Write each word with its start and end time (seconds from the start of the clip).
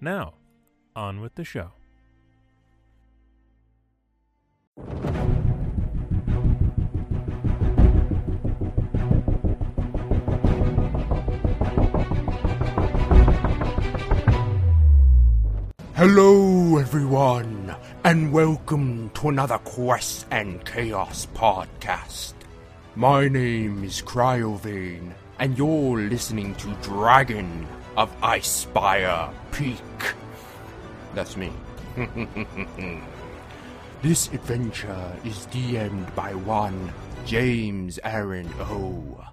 Now, 0.00 0.34
on 0.94 1.22
with 1.22 1.36
the 1.36 1.44
show. 1.44 1.72
Hello, 15.94 16.76
everyone, 16.76 17.74
and 18.04 18.30
welcome 18.30 19.10
to 19.14 19.30
another 19.30 19.56
Quest 19.58 20.26
and 20.30 20.62
Chaos 20.66 21.26
podcast. 21.34 22.34
My 22.96 23.28
name 23.28 23.82
is 23.82 24.02
Cryovain, 24.02 25.12
and 25.38 25.56
you're 25.56 25.98
listening 25.98 26.54
to 26.56 26.68
Dragon 26.82 27.66
of 27.96 28.14
Icespire 28.20 29.32
Peak. 29.56 30.14
That's 31.14 31.34
me. 31.34 31.50
this 34.02 34.28
adventure 34.28 35.16
is 35.24 35.46
DM'd 35.46 36.14
by 36.14 36.34
one 36.34 36.92
James 37.24 37.98
Aaron 38.04 38.52
O. 38.60 39.24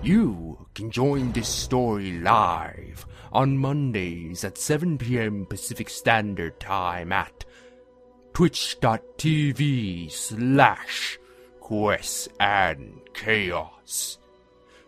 You 0.00 0.64
can 0.76 0.92
join 0.92 1.32
this 1.32 1.48
story 1.48 2.20
live 2.20 3.04
on 3.32 3.58
Mondays 3.58 4.44
at 4.44 4.58
7 4.58 4.96
p.m. 4.96 5.44
Pacific 5.44 5.90
Standard 5.90 6.60
Time 6.60 7.10
at 7.10 7.44
twitch.tv 8.34 10.08
slash 10.12 11.18
quest 11.58 12.28
and 12.38 13.00
chaos. 13.12 14.18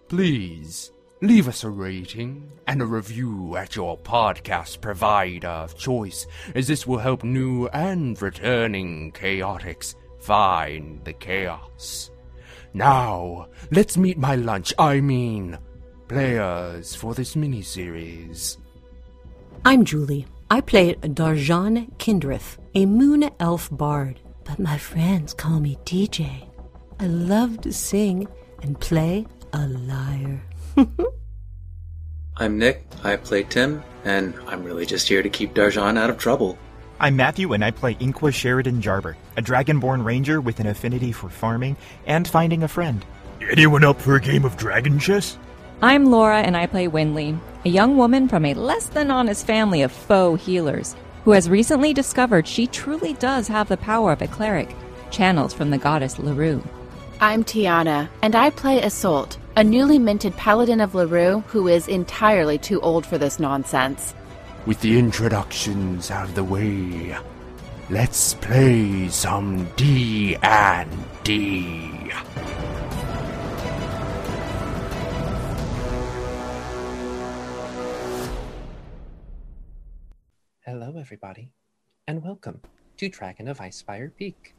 Please 0.06 0.92
leave 1.22 1.48
us 1.48 1.64
a 1.64 1.70
rating 1.70 2.50
and 2.66 2.80
a 2.80 2.86
review 2.86 3.56
at 3.56 3.76
your 3.76 3.98
podcast 3.98 4.80
provider 4.80 5.48
of 5.48 5.76
choice, 5.76 6.26
as 6.54 6.66
this 6.66 6.86
will 6.86 6.98
help 6.98 7.24
new 7.24 7.66
and 7.68 8.20
returning 8.22 9.12
chaotics 9.12 9.94
find 10.20 11.04
the 11.04 11.12
chaos. 11.12 12.10
Now, 12.72 13.48
let's 13.70 13.96
meet 13.96 14.16
my 14.16 14.36
lunch, 14.36 14.72
I 14.78 15.00
mean, 15.00 15.58
players 16.08 16.94
for 16.94 17.14
this 17.14 17.34
miniseries. 17.34 18.56
I'm 19.64 19.84
Julie. 19.84 20.26
I 20.50 20.60
play 20.60 20.94
Darjan 20.94 21.92
Kindrith, 21.98 22.56
a 22.74 22.86
moon 22.86 23.30
elf 23.38 23.68
bard, 23.70 24.20
but 24.44 24.58
my 24.58 24.78
friends 24.78 25.34
call 25.34 25.60
me 25.60 25.76
DJ. 25.84 26.48
I 26.98 27.06
love 27.06 27.60
to 27.60 27.72
sing 27.72 28.26
and 28.62 28.80
play 28.80 29.26
a 29.52 29.66
lyre. 29.66 30.42
I'm 32.36 32.58
Nick, 32.58 32.86
I 33.04 33.16
play 33.16 33.42
Tim, 33.42 33.82
and 34.04 34.34
I'm 34.46 34.64
really 34.64 34.86
just 34.86 35.08
here 35.08 35.22
to 35.22 35.28
keep 35.28 35.54
Darjan 35.54 35.98
out 35.98 36.10
of 36.10 36.18
trouble. 36.18 36.58
I'm 36.98 37.16
Matthew, 37.16 37.52
and 37.52 37.64
I 37.64 37.70
play 37.70 37.94
Inqua 37.96 38.32
Sheridan 38.32 38.80
Jarber, 38.80 39.16
a 39.36 39.42
dragonborn 39.42 40.04
ranger 40.04 40.40
with 40.40 40.60
an 40.60 40.66
affinity 40.66 41.12
for 41.12 41.28
farming 41.28 41.76
and 42.06 42.26
finding 42.26 42.62
a 42.62 42.68
friend. 42.68 43.04
Anyone 43.50 43.84
up 43.84 44.00
for 44.00 44.16
a 44.16 44.20
game 44.20 44.44
of 44.44 44.56
dragon 44.56 44.98
chess? 44.98 45.38
I'm 45.82 46.06
Laura, 46.06 46.40
and 46.40 46.56
I 46.56 46.66
play 46.66 46.88
Winley, 46.88 47.38
a 47.64 47.70
young 47.70 47.96
woman 47.96 48.28
from 48.28 48.44
a 48.44 48.54
less 48.54 48.86
than 48.86 49.10
honest 49.10 49.46
family 49.46 49.82
of 49.82 49.92
faux 49.92 50.44
healers, 50.44 50.94
who 51.24 51.32
has 51.32 51.48
recently 51.48 51.92
discovered 51.92 52.46
she 52.46 52.66
truly 52.66 53.14
does 53.14 53.48
have 53.48 53.68
the 53.68 53.76
power 53.76 54.12
of 54.12 54.22
a 54.22 54.28
cleric, 54.28 54.74
channeled 55.10 55.52
from 55.52 55.70
the 55.70 55.78
goddess 55.78 56.18
Larue. 56.18 56.62
I'm 57.22 57.44
Tiana, 57.44 58.08
and 58.22 58.34
I 58.34 58.48
play 58.48 58.80
Isolt, 58.80 59.36
a 59.54 59.62
newly 59.62 59.98
minted 59.98 60.34
paladin 60.38 60.80
of 60.80 60.94
Larue 60.94 61.40
who 61.48 61.68
is 61.68 61.86
entirely 61.86 62.56
too 62.56 62.80
old 62.80 63.04
for 63.04 63.18
this 63.18 63.38
nonsense. 63.38 64.14
With 64.64 64.80
the 64.80 64.98
introductions 64.98 66.10
out 66.10 66.30
of 66.30 66.34
the 66.34 66.42
way, 66.42 67.14
let's 67.90 68.32
play 68.32 69.08
some 69.08 69.68
D 69.76 70.34
and 70.42 70.90
D. 71.22 72.10
Hello, 80.60 80.96
everybody, 80.98 81.52
and 82.08 82.24
welcome 82.24 82.62
to 82.96 83.10
Dragon 83.10 83.46
of 83.46 83.58
Icespire 83.58 84.10
Peak. 84.16 84.54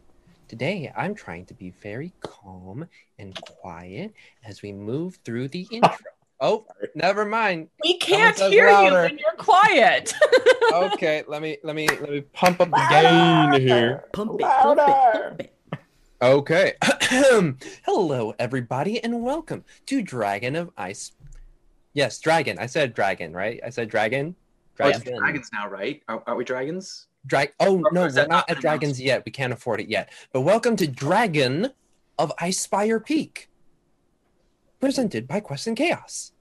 Today, 0.52 0.92
I'm 0.98 1.16
trying 1.16 1.46
to 1.46 1.54
be 1.54 1.70
very 1.70 2.12
calm 2.20 2.86
and 3.18 3.34
quiet 3.46 4.14
as 4.44 4.62
we 4.62 4.74
move 4.74 5.18
through 5.24 5.48
the 5.48 5.62
intro. 5.72 5.96
Oh, 6.42 6.66
never 6.94 7.24
mind. 7.24 7.70
We 7.82 7.98
can't 7.98 8.38
says 8.38 8.52
hear 8.52 8.68
you 8.68 8.92
when 8.92 9.18
you're 9.18 9.38
quiet. 9.38 10.14
Okay, 10.74 11.24
let 11.28 11.42
me 11.42 11.58
let 11.64 11.76
me 11.76 11.88
let 11.88 12.10
me 12.10 12.22
pump 12.22 12.62
up 12.62 12.70
the 12.70 12.88
gain 12.90 13.62
here. 13.62 14.06
Pump 14.14 14.40
it, 14.40 14.40
pump 14.42 14.80
it, 14.80 14.86
pump 14.86 15.42
it. 15.42 15.54
Okay. 16.22 16.74
Hello, 17.86 18.34
everybody, 18.40 19.02
and 19.04 19.24
welcome 19.24 19.64
to 19.86 20.02
Dragon 20.02 20.56
of 20.58 20.70
Ice. 20.78 21.14
Yes, 21.94 22.20
dragon. 22.20 22.58
I 22.60 22.68
said 22.68 22.94
dragon, 22.94 23.34
right? 23.34 23.60
I 23.66 23.70
said 23.70 23.90
dragon. 23.90 24.36
Oh, 24.82 24.88
it's 24.88 25.00
dragons 25.00 25.50
now, 25.54 25.70
right? 25.70 26.02
Are, 26.08 26.24
are 26.28 26.36
we 26.36 26.44
dragons? 26.44 27.08
Drag. 27.26 27.54
Oh 27.60 27.84
no, 27.92 28.08
we're 28.08 28.28
not 28.28 28.50
at 28.50 28.60
dragons 28.60 29.00
yet. 29.00 29.24
We 29.26 29.32
can't 29.32 29.54
afford 29.54 29.80
it 29.80 29.88
yet. 29.88 30.12
But 30.34 30.42
welcome 30.42 30.76
to 30.78 30.88
Dragon 30.88 31.72
of 32.18 32.36
Icespire 32.38 33.04
Peak, 33.04 33.48
presented 34.80 35.28
by 35.28 35.40
Quest 35.40 35.68
and 35.68 35.78
Chaos. 35.78 36.32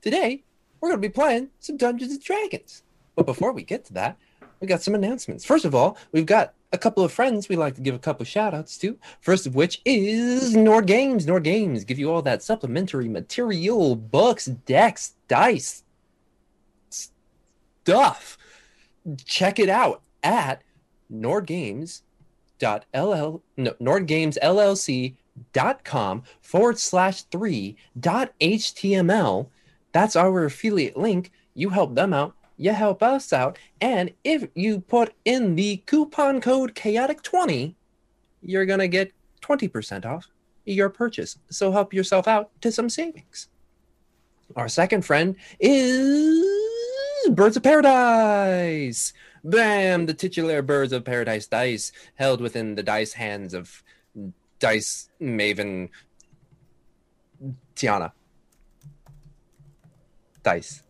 Today 0.00 0.44
we're 0.80 0.90
going 0.90 1.02
to 1.02 1.08
be 1.08 1.12
playing 1.12 1.50
some 1.58 1.76
Dungeons 1.76 2.12
and 2.12 2.22
Dragons. 2.22 2.84
But 3.16 3.26
before 3.26 3.52
we 3.52 3.64
get 3.64 3.84
to 3.86 3.92
that, 3.94 4.18
we 4.60 4.68
got 4.68 4.82
some 4.82 4.94
announcements. 4.94 5.44
First 5.44 5.64
of 5.64 5.74
all, 5.74 5.98
we've 6.12 6.26
got 6.26 6.54
a 6.72 6.78
couple 6.78 7.04
of 7.04 7.12
friends 7.12 7.48
we'd 7.48 7.56
like 7.56 7.74
to 7.74 7.80
give 7.80 7.96
a 7.96 7.98
couple 7.98 8.24
shout 8.24 8.54
outs 8.54 8.78
to. 8.78 8.96
First 9.20 9.48
of 9.48 9.56
which 9.56 9.82
is 9.84 10.54
Nord 10.54 10.86
Games. 10.86 11.26
Nord 11.26 11.42
Games 11.42 11.82
give 11.82 11.98
you 11.98 12.10
all 12.12 12.22
that 12.22 12.44
supplementary 12.44 13.08
material, 13.08 13.96
books, 13.96 14.46
decks, 14.46 15.14
dice, 15.26 15.82
stuff. 16.88 18.38
Check 19.26 19.58
it 19.58 19.68
out 19.68 20.02
at 20.22 20.62
nordgames.ll 21.12 22.02
no, 23.56 23.56
nordgamesllc.com 23.56 26.22
forward 26.40 26.78
slash 26.78 27.22
three 27.22 27.76
dot 27.98 28.32
html. 28.40 29.48
That's 29.92 30.16
our 30.16 30.44
affiliate 30.44 30.96
link. 30.96 31.32
You 31.54 31.70
help 31.70 31.94
them 31.94 32.12
out, 32.12 32.34
you 32.56 32.72
help 32.72 33.02
us 33.02 33.32
out, 33.32 33.58
and 33.80 34.12
if 34.24 34.48
you 34.54 34.80
put 34.80 35.14
in 35.24 35.56
the 35.56 35.78
coupon 35.86 36.40
code 36.40 36.74
chaotic20, 36.74 37.74
you're 38.42 38.66
gonna 38.66 38.88
get 38.88 39.12
20% 39.42 40.06
off 40.06 40.28
your 40.64 40.88
purchase. 40.88 41.38
So 41.50 41.72
help 41.72 41.92
yourself 41.92 42.28
out 42.28 42.50
to 42.60 42.70
some 42.70 42.88
savings. 42.88 43.48
Our 44.56 44.68
second 44.68 45.04
friend 45.04 45.36
is 45.58 46.46
Birds 47.30 47.56
of 47.56 47.62
Paradise. 47.62 49.12
Bam! 49.42 50.06
The 50.06 50.14
titular 50.14 50.62
Birds 50.62 50.92
of 50.92 51.04
Paradise 51.04 51.46
dice 51.46 51.92
held 52.14 52.40
within 52.40 52.74
the 52.74 52.82
dice 52.82 53.14
hands 53.14 53.54
of 53.54 53.82
Dice 54.58 55.08
Maven 55.20 55.88
Tiana. 57.74 58.12
Dice. 60.42 60.82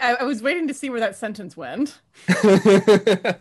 I, 0.00 0.14
I 0.14 0.22
was 0.24 0.42
waiting 0.42 0.68
to 0.68 0.74
see 0.74 0.90
where 0.90 1.00
that 1.00 1.16
sentence 1.16 1.56
went. 1.56 2.00
but 2.28 3.40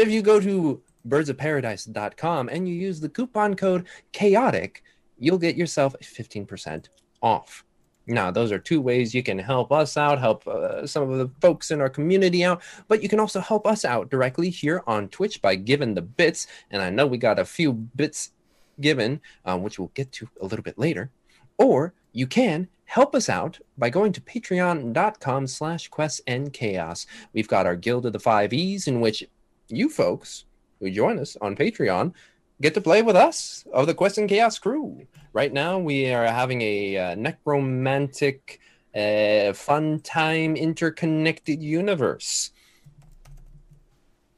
if 0.00 0.08
you 0.08 0.22
go 0.22 0.40
to 0.40 0.82
birdsofparadise.com 1.06 2.48
and 2.48 2.68
you 2.68 2.74
use 2.74 3.00
the 3.00 3.08
coupon 3.08 3.54
code 3.54 3.86
chaotic, 4.12 4.82
you'll 5.18 5.38
get 5.38 5.56
yourself 5.56 5.94
15% 6.00 6.86
off. 7.22 7.64
Now, 8.08 8.30
those 8.30 8.50
are 8.52 8.58
two 8.58 8.80
ways 8.80 9.14
you 9.14 9.22
can 9.22 9.38
help 9.38 9.70
us 9.70 9.98
out, 9.98 10.18
help 10.18 10.46
uh, 10.48 10.86
some 10.86 11.10
of 11.10 11.18
the 11.18 11.30
folks 11.40 11.70
in 11.70 11.80
our 11.80 11.90
community 11.90 12.42
out, 12.42 12.62
but 12.88 13.02
you 13.02 13.08
can 13.08 13.20
also 13.20 13.38
help 13.38 13.66
us 13.66 13.84
out 13.84 14.10
directly 14.10 14.48
here 14.48 14.82
on 14.86 15.08
Twitch 15.08 15.42
by 15.42 15.54
giving 15.54 15.94
the 15.94 16.02
bits. 16.02 16.46
And 16.70 16.80
I 16.80 16.88
know 16.88 17.06
we 17.06 17.18
got 17.18 17.38
a 17.38 17.44
few 17.44 17.72
bits 17.72 18.32
given, 18.80 19.20
uh, 19.44 19.58
which 19.58 19.78
we'll 19.78 19.92
get 19.94 20.10
to 20.12 20.28
a 20.40 20.46
little 20.46 20.62
bit 20.62 20.78
later. 20.78 21.10
Or 21.58 21.92
you 22.12 22.26
can 22.26 22.68
help 22.86 23.14
us 23.14 23.28
out 23.28 23.58
by 23.76 23.90
going 23.90 24.12
to 24.12 24.20
patreon.com 24.22 25.46
slash 25.46 25.88
quests 25.88 26.22
and 26.26 26.50
chaos. 26.52 27.06
We've 27.34 27.48
got 27.48 27.66
our 27.66 27.76
Guild 27.76 28.06
of 28.06 28.14
the 28.14 28.18
Five 28.18 28.54
E's 28.54 28.88
in 28.88 29.00
which 29.00 29.28
you 29.68 29.90
folks 29.90 30.46
who 30.80 30.90
join 30.90 31.18
us 31.18 31.36
on 31.42 31.54
Patreon 31.56 32.14
get 32.60 32.74
to 32.74 32.80
play 32.80 33.02
with 33.02 33.16
us 33.16 33.64
of 33.72 33.86
the 33.86 33.94
Quest 33.94 34.18
and 34.18 34.28
Chaos 34.28 34.58
crew. 34.58 35.06
Right 35.32 35.52
now, 35.52 35.78
we 35.78 36.12
are 36.12 36.26
having 36.26 36.62
a 36.62 36.96
uh, 36.96 37.14
necromantic, 37.14 38.60
uh, 38.94 39.52
fun 39.52 40.00
time, 40.00 40.56
interconnected 40.56 41.62
universe. 41.62 42.50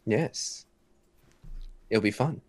Yes, 0.05 0.67
it'll 1.88 2.02
be 2.02 2.11
fun. 2.11 2.40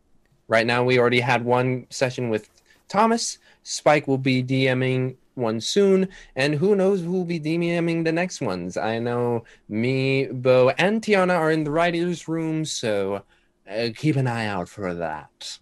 Right 0.48 0.66
now, 0.66 0.84
we 0.84 1.00
already 1.00 1.22
had 1.22 1.46
one 1.46 1.88
session 1.90 2.30
with 2.30 2.50
Thomas. 2.90 3.38
Spike 3.64 4.08
will 4.08 4.18
be 4.18 4.44
DMing 4.44 5.16
one 5.36 5.62
soon, 5.62 6.10
and 6.36 6.56
who 6.56 6.76
knows 6.76 7.02
who 7.02 7.12
will 7.12 7.26
be 7.26 7.40
DMing 7.40 8.04
the 8.04 8.12
next 8.12 8.42
ones. 8.42 8.76
I 8.76 9.00
know 9.00 9.46
me, 9.70 10.26
Bo, 10.26 10.70
and 10.78 11.02
Tiana 11.02 11.38
are 11.38 11.52
in 11.52 11.64
the 11.64 11.72
writers' 11.72 12.28
room, 12.28 12.66
so 12.66 13.24
uh, 13.70 13.90
keep 13.96 14.16
an 14.16 14.28
eye 14.28 14.48
out 14.48 14.70
for 14.70 14.94
that. 14.94 15.58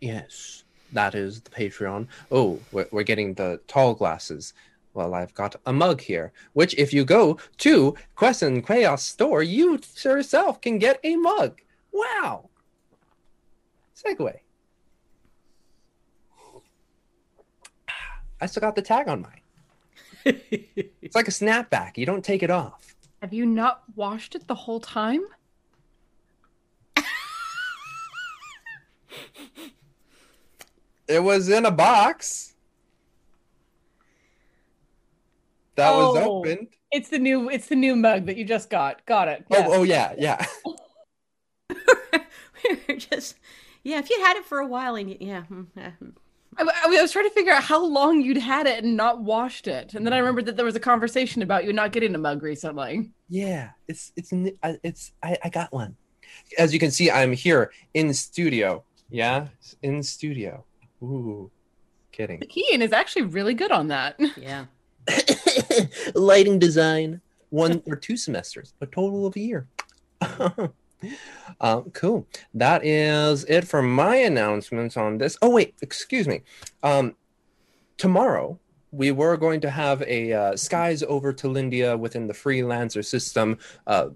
Yes, 0.00 0.64
that 0.92 1.14
is 1.14 1.40
the 1.40 1.50
Patreon. 1.50 2.06
Oh, 2.30 2.60
we're, 2.72 2.86
we're 2.90 3.02
getting 3.02 3.34
the 3.34 3.60
tall 3.66 3.94
glasses. 3.94 4.54
Well, 4.92 5.14
I've 5.14 5.34
got 5.34 5.56
a 5.66 5.72
mug 5.72 6.00
here, 6.00 6.32
which 6.52 6.74
if 6.78 6.92
you 6.92 7.04
go 7.04 7.38
to 7.58 7.94
Quest 8.14 8.42
and 8.42 8.64
Chaos 8.64 9.02
store, 9.02 9.42
you 9.42 9.80
yourself 10.04 10.60
can 10.60 10.78
get 10.78 11.00
a 11.02 11.16
mug. 11.16 11.60
Wow. 11.92 12.50
Segue. 13.96 14.38
I 18.40 18.46
still 18.46 18.60
got 18.60 18.76
the 18.76 18.82
tag 18.82 19.08
on 19.08 19.22
mine. 19.22 19.40
it's 20.24 21.14
like 21.14 21.28
a 21.28 21.32
snapback. 21.32 21.96
You 21.96 22.06
don't 22.06 22.24
take 22.24 22.42
it 22.42 22.50
off. 22.50 22.94
Have 23.22 23.32
you 23.32 23.46
not 23.46 23.82
washed 23.96 24.34
it 24.34 24.46
the 24.46 24.54
whole 24.54 24.80
time? 24.80 25.22
It 31.08 31.22
was 31.22 31.48
in 31.48 31.66
a 31.66 31.70
box. 31.70 32.54
That 35.76 35.90
was 35.90 36.16
Oh, 36.16 36.38
opened. 36.38 36.68
It's 36.92 37.08
the 37.08 37.18
new 37.18 37.50
it's 37.50 37.66
the 37.66 37.74
new 37.76 37.96
mug 37.96 38.26
that 38.26 38.36
you 38.36 38.44
just 38.44 38.70
got. 38.70 39.04
Got 39.06 39.28
it. 39.28 39.44
Oh, 39.50 39.64
oh 39.66 39.82
yeah, 39.82 40.14
yeah. 40.16 40.44
We're 42.88 42.96
just 42.96 43.36
yeah. 43.82 43.98
If 43.98 44.08
you 44.10 44.20
had 44.20 44.36
it 44.36 44.44
for 44.44 44.58
a 44.58 44.66
while 44.66 44.94
and 44.94 45.10
you, 45.10 45.16
yeah, 45.20 45.42
mm, 45.50 45.66
yeah, 45.76 45.90
mm. 46.02 46.12
I, 46.56 46.62
I 46.84 47.02
was 47.02 47.10
trying 47.10 47.28
to 47.28 47.34
figure 47.34 47.52
out 47.52 47.64
how 47.64 47.84
long 47.84 48.20
you'd 48.20 48.36
had 48.36 48.66
it 48.66 48.84
and 48.84 48.96
not 48.96 49.20
washed 49.20 49.66
it, 49.66 49.94
and 49.94 50.06
then 50.06 50.12
I 50.12 50.18
remembered 50.18 50.46
that 50.46 50.56
there 50.56 50.64
was 50.64 50.76
a 50.76 50.80
conversation 50.80 51.42
about 51.42 51.64
you 51.64 51.72
not 51.72 51.92
getting 51.92 52.14
a 52.14 52.18
mug 52.18 52.42
recently. 52.42 53.10
Yeah, 53.28 53.70
it's 53.88 54.12
it's 54.16 54.32
it's 54.62 55.12
I, 55.22 55.36
I 55.42 55.48
got 55.48 55.72
one. 55.72 55.96
As 56.58 56.72
you 56.72 56.78
can 56.78 56.90
see, 56.90 57.10
I'm 57.10 57.32
here 57.32 57.72
in 57.92 58.14
studio. 58.14 58.84
Yeah, 59.10 59.48
in 59.82 60.02
studio. 60.02 60.64
Ooh, 61.04 61.50
kidding. 62.12 62.42
Ian 62.56 62.82
is 62.82 62.92
actually 62.92 63.22
really 63.22 63.54
good 63.54 63.70
on 63.70 63.88
that. 63.88 64.18
yeah. 64.36 64.66
Lighting 66.14 66.58
design, 66.58 67.20
one 67.50 67.82
or 67.86 67.96
two 67.96 68.16
semesters, 68.16 68.72
a 68.80 68.86
total 68.86 69.26
of 69.26 69.36
a 69.36 69.40
year. 69.40 69.66
uh, 71.60 71.82
cool. 71.92 72.26
That 72.54 72.84
is 72.84 73.44
it 73.44 73.66
for 73.66 73.82
my 73.82 74.16
announcements 74.16 74.96
on 74.96 75.18
this. 75.18 75.36
Oh 75.42 75.50
wait, 75.50 75.74
excuse 75.82 76.26
me. 76.26 76.42
Um, 76.82 77.16
tomorrow 77.98 78.58
we 78.90 79.10
were 79.10 79.36
going 79.36 79.60
to 79.60 79.70
have 79.70 80.02
a 80.02 80.32
uh, 80.32 80.56
skies 80.56 81.02
over 81.02 81.32
Telindia 81.32 81.98
within 81.98 82.26
the 82.28 82.32
freelancer 82.32 83.04
system. 83.04 83.58
Uh, 83.86 84.10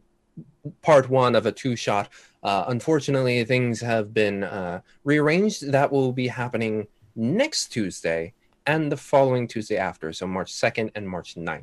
part 0.82 1.08
one 1.08 1.34
of 1.34 1.46
a 1.46 1.52
two 1.52 1.76
shot. 1.76 2.08
Uh, 2.42 2.64
unfortunately, 2.68 3.44
things 3.44 3.80
have 3.80 4.14
been 4.14 4.44
uh, 4.44 4.80
rearranged. 5.04 5.70
That 5.72 5.90
will 5.90 6.12
be 6.12 6.28
happening 6.28 6.86
next 7.16 7.68
Tuesday 7.68 8.32
and 8.66 8.92
the 8.92 8.96
following 8.96 9.48
Tuesday 9.48 9.78
after, 9.78 10.12
so 10.12 10.26
March 10.26 10.52
2nd 10.52 10.90
and 10.94 11.08
March 11.08 11.34
9th. 11.36 11.62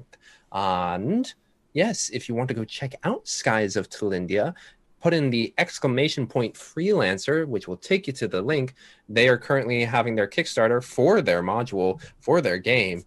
And 0.51 1.31
yes, 1.73 2.09
if 2.09 2.27
you 2.27 2.35
want 2.35 2.47
to 2.47 2.55
go 2.55 2.65
check 2.65 2.95
out 3.03 3.27
Skies 3.27 3.75
of 3.75 3.89
Telindia, 3.89 4.55
put 5.01 5.13
in 5.13 5.29
the 5.29 5.53
exclamation 5.59 6.25
point 6.25 6.55
freelancer, 6.55 7.47
which 7.47 7.67
will 7.67 7.77
take 7.77 8.07
you 8.07 8.13
to 8.13 8.27
the 8.27 8.41
link. 8.41 8.73
They 9.07 9.29
are 9.29 9.37
currently 9.37 9.85
having 9.85 10.15
their 10.15 10.27
Kickstarter 10.27 10.83
for 10.83 11.21
their 11.21 11.43
module 11.43 12.01
for 12.19 12.41
their 12.41 12.57
game. 12.57 13.05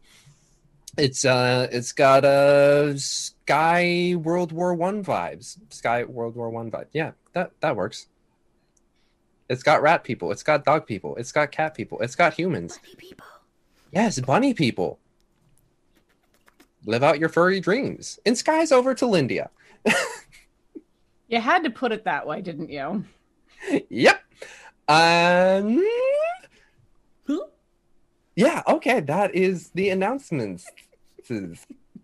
It's 0.98 1.24
uh, 1.24 1.68
it's 1.70 1.92
got 1.92 2.24
a 2.24 2.90
uh, 2.92 2.96
Sky 2.96 4.14
World 4.16 4.52
War 4.52 4.74
One 4.74 5.04
vibes. 5.04 5.56
Sky 5.72 6.04
World 6.04 6.34
War 6.34 6.50
One 6.50 6.70
vibe. 6.70 6.86
Yeah, 6.92 7.12
that 7.32 7.52
that 7.60 7.76
works. 7.76 8.08
It's 9.48 9.62
got 9.62 9.80
rat 9.80 10.04
people. 10.04 10.32
It's 10.32 10.42
got 10.42 10.64
dog 10.64 10.86
people. 10.86 11.16
It's 11.16 11.32
got 11.32 11.52
cat 11.52 11.74
people. 11.74 12.00
It's 12.00 12.16
got 12.16 12.34
humans. 12.34 12.78
Bunny 12.78 12.96
people. 12.96 13.26
Yes, 13.92 14.20
bunny 14.20 14.52
people. 14.52 14.98
Live 16.84 17.02
out 17.02 17.18
your 17.18 17.28
furry 17.30 17.60
dreams. 17.60 18.18
And 18.26 18.36
skies 18.36 18.72
over 18.72 18.94
Telindia. 18.94 19.48
You 21.28 21.40
had 21.40 21.64
to 21.64 21.70
put 21.70 21.92
it 21.92 22.04
that 22.04 22.26
way, 22.26 22.40
didn't 22.40 22.70
you? 22.70 23.04
yep. 23.90 24.22
Um, 24.88 25.84
yeah, 28.34 28.62
okay. 28.66 29.00
That 29.00 29.34
is 29.34 29.68
the 29.74 29.90
announcements. 29.90 30.66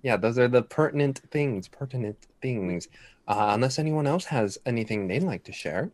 Yeah, 0.03 0.17
those 0.17 0.39
are 0.39 0.49
the 0.49 0.63
pertinent 0.63 1.21
things. 1.31 1.69
Pertinent 1.69 2.19
things. 2.43 2.89
Uh, 3.27 3.51
unless 3.55 3.79
anyone 3.79 4.07
else 4.07 4.27
has 4.27 4.59
anything 4.67 5.09
they'd 5.09 5.23
like 5.23 5.45
to 5.45 5.53
share. 5.53 5.91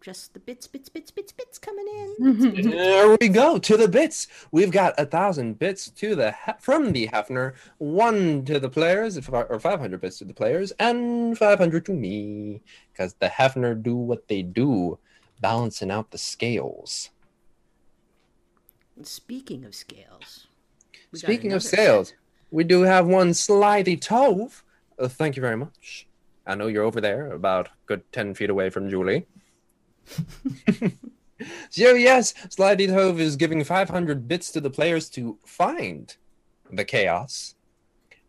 Just 0.00 0.34
the 0.34 0.40
bits, 0.40 0.66
bits, 0.66 0.88
bits, 0.88 1.10
bits, 1.10 1.32
bits 1.32 1.58
coming 1.58 1.86
in. 1.88 2.38
Bits, 2.38 2.54
bits, 2.62 2.68
There 2.68 3.16
we 3.20 3.28
go 3.28 3.58
to 3.58 3.76
the 3.76 3.88
bits. 3.88 4.28
We've 4.52 4.70
got 4.70 4.94
a 4.98 5.06
thousand 5.06 5.58
bits 5.58 5.90
to 5.90 6.14
the 6.14 6.32
he- 6.44 6.52
from 6.60 6.92
the 6.92 7.08
Hefner, 7.08 7.54
one 7.78 8.44
to 8.44 8.60
the 8.60 8.68
players, 8.68 9.16
or 9.28 9.58
five 9.58 9.80
hundred 9.80 10.00
bits 10.00 10.18
to 10.18 10.24
the 10.24 10.34
players, 10.34 10.72
and 10.78 11.36
five 11.36 11.58
hundred 11.58 11.86
to 11.86 11.92
me, 11.92 12.62
because 12.92 13.14
the 13.14 13.26
Hefner 13.26 13.80
do 13.80 13.96
what 13.96 14.28
they 14.28 14.42
do, 14.42 14.98
balancing 15.40 15.90
out 15.90 16.10
the 16.10 16.18
scales. 16.18 17.10
Speaking 19.02 19.64
of 19.64 19.74
scales. 19.74 20.46
We 21.12 21.18
Speaking 21.18 21.52
of 21.52 21.62
sales, 21.62 22.12
we 22.50 22.64
do 22.64 22.82
have 22.82 23.06
one 23.06 23.34
Slithy 23.34 23.96
Tove. 23.96 24.62
Uh, 24.98 25.08
thank 25.08 25.36
you 25.36 25.40
very 25.40 25.56
much. 25.56 26.06
I 26.46 26.54
know 26.54 26.66
you're 26.66 26.84
over 26.84 27.00
there, 27.00 27.32
about 27.32 27.68
a 27.68 27.70
good 27.86 28.02
ten 28.12 28.34
feet 28.34 28.50
away 28.50 28.70
from 28.70 28.88
Julie. 28.88 29.26
so 31.70 31.94
yes, 31.94 32.34
Slithy 32.50 32.86
Tove 32.88 33.18
is 33.18 33.36
giving 33.36 33.64
500 33.64 34.28
bits 34.28 34.52
to 34.52 34.60
the 34.60 34.70
players 34.70 35.08
to 35.10 35.38
find 35.44 36.16
the 36.70 36.84
chaos, 36.84 37.54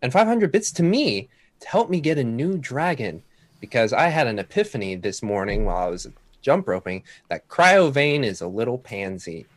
and 0.01 0.11
500 0.11 0.51
bits 0.51 0.71
to 0.73 0.83
me 0.83 1.29
to 1.59 1.67
help 1.67 1.89
me 1.89 1.99
get 1.99 2.17
a 2.17 2.23
new 2.23 2.57
dragon, 2.57 3.23
because 3.59 3.93
I 3.93 4.09
had 4.09 4.27
an 4.27 4.39
epiphany 4.39 4.95
this 4.95 5.23
morning 5.23 5.65
while 5.65 5.87
I 5.87 5.89
was 5.89 6.07
jump 6.41 6.67
roping 6.67 7.03
that 7.29 7.47
Cryovain 7.47 8.23
is 8.23 8.41
a 8.41 8.47
little 8.47 8.77
pansy 8.77 9.47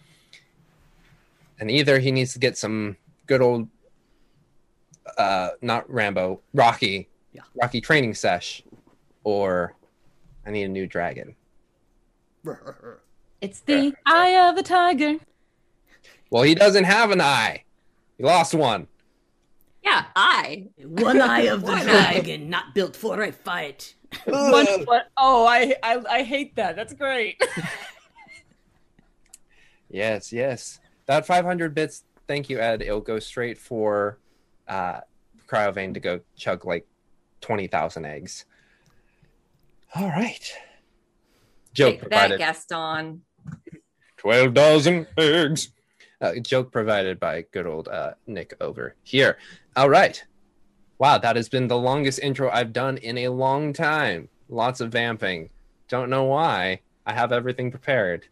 and 1.61 1.71
either 1.71 1.99
he 1.99 2.11
needs 2.11 2.33
to 2.33 2.38
get 2.38 2.56
some 2.56 2.97
good 3.30 3.40
old 3.42 3.68
uh 5.16 5.50
not 5.62 5.88
rambo 5.88 6.40
rocky 6.52 7.08
Yeah. 7.32 7.42
rocky 7.62 7.80
training 7.80 8.12
sesh 8.14 8.60
or 9.22 9.72
i 10.44 10.50
need 10.50 10.64
a 10.64 10.68
new 10.68 10.87
dragon 10.88 11.37
It's 13.40 13.60
the 13.60 13.94
eye 14.04 14.49
of 14.49 14.56
the 14.56 14.62
tiger. 14.64 15.14
well 16.30 16.42
he 16.42 16.56
doesn't 16.56 16.84
have 16.84 17.12
an 17.12 17.20
eye 17.20 17.62
he 18.18 18.25
lost 18.25 18.52
one 18.52 18.88
Yeah, 19.84 20.06
eye. 20.16 20.66
One 20.84 21.20
eye 21.34 21.42
of 21.54 21.60
the 21.64 21.76
dragon, 21.76 22.50
not 22.50 22.75
built 22.75 22.94
for 22.96 23.22
a 23.22 23.30
fight. 23.32 23.94
One 24.26 24.66
Ugh. 24.68 24.84
foot. 24.84 25.04
Oh, 25.16 25.46
I, 25.46 25.75
I 25.82 25.94
I 26.18 26.22
hate 26.22 26.56
that. 26.56 26.76
That's 26.76 26.92
great. 26.92 27.40
yes 29.88 30.32
yes 30.32 30.78
that 31.06 31.25
500 31.26 31.75
bits 31.75 32.04
thank 32.30 32.49
you 32.49 32.60
ed 32.60 32.80
it'll 32.80 33.00
go 33.00 33.18
straight 33.18 33.58
for 33.58 34.16
uh 34.68 35.00
cryovain 35.49 35.92
to 35.92 35.99
go 35.99 36.20
chug 36.37 36.64
like 36.64 36.87
20000 37.40 38.04
eggs 38.04 38.44
all 39.96 40.06
right 40.06 40.52
joke 41.72 41.94
Take 41.94 42.00
that, 42.02 42.08
provided 42.08 42.38
Gaston. 42.38 43.22
12 44.18 44.54
dozen 44.54 45.06
eggs. 45.18 45.72
Uh, 46.20 46.34
joke 46.34 46.70
provided 46.70 47.18
by 47.18 47.42
good 47.50 47.66
old 47.66 47.88
uh, 47.88 48.12
Nick 48.26 48.54
over 48.60 48.94
here. 49.02 49.38
All 49.75 49.88
right. 49.88 50.22
Wow, 50.99 51.18
that 51.18 51.34
has 51.34 51.49
been 51.49 51.66
the 51.66 51.78
longest 51.78 52.18
intro 52.18 52.50
I've 52.50 52.75
done 52.75 52.99
in 52.99 53.16
a 53.18 53.28
long 53.30 53.72
time. 53.72 54.28
Lots 54.49 54.80
of 54.80 54.92
vamping. 54.92 55.49
Don't 55.88 56.10
know 56.10 56.25
why. 56.25 56.80
I 57.06 57.14
have 57.14 57.32
everything 57.32 57.70
prepared. 57.70 58.26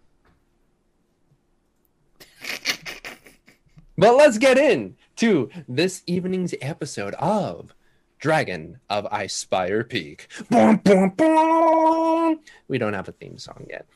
But 3.99 4.17
let's 4.17 4.39
get 4.39 4.57
in 4.57 4.95
to 5.17 5.51
this 5.67 6.05
evening's 6.07 6.55
episode 6.61 7.15
of 7.15 7.75
Dragon 8.21 8.79
of 8.89 9.07
Icespire 9.07 9.87
Peak. 9.89 10.29
Boom, 10.49 10.77
boom, 10.77 11.11
boom. 11.11 12.39
We 12.69 12.79
don't 12.79 12.93
have 12.93 13.09
a 13.09 13.13
theme 13.13 13.39
song 13.39 13.67
yet. 13.69 13.87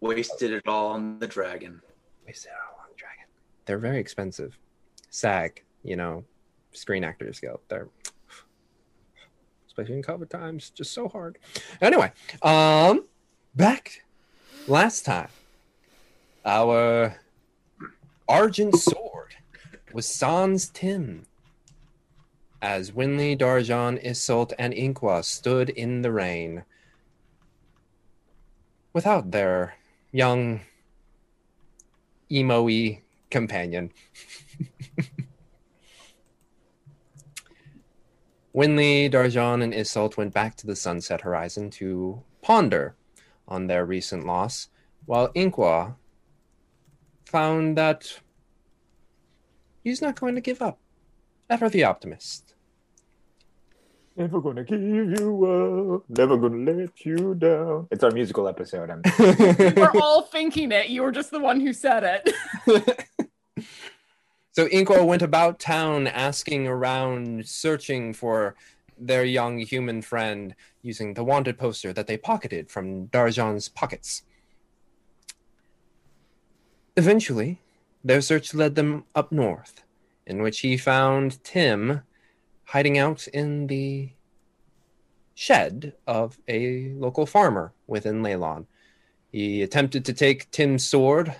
Wasted 0.00 0.52
it 0.52 0.66
all 0.66 0.92
on 0.92 1.18
the 1.18 1.26
dragon. 1.26 1.82
Wasted 2.26 2.50
it 2.50 2.56
all 2.72 2.80
on 2.80 2.86
the 2.92 2.96
dragon. 2.96 3.24
They're 3.66 3.76
very 3.76 3.98
expensive. 3.98 4.58
SAG, 5.10 5.62
you 5.84 5.96
know, 5.96 6.24
Screen 6.72 7.04
Actors 7.04 7.40
Guild. 7.40 7.60
They're 7.68 7.88
especially 9.66 9.96
in 9.96 10.02
COVID 10.02 10.30
times, 10.30 10.70
just 10.70 10.92
so 10.94 11.08
hard. 11.08 11.36
Anyway, 11.82 12.10
um, 12.40 13.04
back 13.54 14.02
last 14.66 15.04
time, 15.04 15.28
our 16.44 17.16
Argent 18.28 18.76
Sword 18.76 19.36
was 19.92 20.06
Sans 20.06 20.68
Tim. 20.68 21.26
As 22.60 22.90
Winley, 22.90 23.38
Darjan, 23.38 24.04
Isolt, 24.04 24.52
and 24.58 24.74
Inqua 24.74 25.24
stood 25.24 25.70
in 25.70 26.02
the 26.02 26.10
rain 26.10 26.64
without 28.92 29.30
their 29.30 29.76
young 30.10 30.62
emo-y 32.30 33.02
companion. 33.30 33.92
Winley, 38.54 39.08
Darjan, 39.10 39.62
and 39.62 39.72
Isolt 39.72 40.16
went 40.16 40.34
back 40.34 40.56
to 40.56 40.66
the 40.66 40.74
Sunset 40.74 41.20
Horizon 41.20 41.70
to 41.70 42.22
ponder 42.42 42.96
on 43.46 43.68
their 43.68 43.84
recent 43.84 44.26
loss, 44.26 44.68
while 45.06 45.32
Inqua 45.34 45.94
found 47.28 47.76
that 47.76 48.20
he's 49.84 50.02
not 50.02 50.18
going 50.18 50.34
to 50.34 50.40
give 50.40 50.62
up. 50.62 50.78
Ever 51.50 51.68
the 51.68 51.84
optimist. 51.84 52.54
Never 54.16 54.40
gonna 54.40 54.64
give 54.64 54.82
you 54.82 55.44
up, 55.46 56.04
never 56.08 56.36
gonna 56.36 56.72
let 56.72 57.06
you 57.06 57.36
down. 57.36 57.86
It's 57.92 58.02
our 58.02 58.10
musical 58.10 58.48
episode. 58.48 58.90
I'm 58.90 59.02
We're 59.76 59.92
all 59.94 60.22
thinking 60.22 60.72
it. 60.72 60.88
You 60.88 61.04
were 61.04 61.12
just 61.12 61.30
the 61.30 61.38
one 61.38 61.60
who 61.60 61.72
said 61.72 62.02
it. 62.66 63.08
So 64.58 64.66
Inko 64.66 65.06
went 65.06 65.22
about 65.22 65.60
town 65.60 66.08
asking 66.08 66.66
around, 66.66 67.46
searching 67.46 68.12
for 68.12 68.56
their 68.98 69.24
young 69.24 69.58
human 69.58 70.02
friend 70.02 70.52
using 70.82 71.14
the 71.14 71.22
wanted 71.22 71.56
poster 71.58 71.92
that 71.92 72.08
they 72.08 72.16
pocketed 72.16 72.68
from 72.68 73.06
Darjan's 73.06 73.68
pockets. 73.68 74.24
Eventually, 76.98 77.60
their 78.02 78.20
search 78.20 78.52
led 78.54 78.74
them 78.74 79.04
up 79.14 79.30
north, 79.30 79.84
in 80.26 80.42
which 80.42 80.58
he 80.58 80.76
found 80.76 81.42
Tim 81.44 82.02
hiding 82.64 82.98
out 82.98 83.28
in 83.28 83.68
the 83.68 84.10
shed 85.32 85.92
of 86.08 86.38
a 86.48 86.88
local 86.94 87.24
farmer 87.24 87.72
within 87.86 88.20
Leilon. 88.24 88.66
He 89.30 89.62
attempted 89.62 90.04
to 90.06 90.12
take 90.12 90.50
Tim's 90.50 90.88
sword, 90.88 91.36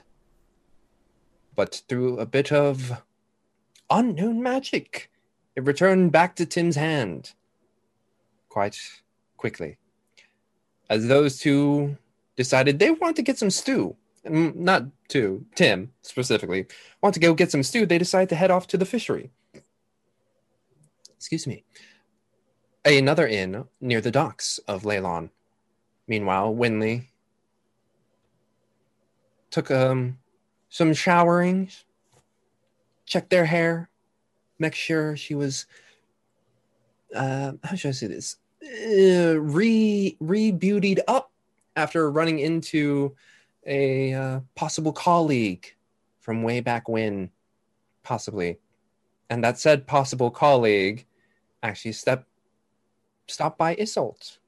but 1.56 1.82
through 1.88 2.20
a 2.20 2.26
bit 2.26 2.52
of 2.52 3.02
unknown 3.90 4.40
magic, 4.40 5.10
it 5.56 5.64
returned 5.64 6.12
back 6.12 6.36
to 6.36 6.46
Tim's 6.46 6.76
hand 6.76 7.32
quite 8.48 8.78
quickly. 9.36 9.76
As 10.88 11.08
those 11.08 11.40
two 11.40 11.96
decided 12.36 12.78
they 12.78 12.92
wanted 12.92 13.16
to 13.16 13.22
get 13.22 13.38
some 13.38 13.50
stew, 13.50 13.96
not 14.30 14.84
to 15.08 15.44
Tim 15.54 15.92
specifically, 16.02 16.66
want 17.02 17.14
to 17.14 17.20
go 17.20 17.34
get 17.34 17.50
some 17.50 17.62
stew, 17.62 17.86
they 17.86 17.98
decide 17.98 18.28
to 18.28 18.34
head 18.34 18.50
off 18.50 18.66
to 18.68 18.76
the 18.76 18.84
fishery. 18.84 19.30
Excuse 21.16 21.46
me. 21.46 21.64
Another 22.84 23.26
inn 23.26 23.64
near 23.80 24.00
the 24.00 24.10
docks 24.10 24.58
of 24.68 24.82
Leilon. 24.82 25.30
Meanwhile, 26.06 26.54
Winley 26.54 27.06
took 29.50 29.70
um 29.70 30.18
some 30.68 30.94
showering, 30.94 31.70
checked 33.04 33.30
their 33.30 33.46
hair, 33.46 33.90
make 34.58 34.74
sure 34.74 35.16
she 35.16 35.34
was 35.34 35.66
uh 37.14 37.52
how 37.64 37.76
should 37.76 37.88
I 37.88 37.92
say 37.92 38.06
this? 38.06 38.36
Uh, 38.62 39.38
re 39.40 40.16
re 40.20 40.52
beautied 40.52 41.00
up 41.08 41.30
after 41.76 42.10
running 42.10 42.38
into 42.38 43.14
a 43.68 44.14
uh, 44.14 44.40
possible 44.54 44.92
colleague 44.92 45.76
from 46.18 46.42
way 46.42 46.60
back 46.60 46.88
when, 46.88 47.30
possibly. 48.02 48.58
And 49.30 49.44
that 49.44 49.58
said 49.58 49.86
possible 49.86 50.30
colleague 50.30 51.06
actually 51.62 51.92
step 51.92 52.26
stopped 53.26 53.58
by 53.58 53.76
Isolt, 53.76 54.38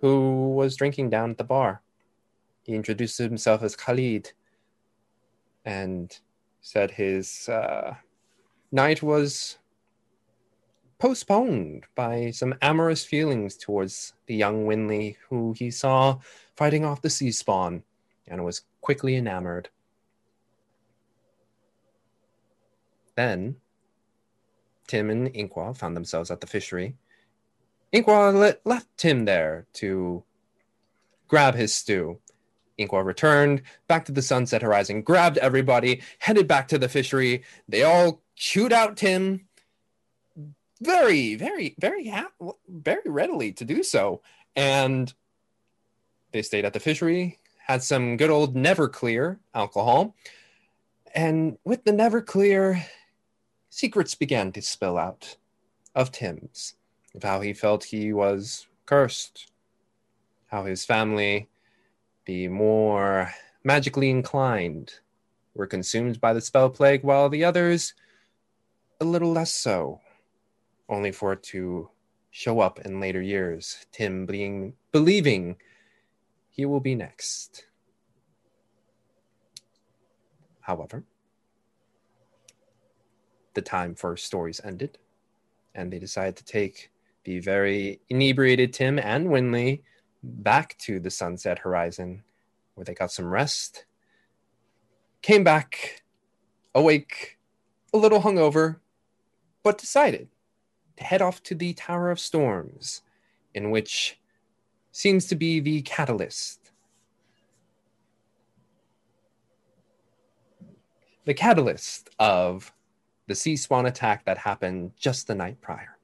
who 0.00 0.52
was 0.54 0.76
drinking 0.76 1.10
down 1.10 1.30
at 1.30 1.38
the 1.38 1.44
bar. 1.44 1.82
He 2.62 2.74
introduced 2.74 3.18
himself 3.18 3.62
as 3.62 3.76
Khalid 3.76 4.32
and 5.64 6.18
said 6.60 6.90
his 6.90 7.48
uh, 7.48 7.94
night 8.72 9.02
was 9.02 9.58
postponed 10.98 11.84
by 11.94 12.30
some 12.30 12.54
amorous 12.60 13.04
feelings 13.04 13.56
towards 13.56 14.14
the 14.26 14.34
young 14.34 14.66
Winley, 14.66 15.16
who 15.28 15.54
he 15.56 15.70
saw 15.70 16.18
fighting 16.56 16.84
off 16.84 17.02
the 17.02 17.10
sea 17.10 17.30
spawn 17.30 17.82
and 18.26 18.44
was 18.44 18.62
quickly 18.80 19.16
enamored. 19.16 19.68
Then, 23.16 23.56
Tim 24.86 25.10
and 25.10 25.32
Inqua 25.32 25.76
found 25.76 25.96
themselves 25.96 26.30
at 26.30 26.40
the 26.40 26.46
fishery. 26.46 26.96
Le- 27.92 28.56
left 28.64 28.88
Tim 28.96 29.24
there 29.24 29.66
to 29.74 30.24
grab 31.28 31.54
his 31.54 31.74
stew. 31.74 32.18
Inqua 32.78 33.04
returned 33.04 33.62
back 33.86 34.04
to 34.06 34.12
the 34.12 34.22
Sunset 34.22 34.62
Horizon, 34.62 35.02
grabbed 35.02 35.38
everybody, 35.38 36.02
headed 36.18 36.48
back 36.48 36.68
to 36.68 36.78
the 36.78 36.88
fishery. 36.88 37.44
They 37.68 37.84
all 37.84 38.22
chewed 38.34 38.72
out 38.72 38.96
Tim 38.96 39.46
very, 40.80 41.36
very, 41.36 41.76
very, 41.78 42.08
ha- 42.08 42.32
very 42.68 43.02
readily 43.06 43.52
to 43.52 43.64
do 43.64 43.82
so. 43.84 44.22
And 44.56 45.12
they 46.32 46.42
stayed 46.42 46.64
at 46.64 46.72
the 46.72 46.80
fishery, 46.80 47.38
had 47.66 47.82
some 47.82 48.18
good 48.18 48.28
old 48.28 48.54
Neverclear 48.54 49.38
alcohol. 49.54 50.14
And 51.14 51.56
with 51.64 51.84
the 51.84 51.92
Neverclear, 51.92 52.82
secrets 53.70 54.14
began 54.14 54.52
to 54.52 54.60
spill 54.60 54.98
out 54.98 55.36
of 55.94 56.12
Tim's, 56.12 56.74
of 57.14 57.22
how 57.22 57.40
he 57.40 57.54
felt 57.54 57.84
he 57.84 58.12
was 58.12 58.66
cursed, 58.84 59.50
how 60.48 60.64
his 60.64 60.84
family, 60.84 61.48
the 62.26 62.48
more 62.48 63.32
magically 63.62 64.10
inclined, 64.10 64.92
were 65.54 65.66
consumed 65.66 66.20
by 66.20 66.34
the 66.34 66.42
spell 66.42 66.68
plague, 66.68 67.02
while 67.02 67.30
the 67.30 67.44
others, 67.44 67.94
a 69.00 69.04
little 69.04 69.32
less 69.32 69.52
so, 69.52 70.00
only 70.90 71.12
for 71.12 71.32
it 71.32 71.42
to 71.44 71.88
show 72.30 72.60
up 72.60 72.80
in 72.80 73.00
later 73.00 73.22
years, 73.22 73.86
Tim 73.90 74.26
being 74.26 74.74
believing 74.92 75.56
he 76.54 76.64
will 76.64 76.78
be 76.78 76.94
next. 76.94 77.66
However, 80.60 81.02
the 83.54 83.60
time 83.60 83.96
for 83.96 84.16
stories 84.16 84.60
ended, 84.62 84.98
and 85.74 85.92
they 85.92 85.98
decided 85.98 86.36
to 86.36 86.44
take 86.44 86.90
the 87.24 87.40
very 87.40 88.00
inebriated 88.08 88.72
Tim 88.72 89.00
and 89.00 89.26
Winley 89.26 89.82
back 90.22 90.78
to 90.78 91.00
the 91.00 91.10
Sunset 91.10 91.58
Horizon, 91.58 92.22
where 92.76 92.84
they 92.84 92.94
got 92.94 93.10
some 93.10 93.26
rest, 93.26 93.84
came 95.22 95.42
back 95.42 96.04
awake, 96.72 97.36
a 97.92 97.98
little 97.98 98.22
hungover, 98.22 98.76
but 99.64 99.76
decided 99.76 100.28
to 100.98 101.04
head 101.04 101.20
off 101.20 101.42
to 101.42 101.56
the 101.56 101.72
Tower 101.74 102.12
of 102.12 102.20
Storms, 102.20 103.02
in 103.54 103.72
which 103.72 104.20
seems 104.94 105.26
to 105.26 105.34
be 105.34 105.58
the 105.58 105.82
catalyst. 105.82 106.70
The 111.24 111.34
catalyst 111.34 112.10
of 112.20 112.72
the 113.26 113.34
sea 113.34 113.56
spawn 113.56 113.86
attack 113.86 114.24
that 114.24 114.38
happened 114.38 114.92
just 114.96 115.26
the 115.26 115.34
night 115.34 115.60
prior. 115.60 115.98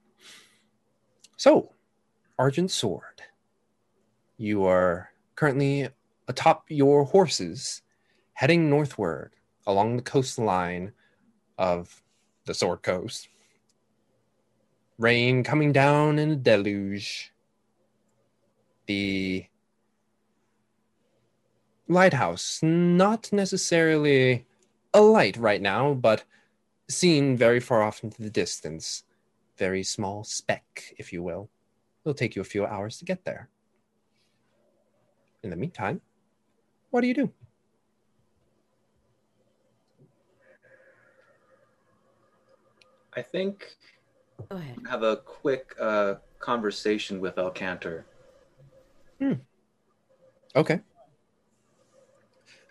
So, 1.36 1.70
Argent 2.36 2.72
Sword, 2.72 3.22
you 4.38 4.64
are 4.64 5.10
currently 5.36 5.88
atop 6.26 6.64
your 6.68 7.04
horses 7.04 7.82
heading 8.32 8.68
northward 8.68 9.30
along 9.68 9.96
the 9.96 10.02
coastline 10.02 10.92
of 11.58 12.02
the 12.44 12.54
Sword 12.54 12.82
Coast. 12.82 13.28
Rain 14.98 15.44
coming 15.44 15.70
down 15.70 16.18
in 16.18 16.32
a 16.32 16.36
deluge 16.36 17.32
the 18.90 19.46
lighthouse. 21.86 22.58
Not 22.60 23.32
necessarily 23.32 24.46
a 24.92 25.00
light 25.00 25.36
right 25.36 25.62
now, 25.62 25.94
but 25.94 26.24
seen 26.88 27.36
very 27.36 27.60
far 27.60 27.82
off 27.82 28.02
into 28.02 28.20
the 28.20 28.30
distance. 28.30 29.04
Very 29.56 29.84
small 29.84 30.24
speck, 30.24 30.94
if 30.98 31.12
you 31.12 31.22
will. 31.22 31.48
It'll 32.04 32.14
take 32.14 32.34
you 32.34 32.42
a 32.42 32.52
few 32.54 32.66
hours 32.66 32.98
to 32.98 33.04
get 33.04 33.24
there. 33.24 33.48
In 35.44 35.50
the 35.50 35.56
meantime, 35.56 36.00
what 36.90 37.02
do 37.02 37.06
you 37.06 37.14
do? 37.14 37.30
I 43.14 43.22
think 43.22 43.76
Go 44.48 44.56
ahead. 44.56 44.78
have 44.88 45.02
a 45.04 45.16
quick 45.18 45.74
uh, 45.80 46.14
conversation 46.40 47.20
with 47.20 47.36
Alcantor. 47.36 48.04
Okay. 50.56 50.80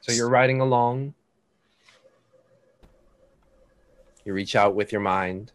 So 0.02 0.12
you're 0.12 0.30
riding 0.30 0.60
along. 0.62 1.14
You 4.26 4.34
reach 4.34 4.56
out 4.56 4.76
with 4.76 4.92
your 4.92 5.02
mind. 5.02 5.52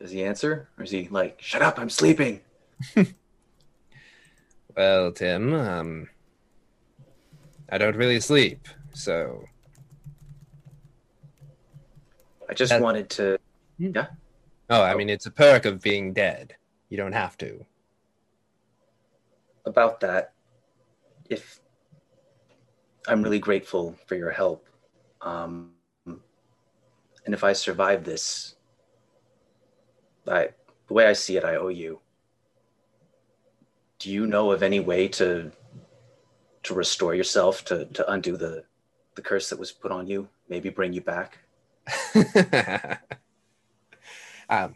Does 0.00 0.10
he 0.10 0.24
answer, 0.24 0.68
or 0.78 0.84
is 0.84 0.90
he 0.90 1.08
like, 1.08 1.40
"Shut 1.42 1.62
up, 1.62 1.78
I'm 1.78 1.90
sleeping"? 1.90 2.40
Well, 4.76 5.10
Tim, 5.12 5.52
um, 5.52 6.08
I 7.70 7.76
don't 7.76 7.96
really 7.96 8.20
sleep, 8.20 8.68
so 8.94 9.44
I 12.48 12.54
just 12.54 12.70
That- 12.70 12.80
wanted 12.80 13.10
to. 13.10 13.38
Yeah. 13.78 14.06
oh, 14.70 14.80
I 14.82 14.94
mean, 14.94 15.10
it's 15.10 15.26
a 15.26 15.30
perk 15.30 15.64
of 15.64 15.82
being 15.82 16.12
dead. 16.12 16.54
You 16.88 16.96
don't 16.96 17.12
have 17.12 17.36
to. 17.38 17.66
About 19.64 20.00
that 20.00 20.32
if 21.28 21.60
i'm 23.08 23.22
really 23.22 23.38
grateful 23.38 23.96
for 24.06 24.16
your 24.16 24.30
help 24.30 24.66
um, 25.22 25.72
and 26.06 27.34
if 27.34 27.44
i 27.44 27.52
survive 27.52 28.04
this 28.04 28.56
i 30.28 30.48
the 30.88 30.94
way 30.94 31.06
i 31.06 31.12
see 31.12 31.36
it 31.36 31.44
i 31.44 31.56
owe 31.56 31.68
you. 31.68 32.00
Do 33.98 34.10
you 34.10 34.26
know 34.26 34.50
of 34.50 34.62
any 34.62 34.80
way 34.80 35.08
to 35.08 35.52
to 36.62 36.74
restore 36.74 37.14
yourself 37.14 37.64
to 37.66 37.84
to 37.84 38.10
undo 38.10 38.36
the 38.36 38.64
the 39.14 39.22
curse 39.22 39.50
that 39.50 39.58
was 39.58 39.72
put 39.72 39.92
on 39.92 40.06
you? 40.06 40.28
Maybe 40.48 40.70
bring 40.70 40.92
you 40.92 41.02
back? 41.02 41.38
Um, 44.50 44.74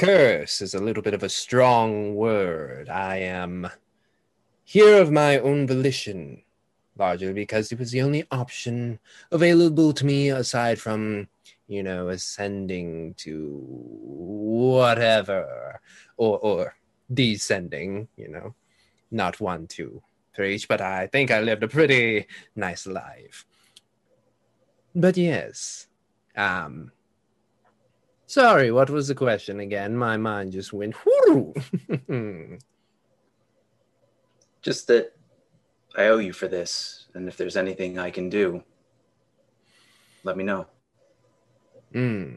curse 0.00 0.62
is 0.62 0.72
a 0.72 0.80
little 0.80 1.02
bit 1.02 1.12
of 1.12 1.22
a 1.22 1.28
strong 1.28 2.14
word. 2.14 2.88
I 2.88 3.16
am 3.16 3.68
here 4.64 4.96
of 4.96 5.12
my 5.12 5.38
own 5.38 5.66
volition, 5.66 6.42
largely 6.96 7.34
because 7.34 7.70
it 7.70 7.78
was 7.78 7.90
the 7.90 8.00
only 8.00 8.24
option 8.30 8.98
available 9.30 9.92
to 9.92 10.06
me 10.06 10.30
aside 10.30 10.80
from, 10.80 11.28
you 11.68 11.82
know, 11.82 12.08
ascending 12.08 13.12
to 13.18 13.62
whatever, 13.62 15.78
or 16.16 16.38
or 16.38 16.76
descending. 17.12 18.08
You 18.16 18.28
know, 18.28 18.54
not 19.10 19.38
one, 19.38 19.66
two, 19.66 20.02
three 20.34 20.54
each, 20.54 20.66
but 20.66 20.80
I 20.80 21.08
think 21.08 21.30
I 21.30 21.40
lived 21.40 21.62
a 21.62 21.68
pretty 21.68 22.26
nice 22.56 22.86
life. 22.86 23.44
But 24.94 25.18
yes, 25.18 25.88
um, 26.36 26.90
sorry, 28.30 28.70
what 28.70 28.90
was 28.90 29.08
the 29.08 29.14
question 29.14 29.60
again? 29.60 29.96
My 29.96 30.16
mind 30.16 30.52
just 30.52 30.72
went 30.72 30.94
whoo. 31.04 31.54
just 34.62 34.86
that 34.88 35.12
i 35.96 36.06
owe 36.06 36.18
you 36.18 36.32
for 36.32 36.48
this 36.48 37.06
and 37.14 37.26
if 37.28 37.36
there's 37.36 37.56
anything 37.56 37.98
i 37.98 38.10
can 38.10 38.28
do 38.28 38.62
let 40.22 40.36
me 40.36 40.44
know 40.44 40.66
Hmm. 41.92 42.34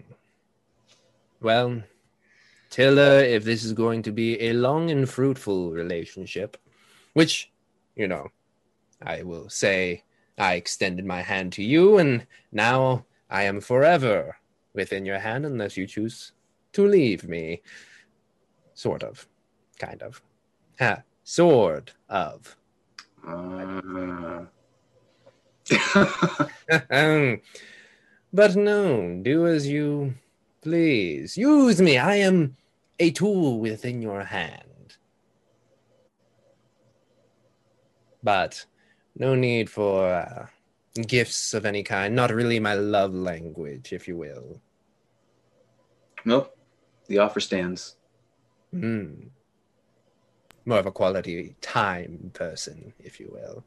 Well, 1.42 1.84
Tilla, 2.72 3.22
if 3.24 3.44
this 3.44 3.64
is 3.64 3.74
going 3.74 4.02
to 4.02 4.12
be 4.12 4.42
a 4.42 4.54
long 4.54 4.90
and 4.90 5.08
fruitful 5.08 5.72
relationship, 5.72 6.58
which, 7.14 7.52
you 7.96 8.08
know, 8.08 8.30
I 9.00 9.22
will 9.22 9.50
say 9.50 10.04
I 10.40 10.56
extended 10.56 11.06
my 11.06 11.22
hand 11.22 11.54
to 11.54 11.64
you, 11.64 12.00
and 12.00 12.26
now 12.52 13.06
I 13.30 13.44
am 13.44 13.62
forever 13.62 14.38
within 14.74 15.06
your 15.06 15.20
hand 15.20 15.46
unless 15.46 15.78
you 15.78 15.88
choose 15.88 16.34
to 16.74 16.88
leave 16.88 17.28
me. 17.28 17.62
Sort 18.74 19.04
of. 19.04 19.28
Kind 19.80 20.02
of. 20.02 20.22
Ha. 20.80 21.04
Sort 21.24 21.94
of. 22.10 22.56
Uh, 23.26 24.46
but 28.34 28.56
no, 28.56 29.20
do 29.22 29.48
as 29.48 29.68
you 29.68 30.14
please. 30.62 31.38
Use 31.38 31.82
me. 31.82 31.98
I 31.98 32.16
am 32.16 32.58
a 33.00 33.12
tool 33.12 33.60
within 33.60 34.02
your 34.02 34.24
hand. 34.24 34.98
But 38.22 38.66
no 39.18 39.36
need 39.36 39.70
for 39.70 40.14
uh, 40.14 40.48
gifts 41.02 41.54
of 41.54 41.66
any 41.66 41.84
kind. 41.84 42.16
Not 42.16 42.32
really 42.32 42.60
my 42.60 42.76
love 42.76 43.14
language, 43.14 43.94
if 43.94 44.08
you 44.08 44.18
will. 44.18 44.62
nope 46.26 46.56
the 47.08 47.18
offer 47.18 47.40
stands 47.40 47.96
Hmm. 48.72 49.28
More 50.66 50.80
of 50.80 50.86
a 50.88 50.92
quality 50.92 51.56
time 51.62 52.32
person, 52.34 52.94
if 53.00 53.20
you 53.20 53.30
will. 53.32 53.64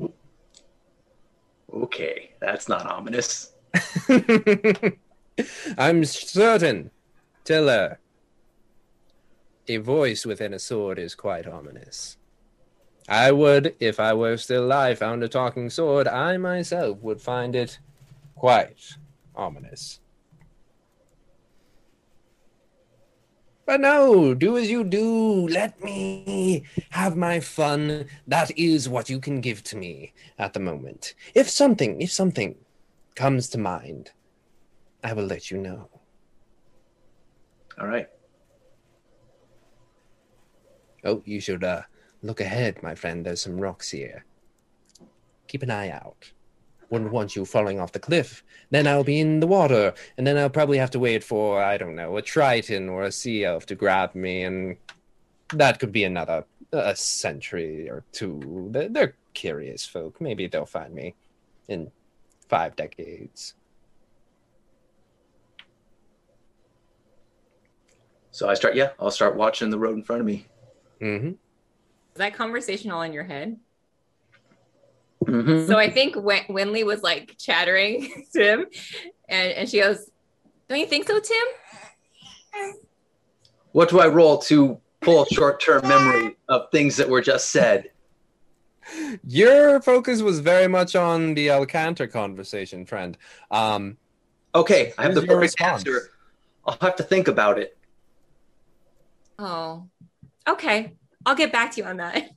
okay 1.72 2.30
that's 2.40 2.68
not 2.68 2.86
ominous 2.86 3.52
I'm 5.78 6.04
certain, 6.04 6.90
Tiller. 7.44 7.98
A 9.66 9.78
voice 9.78 10.24
within 10.26 10.54
a 10.54 10.58
sword 10.58 10.98
is 10.98 11.14
quite 11.14 11.46
ominous. 11.46 12.16
I 13.08 13.32
would, 13.32 13.74
if 13.80 14.00
I 14.00 14.14
were 14.14 14.36
still 14.36 14.64
alive, 14.64 14.98
found 14.98 15.22
a 15.22 15.28
talking 15.28 15.68
sword, 15.68 16.08
I 16.08 16.36
myself 16.38 16.98
would 17.02 17.20
find 17.20 17.54
it 17.54 17.78
quite 18.34 18.96
ominous. 19.34 20.00
But 23.66 23.80
no, 23.80 24.34
do 24.34 24.58
as 24.58 24.70
you 24.70 24.84
do. 24.84 25.48
Let 25.48 25.82
me 25.82 26.64
have 26.90 27.16
my 27.16 27.40
fun. 27.40 28.06
That 28.26 28.56
is 28.58 28.88
what 28.88 29.08
you 29.08 29.18
can 29.18 29.40
give 29.40 29.62
to 29.64 29.76
me 29.76 30.12
at 30.38 30.52
the 30.52 30.60
moment. 30.60 31.14
If 31.34 31.48
something, 31.48 32.00
if 32.00 32.10
something 32.10 32.56
comes 33.14 33.48
to 33.50 33.58
mind, 33.58 34.10
I 35.02 35.12
will 35.14 35.24
let 35.24 35.50
you 35.50 35.58
know. 35.58 35.88
all 37.78 37.86
right 37.86 38.08
Oh, 41.06 41.22
you 41.26 41.38
should 41.38 41.62
uh, 41.62 41.82
look 42.24 42.40
ahead, 42.40 42.82
my 42.82 42.94
friend. 42.94 43.24
There's 43.24 43.42
some 43.42 43.60
rocks 43.60 43.90
here. 43.90 44.24
Keep 45.46 45.62
an 45.62 45.70
eye 45.70 45.90
out. 45.90 46.32
Wouldn't 46.88 47.12
want 47.12 47.36
you 47.36 47.44
falling 47.44 47.78
off 47.78 47.92
the 47.92 47.98
cliff. 47.98 48.42
Then 48.70 48.86
I'll 48.86 49.04
be 49.04 49.20
in 49.20 49.40
the 49.40 49.46
water, 49.46 49.94
and 50.16 50.26
then 50.26 50.38
I'll 50.38 50.50
probably 50.50 50.78
have 50.78 50.90
to 50.92 50.98
wait 50.98 51.22
for, 51.22 51.62
I 51.62 51.76
don't 51.76 51.94
know, 51.94 52.16
a 52.16 52.22
triton 52.22 52.88
or 52.88 53.04
a 53.04 53.12
sea 53.12 53.44
elf 53.44 53.66
to 53.66 53.74
grab 53.74 54.14
me, 54.14 54.42
and 54.42 54.76
that 55.52 55.78
could 55.78 55.92
be 55.92 56.04
another 56.04 56.44
a 56.72 56.96
century 56.96 57.88
or 57.88 58.04
two. 58.12 58.68
They're, 58.70 58.88
they're 58.88 59.16
curious 59.34 59.84
folk. 59.84 60.20
Maybe 60.20 60.46
they'll 60.46 60.66
find 60.66 60.94
me 60.94 61.14
in 61.68 61.90
five 62.48 62.74
decades. 62.74 63.54
so 68.30 68.48
i 68.48 68.54
start 68.54 68.74
yeah 68.74 68.88
i'll 68.98 69.12
start 69.12 69.36
watching 69.36 69.70
the 69.70 69.78
road 69.78 69.94
in 69.94 70.02
front 70.02 70.20
of 70.20 70.26
me 70.26 70.44
Mm-hmm. 71.00 71.32
Is 72.14 72.18
that 72.18 72.34
conversation 72.34 72.92
all 72.92 73.02
in 73.02 73.12
your 73.12 73.24
head? 73.24 73.58
Mhm. 75.24 75.66
So 75.66 75.78
I 75.78 75.90
think 75.90 76.14
when 76.14 76.42
Winley 76.44 76.84
was 76.86 77.02
like 77.02 77.34
chattering 77.38 78.24
to 78.34 78.42
him, 78.44 78.66
and, 79.28 79.52
and 79.52 79.68
she 79.68 79.80
goes, 79.80 80.08
Don't 80.68 80.78
you 80.78 80.86
think 80.86 81.06
so, 81.08 81.18
Tim? 81.18 81.36
what 83.72 83.88
do 83.88 83.98
i 83.98 84.06
roll 84.06 84.38
to 84.38 84.80
pull 85.00 85.24
short-term 85.24 85.82
memory 85.88 86.36
of 86.48 86.70
things 86.70 86.96
that 86.96 87.08
were 87.08 87.20
just 87.20 87.50
said 87.50 87.90
Your 89.26 89.82
focus 89.82 90.22
was 90.22 90.38
very 90.38 90.68
much 90.68 90.94
on 90.94 91.34
the 91.34 91.48
Alcantar 91.48 92.08
conversation, 92.08 92.86
friend. 92.86 93.18
Um, 93.50 93.96
okay 94.54 94.92
i 94.98 95.02
have 95.02 95.14
the 95.16 95.22
Here's 95.22 95.30
your 95.30 95.40
perfect 95.40 95.60
response. 95.60 95.80
answer 95.84 96.10
i'll 96.64 96.78
have 96.80 96.94
to 96.96 97.02
think 97.02 97.26
about 97.26 97.58
it 97.58 97.76
Oh, 99.36 99.88
okay. 100.48 100.92
I'll 101.26 101.34
get 101.34 101.52
back 101.52 101.72
to 101.72 101.80
you 101.80 101.86
on 101.86 101.96
that. 101.98 102.30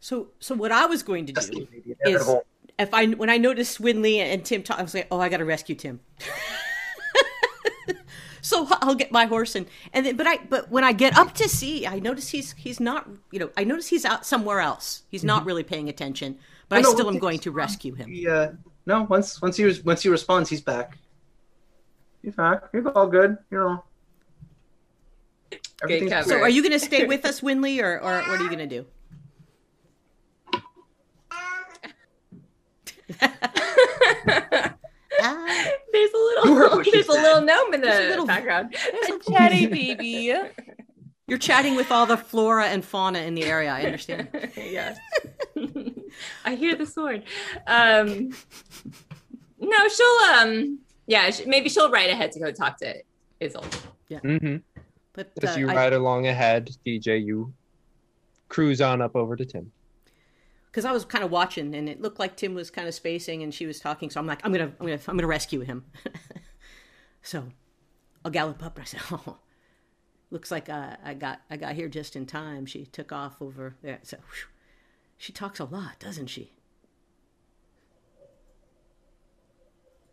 So, 0.00 0.28
so 0.38 0.54
what 0.54 0.70
I 0.70 0.84
was 0.84 1.02
going 1.02 1.24
to 1.26 1.32
do 1.32 1.66
is, 2.04 2.30
if 2.78 2.92
I 2.92 3.06
when 3.06 3.30
I 3.30 3.38
noticed 3.38 3.80
Winley 3.80 4.18
and 4.18 4.44
Tim 4.44 4.62
talk, 4.62 4.78
I 4.78 4.82
was 4.82 4.92
like, 4.92 5.06
oh, 5.10 5.18
I 5.18 5.30
got 5.30 5.38
to 5.38 5.46
rescue 5.46 5.74
Tim. 5.74 6.00
so 8.42 8.68
I'll 8.82 8.94
get 8.94 9.10
my 9.10 9.24
horse 9.24 9.54
and 9.54 9.64
and 9.94 10.04
then, 10.04 10.16
but 10.16 10.26
I 10.26 10.40
but 10.50 10.70
when 10.70 10.84
I 10.84 10.92
get 10.92 11.16
up 11.16 11.32
to 11.36 11.48
see, 11.48 11.86
I 11.86 12.00
notice 12.00 12.28
he's 12.28 12.52
he's 12.52 12.80
not 12.80 13.08
you 13.30 13.38
know 13.38 13.48
I 13.56 13.64
notice 13.64 13.86
he's 13.86 14.04
out 14.04 14.26
somewhere 14.26 14.60
else. 14.60 15.04
He's 15.08 15.24
not 15.24 15.46
really 15.46 15.62
paying 15.62 15.88
attention, 15.88 16.38
but 16.68 16.76
Oh, 16.76 16.78
I 16.80 16.82
no, 16.82 16.90
still 16.90 17.08
am 17.08 17.18
going 17.18 17.38
to 17.38 17.50
rescue 17.50 17.94
him. 17.94 18.10
Yeah, 18.12 18.32
uh, 18.32 18.52
no, 18.84 19.04
once 19.04 19.40
once 19.40 19.56
he 19.56 19.64
was 19.64 19.82
once 19.84 20.02
he 20.02 20.10
responds, 20.10 20.50
he's 20.50 20.60
back. 20.60 20.98
He's 22.22 22.34
back. 22.34 22.64
He's 22.72 22.84
all 22.84 23.06
good. 23.06 23.38
You 23.50 23.58
know. 23.58 23.84
Everything's 25.82 26.10
cover. 26.12 26.28
So 26.28 26.40
are 26.40 26.48
you 26.48 26.62
going 26.62 26.72
to 26.72 26.78
stay 26.84 27.04
with 27.12 27.24
us, 27.24 27.40
Winley, 27.40 27.82
or 27.82 27.98
or 28.00 28.20
what 28.28 28.40
are 28.40 28.42
you 28.42 28.48
going 28.48 28.58
to 28.58 28.66
do? 28.66 28.86
Ah, 31.30 31.64
There's 35.92 36.12
a 36.12 36.16
little 36.16 36.54
heard 36.56 36.70
what 36.72 36.86
there's 36.92 37.06
a 37.08 37.12
little 37.12 37.40
gnome 37.42 37.74
in 37.74 37.80
There's 37.80 37.98
a 37.98 38.02
the 38.02 38.08
little- 38.10 38.26
background. 38.26 38.74
Chatty 39.28 39.66
baby. 39.66 40.34
You're 41.26 41.38
chatting 41.38 41.74
with 41.76 41.90
all 41.90 42.04
the 42.04 42.16
flora 42.18 42.66
and 42.66 42.84
fauna 42.84 43.20
in 43.20 43.34
the 43.34 43.44
area. 43.44 43.72
I 43.72 43.82
understand. 43.84 44.28
yes. 44.56 44.98
I 46.44 46.54
hear 46.56 46.74
the 46.74 46.84
sword. 46.86 47.22
Um 47.66 48.30
No, 49.60 49.88
she'll 49.88 50.40
um 50.40 50.80
yeah, 51.06 51.30
sh- 51.30 51.46
maybe 51.46 51.68
she'll 51.68 51.90
ride 51.90 52.10
ahead 52.10 52.32
to 52.32 52.40
go 52.40 52.50
talk 52.50 52.78
to 52.78 52.96
Isolt. 53.40 53.80
Mm-hmm. 54.10 54.56
But 55.14 55.32
As 55.42 55.56
uh, 55.56 55.58
you 55.60 55.70
I- 55.70 55.74
ride 55.74 55.92
along 55.92 56.26
ahead, 56.26 56.76
DJ, 56.84 57.24
you 57.24 57.52
cruise 58.48 58.80
on 58.80 59.00
up 59.00 59.16
over 59.16 59.34
to 59.36 59.44
Tim. 59.44 59.72
because 60.70 60.84
I 60.84 60.92
was 60.92 61.04
kind 61.04 61.24
of 61.24 61.30
watching, 61.30 61.74
and 61.74 61.88
it 61.88 62.00
looked 62.00 62.18
like 62.18 62.36
Tim 62.36 62.54
was 62.54 62.70
kind 62.70 62.86
of 62.88 62.94
spacing, 62.94 63.42
and 63.42 63.54
she 63.54 63.64
was 63.66 63.80
talking. 63.80 64.10
So 64.10 64.20
I'm 64.20 64.26
like, 64.26 64.40
I'm 64.44 64.52
gonna, 64.52 64.72
I'm 64.78 64.86
gonna, 64.86 65.00
I'm 65.08 65.16
gonna 65.16 65.26
rescue 65.26 65.60
him. 65.60 65.84
so 67.22 67.46
I'll 68.24 68.30
gallop 68.30 68.62
up. 68.64 68.76
And 68.76 68.82
I 68.82 68.86
said, 68.86 69.00
"Oh, 69.10 69.38
looks 70.30 70.50
like 70.50 70.68
uh, 70.68 70.96
I 71.04 71.14
got, 71.14 71.40
I 71.48 71.56
got 71.56 71.74
here 71.74 71.88
just 71.88 72.16
in 72.16 72.26
time." 72.26 72.66
She 72.66 72.84
took 72.86 73.12
off 73.12 73.40
over 73.40 73.76
there. 73.82 74.00
So 74.02 74.16
whew, 74.16 74.48
she 75.16 75.32
talks 75.32 75.60
a 75.60 75.64
lot, 75.64 75.98
doesn't 76.00 76.26
she? 76.26 76.52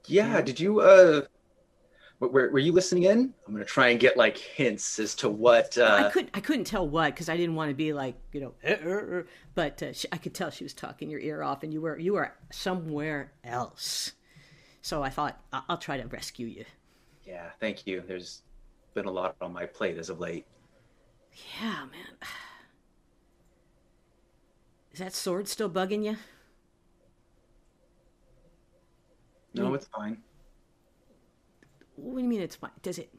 Yeah. 0.05 0.41
Did 0.41 0.59
you 0.59 0.79
uh? 0.81 1.21
Were, 2.21 2.51
were 2.51 2.60
you 2.60 2.71
listening 2.71 3.03
in? 3.03 3.34
I'm 3.47 3.53
gonna 3.53 3.65
try 3.65 3.88
and 3.89 3.99
get 3.99 4.15
like 4.15 4.38
hints 4.38 4.99
as 4.99 5.15
to 5.15 5.29
what. 5.29 5.75
I 5.75 5.81
uh 5.81 6.12
couldn't, 6.12 6.29
I 6.36 6.39
couldn't 6.39 6.65
tell 6.65 6.88
what 6.88 7.15
because 7.15 7.29
I 7.29 7.36
didn't 7.36 7.55
want 7.55 7.69
to 7.69 7.75
be 7.75 7.93
like, 7.93 8.15
you 8.31 8.41
know, 8.41 8.53
"Eh, 8.63 8.77
er, 8.84 8.99
er," 8.99 9.27
but 9.55 9.81
uh, 9.81 9.91
she, 9.91 10.07
I 10.12 10.17
could 10.17 10.36
tell 10.36 10.51
she 10.51 10.63
was 10.63 10.75
talking 10.75 11.10
your 11.10 11.19
ear 11.19 11.41
off, 11.41 11.63
and 11.63 11.73
you 11.73 11.81
were, 11.81 11.97
you 11.97 12.13
were 12.13 12.31
somewhere 12.51 13.34
else. 13.43 14.12
So 14.84 15.01
I 15.01 15.10
thought 15.10 15.41
I- 15.51 15.63
I'll 15.67 15.79
try 15.79 15.97
to 15.99 16.07
rescue 16.07 16.45
you. 16.45 16.65
Yeah. 17.25 17.49
Thank 17.60 17.88
you. 17.88 18.03
There's 18.07 18.43
been 18.93 19.05
a 19.05 19.12
lot 19.12 19.36
on 19.41 19.51
my 19.51 19.65
plate 19.65 19.97
as 19.97 20.10
of 20.10 20.19
late. 20.19 20.45
Yeah, 21.60 21.86
man. 21.91 22.17
Is 24.91 24.99
that 24.99 25.13
sword 25.13 25.47
still 25.47 25.69
bugging 25.71 26.05
you? 26.05 26.17
No, 29.55 29.73
it's 29.73 29.88
fine. 29.88 30.17
What 32.01 32.17
do 32.17 32.23
you 32.23 32.29
mean 32.29 32.41
it's 32.41 32.55
fine? 32.55 32.71
Does 32.81 32.97
it? 32.97 33.13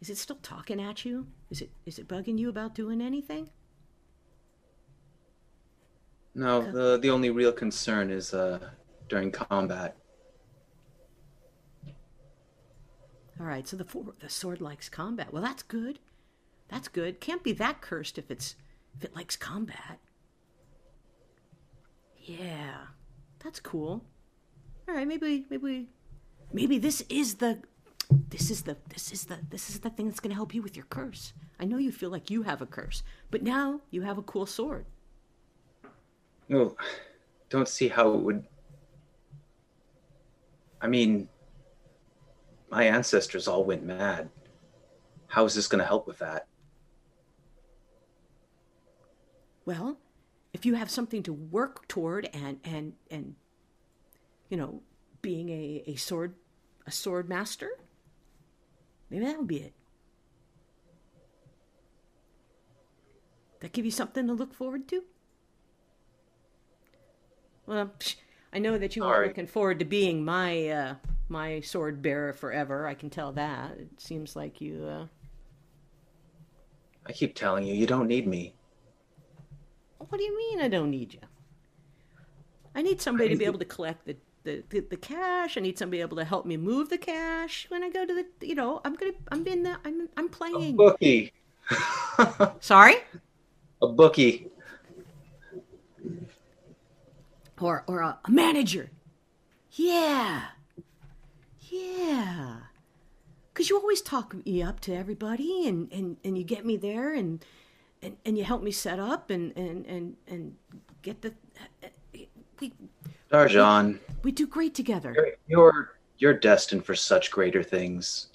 Is 0.00 0.10
it 0.10 0.18
still 0.18 0.38
talking 0.42 0.80
at 0.80 1.04
you? 1.04 1.26
Is 1.50 1.60
it 1.60 1.70
is 1.84 1.98
it 1.98 2.06
bugging 2.06 2.38
you 2.38 2.48
about 2.48 2.74
doing 2.74 3.00
anything? 3.00 3.50
No, 6.34 6.70
the 6.70 6.98
the 6.98 7.10
only 7.10 7.30
real 7.30 7.52
concern 7.52 8.10
is 8.10 8.32
uh 8.32 8.70
during 9.08 9.32
combat. 9.32 9.96
All 13.40 13.46
right, 13.46 13.66
so 13.66 13.76
the 13.76 13.84
for, 13.84 14.04
the 14.20 14.28
sword 14.28 14.60
likes 14.60 14.88
combat. 14.88 15.32
Well, 15.32 15.42
that's 15.42 15.62
good. 15.62 15.98
That's 16.68 16.88
good. 16.88 17.20
Can't 17.20 17.42
be 17.42 17.52
that 17.52 17.80
cursed 17.80 18.18
if 18.18 18.30
it's 18.30 18.54
if 18.96 19.04
it 19.04 19.16
likes 19.16 19.36
combat. 19.36 19.98
Yeah, 22.18 22.76
that's 23.42 23.60
cool. 23.60 24.04
All 24.88 24.94
right, 24.94 25.08
maybe 25.08 25.46
maybe 25.50 25.88
maybe 26.52 26.78
this 26.78 27.02
is 27.08 27.36
the 27.36 27.60
this 28.28 28.50
is 28.50 28.62
the 28.62 28.76
this 28.88 29.12
is 29.12 29.24
the 29.24 29.38
this 29.50 29.68
is 29.68 29.80
the 29.80 29.90
thing 29.90 30.06
that's 30.06 30.20
going 30.20 30.30
to 30.30 30.36
help 30.36 30.54
you 30.54 30.62
with 30.62 30.76
your 30.76 30.86
curse. 30.86 31.32
I 31.58 31.64
know 31.64 31.78
you 31.78 31.90
feel 31.90 32.10
like 32.10 32.30
you 32.30 32.42
have 32.42 32.62
a 32.62 32.66
curse, 32.66 33.02
but 33.30 33.42
now 33.42 33.80
you 33.90 34.02
have 34.02 34.18
a 34.18 34.22
cool 34.22 34.46
sword. 34.46 34.86
No, 36.48 36.76
don't 37.50 37.68
see 37.68 37.88
how 37.88 38.12
it 38.12 38.20
would. 38.20 38.44
I 40.80 40.86
mean, 40.86 41.28
my 42.70 42.84
ancestors 42.84 43.48
all 43.48 43.64
went 43.64 43.82
mad. 43.82 44.28
How 45.26 45.44
is 45.44 45.54
this 45.54 45.66
going 45.66 45.80
to 45.80 45.86
help 45.86 46.06
with 46.06 46.18
that? 46.18 46.46
Well, 49.64 49.98
if 50.52 50.64
you 50.64 50.74
have 50.74 50.90
something 50.90 51.22
to 51.24 51.32
work 51.32 51.88
toward 51.88 52.28
and 52.32 52.60
and 52.64 52.92
and 53.10 53.34
you 54.48 54.56
know, 54.56 54.80
being 55.26 55.48
a, 55.48 55.82
a 55.88 55.96
sword 55.96 56.34
a 56.86 56.92
sword 56.92 57.28
master, 57.28 57.70
maybe 59.10 59.24
that 59.24 59.36
would 59.36 59.48
be 59.48 59.56
it. 59.56 59.72
That 63.58 63.72
give 63.72 63.84
you 63.84 63.90
something 63.90 64.28
to 64.28 64.32
look 64.32 64.54
forward 64.54 64.86
to? 64.86 65.02
Well, 67.66 67.90
psh, 67.98 68.14
I 68.52 68.60
know 68.60 68.78
that 68.78 68.94
you 68.94 69.02
All 69.02 69.10
are 69.10 69.22
right. 69.22 69.26
looking 69.26 69.48
forward 69.48 69.80
to 69.80 69.84
being 69.84 70.24
my 70.24 70.68
uh, 70.68 70.94
my 71.28 71.60
sword 71.60 72.00
bearer 72.02 72.32
forever. 72.32 72.86
I 72.86 72.94
can 72.94 73.10
tell 73.10 73.32
that. 73.32 73.72
It 73.72 74.00
seems 74.00 74.36
like 74.36 74.60
you. 74.60 74.86
Uh... 74.86 75.06
I 77.04 77.10
keep 77.10 77.34
telling 77.34 77.66
you, 77.66 77.74
you 77.74 77.88
don't 77.88 78.06
need 78.06 78.28
me. 78.28 78.54
What 79.98 80.18
do 80.18 80.22
you 80.22 80.38
mean 80.38 80.60
I 80.60 80.68
don't 80.68 80.90
need 80.92 81.14
you? 81.14 81.20
I 82.76 82.82
need 82.82 83.00
somebody 83.00 83.30
to 83.30 83.36
be 83.36 83.44
able 83.44 83.58
to 83.58 83.64
collect 83.64 84.06
the, 84.06 84.16
the, 84.46 84.62
the, 84.70 84.80
the 84.80 84.96
cash. 84.96 85.58
I 85.58 85.60
need 85.60 85.76
somebody 85.76 86.00
able 86.00 86.16
to 86.16 86.24
help 86.24 86.46
me 86.46 86.56
move 86.56 86.88
the 86.88 86.96
cash 86.96 87.66
when 87.68 87.82
I 87.82 87.90
go 87.90 88.06
to 88.06 88.14
the. 88.14 88.46
You 88.46 88.54
know, 88.54 88.80
I'm 88.84 88.94
gonna. 88.94 89.12
I'm 89.30 89.46
in 89.46 89.64
the. 89.64 89.76
I'm. 89.84 90.08
I'm 90.16 90.28
playing. 90.30 90.74
a 90.74 90.76
Bookie. 90.76 91.32
Sorry. 92.60 92.94
A 93.82 93.88
bookie. 93.88 94.48
Or 97.60 97.84
or 97.86 98.00
a, 98.00 98.18
a 98.24 98.30
manager. 98.30 98.90
Yeah. 99.72 100.42
Yeah. 101.60 102.56
Cause 103.52 103.70
you 103.70 103.78
always 103.78 104.02
talk 104.02 104.34
me 104.44 104.62
up 104.62 104.80
to 104.80 104.94
everybody, 104.94 105.66
and 105.66 105.90
and 105.90 106.18
and 106.24 106.38
you 106.38 106.44
get 106.44 106.64
me 106.64 106.76
there, 106.76 107.14
and 107.14 107.44
and 108.02 108.16
and 108.24 108.38
you 108.38 108.44
help 108.44 108.62
me 108.62 108.70
set 108.70 108.98
up, 108.98 109.30
and 109.30 109.56
and 109.56 109.86
and 109.86 110.16
and 110.28 110.56
get 111.02 111.22
the. 111.22 111.34
We 112.60 112.72
Darjan, 113.36 113.98
we 114.22 114.32
do 114.32 114.46
great 114.46 114.74
together. 114.74 115.12
you're, 115.14 115.32
you're 115.46 115.92
you're 116.18 116.32
destined 116.32 116.86
for 116.86 116.94
such 116.94 117.30
greater 117.30 117.62
things. 117.62 118.28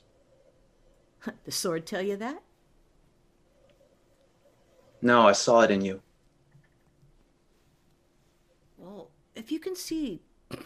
The 1.46 1.52
sword 1.52 1.86
tell 1.86 2.02
you 2.02 2.18
that? 2.18 2.42
No, 5.04 5.28
I 5.28 5.34
saw 5.34 5.62
it 5.62 5.70
in 5.70 5.82
you. 5.82 6.02
Well, 8.78 9.10
if 9.36 9.52
you 9.52 9.60
can 9.60 9.76
see, 9.76 10.22
if 10.52 10.60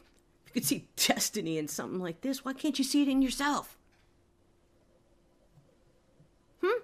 you 0.47 0.53
can 0.53 0.63
see 0.63 0.87
destiny 0.95 1.57
in 1.57 1.67
something 1.67 1.99
like 1.99 2.21
this, 2.21 2.45
why 2.45 2.53
can't 2.53 2.77
you 2.77 2.85
see 2.85 3.01
it 3.01 3.09
in 3.09 3.21
yourself? 3.21 3.77
Hmm? 6.63 6.83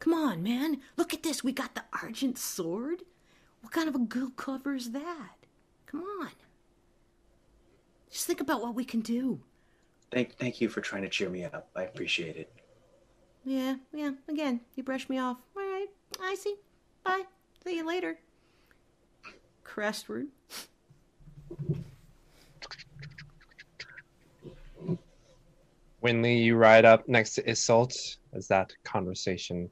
Come 0.00 0.14
on, 0.14 0.42
man. 0.42 0.80
Look 0.96 1.14
at 1.14 1.22
this. 1.22 1.44
We 1.44 1.52
got 1.52 1.76
the 1.76 1.84
Argent 2.02 2.38
Sword. 2.38 3.02
What 3.60 3.72
kind 3.72 3.88
of 3.88 3.94
a 3.94 4.00
good 4.00 4.36
cover 4.36 4.74
is 4.74 4.90
that? 4.90 5.37
Come 5.90 6.00
on. 6.00 6.30
Just 8.10 8.26
think 8.26 8.40
about 8.40 8.62
what 8.62 8.74
we 8.74 8.84
can 8.84 9.00
do. 9.00 9.40
Thank 10.10 10.36
thank 10.36 10.60
you 10.60 10.68
for 10.68 10.80
trying 10.80 11.02
to 11.02 11.08
cheer 11.08 11.28
me 11.28 11.44
up. 11.44 11.68
I 11.76 11.82
appreciate 11.82 12.36
it. 12.36 12.52
Yeah, 13.44 13.76
yeah. 13.92 14.10
Again, 14.28 14.60
you 14.74 14.82
brushed 14.82 15.08
me 15.08 15.18
off. 15.18 15.38
All 15.56 15.62
right. 15.62 15.86
I 16.20 16.34
see. 16.34 16.56
Bye. 17.04 17.22
See 17.64 17.76
you 17.76 17.86
later. 17.86 18.18
Crestward. 19.64 20.26
Winley, 26.02 26.42
you 26.42 26.56
ride 26.56 26.84
up 26.84 27.08
next 27.08 27.34
to 27.34 27.42
Isolt 27.42 28.16
as 28.32 28.46
that 28.48 28.72
conversation 28.84 29.68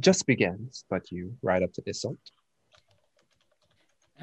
just 0.00 0.26
begins, 0.26 0.84
but 0.88 1.12
you 1.12 1.36
ride 1.42 1.62
up 1.62 1.72
to 1.74 1.82
Isolt. 1.82 2.16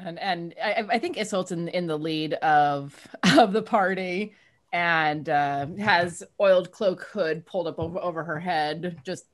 And 0.04 0.18
and 0.18 0.54
I, 0.62 0.84
I 0.90 0.98
think 0.98 1.16
Isolt's 1.16 1.52
in 1.52 1.68
in 1.68 1.86
the 1.86 1.98
lead 1.98 2.34
of 2.34 3.08
of 3.38 3.52
the 3.52 3.62
party 3.62 4.34
and 4.72 5.28
uh, 5.28 5.66
has 5.78 6.22
oiled 6.40 6.70
cloak 6.70 7.02
hood 7.04 7.46
pulled 7.46 7.66
up 7.66 7.78
over, 7.78 7.98
over 7.98 8.22
her 8.22 8.38
head, 8.38 9.00
just 9.02 9.24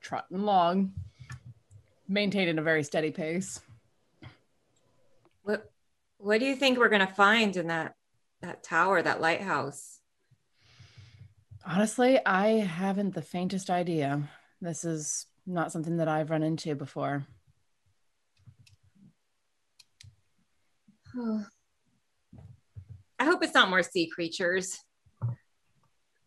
trotting 0.00 0.38
along, 0.38 0.92
maintaining 2.08 2.58
a 2.58 2.62
very 2.62 2.82
steady 2.82 3.10
pace. 3.10 3.60
What 5.42 5.70
what 6.18 6.40
do 6.40 6.46
you 6.46 6.56
think 6.56 6.78
we're 6.78 6.88
gonna 6.88 7.06
find 7.06 7.56
in 7.56 7.68
that 7.68 7.94
that 8.42 8.62
tower, 8.62 9.02
that 9.02 9.20
lighthouse? 9.20 10.00
Honestly, 11.64 12.18
I 12.24 12.48
haven't 12.60 13.14
the 13.14 13.22
faintest 13.22 13.70
idea. 13.70 14.28
This 14.62 14.84
is 14.84 15.26
not 15.46 15.72
something 15.72 15.98
that 15.98 16.08
I've 16.08 16.30
run 16.30 16.42
into 16.42 16.74
before. 16.74 17.26
I 23.18 23.24
hope 23.24 23.42
it's 23.42 23.54
not 23.54 23.70
more 23.70 23.82
sea 23.82 24.06
creatures. 24.06 24.78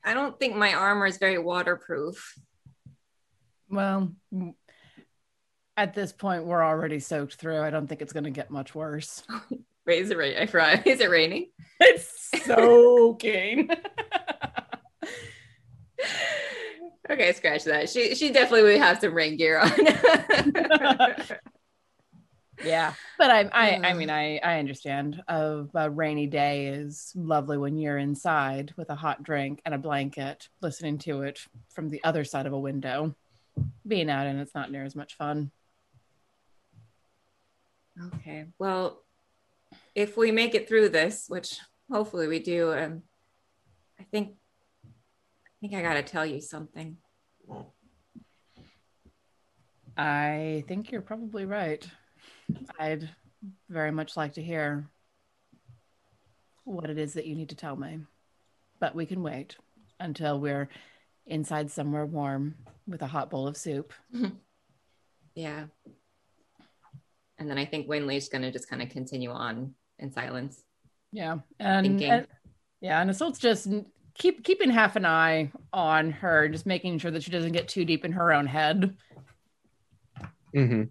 I 0.03 0.13
don't 0.13 0.37
think 0.37 0.55
my 0.55 0.73
armor 0.73 1.05
is 1.05 1.17
very 1.17 1.37
waterproof. 1.37 2.37
Well, 3.69 4.13
at 5.75 5.93
this 5.93 6.11
point, 6.11 6.45
we're 6.45 6.63
already 6.63 6.99
soaked 6.99 7.35
through. 7.35 7.61
I 7.61 7.69
don't 7.69 7.87
think 7.87 8.01
it's 8.01 8.13
going 8.13 8.25
to 8.25 8.29
get 8.29 8.51
much 8.51 8.75
worse. 8.75 9.23
Wait, 9.85 10.01
is 10.01 10.11
it 10.11 10.17
rain? 10.17 10.37
I 10.37 10.45
forgot. 10.45 10.87
Is 10.87 11.01
it 11.01 11.09
raining? 11.09 11.49
It's 11.81 12.29
soaking. 12.45 13.69
okay, 17.09 17.33
scratch 17.33 17.65
that. 17.65 17.89
She 17.89 18.15
she 18.15 18.31
definitely 18.31 18.63
would 18.63 18.79
have 18.79 19.01
some 19.01 19.13
rain 19.13 19.35
gear 19.35 19.59
on. 19.59 19.69
Yeah, 22.63 22.93
but 23.17 23.29
I 23.29 23.49
I, 23.51 23.75
I 23.83 23.93
mean 23.93 24.09
I 24.09 24.37
I 24.37 24.59
understand. 24.59 25.21
A, 25.27 25.65
a 25.73 25.89
rainy 25.89 26.27
day 26.27 26.67
is 26.67 27.11
lovely 27.15 27.57
when 27.57 27.77
you're 27.77 27.97
inside 27.97 28.73
with 28.77 28.89
a 28.89 28.95
hot 28.95 29.23
drink 29.23 29.61
and 29.65 29.73
a 29.73 29.77
blanket, 29.77 30.49
listening 30.61 30.97
to 30.99 31.23
it 31.23 31.39
from 31.69 31.89
the 31.89 32.03
other 32.03 32.23
side 32.23 32.45
of 32.45 32.53
a 32.53 32.59
window. 32.59 33.15
Being 33.87 34.09
out 34.09 34.25
and 34.25 34.39
it's 34.39 34.55
not 34.55 34.71
near 34.71 34.83
as 34.83 34.95
much 34.95 35.15
fun. 35.15 35.51
okay. 38.15 38.45
Well, 38.57 39.03
if 39.95 40.17
we 40.17 40.31
make 40.31 40.55
it 40.55 40.67
through 40.67 40.89
this, 40.89 41.25
which 41.27 41.59
hopefully 41.91 42.27
we 42.27 42.39
do, 42.39 42.73
um, 42.73 43.03
I 43.99 44.03
think 44.03 44.35
I 44.85 45.49
think 45.61 45.73
I 45.73 45.81
gotta 45.81 46.03
tell 46.03 46.25
you 46.25 46.41
something. 46.41 46.97
I 49.95 50.63
think 50.67 50.91
you're 50.91 51.01
probably 51.01 51.45
right. 51.45 51.87
I'd 52.79 53.09
very 53.69 53.91
much 53.91 54.15
like 54.17 54.33
to 54.33 54.43
hear 54.43 54.87
what 56.65 56.89
it 56.89 56.97
is 56.97 57.13
that 57.13 57.25
you 57.25 57.35
need 57.35 57.49
to 57.49 57.55
tell 57.55 57.75
me. 57.75 57.99
But 58.79 58.95
we 58.95 59.05
can 59.05 59.21
wait 59.23 59.55
until 59.99 60.39
we're 60.39 60.69
inside 61.25 61.71
somewhere 61.71 62.05
warm 62.05 62.55
with 62.87 63.01
a 63.01 63.07
hot 63.07 63.29
bowl 63.29 63.47
of 63.47 63.57
soup. 63.57 63.93
Yeah. 65.35 65.63
And 67.39 67.49
then 67.49 67.57
I 67.57 67.65
think 67.65 67.87
Winley's 67.87 68.29
gonna 68.29 68.51
just 68.51 68.69
kind 68.69 68.83
of 68.83 68.89
continue 68.89 69.31
on 69.31 69.73
in 69.97 70.11
silence. 70.11 70.61
Yeah. 71.11 71.39
And, 71.59 71.87
Thinking. 71.87 72.11
and- 72.11 72.27
yeah, 72.81 73.01
and 73.01 73.09
Isolt's 73.09 73.39
just 73.39 73.67
keep 74.13 74.43
keeping 74.43 74.69
half 74.69 74.95
an 74.95 75.07
eye 75.07 75.51
on 75.73 76.11
her, 76.11 76.47
just 76.49 76.67
making 76.67 76.99
sure 76.99 77.09
that 77.09 77.23
she 77.23 77.31
doesn't 77.31 77.53
get 77.53 77.67
too 77.67 77.83
deep 77.83 78.05
in 78.05 78.11
her 78.11 78.31
own 78.31 78.45
head. 78.45 78.95
Mm-hmm. 80.55 80.83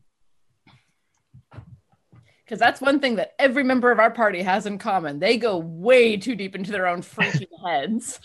Because 2.52 2.60
that's 2.60 2.82
one 2.82 3.00
thing 3.00 3.14
that 3.14 3.32
every 3.38 3.64
member 3.64 3.90
of 3.90 3.98
our 3.98 4.10
party 4.10 4.42
has 4.42 4.66
in 4.66 4.76
common. 4.76 5.18
They 5.18 5.38
go 5.38 5.56
way 5.56 6.18
too 6.18 6.34
deep 6.34 6.54
into 6.54 6.70
their 6.70 6.86
own 6.86 7.00
freaking 7.00 7.46
heads. 7.64 8.20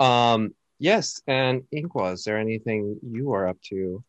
Um, 0.00 0.56
yes, 0.80 1.22
and 1.28 1.62
Inqua, 1.72 2.14
is 2.14 2.24
there 2.24 2.36
anything 2.36 2.98
you 3.00 3.32
are 3.32 3.46
up 3.46 3.62
to? 3.66 4.02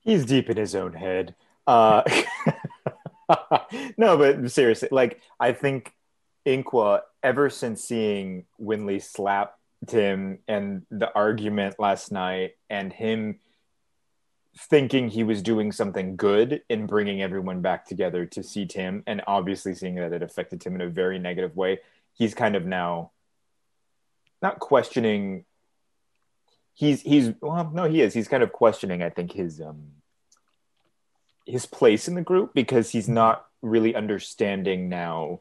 He's 0.00 0.24
deep 0.24 0.48
in 0.48 0.56
his 0.56 0.74
own 0.74 0.94
head. 0.94 1.34
Uh, 1.66 2.02
no, 3.98 4.16
but 4.16 4.50
seriously, 4.50 4.88
like 4.90 5.20
I 5.38 5.52
think 5.52 5.92
Inqua, 6.46 7.02
ever 7.22 7.50
since 7.50 7.84
seeing 7.84 8.46
Winley 8.58 9.02
slap 9.02 9.52
Tim 9.86 10.38
and 10.48 10.86
the 10.90 11.12
argument 11.14 11.74
last 11.78 12.10
night, 12.10 12.52
and 12.70 12.90
him 12.90 13.38
thinking 14.56 15.08
he 15.08 15.24
was 15.24 15.42
doing 15.42 15.72
something 15.72 16.16
good 16.16 16.62
in 16.68 16.86
bringing 16.86 17.22
everyone 17.22 17.62
back 17.62 17.86
together 17.86 18.26
to 18.26 18.42
see 18.42 18.66
Tim, 18.66 19.02
and 19.06 19.22
obviously 19.26 19.74
seeing 19.74 19.94
that 19.96 20.12
it 20.12 20.22
affected 20.22 20.60
Tim 20.60 20.74
in 20.74 20.80
a 20.82 20.88
very 20.88 21.18
negative 21.18 21.56
way, 21.56 21.80
he's 22.14 22.34
kind 22.34 22.56
of 22.56 22.66
now 22.66 23.10
not 24.42 24.58
questioning. 24.58 25.44
He's 26.74 27.02
he's 27.02 27.32
well, 27.40 27.70
no, 27.72 27.88
he 27.88 28.00
is. 28.00 28.14
He's 28.14 28.28
kind 28.28 28.42
of 28.42 28.52
questioning. 28.52 29.02
I 29.02 29.10
think 29.10 29.32
his 29.32 29.60
um 29.60 29.92
his 31.46 31.66
place 31.66 32.08
in 32.08 32.14
the 32.14 32.22
group 32.22 32.54
because 32.54 32.90
he's 32.90 33.08
not 33.08 33.46
really 33.62 33.94
understanding 33.94 34.88
now 34.88 35.40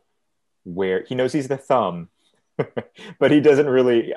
where 0.64 1.04
he 1.08 1.16
knows 1.16 1.34
he's 1.34 1.48
the 1.48 1.58
thumb 1.58 2.10
but 3.20 3.32
he 3.32 3.40
doesn't 3.40 3.68
really 3.68 4.14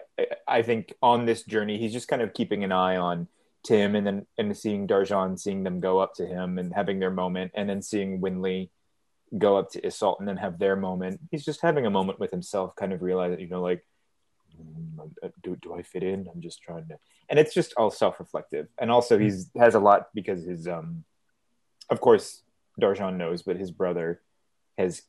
i 0.46 0.62
think 0.62 0.92
on 1.02 1.24
this 1.24 1.42
journey 1.42 1.78
he's 1.78 1.92
just 1.92 2.08
kind 2.08 2.20
of 2.22 2.34
keeping 2.34 2.64
an 2.64 2.72
eye 2.72 2.96
on 2.96 3.26
tim 3.64 3.94
and 3.94 4.06
then 4.06 4.26
and 4.38 4.56
seeing 4.56 4.86
darjan 4.86 5.38
seeing 5.38 5.64
them 5.64 5.80
go 5.80 5.98
up 5.98 6.14
to 6.14 6.26
him 6.26 6.58
and 6.58 6.72
having 6.74 6.98
their 6.98 7.10
moment 7.10 7.50
and 7.54 7.68
then 7.68 7.82
seeing 7.82 8.20
winley 8.20 8.68
go 9.38 9.56
up 9.56 9.70
to 9.70 9.80
Isolt 9.80 10.20
and 10.20 10.28
then 10.28 10.36
have 10.36 10.58
their 10.58 10.76
moment 10.76 11.20
he's 11.30 11.44
just 11.44 11.60
having 11.60 11.86
a 11.86 11.90
moment 11.90 12.20
with 12.20 12.30
himself 12.30 12.76
kind 12.76 12.92
of 12.92 13.02
realizing, 13.02 13.40
you 13.40 13.48
know 13.48 13.62
like 13.62 13.84
mm, 14.56 15.10
do, 15.42 15.56
do 15.56 15.74
i 15.74 15.82
fit 15.82 16.02
in 16.02 16.28
i'm 16.32 16.40
just 16.40 16.62
trying 16.62 16.86
to 16.88 16.96
and 17.28 17.38
it's 17.38 17.54
just 17.54 17.74
all 17.76 17.90
self-reflective 17.90 18.68
and 18.78 18.90
also 18.90 19.18
he's 19.18 19.50
has 19.56 19.74
a 19.74 19.80
lot 19.80 20.08
because 20.14 20.44
his 20.44 20.68
um 20.68 21.04
of 21.90 22.00
course 22.00 22.44
Darjan 22.80 23.16
knows, 23.16 23.42
but 23.42 23.56
his 23.56 23.70
brother 23.70 24.20
has 24.78 25.02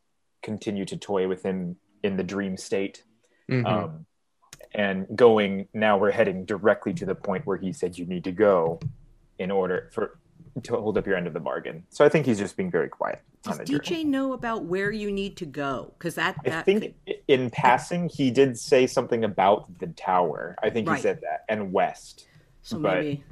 continued 0.44 0.90
to 0.90 0.98
toy 0.98 1.28
with 1.28 1.44
him 1.44 1.78
in 2.04 2.18
the 2.18 2.24
dream 2.24 2.58
state. 2.58 3.04
Mhm. 3.50 3.66
Um, 3.66 4.06
and 4.76 5.08
going 5.16 5.68
now, 5.74 5.98
we're 5.98 6.12
heading 6.12 6.44
directly 6.46 6.94
to 6.96 7.06
the 7.06 7.16
point 7.16 7.46
where 7.46 7.58
he 7.58 7.72
said 7.72 7.98
you 7.98 8.06
need 8.06 8.24
to 8.26 8.32
go 8.32 8.80
in 9.40 9.50
order 9.50 9.90
for 9.94 10.20
to 10.64 10.74
hold 10.76 10.98
up 10.98 11.06
your 11.06 11.16
end 11.18 11.28
of 11.28 11.34
the 11.34 11.40
bargain. 11.40 11.84
So 11.90 12.06
I 12.06 12.10
think 12.10 12.26
he's 12.26 12.38
just 12.38 12.56
being 12.56 12.72
very 12.72 12.88
quiet 12.88 13.22
Does 13.44 13.58
the 13.58 13.66
journey. 13.66 13.80
DJ 13.80 14.06
know 14.06 14.32
about 14.34 14.64
where 14.66 14.90
you 14.92 15.12
need 15.12 15.36
to 15.38 15.46
go? 15.46 15.94
Because 15.98 16.16
that 16.16 16.38
I 16.46 16.62
think 16.62 16.94
could- 17.06 17.16
in 17.28 17.50
passing 17.50 18.08
he 18.10 18.32
did 18.32 18.58
say 18.58 18.86
something 18.88 19.24
about 19.26 19.80
the 19.80 19.88
tower. 19.88 20.56
I 20.64 20.70
think 20.70 20.88
Right. 20.88 20.96
he 20.98 21.02
said 21.02 21.20
that 21.22 21.44
and 21.50 21.72
west. 21.74 22.28
so 22.62 22.80
but 22.80 22.96
maybe 23.00 23.24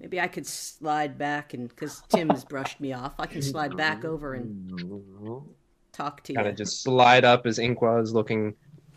maybe 0.00 0.20
I 0.20 0.28
could 0.28 0.46
slide 0.46 1.16
back 1.18 1.52
and 1.54 1.68
because 1.68 2.02
Tim 2.08 2.28
has 2.30 2.44
brushed 2.44 2.80
me 2.80 2.92
off, 2.92 3.14
I 3.18 3.26
can 3.26 3.40
slide 3.42 3.76
back 3.76 4.04
over 4.04 4.34
and 4.34 5.42
talk 5.92 6.22
to 6.24 6.32
you. 6.32 6.36
Kind 6.36 6.48
of 6.48 6.56
just 6.56 6.82
slide 6.82 7.24
up 7.24 7.46
as 7.46 7.58
Inqua 7.58 8.02
is 8.02 8.12
looking, 8.14 8.54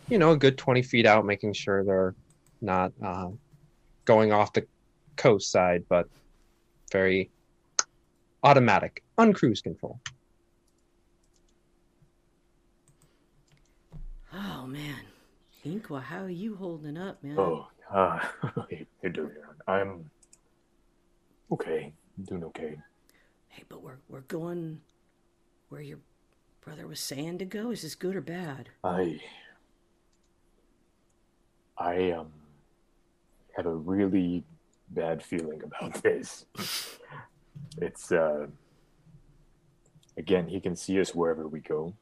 you 0.10 0.18
know, 0.18 0.32
a 0.32 0.38
good 0.38 0.58
20 0.58 0.82
feet 0.82 1.06
out, 1.06 1.26
making 1.26 1.54
sure 1.54 1.84
they're 1.84 2.16
not 2.62 2.92
uh, 3.04 3.30
going 4.06 4.32
off 4.32 4.54
the 4.54 4.66
coast 5.18 5.52
side, 5.52 5.84
but 5.90 6.08
very 6.92 7.30
automatic, 8.44 9.04
on 9.18 9.34
cruise 9.34 9.62
control. 9.62 10.00
Oh 14.34 14.68
man, 14.68 15.02
Inqua, 15.66 16.04
how 16.04 16.24
are 16.24 16.30
you 16.30 16.56
holding 16.56 16.98
up, 16.98 17.24
man? 17.24 17.40
Oh, 17.40 17.68
uh, 17.92 18.20
hey, 18.70 18.86
hey, 19.02 19.10
Darjan, 19.10 19.32
I'm 19.68 20.10
okay. 21.52 21.94
I'm 22.18 22.24
doing 22.26 22.44
okay. 22.46 22.78
Hey, 23.48 23.64
but 23.70 23.82
we're 23.82 24.00
we're 24.10 24.22
going 24.22 24.82
where 25.70 25.82
your 25.82 26.00
brother 26.62 26.86
was 26.86 27.00
saying 27.00 27.38
to 27.40 27.46
go. 27.46 27.72
Is 27.72 27.82
this 27.82 27.96
good 27.96 28.16
or 28.16 28.22
bad? 28.22 28.70
I 28.84 29.20
I 31.78 32.12
um 32.12 32.32
have 33.56 33.66
a 33.66 33.76
really 33.76 34.44
bad 34.90 35.24
feeling 35.24 35.62
about 35.64 35.94
this. 36.04 36.46
It's 37.78 38.12
uh 38.12 38.48
again, 40.18 40.48
he 40.48 40.60
can 40.60 40.76
see 40.76 41.00
us 41.00 41.14
wherever 41.14 41.48
we 41.48 41.60
go. 41.60 41.94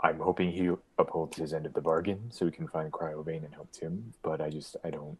I'm 0.00 0.18
hoping 0.18 0.50
he 0.50 0.68
upholds 0.98 1.36
his 1.36 1.52
end 1.52 1.64
of 1.64 1.74
the 1.74 1.80
bargain 1.80 2.30
so 2.30 2.44
we 2.44 2.50
can 2.50 2.66
find 2.66 2.90
Cryovain 2.92 3.44
and 3.44 3.54
help 3.54 3.70
Tim, 3.70 4.12
but 4.22 4.40
I 4.40 4.50
just 4.50 4.76
I 4.84 4.90
don't 4.90 5.18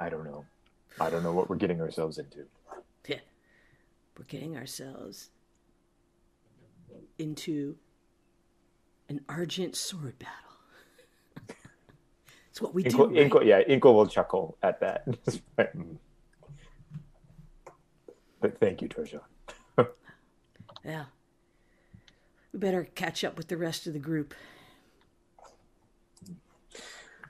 I 0.00 0.08
don't 0.08 0.24
know. 0.24 0.44
I 1.00 1.10
don't 1.10 1.22
know 1.22 1.32
what 1.32 1.48
we're 1.48 1.56
getting 1.56 1.80
ourselves 1.80 2.18
into. 2.18 2.46
Yeah, 3.08 3.20
we're 4.18 4.24
getting 4.24 4.56
ourselves 4.56 5.30
into 7.18 7.76
an 9.08 9.20
Argent 9.28 9.76
sword 9.76 10.18
battle. 10.18 10.53
It's 12.54 12.60
what 12.60 12.72
we 12.72 12.84
do. 12.84 12.90
Inko, 12.96 13.34
right? 13.34 13.46
Yeah, 13.46 13.64
Inko 13.64 13.92
will 13.92 14.06
chuckle 14.06 14.56
at 14.62 14.78
that. 14.78 15.04
but 18.40 18.60
thank 18.60 18.80
you, 18.80 18.88
Torja. 18.88 19.20
Yeah. 20.84 21.06
We 22.52 22.58
better 22.58 22.84
catch 22.94 23.24
up 23.24 23.38
with 23.38 23.48
the 23.48 23.56
rest 23.56 23.86
of 23.86 23.94
the 23.94 23.98
group. 23.98 24.34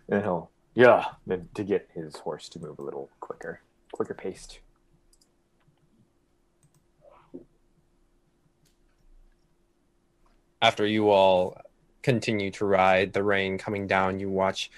And 0.09 0.23
he'll, 0.23 0.51
yeah, 0.75 1.05
then 1.25 1.49
to 1.55 1.63
get 1.63 1.89
his 1.95 2.17
horse 2.17 2.49
to 2.49 2.59
move 2.59 2.81
a 2.81 2.83
little 2.83 3.11
quicker, 3.21 3.61
quicker 3.93 4.13
paced. 4.13 4.59
After 10.61 10.85
you 10.85 11.11
all 11.11 11.57
continue 12.03 12.51
to 12.51 12.67
ride 12.67 13.15
the 13.15 13.23
rain 13.23 13.59
coming 13.59 13.87
down. 13.87 14.21
You 14.21 14.29
watch 14.29 14.71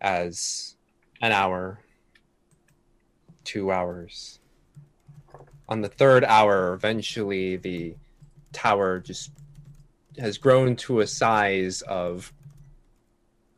as 0.00 0.76
an 1.20 1.32
hour, 1.32 1.80
two 3.44 3.70
hours. 3.70 4.40
On 5.68 5.80
the 5.80 5.88
third 5.88 6.24
hour, 6.24 6.72
eventually 6.72 7.56
the 7.56 7.94
tower 8.52 9.00
just 9.00 9.30
has 10.18 10.38
grown 10.38 10.76
to 10.76 11.00
a 11.00 11.06
size 11.06 11.82
of 11.82 12.32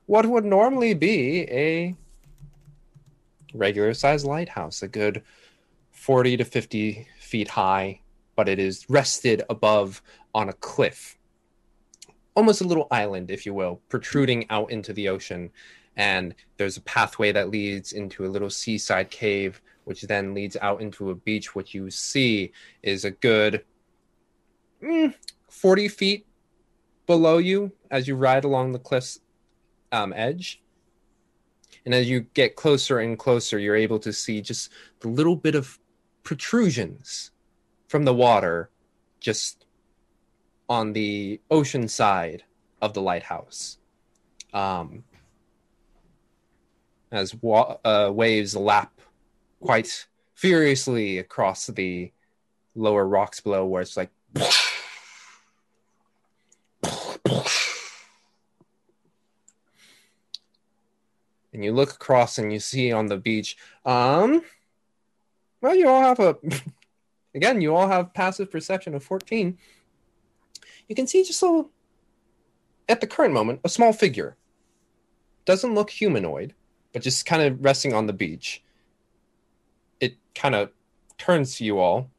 what 0.06 0.26
would 0.26 0.44
normally 0.44 0.94
be 0.94 1.42
a 1.42 1.94
regular 3.54 3.94
sized 3.94 4.26
lighthouse, 4.26 4.82
a 4.82 4.88
good 4.88 5.22
40 5.92 6.38
to 6.38 6.44
50 6.44 7.06
feet 7.18 7.48
high, 7.48 8.00
but 8.34 8.48
it 8.48 8.58
is 8.58 8.88
rested 8.88 9.42
above 9.48 10.02
on 10.34 10.48
a 10.48 10.54
cliff. 10.54 11.16
Almost 12.34 12.60
a 12.60 12.66
little 12.66 12.86
island, 12.90 13.30
if 13.30 13.44
you 13.44 13.54
will, 13.54 13.80
protruding 13.88 14.46
out 14.50 14.70
into 14.70 14.92
the 14.92 15.08
ocean. 15.08 15.50
And 15.96 16.34
there's 16.56 16.76
a 16.76 16.82
pathway 16.82 17.32
that 17.32 17.50
leads 17.50 17.92
into 17.92 18.24
a 18.24 18.28
little 18.28 18.50
seaside 18.50 19.10
cave, 19.10 19.60
which 19.84 20.02
then 20.02 20.34
leads 20.34 20.56
out 20.60 20.80
into 20.80 21.10
a 21.10 21.14
beach. 21.14 21.54
What 21.54 21.74
you 21.74 21.90
see 21.90 22.52
is 22.82 23.04
a 23.04 23.10
good 23.10 23.64
mm, 24.82 25.14
40 25.48 25.88
feet 25.88 26.26
below 27.06 27.38
you 27.38 27.72
as 27.90 28.06
you 28.06 28.14
ride 28.14 28.44
along 28.44 28.72
the 28.72 28.78
cliff's 28.78 29.20
um, 29.92 30.12
edge. 30.14 30.62
And 31.84 31.94
as 31.94 32.08
you 32.08 32.20
get 32.34 32.56
closer 32.56 33.00
and 33.00 33.18
closer, 33.18 33.58
you're 33.58 33.76
able 33.76 33.98
to 34.00 34.12
see 34.12 34.40
just 34.40 34.70
the 35.00 35.08
little 35.08 35.36
bit 35.36 35.54
of 35.54 35.78
protrusions 36.22 37.30
from 37.88 38.04
the 38.04 38.14
water 38.14 38.70
just 39.18 39.66
on 40.68 40.92
the 40.92 41.40
ocean 41.50 41.88
side 41.88 42.44
of 42.80 42.94
the 42.94 43.02
lighthouse. 43.02 43.78
Um, 44.52 45.04
as 47.12 47.34
wa- 47.34 47.76
uh, 47.84 48.10
waves 48.12 48.56
lap 48.56 48.92
quite 49.60 50.06
furiously 50.34 51.18
across 51.18 51.66
the 51.66 52.12
lower 52.74 53.06
rocks 53.06 53.40
below, 53.40 53.66
where 53.66 53.82
it's 53.82 53.96
like. 53.96 54.10
and 61.52 61.64
you 61.64 61.72
look 61.72 61.92
across 61.92 62.38
and 62.38 62.52
you 62.52 62.60
see 62.60 62.92
on 62.92 63.06
the 63.06 63.16
beach 63.16 63.56
um 63.84 64.42
well 65.60 65.74
you 65.74 65.88
all 65.88 66.00
have 66.00 66.20
a 66.20 66.36
again 67.34 67.60
you 67.60 67.74
all 67.74 67.88
have 67.88 68.14
passive 68.14 68.50
perception 68.50 68.94
of 68.94 69.02
14 69.02 69.58
you 70.88 70.94
can 70.94 71.06
see 71.06 71.22
just 71.24 71.42
a 71.42 71.64
at 72.88 73.00
the 73.00 73.06
current 73.06 73.34
moment 73.34 73.60
a 73.64 73.68
small 73.68 73.92
figure 73.92 74.36
doesn't 75.44 75.74
look 75.74 75.90
humanoid 75.90 76.54
but 76.92 77.02
just 77.02 77.26
kind 77.26 77.42
of 77.42 77.62
resting 77.64 77.92
on 77.92 78.06
the 78.06 78.12
beach 78.12 78.62
it 80.00 80.16
kind 80.34 80.54
of 80.54 80.70
turns 81.18 81.56
to 81.56 81.64
you 81.64 81.78
all 81.78 82.10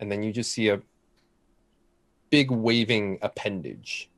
and 0.00 0.10
then 0.10 0.22
you 0.22 0.32
just 0.32 0.52
see 0.52 0.68
a 0.68 0.80
big 2.30 2.50
waving 2.50 3.18
appendage 3.22 4.10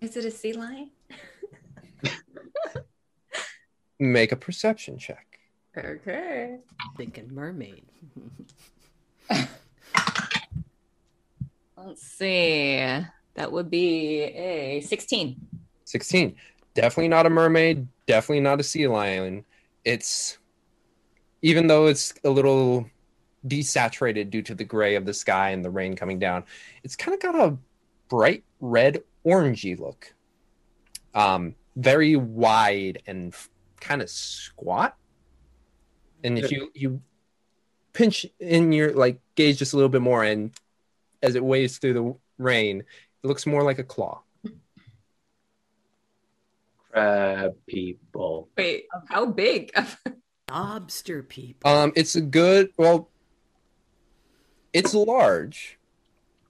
Is 0.00 0.16
it 0.18 0.26
a 0.26 0.30
sea 0.30 0.52
lion? 0.52 0.90
make 3.98 4.32
a 4.32 4.36
perception 4.36 4.98
check 4.98 5.34
Okay. 5.76 6.58
Thinking 6.96 7.34
mermaid. 7.34 7.84
Let's 11.76 12.02
see. 12.02 12.76
That 13.34 13.50
would 13.50 13.70
be 13.70 14.22
a 14.22 14.80
16. 14.82 15.36
16 15.94 16.34
definitely 16.74 17.06
not 17.06 17.24
a 17.24 17.30
mermaid 17.30 17.86
definitely 18.08 18.40
not 18.40 18.58
a 18.58 18.64
sea 18.64 18.88
lion. 18.88 19.44
It's 19.84 20.38
even 21.40 21.68
though 21.68 21.86
it's 21.86 22.12
a 22.24 22.30
little 22.30 22.90
desaturated 23.46 24.28
due 24.28 24.42
to 24.42 24.56
the 24.56 24.64
gray 24.64 24.96
of 24.96 25.06
the 25.06 25.14
sky 25.14 25.50
and 25.50 25.64
the 25.64 25.70
rain 25.70 25.94
coming 25.94 26.18
down 26.18 26.42
it's 26.82 26.96
kind 26.96 27.14
of 27.14 27.20
got 27.20 27.36
a 27.36 27.56
bright 28.08 28.42
red 28.58 29.04
orangey 29.24 29.78
look. 29.78 30.12
Um 31.14 31.54
very 31.76 32.16
wide 32.16 33.00
and 33.06 33.32
kind 33.80 34.02
of 34.02 34.10
squat. 34.10 34.96
And 36.24 36.40
if 36.40 36.50
you 36.50 36.72
you 36.74 37.00
pinch 37.92 38.26
in 38.40 38.72
your 38.72 38.94
like 38.94 39.20
gaze 39.36 39.56
just 39.56 39.74
a 39.74 39.76
little 39.76 39.88
bit 39.88 40.02
more 40.02 40.24
and 40.24 40.50
as 41.22 41.36
it 41.36 41.44
waves 41.44 41.78
through 41.78 41.94
the 41.94 42.16
rain 42.36 42.80
it 42.80 43.26
looks 43.28 43.46
more 43.46 43.62
like 43.62 43.78
a 43.78 43.84
claw 43.84 44.23
Crab 46.94 47.56
people. 47.66 48.48
Wait, 48.56 48.86
how 49.08 49.26
big? 49.26 49.72
Lobster 50.50 51.24
people. 51.24 51.68
Um, 51.68 51.92
it's 51.96 52.14
a 52.14 52.20
good. 52.20 52.70
Well, 52.76 53.10
it's 54.72 54.94
large, 54.94 55.78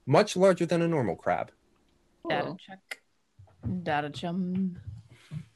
much 0.05 0.37
larger 0.37 0.67
than 0.67 0.83
a 0.83 0.87
normal 0.87 1.15
crab. 1.15 1.51
Data 2.29 2.55
check. 2.59 3.01
Data 3.83 4.11
chum. 4.11 4.77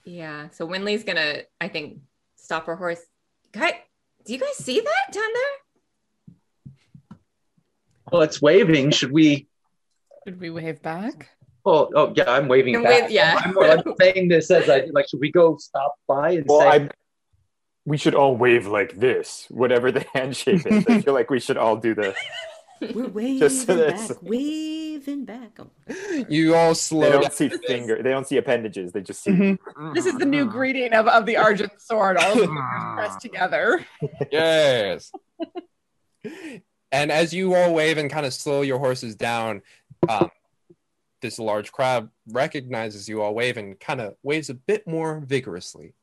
Yeah. 0.05 0.49
So 0.49 0.67
Winley's 0.67 1.03
gonna, 1.03 1.43
I 1.61 1.67
think, 1.67 1.99
stop 2.35 2.65
her 2.65 2.75
horse. 2.75 3.01
Guy, 3.51 3.83
do 4.25 4.33
you 4.33 4.39
guys 4.39 4.57
see 4.57 4.79
that 4.79 5.13
down 5.13 5.29
there? 5.33 7.17
Well, 8.11 8.21
it's 8.23 8.41
waving. 8.41 8.89
Should 8.89 9.11
we? 9.11 9.47
Should 10.25 10.39
we 10.39 10.49
wave 10.49 10.81
back? 10.81 11.29
Oh, 11.69 11.89
oh 11.95 12.13
yeah, 12.15 12.31
I'm 12.31 12.47
waving 12.47 12.73
Then 12.73 12.83
back. 12.83 13.01
wave- 13.03 13.11
yeah. 13.11 13.39
I'm, 13.43 13.57
I'm 13.59 13.93
saying 13.99 14.27
this 14.27 14.49
as 14.49 14.69
I 14.69 14.87
like. 14.91 15.07
Should 15.07 15.19
we 15.19 15.31
go 15.31 15.57
stop 15.57 15.95
by 16.07 16.31
and 16.31 16.45
Well, 16.47 16.61
say? 16.61 16.67
I, 16.85 16.89
we 17.85 17.97
should 17.97 18.15
all 18.15 18.35
wave 18.35 18.65
like 18.67 18.95
this, 18.95 19.45
whatever 19.49 19.91
the 19.91 20.05
handshake 20.13 20.65
is. 20.65 20.85
I 20.87 21.01
feel 21.01 21.13
like 21.13 21.29
we 21.29 21.39
should 21.39 21.57
all 21.57 21.75
do 21.75 21.93
the. 21.93 22.15
We're 22.95 23.09
waving 23.09 23.39
Just 23.39 23.67
so 23.67 23.89
back, 23.89 24.09
waving 24.21 25.25
back. 25.25 25.59
Oh. 25.59 25.69
You 26.29 26.55
all 26.55 26.73
slow. 26.73 27.01
They 27.01 27.11
don't 27.11 27.33
see 27.33 27.49
finger. 27.49 28.01
They 28.01 28.09
don't 28.09 28.25
see 28.25 28.37
appendages. 28.37 28.93
They 28.93 29.01
just 29.01 29.21
see. 29.21 29.31
Mm-hmm. 29.31 29.93
This 29.93 30.05
is 30.05 30.15
the 30.15 30.25
new 30.25 30.45
greeting 30.45 30.93
of, 30.93 31.05
of 31.09 31.25
the 31.25 31.35
Argent 31.35 31.73
sword. 31.81 32.15
All 32.15 32.35
the 32.35 32.47
fingers 32.47 32.83
pressed 32.95 33.19
together. 33.21 33.85
Yes. 34.31 35.11
and 36.91 37.11
as 37.11 37.33
you 37.33 37.53
all 37.53 37.73
wave 37.73 37.97
and 37.97 38.09
kind 38.09 38.25
of 38.25 38.33
slow 38.33 38.61
your 38.61 38.79
horses 38.79 39.15
down, 39.15 39.61
um, 40.07 40.29
this 41.21 41.39
large 41.39 41.71
crab 41.71 42.09
recognizes 42.27 43.07
you 43.09 43.21
all 43.21 43.33
wave 43.33 43.57
and 43.57 43.79
kind 43.79 44.01
of 44.01 44.15
waves 44.23 44.49
a 44.49 44.53
bit 44.53 44.87
more 44.87 45.19
vigorously. 45.19 45.93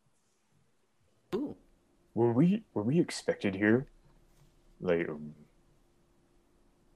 Were 2.14 2.32
we 2.32 2.62
were 2.72 2.82
we 2.82 2.98
expected 3.00 3.54
here? 3.54 3.86
Like, 4.80 5.08
um, 5.08 5.34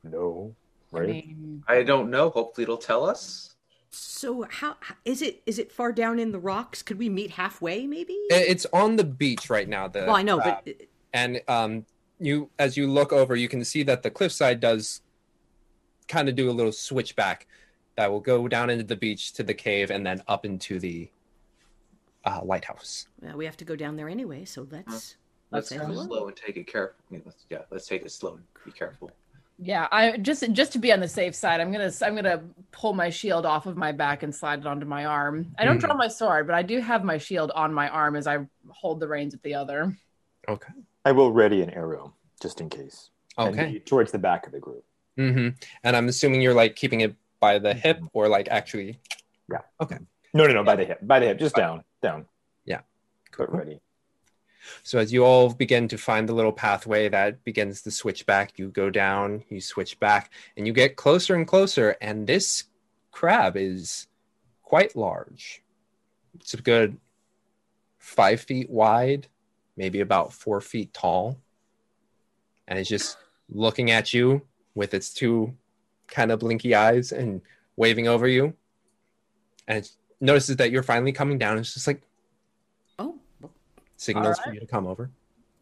no, 0.03 0.55
right? 0.93 1.25
I 1.69 1.83
don't 1.83 2.11
know. 2.11 2.31
Hopefully, 2.31 2.63
it'll 2.63 2.79
tell 2.79 3.05
us. 3.09 3.55
So 3.91 4.47
how 4.49 4.77
how- 4.81 4.95
is 5.05 5.21
it? 5.21 5.43
Is 5.45 5.59
it 5.59 5.73
far 5.73 5.93
down 5.93 6.19
in 6.19 6.33
the 6.33 6.39
rocks? 6.39 6.83
Could 6.83 6.99
we 6.99 7.09
meet 7.11 7.33
halfway, 7.33 7.87
maybe? 7.87 8.15
It's 8.31 8.67
on 8.73 8.97
the 8.97 9.05
beach 9.05 9.51
right 9.51 9.69
now. 9.69 9.89
The 9.89 10.01
Well, 10.07 10.17
I 10.17 10.23
know, 10.23 10.39
crab. 10.41 10.65
but 10.65 10.77
and 11.13 11.43
um, 11.49 11.85
you 12.19 12.49
as 12.59 12.79
you 12.79 12.87
look 12.91 13.13
over, 13.13 13.37
you 13.37 13.49
can 13.49 13.63
see 13.65 13.83
that 13.83 14.03
the 14.03 14.11
cliffside 14.11 14.61
does 14.61 15.03
kind 16.09 16.31
of 16.31 16.35
do 16.35 16.49
a 16.49 16.53
little 16.53 16.73
switchback 16.73 17.47
that 18.01 18.11
will 18.11 18.19
go 18.21 18.49
down 18.49 18.71
into 18.71 18.83
the 18.83 18.97
beach 18.97 19.35
to 19.35 19.43
the 19.43 19.53
cave 19.53 19.91
and 19.91 20.07
then 20.07 20.23
up 20.27 20.47
into 20.47 20.79
the 20.79 21.07
uh, 22.25 22.41
lighthouse. 22.43 23.09
well, 23.21 23.37
we 23.37 23.45
have 23.45 23.59
to 23.59 23.65
go 23.67 23.77
down 23.77 23.95
there 23.95 24.09
anyway. 24.09 24.43
So 24.47 24.67
let's 24.71 25.17
Let's 25.51 25.69
say 25.69 25.77
go 25.77 25.85
hello. 25.85 26.07
slow 26.07 26.29
and 26.29 26.35
take 26.37 26.57
it 26.57 26.67
careful. 26.67 26.95
I 27.11 27.13
mean, 27.13 27.23
let's, 27.27 27.45
yeah, 27.51 27.59
let's 27.71 27.87
take 27.87 28.03
it 28.03 28.11
slow 28.11 28.37
and 28.37 28.45
be 28.65 28.71
careful. 28.73 29.11
Yeah, 29.59 29.87
I 29.93 30.17
just 30.17 30.51
just 30.53 30.73
to 30.73 30.79
be 30.79 30.91
on 30.95 31.01
the 31.01 31.09
safe 31.09 31.35
side, 31.35 31.61
I'm 31.61 31.71
gonna 31.71 31.93
I'm 32.01 32.15
gonna 32.15 32.43
pull 32.73 32.95
my 32.95 33.11
shield 33.11 33.45
off 33.45 33.67
of 33.67 33.77
my 33.77 33.93
back 33.93 34.23
and 34.23 34.35
slide 34.35 34.61
it 34.61 34.67
onto 34.67 34.87
my 34.87 35.05
arm. 35.05 35.55
I 35.59 35.67
don't 35.67 35.77
Mhm. 35.77 35.81
draw 35.81 35.95
my 35.95 36.09
sword, 36.09 36.47
but 36.47 36.55
I 36.57 36.63
do 36.63 36.81
have 36.81 37.05
my 37.05 37.19
shield 37.19 37.51
on 37.51 37.75
my 37.75 37.91
arm 37.91 38.17
as 38.17 38.27
I 38.27 38.47
hold 38.69 39.01
the 39.01 39.09
reins 39.09 39.35
with 39.35 39.43
the 39.43 39.55
other. 39.55 39.95
Okay. 40.49 40.73
I 41.05 41.13
will 41.13 41.33
ready 41.33 41.61
an 41.61 41.69
arrow 41.69 42.15
just 42.41 42.63
in 42.63 42.71
case. 42.71 43.11
Okay. 43.39 43.73
be 43.73 43.81
towards 43.81 44.11
the 44.13 44.19
back 44.19 44.47
of 44.47 44.53
the 44.53 44.59
group. 44.61 44.85
Mm-hmm. 45.19 45.49
And 45.85 45.97
I'm 45.97 46.09
assuming 46.09 46.41
you're 46.41 46.55
like 46.55 46.77
keeping 46.77 47.03
it 47.03 47.15
by 47.41 47.59
the 47.59 47.71
mm-hmm. 47.71 47.79
hip 47.79 48.01
or 48.13 48.29
like 48.29 48.49
actually. 48.51 49.01
Yeah. 49.51 49.63
Okay. 49.81 49.99
No, 50.33 50.47
no, 50.47 50.55
no, 50.55 50.65
by 50.65 50.77
the 50.77 50.85
hip, 50.85 51.01
by 51.03 51.19
the 51.19 51.27
hip, 51.27 51.39
just 51.39 51.57
down, 51.57 51.83
down. 52.03 52.27
Yeah. 52.65 52.81
But 53.37 53.53
ready. 53.53 53.81
So 54.83 54.99
as 54.99 55.13
you 55.13 55.25
all 55.25 55.53
begin 55.53 55.89
to 55.89 55.99
find 55.99 56.29
the 56.29 56.35
little 56.35 56.53
pathway 56.53 57.09
that 57.09 57.43
begins 57.45 57.83
to 57.83 57.91
switch 57.91 58.27
back, 58.27 58.59
you 58.59 58.69
go 58.69 58.91
down, 58.91 59.43
you 59.49 59.61
switch 59.61 59.99
back, 59.99 60.31
and 60.57 60.67
you 60.67 60.73
get 60.73 60.97
closer 60.97 61.35
and 61.35 61.47
closer. 61.47 61.97
And 62.01 62.27
this 62.27 62.65
crab 63.11 63.57
is 63.57 64.07
quite 64.63 64.95
large. 64.95 65.63
It's 66.39 66.55
a 66.55 66.59
good 66.59 66.99
five 67.99 68.41
feet 68.41 68.71
wide, 68.71 69.29
maybe 69.77 70.01
about 70.01 70.33
four 70.33 70.61
feet 70.61 70.93
tall. 70.93 71.39
And 72.69 72.79
it's 72.79 72.89
just 72.89 73.17
looking 73.49 73.91
at 73.91 74.15
you 74.15 74.43
with 74.75 74.95
its 74.95 75.13
two 75.13 75.55
kind 76.11 76.31
of 76.33 76.41
blinky 76.41 76.75
eyes 76.75 77.13
and 77.13 77.41
waving 77.77 78.09
over 78.09 78.27
you, 78.29 78.55
and 79.67 79.89
notices 80.21 80.57
that 80.57 80.71
you're 80.71 80.83
finally 80.83 81.13
coming 81.13 81.39
down. 81.39 81.59
It's 81.59 81.73
just 81.75 81.87
like 81.87 82.03
Oh, 82.99 83.19
signals 83.97 84.39
for 84.41 84.53
you 84.53 84.61
to 84.61 84.67
come 84.67 84.87
over. 84.87 85.11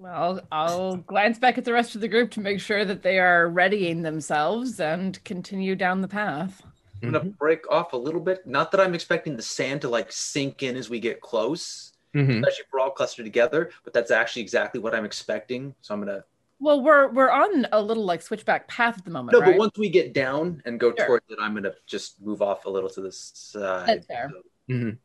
Well, 0.00 0.40
I'll 0.52 0.96
glance 0.96 1.38
back 1.38 1.58
at 1.58 1.64
the 1.64 1.72
rest 1.72 1.94
of 1.94 2.00
the 2.00 2.08
group 2.08 2.30
to 2.32 2.40
make 2.40 2.60
sure 2.60 2.84
that 2.84 3.02
they 3.02 3.18
are 3.18 3.48
readying 3.48 4.02
themselves 4.02 4.78
and 4.80 5.22
continue 5.24 5.74
down 5.74 6.02
the 6.02 6.08
path. 6.08 6.62
I'm 7.02 7.12
gonna 7.12 7.30
break 7.30 7.70
off 7.70 7.92
a 7.92 7.96
little 7.96 8.20
bit. 8.20 8.46
Not 8.46 8.70
that 8.72 8.80
I'm 8.80 8.94
expecting 8.94 9.36
the 9.36 9.42
sand 9.42 9.82
to 9.82 9.88
like 9.88 10.10
sink 10.10 10.62
in 10.62 10.76
as 10.76 10.88
we 10.90 10.98
get 10.98 11.20
close, 11.20 11.92
Mhm. 12.14 12.38
especially 12.38 12.64
if 12.64 12.72
we're 12.72 12.80
all 12.80 12.90
clustered 12.90 13.24
together. 13.24 13.70
But 13.84 13.92
that's 13.92 14.10
actually 14.10 14.42
exactly 14.42 14.80
what 14.80 14.94
I'm 14.94 15.04
expecting. 15.04 15.74
So 15.80 15.94
I'm 15.94 16.00
gonna 16.00 16.24
Well, 16.60 16.80
we're 16.82 17.08
we're 17.08 17.30
on 17.30 17.66
a 17.72 17.80
little 17.80 18.04
like 18.04 18.20
switchback 18.22 18.66
path 18.68 18.98
at 18.98 19.04
the 19.04 19.10
moment, 19.10 19.32
no. 19.34 19.40
right? 19.40 19.52
But 19.52 19.58
once 19.58 19.78
we 19.78 19.88
get 19.88 20.12
down 20.12 20.60
and 20.64 20.80
go 20.80 20.92
Sure. 20.96 21.06
towards 21.06 21.26
it, 21.30 21.38
I'm 21.40 21.54
gonna 21.54 21.74
just 21.86 22.20
move 22.20 22.42
off 22.42 22.64
a 22.64 22.70
little 22.70 22.90
to 22.90 23.00
the 23.00 23.12
side. 23.12 23.86
That's 23.86 24.06
fair. 24.06 24.30
Mhm. 24.68 24.98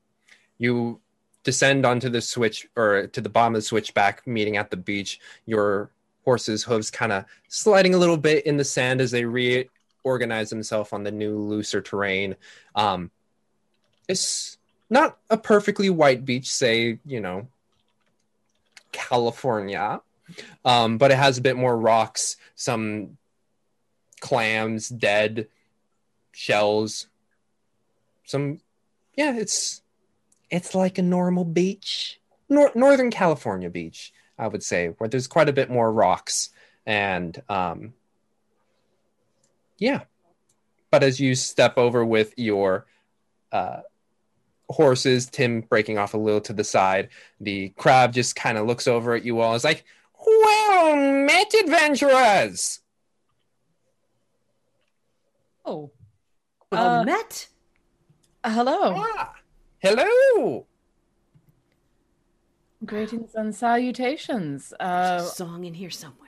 You 0.58 0.99
descend 1.43 1.86
onto 1.86 2.10
the 2.10 2.22
switch 2.22 2.68
or 2.76 3.08
to 3.08 3.22
the 3.22 3.30
bottom 3.30 3.54
of 3.54 3.60
the 3.60 3.66
switchback, 3.66 4.26
meeting 4.26 4.58
at 4.58 4.72
the 4.72 4.78
beach. 4.78 5.20
Your 5.45 5.91
horse's 6.26 6.64
hooves 6.64 6.89
kind 6.89 7.12
of 7.12 7.26
sliding 7.49 7.93
a 7.93 7.97
little 7.97 8.18
bit 8.18 8.45
in 8.45 8.58
the 8.58 8.64
sand 8.64 9.01
as 9.01 9.12
they 9.12 9.26
reorganize 9.26 10.49
themselves 10.49 10.91
on 10.93 11.04
the 11.04 11.12
new, 11.12 11.38
looser 11.38 11.82
terrain. 11.82 12.36
Um, 12.76 13.12
it's 14.08 14.58
not 14.89 15.18
a 15.30 15.38
perfectly 15.38 15.89
white 15.89 16.24
beach, 16.26 16.49
say, 16.49 16.97
you 17.06 17.20
know, 17.20 17.47
California, 18.91 20.01
um, 20.65 20.97
but 20.97 21.11
it 21.11 21.17
has 21.17 21.38
a 21.38 21.41
bit 21.41 21.57
more 21.57 21.78
rocks, 21.78 22.38
some 22.55 23.17
clams, 24.19 24.89
dead 24.89 25.47
shells, 26.32 27.07
some 28.26 28.59
yeah, 29.15 29.36
it's 29.38 29.82
it's 30.49 30.76
like 30.76 30.97
a 30.97 31.03
normal 31.03 31.45
beach, 31.45 32.19
Nor- 32.49 32.71
Northern 32.76 33.11
California 33.11 33.69
beach, 33.69 34.13
I 34.38 34.47
would 34.47 34.63
say, 34.63 34.89
where 34.97 35.09
there's 35.09 35.28
quite 35.28 35.49
a 35.49 35.53
bit 35.53 35.69
more 35.69 35.91
rocks 35.91 36.49
and 36.86 37.41
um, 37.49 37.93
yeah. 39.78 40.01
But 40.91 41.03
as 41.03 41.19
you 41.19 41.36
step 41.36 41.78
over 41.78 42.05
with 42.05 42.34
your 42.38 42.86
uh, 43.51 43.82
horses, 44.69 45.26
Tim 45.26 45.61
breaking 45.61 45.97
off 45.97 46.13
a 46.13 46.17
little 46.17 46.41
to 46.41 46.53
the 46.53 46.63
side, 46.63 47.09
the 47.39 47.69
crab 47.69 48.13
just 48.13 48.36
kind 48.36 48.57
of 48.57 48.67
looks 48.67 48.88
over 48.88 49.13
at 49.15 49.26
you 49.26 49.39
all. 49.39 49.55
It's 49.55 49.63
like, 49.63 49.86
"Well 50.26 50.95
met, 51.26 51.53
adventurers." 51.53 52.80
Oh, 55.65 55.91
well 56.71 56.99
Uh, 57.01 57.03
met. 57.03 57.47
hello. 58.45 58.93
Ah, 58.97 59.36
hello. 59.80 60.65
Greetings 62.86 63.34
and 63.36 63.55
salutations. 63.55 64.74
Uh, 64.80 65.19
Song 65.19 65.63
in 65.63 65.74
here 65.74 65.89
somewhere. 65.89 66.19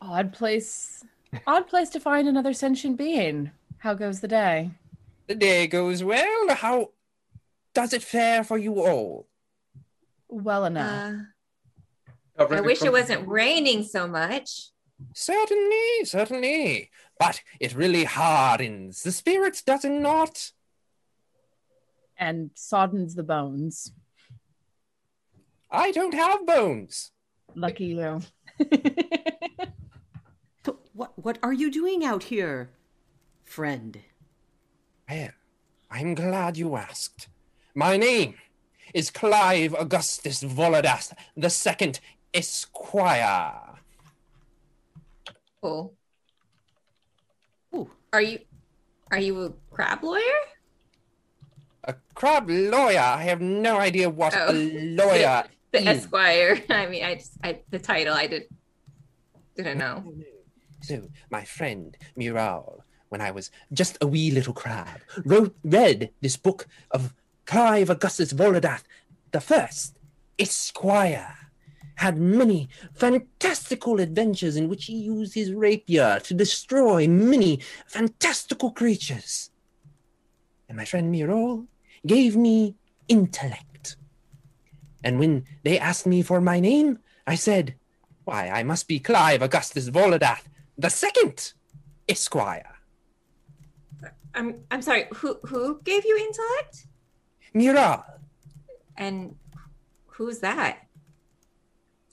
odd 0.00 0.32
place, 0.32 1.04
odd 1.46 1.66
place 1.68 1.90
to 1.90 2.00
find 2.00 2.26
another 2.28 2.52
sentient 2.54 2.96
being. 2.96 3.50
How 3.78 3.94
goes 3.94 4.20
the 4.20 4.28
day? 4.28 4.70
The 5.26 5.34
day 5.34 5.66
goes 5.66 6.02
well. 6.02 6.48
How 6.54 6.92
does 7.74 7.92
it 7.92 8.02
fare 8.02 8.42
for 8.44 8.56
you 8.56 8.80
all? 8.80 9.26
Well 10.28 10.64
enough. 10.64 11.12
Uh, 11.12 11.16
I 12.38 12.60
wish 12.60 12.82
it 12.82 12.92
wasn't 12.92 13.28
raining 13.28 13.82
so 13.82 14.06
much. 14.06 14.70
Certainly, 15.14 16.04
certainly. 16.04 16.90
But 17.18 17.42
it 17.60 17.74
really 17.74 18.04
hardens 18.04 19.02
the 19.02 19.12
spirits, 19.12 19.62
does 19.62 19.84
it 19.84 19.90
not? 19.90 20.52
and 22.18 22.50
soddens 22.54 23.14
the 23.14 23.22
bones. 23.22 23.92
I 25.70 25.92
don't 25.92 26.14
have 26.14 26.46
bones. 26.46 27.12
Lucky 27.54 27.86
you. 27.86 28.20
So 30.66 30.80
what 30.92 31.12
what 31.16 31.38
are 31.42 31.52
you 31.52 31.70
doing 31.70 32.04
out 32.04 32.24
here, 32.24 32.68
friend? 33.42 33.98
Well, 35.08 35.30
I'm 35.90 36.14
glad 36.14 36.58
you 36.58 36.76
asked. 36.76 37.28
My 37.74 37.96
name 37.96 38.34
is 38.92 39.10
Clive 39.10 39.74
Augustus 39.78 40.42
Volodath 40.42 41.14
the 41.34 41.48
Second 41.48 42.00
Esquire. 42.34 43.52
Cool. 45.62 45.94
Ooh. 47.74 47.90
Are 48.12 48.20
you 48.22 48.38
are 49.10 49.18
you 49.18 49.40
a 49.42 49.52
crab 49.74 50.02
lawyer? 50.04 50.38
A 51.84 51.94
crab 52.14 52.48
lawyer. 52.48 53.00
I 53.00 53.22
have 53.24 53.40
no 53.40 53.78
idea 53.78 54.10
what 54.10 54.34
Oh. 54.36 54.50
a 54.50 54.52
lawyer 54.52 55.44
The 55.72 55.80
is. 55.80 55.86
Esquire. 56.04 56.62
I 56.70 56.86
mean, 56.86 57.04
I 57.04 57.14
just 57.16 57.32
I 57.42 57.60
the 57.70 57.78
title 57.78 58.14
I 58.14 58.26
did 58.26 58.44
didn't 59.56 59.78
know. 59.78 60.04
So, 60.80 61.08
my 61.30 61.44
friend 61.44 61.96
Mural, 62.14 62.84
when 63.08 63.20
I 63.20 63.32
was 63.32 63.50
just 63.72 63.98
a 64.00 64.06
wee 64.06 64.30
little 64.30 64.52
crab, 64.54 65.00
wrote 65.24 65.56
read 65.64 66.10
this 66.20 66.36
book 66.36 66.68
of 66.92 67.12
Clive 67.46 67.90
Augustus 67.90 68.32
Volodath 68.32 68.84
the 69.32 69.40
First, 69.40 69.98
Esquire. 70.38 71.34
Had 71.98 72.16
many 72.16 72.68
fantastical 72.94 74.00
adventures 74.00 74.56
in 74.56 74.68
which 74.68 74.86
he 74.86 74.94
used 74.94 75.34
his 75.34 75.52
rapier 75.52 76.20
to 76.24 76.34
destroy 76.34 77.06
many 77.06 77.60
fantastical 77.86 78.70
creatures. 78.70 79.50
And 80.68 80.76
my 80.76 80.84
friend 80.84 81.10
Mural 81.10 81.66
gave 82.06 82.36
me 82.36 82.76
intellect. 83.08 83.96
And 85.04 85.18
when 85.18 85.44
they 85.64 85.78
asked 85.78 86.06
me 86.06 86.22
for 86.22 86.40
my 86.40 86.60
name, 86.60 86.98
I 87.26 87.34
said, 87.34 87.74
Why, 88.24 88.48
I 88.48 88.62
must 88.62 88.88
be 88.88 88.98
Clive 88.98 89.42
Augustus 89.42 89.88
Volodath 89.90 90.48
the 90.78 90.88
Second, 90.88 91.52
Esquire. 92.08 92.76
I'm 94.34 94.62
I'm 94.70 94.80
sorry. 94.80 95.06
Who 95.16 95.38
who 95.42 95.80
gave 95.82 96.04
you 96.04 96.16
intellect? 96.16 96.86
Mural. 97.52 98.04
And 98.96 99.34
who's 100.06 100.38
that? 100.38 100.86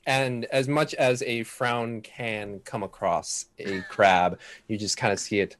And 0.05 0.45
as 0.45 0.67
much 0.67 0.93
as 0.95 1.21
a 1.23 1.43
frown 1.43 2.01
can 2.01 2.59
come 2.63 2.83
across 2.83 3.47
a 3.57 3.81
crab, 3.89 4.39
you 4.67 4.77
just 4.77 4.97
kind 4.97 5.11
of 5.11 5.19
see 5.19 5.39
it. 5.39 5.55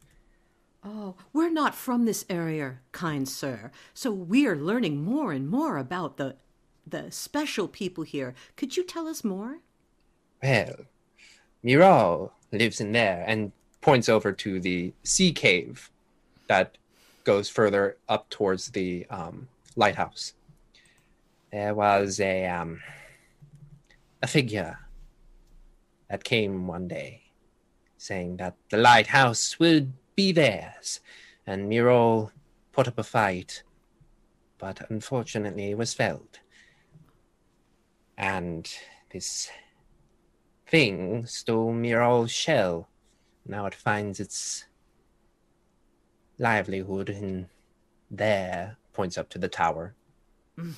Oh, 0.83 1.15
we're 1.33 1.49
not 1.49 1.73
from 1.73 2.05
this 2.05 2.25
area, 2.29 2.79
kind 2.91 3.27
sir. 3.27 3.71
So 3.95 4.11
we're 4.11 4.55
learning 4.55 5.03
more 5.03 5.31
and 5.31 5.49
more 5.49 5.77
about 5.77 6.17
the 6.17 6.35
the 6.87 7.11
special 7.11 7.67
people 7.67 8.03
here. 8.03 8.35
Could 8.55 8.77
you 8.77 8.83
tell 8.83 9.07
us 9.07 9.23
more? 9.23 9.57
Well, 10.43 10.75
Mural 11.63 12.31
lives 12.51 12.79
in 12.79 12.91
there 12.91 13.23
and 13.25 13.51
points 13.81 14.07
over 14.07 14.31
to 14.31 14.59
the 14.59 14.93
sea 15.03 15.31
cave 15.31 15.89
that 16.47 16.77
goes 17.23 17.49
further 17.49 17.97
up 18.07 18.29
towards 18.29 18.69
the 18.69 19.07
um, 19.09 19.47
lighthouse. 19.75 20.33
There 21.51 21.73
was 21.73 22.19
a 22.19 22.45
um, 22.45 22.81
a 24.21 24.27
figure 24.27 24.79
that 26.09 26.23
came 26.23 26.67
one 26.67 26.87
day 26.87 27.25
saying 27.97 28.37
that 28.37 28.55
the 28.69 28.77
lighthouse 28.77 29.59
would 29.59 29.93
be 30.15 30.31
theirs, 30.31 30.99
and 31.47 31.67
Mural 31.67 32.31
put 32.71 32.87
up 32.87 32.99
a 32.99 33.03
fight, 33.03 33.63
but 34.57 34.89
unfortunately 34.89 35.73
was 35.73 35.93
felled. 35.93 36.39
And 38.17 38.71
this 39.11 39.49
thing 40.67 41.25
stole 41.25 41.73
Mural's 41.73 42.31
shell. 42.31 42.89
Now 43.45 43.65
it 43.65 43.75
finds 43.75 44.19
its 44.19 44.65
livelihood 46.37 47.09
in 47.09 47.49
there, 48.09 48.77
points 48.93 49.17
up 49.17 49.29
to 49.29 49.39
the 49.39 49.49
tower. 49.49 49.95
Mm. 50.57 50.73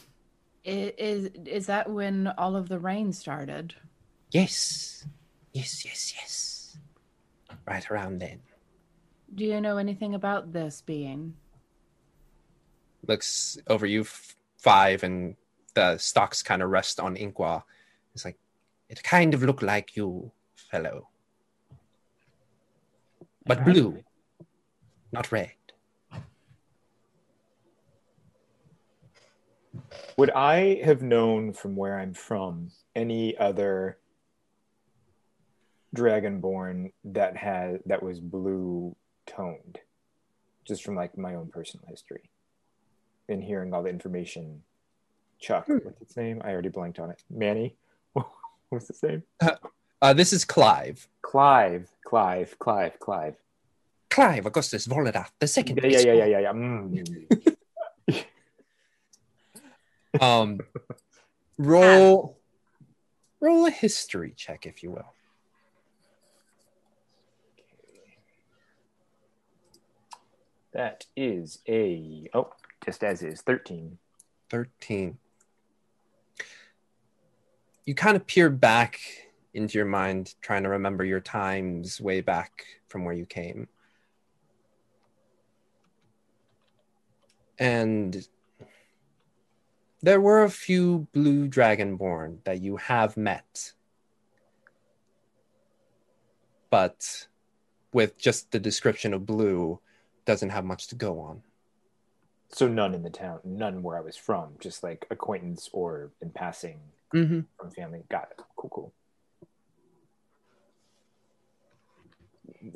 Is 0.68 1.30
is 1.46 1.68
that 1.68 1.90
when 1.90 2.28
all 2.38 2.58
of 2.58 2.68
the 2.68 2.78
rain 2.78 3.14
started? 3.14 3.74
Yes, 4.32 5.06
yes, 5.54 5.86
yes, 5.86 6.14
yes. 6.14 6.78
Right 7.66 7.90
around 7.90 8.20
then. 8.20 8.42
Do 9.34 9.46
you 9.46 9.62
know 9.62 9.78
anything 9.78 10.14
about 10.14 10.52
this 10.52 10.82
being? 10.82 11.36
Looks 13.08 13.58
over 13.68 13.86
you, 13.86 14.02
f- 14.02 14.36
five, 14.58 15.04
and 15.04 15.38
the 15.74 15.98
stalks 15.98 16.44
kind 16.44 16.62
of 16.62 16.70
rest 16.70 17.00
on 17.00 17.16
Inqua. 17.16 17.64
It's 18.14 18.26
like, 18.26 18.38
it 18.90 19.02
kind 19.04 19.34
of 19.34 19.44
looked 19.44 19.64
like 19.64 19.96
you, 19.96 20.32
fellow. 20.56 21.08
But 23.46 23.64
blue, 23.64 24.04
not 25.14 25.32
red. 25.32 25.52
Would 30.18 30.32
I 30.32 30.82
have 30.84 31.02
known 31.02 31.54
from 31.54 31.76
where 31.76 32.00
I'm 32.00 32.14
from 32.14 32.72
any 32.96 33.38
other 33.38 33.98
dragonborn 35.96 36.92
that 37.06 37.38
had 37.38 37.80
that 37.86 38.04
was 38.04 38.20
blue 38.20 38.96
toned? 39.26 39.80
just 40.66 40.84
from 40.84 40.96
like 40.96 41.18
my 41.18 41.34
own 41.34 41.48
personal 41.48 41.86
history 41.88 42.30
and 43.30 43.42
hearing 43.42 43.74
all 43.74 43.82
the 43.84 43.90
information. 43.90 44.62
Chuck, 45.40 45.66
Hmm. 45.66 45.78
what's 45.84 46.02
its 46.02 46.18
name? 46.18 46.42
I 46.44 46.52
already 46.52 46.68
blanked 46.68 47.00
on 47.00 47.10
it. 47.10 47.24
Manny, 47.30 47.78
what's 48.70 48.88
his 48.90 49.02
name? 49.04 49.24
Uh, 50.00 50.14
this 50.14 50.32
is 50.32 50.46
Clive. 50.46 51.08
Clive, 51.24 51.90
Clive, 52.06 52.60
Clive, 52.60 53.00
Clive. 53.00 53.36
Clive 54.12 54.46
Augustus 54.46 54.86
Volodath, 54.86 55.32
the 55.40 55.48
second. 55.48 55.80
Yeah, 55.82 55.90
yeah, 55.90 56.00
yeah, 56.00 56.14
yeah, 56.14 56.26
yeah, 56.26 56.40
yeah. 56.40 56.54
Mm. 56.54 57.56
Um, 60.22 60.60
roll, 61.58 62.38
roll 63.40 63.66
a 63.66 63.72
history 63.72 64.34
check, 64.36 64.66
if 64.66 64.84
you 64.84 64.92
will. 64.92 65.14
That 70.74 71.06
is 71.16 71.60
a 71.68 72.30
oh, 72.34 72.54
just 72.86 73.04
as 73.04 73.24
is 73.24 73.42
thirteen. 73.42 73.98
13. 74.50 75.18
You 77.86 77.96
kind 77.96 78.16
of 78.16 78.28
peer 78.28 78.50
back 78.50 79.00
into 79.54 79.78
your 79.78 79.88
mind, 79.88 80.36
trying 80.42 80.64
to 80.64 80.70
remember 80.70 81.04
your 81.04 81.20
times 81.20 82.00
way 82.00 82.22
back 82.22 82.64
from 82.88 83.06
where 83.06 83.14
you 83.14 83.26
came. 83.26 83.68
And 87.60 88.28
there 90.08 90.22
were 90.22 90.44
a 90.44 90.50
few 90.50 91.06
blue 91.12 91.50
dragonborn 91.50 92.42
that 92.46 92.62
you 92.62 92.78
have 92.78 93.18
met. 93.18 93.74
But 96.70 97.28
with 97.92 98.18
just 98.18 98.52
the 98.52 98.60
description 98.60 99.14
of 99.14 99.26
blue, 99.26 99.82
doesn't 100.24 100.52
have 100.52 100.64
much 100.64 100.88
to 100.88 100.96
go 100.96 101.20
on. 101.20 101.42
So 102.48 102.70
none 102.70 102.96
in 102.96 103.04
the 103.04 103.10
town, 103.10 103.42
none 103.44 103.84
where 103.84 103.98
I 103.98 104.00
was 104.00 104.16
from, 104.16 104.52
just 104.62 104.82
like 104.82 105.06
acquaintance 105.12 105.70
or 105.74 106.12
in 106.22 106.30
passing 106.30 106.80
Mm-hmm. 107.14 107.42
from 107.60 107.72
family. 107.72 108.04
Got 108.10 108.30
it. 108.32 108.42
Cool, 108.56 108.70
cool. 108.70 108.94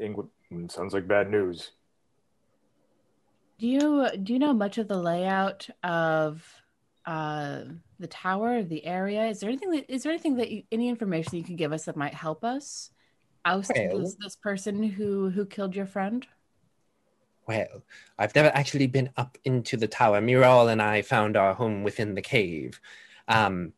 England 0.01 0.69
sounds 0.69 0.93
like 0.93 1.07
bad 1.07 1.29
news. 1.31 1.71
Do 3.57 3.67
you 3.67 4.07
do 4.21 4.33
you 4.33 4.39
know 4.39 4.53
much 4.53 4.77
of 4.77 4.89
the 4.89 4.97
layout 4.97 5.69
of 5.81 6.60
uh, 7.05 7.61
the 7.99 8.07
tower, 8.07 8.63
the 8.63 8.85
area? 8.85 9.25
Is 9.27 9.39
there 9.39 9.49
anything 9.49 9.71
that 9.71 9.89
is 9.89 10.03
there 10.03 10.11
anything 10.11 10.37
that 10.37 10.51
you, 10.51 10.63
any 10.71 10.89
information 10.89 11.37
you 11.37 11.43
can 11.43 11.55
give 11.55 11.73
us 11.73 11.85
that 11.85 11.95
might 11.95 12.13
help 12.13 12.43
us 12.43 12.91
oust 13.45 13.71
Well- 13.75 13.99
this, 13.99 14.15
this 14.19 14.35
person 14.35 14.83
who 14.83 15.29
who 15.29 15.45
killed 15.45 15.75
your 15.75 15.87
friend? 15.87 16.25
Well, 17.47 17.83
I've 18.19 18.35
never 18.35 18.49
actually 18.53 18.87
been 18.87 19.09
up 19.17 19.37
into 19.43 19.75
the 19.75 19.87
tower. 19.87 20.21
Miral 20.21 20.71
and 20.71 20.81
I 20.81 21.01
found 21.01 21.35
our 21.35 21.53
home 21.53 21.83
within 21.83 22.13
the 22.13 22.21
cave. 22.21 22.79
Um, 23.27 23.73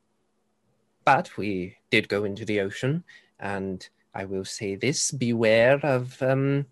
but 1.05 1.35
we 1.37 1.77
did 1.89 2.09
go 2.09 2.23
into 2.23 2.45
the 2.45 2.59
ocean, 2.59 3.03
and 3.39 3.87
I 4.13 4.25
will 4.25 4.45
say 4.45 4.75
this 4.75 5.11
beware 5.11 5.79
of 5.83 6.21
um, 6.21 6.65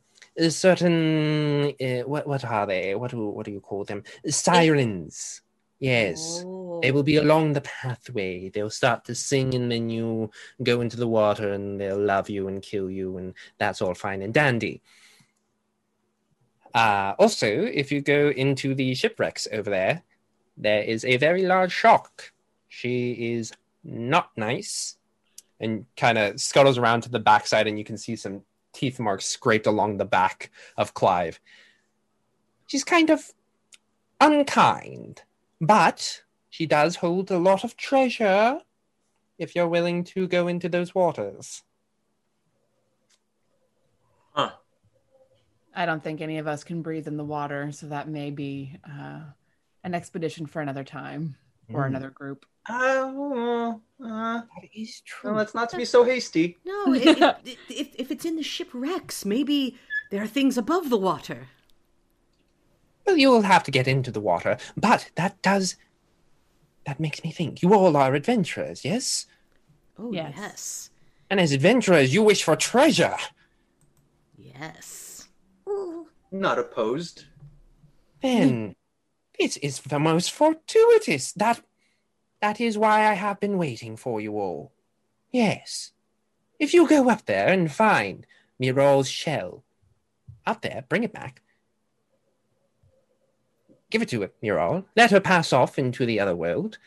certain. 0.49 1.73
Uh, 1.81 2.03
what, 2.05 2.27
what 2.27 2.45
are 2.45 2.67
they? 2.67 2.93
What 2.95 3.11
do, 3.11 3.29
what 3.29 3.45
do 3.45 3.51
you 3.51 3.61
call 3.61 3.83
them? 3.83 4.03
Sirens. 4.27 5.41
Yes. 5.81 6.45
They 6.81 6.91
will 6.91 7.03
be 7.03 7.17
along 7.17 7.53
the 7.53 7.61
pathway. 7.61 8.49
They'll 8.49 8.69
start 8.69 9.03
to 9.05 9.15
sing, 9.15 9.53
and 9.55 9.69
then 9.71 9.89
you 9.89 10.31
go 10.63 10.79
into 10.81 10.95
the 10.95 11.07
water, 11.07 11.51
and 11.51 11.79
they'll 11.79 11.99
love 11.99 12.29
you 12.29 12.47
and 12.47 12.61
kill 12.61 12.89
you, 12.89 13.17
and 13.17 13.33
that's 13.57 13.81
all 13.81 13.93
fine 13.93 14.21
and 14.21 14.33
dandy. 14.33 14.81
Uh, 16.73 17.13
also, 17.19 17.47
if 17.47 17.91
you 17.91 18.01
go 18.01 18.29
into 18.29 18.73
the 18.73 18.95
shipwrecks 18.95 19.47
over 19.51 19.69
there, 19.69 20.03
there 20.55 20.83
is 20.83 21.03
a 21.03 21.17
very 21.17 21.45
large 21.45 21.71
shark. 21.71 22.33
She 22.69 23.33
is 23.33 23.51
not 23.83 24.29
nice 24.37 24.97
and 25.59 25.85
kind 25.97 26.17
of 26.17 26.39
scuttles 26.39 26.77
around 26.77 27.01
to 27.01 27.09
the 27.09 27.19
backside, 27.19 27.67
and 27.67 27.77
you 27.77 27.83
can 27.83 27.97
see 27.97 28.15
some 28.15 28.41
teeth 28.73 28.99
marks 28.99 29.25
scraped 29.25 29.67
along 29.67 29.97
the 29.97 30.05
back 30.05 30.51
of 30.77 30.93
Clive. 30.93 31.39
She's 32.67 32.83
kind 32.83 33.09
of 33.09 33.31
unkind, 34.19 35.23
but 35.61 36.21
she 36.49 36.65
does 36.65 36.97
hold 36.97 37.31
a 37.31 37.37
lot 37.37 37.63
of 37.63 37.77
treasure 37.77 38.59
if 39.37 39.55
you're 39.55 39.67
willing 39.67 40.03
to 40.03 40.27
go 40.27 40.47
into 40.47 40.67
those 40.67 40.93
waters. 40.93 41.63
Huh. 44.33 44.51
I 45.75 45.85
don't 45.85 46.03
think 46.03 46.19
any 46.19 46.37
of 46.39 46.47
us 46.47 46.63
can 46.63 46.81
breathe 46.81 47.07
in 47.07 47.15
the 47.15 47.23
water, 47.23 47.71
so 47.71 47.87
that 47.87 48.07
may 48.09 48.31
be 48.31 48.75
uh, 48.85 49.21
an 49.83 49.93
expedition 49.93 50.45
for 50.45 50.61
another 50.61 50.83
time 50.83 51.35
or 51.73 51.83
Mm. 51.83 51.87
another 51.87 52.09
group. 52.09 52.45
Uh, 52.69 52.73
uh, 52.73 53.71
that 53.99 54.45
is 54.75 55.01
true. 55.01 55.31
Well, 55.31 55.37
let's 55.39 55.55
not 55.55 55.69
to 55.69 55.77
be 55.77 55.85
so 55.85 56.03
hasty. 56.03 56.57
No, 56.65 56.93
if, 56.93 57.17
if, 57.45 57.57
if, 57.69 57.95
if 57.95 58.11
it's 58.11 58.25
in 58.25 58.35
the 58.35 58.43
shipwrecks, 58.43 59.25
maybe 59.25 59.77
there 60.11 60.21
are 60.21 60.27
things 60.27 60.57
above 60.57 60.89
the 60.89 60.97
water. 60.97 61.47
Well, 63.05 63.17
you 63.17 63.29
will 63.29 63.41
have 63.43 63.63
to 63.63 63.71
get 63.71 63.87
into 63.87 64.11
the 64.11 64.19
water, 64.21 64.57
but 64.77 65.09
that 65.15 65.41
does. 65.41 65.75
That 66.85 66.99
makes 66.99 67.23
me 67.23 67.31
think. 67.31 67.61
You 67.61 67.73
all 67.73 67.95
are 67.97 68.13
adventurers, 68.15 68.83
yes? 68.85 69.25
Oh, 69.99 70.11
Yes. 70.11 70.33
yes. 70.37 70.89
And 71.29 71.39
as 71.39 71.51
adventurers, 71.51 72.13
you 72.13 72.23
wish 72.23 72.43
for 72.43 72.55
treasure. 72.55 73.15
Yes. 74.37 75.27
Not 76.31 76.59
opposed. 76.59 77.25
Then 78.21 78.75
this 79.39 79.57
is 79.57 79.79
the 79.81 79.99
most 79.99 80.31
fortuitous. 80.31 81.33
That 81.33 81.61
that 82.41 82.59
is 82.59 82.77
why 82.77 83.07
I 83.09 83.13
have 83.13 83.39
been 83.39 83.57
waiting 83.57 83.95
for 83.97 84.19
you 84.19 84.37
all. 84.39 84.71
Yes. 85.31 85.91
If 86.59 86.73
you 86.73 86.87
go 86.87 87.09
up 87.09 87.25
there 87.25 87.47
and 87.49 87.71
find 87.71 88.25
Miral's 88.59 89.09
shell, 89.09 89.63
up 90.45 90.61
there, 90.61 90.83
bring 90.89 91.03
it 91.03 91.13
back. 91.13 91.41
Give 93.91 94.01
it 94.01 94.09
to 94.09 94.21
her, 94.21 94.31
Miral. 94.41 94.85
Let 94.95 95.11
her 95.11 95.19
pass 95.19 95.51
off 95.53 95.77
into 95.77 96.05
the 96.05 96.19
other 96.19 96.35
world. 96.35 96.77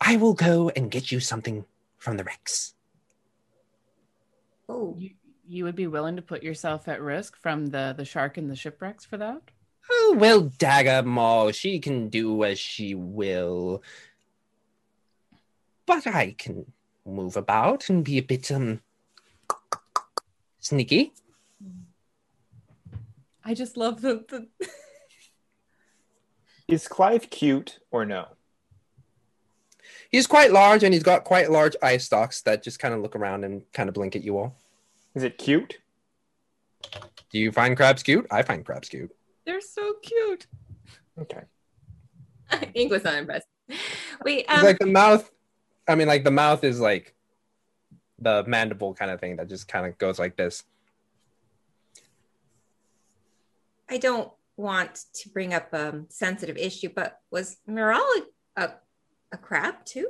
I 0.00 0.16
will 0.16 0.34
go 0.34 0.70
and 0.74 0.90
get 0.90 1.12
you 1.12 1.20
something 1.20 1.64
from 1.98 2.16
the 2.16 2.24
wrecks. 2.24 2.74
Oh, 4.68 4.96
You, 4.98 5.10
you 5.48 5.64
would 5.64 5.76
be 5.76 5.86
willing 5.86 6.16
to 6.16 6.22
put 6.22 6.42
yourself 6.42 6.88
at 6.88 7.00
risk 7.00 7.36
from 7.36 7.66
the 7.66 7.94
the 7.96 8.04
shark 8.04 8.38
and 8.38 8.50
the 8.50 8.56
shipwrecks 8.56 9.04
for 9.04 9.16
that? 9.18 9.40
Oh, 9.90 10.16
well, 10.18 10.42
Dagger 10.42 11.06
Maul, 11.06 11.52
she 11.52 11.78
can 11.78 12.08
do 12.08 12.44
as 12.44 12.58
she 12.58 12.94
will. 12.94 13.82
But 15.86 16.06
I 16.06 16.34
can 16.38 16.72
move 17.04 17.36
about 17.36 17.88
and 17.88 18.04
be 18.04 18.18
a 18.18 18.22
bit, 18.22 18.50
um, 18.52 18.80
sneaky. 20.60 21.12
I 23.44 23.54
just 23.54 23.76
love 23.76 24.00
the, 24.00 24.24
the 24.28 24.68
Is 26.70 26.86
Clive 26.86 27.30
cute 27.30 27.80
or 27.90 28.06
no? 28.06 28.28
He's 30.08 30.28
quite 30.28 30.52
large 30.52 30.84
and 30.84 30.94
he's 30.94 31.02
got 31.02 31.24
quite 31.24 31.50
large 31.50 31.74
eye 31.82 31.96
stalks 31.96 32.42
that 32.42 32.62
just 32.62 32.78
kind 32.78 32.94
of 32.94 33.00
look 33.00 33.16
around 33.16 33.44
and 33.44 33.62
kind 33.72 33.88
of 33.88 33.94
blink 33.94 34.14
at 34.14 34.22
you 34.22 34.38
all. 34.38 34.56
Is 35.16 35.24
it 35.24 35.36
cute? 35.36 35.78
Do 37.32 37.38
you 37.38 37.50
find 37.50 37.76
crabs 37.76 38.04
cute? 38.04 38.26
I 38.30 38.42
find 38.42 38.64
crabs 38.64 38.88
cute. 38.88 39.10
they're 39.44 39.60
so 39.60 39.94
cute. 40.00 40.46
Okay. 41.18 41.42
Ink 42.74 42.92
was 42.92 43.02
not 43.02 43.14
impressed. 43.14 43.48
Wait, 44.24 44.46
It's 44.48 44.58
um, 44.58 44.64
like 44.64 44.78
the 44.78 44.86
mouth, 44.86 45.28
I 45.88 45.96
mean, 45.96 46.06
like 46.06 46.22
the 46.22 46.30
mouth 46.30 46.62
is 46.62 46.78
like 46.78 47.14
the 48.20 48.44
mandible 48.46 48.94
kind 48.94 49.10
of 49.10 49.18
thing 49.18 49.36
that 49.36 49.48
just 49.48 49.66
kind 49.66 49.86
of 49.86 49.98
goes 49.98 50.20
like 50.20 50.36
this. 50.36 50.62
I 53.88 53.96
don't 53.96 54.30
want 54.60 55.00
to 55.14 55.28
bring 55.30 55.54
up 55.54 55.72
a 55.72 56.02
sensitive 56.08 56.56
issue, 56.56 56.90
but 56.94 57.18
was 57.30 57.56
Miral 57.68 58.00
a, 58.56 58.62
a, 58.62 58.74
a 59.32 59.36
crab 59.38 59.84
too? 59.84 60.08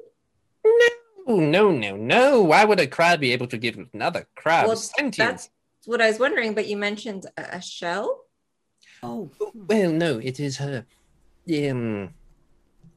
No, 0.64 1.36
no, 1.40 1.70
no, 1.70 1.96
no. 1.96 2.42
Why 2.42 2.64
would 2.64 2.80
a 2.80 2.86
crab 2.86 3.20
be 3.20 3.32
able 3.32 3.46
to 3.48 3.58
give 3.58 3.78
another 3.94 4.26
crab 4.36 4.66
Well, 4.66 4.76
sentience? 4.76 5.16
that's 5.18 5.48
what 5.86 6.00
I 6.02 6.08
was 6.08 6.18
wondering, 6.18 6.54
but 6.54 6.66
you 6.66 6.76
mentioned 6.76 7.26
a, 7.36 7.56
a 7.58 7.62
shell. 7.62 8.24
Oh, 9.02 9.30
Well, 9.54 9.92
no, 9.92 10.18
it 10.18 10.38
is 10.40 10.58
her. 10.58 10.84
Um, 11.48 12.14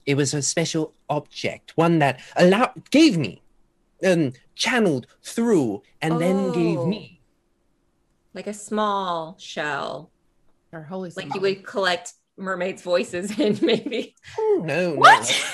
it 0.05 0.15
was 0.15 0.33
a 0.33 0.41
special 0.41 0.93
object, 1.09 1.71
one 1.75 1.99
that 1.99 2.19
allowed 2.35 2.89
gave 2.91 3.17
me, 3.17 3.41
um, 4.05 4.33
channeled 4.55 5.07
through, 5.23 5.81
and 6.01 6.19
then 6.19 6.51
gave 6.51 6.79
Oh. 6.79 6.85
me. 6.85 7.21
like 8.33 8.47
a 8.47 8.53
small 8.53 9.37
shell, 9.39 10.11
Or 10.73 10.81
holy 10.81 11.11
like 11.15 11.27
smokes. 11.27 11.35
you 11.35 11.41
would 11.41 11.65
collect 11.65 12.13
mermaids' 12.35 12.81
voices 12.81 13.37
and 13.39 13.61
maybe. 13.61 14.15
Oh 14.37 14.61
no, 14.65 14.95
What? 14.95 15.25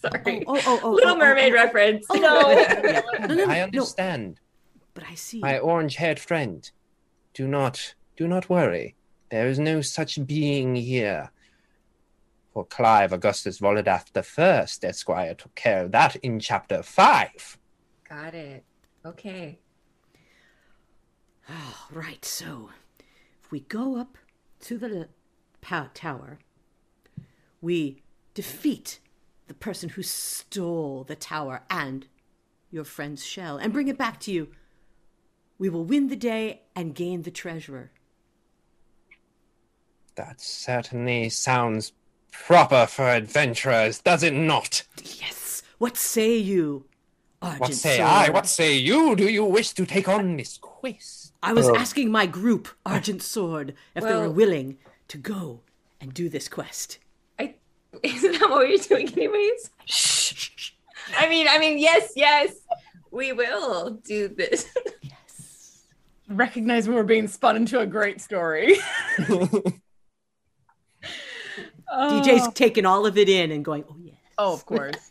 Sorry, 0.00 0.44
oh, 0.46 0.56
oh, 0.56 0.62
oh, 0.66 0.80
oh, 0.82 0.90
Little 0.92 1.10
oh, 1.10 1.14
oh 1.14 1.18
Mermaid 1.18 1.52
oh. 1.52 1.56
reference. 1.56 2.06
Oh, 2.08 2.14
no, 2.18 2.50
yeah. 2.50 3.02
No, 3.20 3.26
no, 3.26 3.34
no! 3.34 3.44
no, 3.46 3.52
I 3.52 3.60
understand. 3.60 4.40
But 4.94 5.04
I 5.10 5.14
see. 5.14 5.40
My 5.40 5.58
orange-haired 5.58 6.18
friend. 6.18 6.70
Do 7.34 7.46
not, 7.46 7.94
do 8.16 8.26
not 8.26 8.48
worry. 8.48 8.96
There 9.30 9.46
is 9.46 9.58
no 9.58 9.82
such 9.82 10.26
being 10.26 10.74
here. 10.74 11.30
For 12.52 12.64
Clive 12.64 13.12
Augustus 13.12 13.60
Volodath 13.60 14.12
the 14.12 14.22
First, 14.22 14.84
Esquire, 14.84 15.34
took 15.34 15.54
care 15.54 15.84
of 15.84 15.92
that 15.92 16.16
in 16.16 16.40
chapter 16.40 16.82
five. 16.82 17.58
Got 18.08 18.34
it. 18.34 18.64
Okay. 19.04 19.58
Oh, 21.48 21.86
right, 21.92 22.24
so 22.24 22.70
if 23.50 23.52
we 23.52 23.60
go 23.60 23.98
up 23.98 24.16
to 24.60 24.78
the 24.78 25.08
tower, 25.92 26.38
we 27.60 28.00
defeat 28.32 29.00
the 29.48 29.54
person 29.54 29.88
who 29.88 30.04
stole 30.04 31.02
the 31.02 31.16
tower 31.16 31.62
and 31.68 32.06
your 32.70 32.84
friend's 32.84 33.24
shell 33.26 33.56
and 33.56 33.72
bring 33.72 33.88
it 33.88 33.98
back 33.98 34.20
to 34.20 34.30
you. 34.30 34.52
We 35.58 35.68
will 35.68 35.82
win 35.82 36.06
the 36.06 36.14
day 36.14 36.60
and 36.76 36.94
gain 36.94 37.22
the 37.22 37.32
treasurer. 37.32 37.90
That 40.14 40.40
certainly 40.40 41.28
sounds 41.28 41.90
proper 42.30 42.86
for 42.86 43.08
adventurers, 43.08 43.98
does 43.98 44.22
it 44.22 44.32
not? 44.32 44.84
Yes. 45.02 45.64
What 45.78 45.96
say 45.96 46.36
you, 46.36 46.84
Argent 47.42 47.60
What 47.60 47.74
say? 47.74 48.00
I? 48.00 48.28
What 48.30 48.46
say 48.46 48.76
you? 48.76 49.16
Do 49.16 49.28
you 49.28 49.44
wish 49.44 49.72
to 49.72 49.84
take 49.84 50.08
on 50.08 50.36
this 50.36 50.56
quest? 50.56 51.29
I 51.42 51.52
was 51.52 51.68
Oh. 51.68 51.76
asking 51.76 52.10
my 52.10 52.26
group, 52.26 52.68
Argent 52.84 53.22
Sword, 53.22 53.74
if 53.94 54.04
they 54.04 54.14
were 54.14 54.30
willing 54.30 54.78
to 55.08 55.18
go 55.18 55.60
and 56.00 56.12
do 56.12 56.28
this 56.28 56.48
quest. 56.48 56.98
I 57.38 57.54
isn't 58.02 58.32
that 58.38 58.50
what 58.50 58.68
we're 58.68 58.76
doing 58.76 59.08
anyways? 59.12 59.70
Shh. 59.86 60.72
I 61.18 61.28
mean, 61.28 61.46
I 61.48 61.58
mean, 61.58 61.78
yes, 61.78 62.12
yes, 62.14 62.54
we 63.10 63.32
will 63.32 63.90
do 64.04 64.28
this. 64.28 64.66
Yes. 65.02 65.82
Recognize 66.28 66.86
when 66.86 66.96
we're 66.96 67.02
being 67.02 67.26
spun 67.26 67.56
into 67.56 67.80
a 67.80 67.86
great 67.86 68.20
story. 68.20 68.76
DJ's 69.18 69.72
Oh. 72.46 72.50
taking 72.54 72.86
all 72.86 73.04
of 73.06 73.18
it 73.18 73.28
in 73.28 73.50
and 73.50 73.64
going, 73.64 73.84
oh, 73.90 73.96
yeah. 74.00 74.12
Oh, 74.38 74.52
of 74.54 74.64
course. 74.64 75.09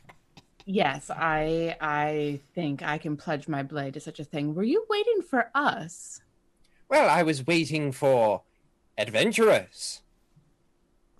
Yes, 0.69 1.09
I 1.09 1.75
I 1.81 2.39
think 2.53 2.83
I 2.83 2.97
can 2.97 3.17
pledge 3.17 3.47
my 3.47 3.63
blade 3.63 3.95
to 3.95 3.99
such 3.99 4.19
a 4.19 4.23
thing. 4.23 4.53
Were 4.53 4.63
you 4.63 4.85
waiting 4.89 5.21
for 5.21 5.49
us? 5.55 6.21
Well, 6.89 7.09
I 7.09 7.23
was 7.23 7.45
waiting 7.45 7.91
for 7.91 8.43
adventurers. 8.97 10.01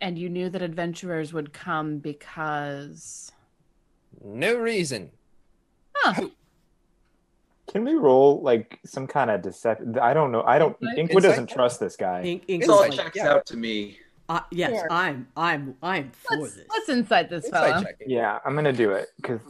And 0.01 0.17
you 0.17 0.29
knew 0.29 0.49
that 0.49 0.61
adventurers 0.61 1.33
would 1.33 1.51
come 1.51 1.97
because 1.97 3.31
No 4.23 4.55
reason. 4.55 5.11
Can 7.71 7.83
we 7.83 7.93
roll 7.93 8.41
like 8.41 8.79
some 8.85 9.05
kind 9.05 9.29
of 9.29 9.41
deception? 9.41 9.99
I 9.99 10.13
don't 10.13 10.31
know. 10.31 10.43
I 10.43 10.57
don't. 10.57 10.75
Insight? 10.81 10.97
Inkwood 10.97 11.21
doesn't 11.21 11.49
trust 11.49 11.79
this 11.79 11.95
guy. 11.95 12.23
Ink, 12.23 12.43
It 12.47 12.53
Ink's 12.53 12.69
all 12.69 12.79
like, 12.79 12.93
checks 12.93 13.17
yeah. 13.17 13.29
out 13.29 13.45
to 13.47 13.57
me. 13.57 13.99
Uh, 14.29 14.41
yes, 14.51 14.71
Sure. 14.71 14.87
I'm, 14.91 15.27
I'm, 15.35 15.75
I'm 15.81 16.11
for 16.11 16.37
let's, 16.37 16.53
this. 16.55 16.65
let's 16.69 16.87
insight 16.89 17.29
this 17.31 17.45
Insight 17.45 17.71
fella. 17.71 17.83
check. 17.83 17.95
Yeah, 18.05 18.37
I'm 18.45 18.53
gonna 18.55 18.71
do 18.71 18.91
it 18.91 19.07
because 19.17 19.41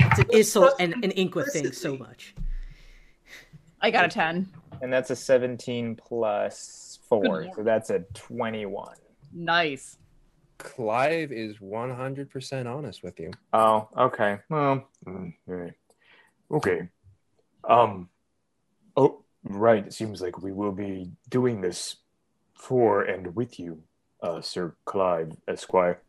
It's 0.00 0.18
an 0.20 0.24
Isolt 0.26 0.72
and 0.78 0.94
an 1.04 1.10
Inqua 1.10 1.50
thing 1.50 1.72
so 1.72 1.96
much. 1.96 2.34
I 3.80 3.90
got 3.90 4.04
a 4.04 4.08
ten. 4.08 4.48
and 4.80 4.92
that's 4.92 5.10
a 5.10 5.16
17 5.16 5.96
plus 5.96 7.00
four, 7.08 7.48
so 7.56 7.64
that's 7.64 7.90
a 7.90 8.00
21. 8.14 8.94
Nice. 9.32 9.98
Clive 10.58 11.32
is 11.32 11.56
100% 11.58 12.66
honest 12.72 13.02
with 13.02 13.18
you. 13.18 13.32
Oh, 13.52 13.88
okay. 13.98 14.38
Well, 14.48 14.86
Mm, 15.04 15.34
all 15.48 15.54
right. 15.56 15.72
Okay. 16.52 16.88
Um. 17.68 18.08
Oh, 18.96 19.24
right. 19.42 19.84
It 19.84 19.92
seems 19.94 20.22
like 20.22 20.40
we 20.40 20.52
will 20.52 20.70
be 20.70 21.10
doing 21.28 21.60
this 21.60 21.96
for 22.62 23.02
and 23.02 23.34
with 23.34 23.58
you, 23.58 23.82
uh, 24.22 24.40
Sir 24.40 24.74
Clive 24.84 25.32
Esquire. 25.48 26.00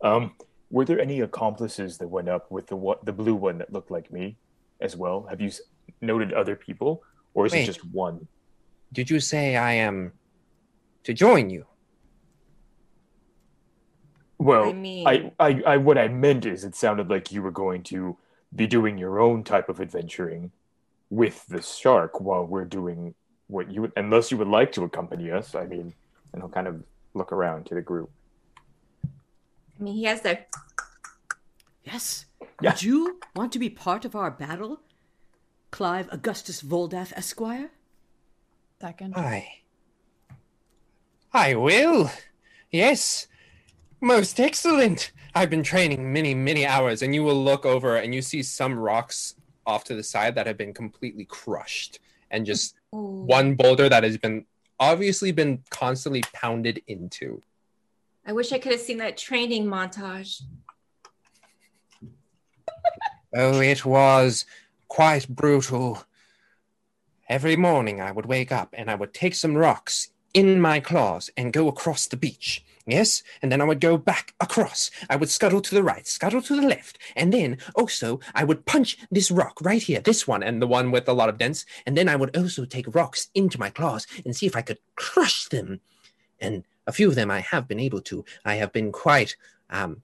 Um, 0.00 0.32
were 0.70 0.86
there 0.86 0.98
any 0.98 1.20
accomplices 1.20 1.98
that 1.98 2.08
went 2.08 2.28
up 2.28 2.50
with 2.50 2.66
the 2.68 2.76
what 2.76 3.04
the 3.04 3.12
blue 3.12 3.34
one 3.34 3.58
that 3.58 3.72
looked 3.72 3.90
like 3.90 4.10
me, 4.10 4.38
as 4.80 4.96
well? 4.96 5.26
Have 5.28 5.40
you 5.40 5.50
noted 6.00 6.32
other 6.32 6.56
people, 6.56 7.02
or 7.34 7.46
is 7.46 7.52
Wait. 7.52 7.64
it 7.64 7.66
just 7.66 7.84
one? 7.84 8.26
Did 8.92 9.10
you 9.10 9.20
say 9.20 9.56
I 9.56 9.72
am 9.74 10.12
to 11.04 11.12
join 11.12 11.50
you? 11.50 11.66
Well, 14.38 14.70
I 14.70 14.72
mean- 14.72 15.06
I, 15.06 15.32
I, 15.38 15.62
I, 15.66 15.76
what 15.76 15.98
I 15.98 16.08
meant 16.08 16.46
is, 16.46 16.64
it 16.64 16.74
sounded 16.74 17.10
like 17.10 17.32
you 17.32 17.42
were 17.42 17.50
going 17.50 17.82
to 17.84 18.16
be 18.54 18.66
doing 18.66 18.96
your 18.96 19.20
own 19.20 19.44
type 19.44 19.68
of 19.68 19.78
adventuring 19.80 20.52
with 21.10 21.44
the 21.48 21.60
shark 21.60 22.20
while 22.20 22.44
we're 22.44 22.64
doing 22.64 23.14
what 23.48 23.70
you, 23.70 23.90
unless 23.96 24.30
you 24.30 24.36
would 24.36 24.48
like 24.48 24.72
to 24.72 24.84
accompany 24.84 25.30
us. 25.30 25.54
I 25.54 25.66
mean, 25.66 25.92
and 26.32 26.42
he'll 26.42 26.48
kind 26.48 26.66
of 26.66 26.82
look 27.14 27.32
around 27.32 27.66
to 27.66 27.74
the 27.74 27.82
group. 27.82 28.10
I 29.04 29.82
mean, 29.82 29.94
he 29.94 30.04
has 30.04 30.22
the 30.22 30.38
Yes. 31.84 32.26
Yeah. 32.60 32.72
Would 32.72 32.82
you 32.82 33.20
want 33.34 33.52
to 33.52 33.58
be 33.58 33.70
part 33.70 34.04
of 34.04 34.14
our 34.14 34.30
battle, 34.30 34.80
Clive 35.70 36.08
Augustus 36.12 36.62
Voldath 36.62 37.12
Esquire? 37.14 37.70
Second. 38.80 39.14
I. 39.16 39.48
I 41.32 41.54
will. 41.54 42.10
Yes. 42.70 43.26
Most 44.00 44.38
excellent. 44.38 45.12
I've 45.34 45.50
been 45.50 45.62
training 45.62 46.12
many, 46.12 46.34
many 46.34 46.66
hours, 46.66 47.00
and 47.00 47.14
you 47.14 47.22
will 47.22 47.42
look 47.42 47.64
over 47.64 47.96
and 47.96 48.14
you 48.14 48.22
see 48.22 48.42
some 48.42 48.78
rocks 48.78 49.34
off 49.66 49.84
to 49.84 49.94
the 49.94 50.02
side 50.02 50.34
that 50.34 50.46
have 50.46 50.58
been 50.58 50.74
completely 50.74 51.24
crushed, 51.24 52.00
and 52.30 52.46
just 52.46 52.74
oh. 52.92 53.24
one 53.24 53.54
boulder 53.54 53.88
that 53.88 54.04
has 54.04 54.16
been 54.18 54.44
obviously 54.80 55.32
been 55.32 55.62
constantly 55.70 56.22
pounded 56.32 56.82
into. 56.86 57.42
I 58.26 58.32
wish 58.32 58.52
I 58.52 58.58
could 58.58 58.72
have 58.72 58.80
seen 58.80 58.98
that 58.98 59.16
training 59.16 59.66
montage. 59.66 60.42
Oh, 63.36 63.60
it 63.60 63.84
was 63.84 64.46
quite 64.88 65.28
brutal. 65.28 66.02
Every 67.28 67.56
morning 67.56 68.00
I 68.00 68.10
would 68.10 68.24
wake 68.24 68.50
up 68.50 68.70
and 68.72 68.90
I 68.90 68.94
would 68.94 69.12
take 69.12 69.34
some 69.34 69.54
rocks 69.54 70.08
in 70.32 70.62
my 70.62 70.80
claws 70.80 71.28
and 71.36 71.52
go 71.52 71.68
across 71.68 72.06
the 72.06 72.16
beach. 72.16 72.64
Yes, 72.88 73.22
and 73.42 73.52
then 73.52 73.60
I 73.60 73.64
would 73.64 73.80
go 73.80 73.98
back 73.98 74.32
across. 74.40 74.90
I 75.10 75.16
would 75.16 75.28
scuttle 75.28 75.60
to 75.60 75.74
the 75.74 75.82
right, 75.82 76.06
scuttle 76.06 76.40
to 76.40 76.56
the 76.56 76.66
left, 76.66 76.98
and 77.14 77.30
then 77.30 77.58
also 77.74 78.18
I 78.34 78.44
would 78.44 78.64
punch 78.64 78.96
this 79.10 79.30
rock 79.30 79.60
right 79.60 79.82
here, 79.82 80.00
this 80.00 80.26
one, 80.26 80.42
and 80.42 80.62
the 80.62 80.66
one 80.66 80.90
with 80.90 81.06
a 81.06 81.12
lot 81.12 81.28
of 81.28 81.36
dents. 81.36 81.66
And 81.84 81.98
then 81.98 82.08
I 82.08 82.16
would 82.16 82.34
also 82.34 82.64
take 82.64 82.94
rocks 82.94 83.28
into 83.34 83.60
my 83.60 83.68
claws 83.68 84.06
and 84.24 84.34
see 84.34 84.46
if 84.46 84.56
I 84.56 84.62
could 84.62 84.78
crush 84.96 85.48
them. 85.48 85.80
And 86.40 86.64
a 86.86 86.92
few 86.92 87.10
of 87.10 87.14
them 87.14 87.30
I 87.30 87.40
have 87.40 87.68
been 87.68 87.78
able 87.78 88.00
to. 88.00 88.24
I 88.46 88.54
have 88.54 88.72
been 88.72 88.90
quite 88.90 89.36
um, 89.68 90.00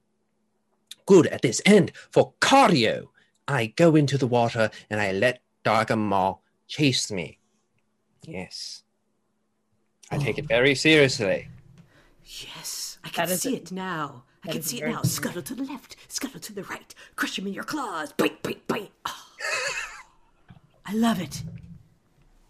good 1.07 1.25
at 1.25 1.41
this. 1.41 1.61
And 1.61 1.91
for 2.11 2.33
cardio, 2.39 3.07
I 3.47 3.73
go 3.75 3.95
into 3.95 4.19
the 4.19 4.27
water 4.27 4.69
and 4.91 5.01
I 5.01 5.11
let 5.11 5.41
Darkham 5.63 5.97
Maw 5.97 6.37
chase 6.67 7.11
me. 7.11 7.39
Yes. 8.21 8.83
I 10.11 10.19
take 10.19 10.37
it 10.37 10.47
very 10.47 10.75
seriously. 10.75 11.47
Yes, 12.25 12.97
I 13.03 13.09
can 13.09 13.27
see 13.27 13.53
a- 13.53 13.57
it 13.57 13.71
now. 13.71 14.23
I 14.43 14.51
can 14.51 14.61
see 14.61 14.81
it 14.81 14.87
now. 14.87 15.01
good 15.01 15.09
Scuttle 15.09 15.41
to 15.41 15.55
the 15.55 15.63
left, 15.63 15.95
scuttle 16.07 16.39
to 16.39 16.53
the 16.53 16.63
right, 16.63 16.93
crush 17.15 17.37
him 17.37 17.47
in 17.47 17.53
your 17.53 17.63
claws. 17.63 18.11
Bite, 18.13 18.41
bite, 18.43 18.67
bite. 18.67 18.91
Ah. 19.05 19.25
I 20.85 20.93
love 20.93 21.19
it. 21.19 21.43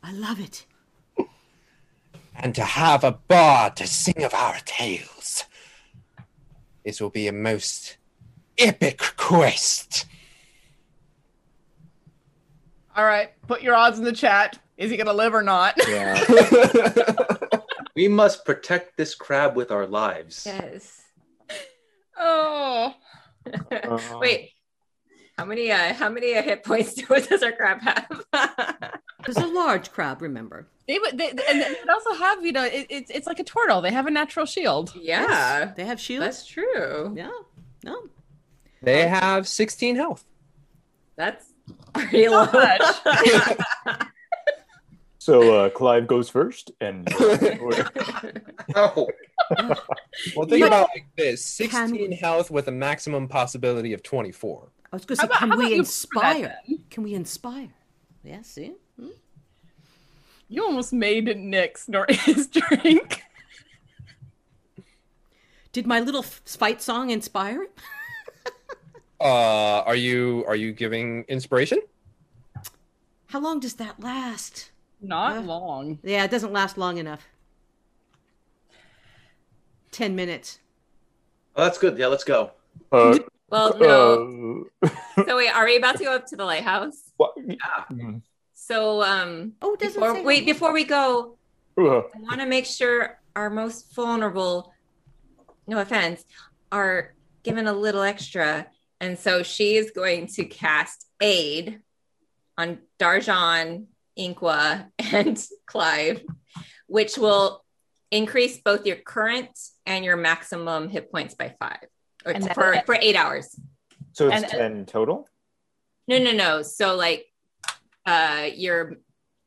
I 0.03 0.11
love 0.11 0.39
it. 0.39 0.65
And 2.36 2.53
to 2.55 2.63
have 2.63 3.03
a 3.03 3.13
bard 3.13 3.78
to 3.78 3.88
sing 3.88 4.23
of 4.23 4.34
our 4.34 4.57
tales. 4.65 5.45
This 6.84 6.99
will 6.99 7.09
be 7.09 7.28
a 7.28 7.32
most 7.34 7.97
epic 8.57 9.01
quest. 9.17 10.05
All 12.95 13.05
right, 13.05 13.32
put 13.47 13.61
your 13.61 13.73
odds 13.76 13.97
in 13.97 14.03
the 14.03 14.11
chat. 14.13 14.59
Is 14.78 14.91
he 14.91 14.97
gonna 14.97 15.13
live 15.13 15.34
or 15.34 15.43
not? 15.43 15.76
Yeah. 15.88 16.21
We 17.96 18.08
must 18.08 18.46
protect 18.46 18.98
this 18.98 19.16
crab 19.16 19.56
with 19.56 19.72
our 19.72 19.88
lives. 19.88 20.43
Yes. 20.46 21.02
oh. 22.20 22.93
Wait. 24.20 24.52
How 25.38 25.43
many 25.43 25.70
uh 25.70 25.93
how 25.93 26.10
many 26.10 26.34
uh, 26.36 26.41
hit 26.41 26.64
points 26.64 26.93
does 27.28 27.43
our 27.43 27.52
crab 27.52 27.82
have? 27.82 28.24
There's 29.26 29.38
a 29.38 29.48
large 29.48 29.91
crab, 29.91 30.22
remember. 30.22 30.68
They 30.88 31.00
would, 31.00 31.18
they, 31.18 31.30
and 31.30 31.62
they 31.62 31.76
would 31.80 31.89
also 31.89 32.14
have, 32.14 32.46
you 32.46 32.52
know, 32.52 32.64
it, 32.64 32.88
it's 32.89 33.12
it's 33.12 33.28
like 33.28 33.39
a 33.39 33.43
turtle. 33.43 33.82
They 33.82 33.91
have 33.91 34.08
a 34.08 34.12
natural 34.12 34.46
shield. 34.46 34.93
yeah. 34.96 35.74
They 35.76 35.84
have 35.84 36.00
shields. 36.00 36.26
That's 36.26 36.46
true. 36.46 37.14
Yeah. 37.18 37.32
No. 37.84 38.04
They 38.82 39.08
have 39.08 39.48
16 39.48 39.96
health. 39.96 40.24
That's 41.16 41.54
pretty 41.93 42.30
low. 42.30 42.48
So 45.26 45.55
uh, 45.57 45.69
Clive 45.71 46.05
goes 46.05 46.30
first, 46.30 46.69
and 46.82 47.07
Oh, 48.76 49.07
Well, 50.36 50.45
think 50.47 50.59
You- 50.59 50.67
about 50.67 50.89
like 50.93 51.07
this 51.17 51.57
Can- 51.57 51.89
16 51.89 52.11
health 52.11 52.51
with 52.51 52.67
a 52.67 52.71
maximum 52.71 53.28
possibility 53.28 53.93
of 53.93 54.03
24. 54.03 54.69
I 54.93 54.95
was 54.95 55.03
going 55.05 55.17
to 55.17 55.21
How 55.23 55.28
say, 55.28 55.28
about- 55.28 55.39
can 55.39 55.57
we 55.57 55.63
you 55.63 55.69
that 55.71 55.78
inspire? 55.80 56.55
Can 56.91 57.03
we 57.03 57.13
inspire? 57.15 57.69
Yeah, 58.23 58.43
see? 58.43 58.73
Hmm? 58.99 59.07
You 60.47 60.63
almost 60.63 60.93
made 60.93 61.36
Nick 61.36 61.80
snort 61.80 62.11
his 62.28 62.45
drink. 62.45 63.23
Did 65.71 65.88
my 65.88 66.01
little 66.01 66.21
f- 66.23 66.41
fight 66.45 66.84
song 66.84 67.09
inspire 67.09 67.63
him? 67.63 67.69
Uh, 69.19 69.82
are 69.88 69.95
you 69.95 70.43
are 70.45 70.57
you 70.57 70.71
giving 70.73 71.23
inspiration? 71.30 71.80
How 73.28 73.39
long 73.39 73.59
does 73.61 73.76
that 73.76 73.99
last? 73.99 74.71
Not 75.02 75.38
Uh, 75.38 75.41
long. 75.41 76.00
Yeah, 76.04 76.24
it 76.24 76.32
doesn't 76.32 76.54
last 76.54 76.78
long 76.78 76.98
enough. 76.98 77.26
Ten 79.91 80.16
minutes. 80.16 80.60
Oh, 81.56 81.64
that's 81.64 81.78
good. 81.78 81.98
Yeah, 81.98 82.08
let's 82.08 82.24
go. 82.24 82.52
Uh, 82.91 83.18
Well, 83.50 83.78
no. 83.80 84.66
so 85.26 85.38
wait, 85.38 85.50
are 85.56 85.66
we 85.66 85.78
about 85.78 85.98
to 85.98 86.04
go 86.04 86.16
up 86.16 86.26
to 86.28 86.36
the 86.36 86.43
lighthouse? 86.46 87.12
mm, 87.20 88.22
So 88.54 89.02
um 89.04 89.54
Oh, 89.62 89.74
it 89.74 89.80
doesn't 89.80 90.02
before, 90.02 90.16
say 90.16 90.24
wait, 90.24 90.39
how- 90.41 90.46
before 90.54 90.74
we 90.74 90.84
go, 90.84 91.38
uh, 91.78 92.00
I 92.00 92.18
want 92.20 92.39
to 92.41 92.46
make 92.48 92.66
sure 92.66 93.20
our 93.36 93.50
most 93.50 93.93
vulnerable, 93.96 94.74
no 95.68 95.80
offense, 95.80 96.26
are 96.72 97.14
given 97.43 97.68
a 97.68 97.74
little 97.74 98.02
extra. 98.02 98.68
And 99.00 99.20
so 99.20 99.43
she 99.43 99.76
is 99.76 99.91
going 99.91 100.28
to 100.36 100.46
cast 100.46 101.06
aid 101.22 101.82
on 102.58 102.80
Darjan, 103.00 103.86
Inqua, 104.18 104.88
and 105.13 105.43
Clive, 105.66 106.22
which 106.88 107.18
will 107.18 107.63
increase 108.11 108.57
both 108.59 108.86
your 108.86 108.97
current 108.97 109.49
and 109.86 110.05
your 110.05 110.16
maximum 110.18 110.89
hit 110.89 111.11
points 111.11 111.34
by 111.36 111.55
five 111.59 111.86
or 112.26 112.32
And 112.32 112.43
that- 112.43 112.55
for, 112.55 112.82
for 112.86 112.97
eight 112.99 113.16
hours. 113.16 113.59
So 114.13 114.28
it's 114.30 114.43
And- 114.43 114.51
ten 114.51 114.86
total. 114.86 115.28
No, 116.07 116.18
no, 116.20 116.32
no. 116.32 116.61
So 116.61 116.95
like 116.95 117.26
uh 118.05 118.49
your 118.53 118.93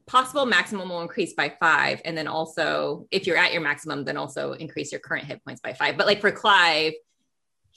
possible 0.07 0.45
maximum 0.47 0.89
will 0.89 1.03
increase 1.03 1.35
by 1.35 1.55
five. 1.61 2.01
And 2.05 2.17
then 2.19 2.27
also 2.27 3.07
if 3.11 3.27
you're 3.27 3.37
at 3.37 3.53
your 3.53 3.63
maximum, 3.63 4.05
then 4.05 4.17
also 4.17 4.53
increase 4.55 4.91
your 4.91 5.01
current 5.01 5.25
hit 5.27 5.45
points 5.45 5.61
by 5.61 5.73
five. 5.75 5.97
But 5.97 6.07
like 6.07 6.21
for 6.21 6.33
Clive, 6.33 6.95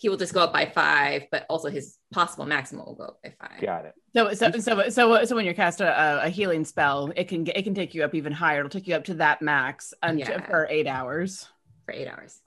he 0.02 0.10
will 0.10 0.18
just 0.18 0.34
go 0.34 0.42
up 0.42 0.52
by 0.52 0.66
five, 0.66 1.26
but 1.30 1.46
also 1.48 1.70
his 1.70 2.00
possible 2.12 2.44
maximum 2.48 2.88
will 2.88 2.96
go 2.96 3.04
up 3.04 3.22
by 3.22 3.32
five. 3.40 3.62
Got 3.62 3.86
it. 3.86 3.94
So, 4.16 4.34
so, 4.34 4.50
so, 4.60 4.90
so, 4.90 5.26
so 5.26 5.36
when 5.36 5.46
you 5.46 5.54
cast 5.54 5.80
a, 5.80 6.24
a 6.26 6.30
healing 6.30 6.66
spell, 6.66 7.14
it 7.16 7.28
can 7.28 7.46
it 7.46 7.62
can 7.62 7.76
take 7.76 7.94
you 7.94 8.04
up 8.04 8.16
even 8.16 8.34
higher. 8.34 8.62
It'll 8.62 8.70
take 8.72 8.88
you 8.88 8.96
up 8.96 9.04
to 9.06 9.14
that 9.16 9.44
max 9.44 9.94
and 10.02 10.18
Yeah. 10.20 10.44
for 10.50 10.66
eight 10.72 10.88
hours. 10.88 11.48
For 11.86 11.92
eight 11.92 12.08
hours. 12.08 12.40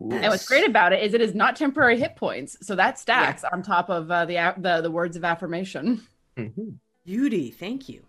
And 0.00 0.28
what's 0.28 0.46
great 0.46 0.64
about 0.68 0.92
it 0.92 1.02
is 1.02 1.12
it 1.12 1.20
is 1.20 1.34
not 1.34 1.56
temporary 1.56 1.98
hit 1.98 2.14
points, 2.14 2.56
so 2.62 2.76
that 2.76 3.00
stacks 3.00 3.42
on 3.52 3.64
top 3.64 3.90
of 3.90 4.08
uh, 4.08 4.24
the, 4.24 4.54
the 4.58 4.80
the 4.82 4.90
words 4.90 5.16
of 5.16 5.24
affirmation. 5.24 6.02
Beauty, 7.04 7.50
thank 7.50 7.88
you. 7.88 8.02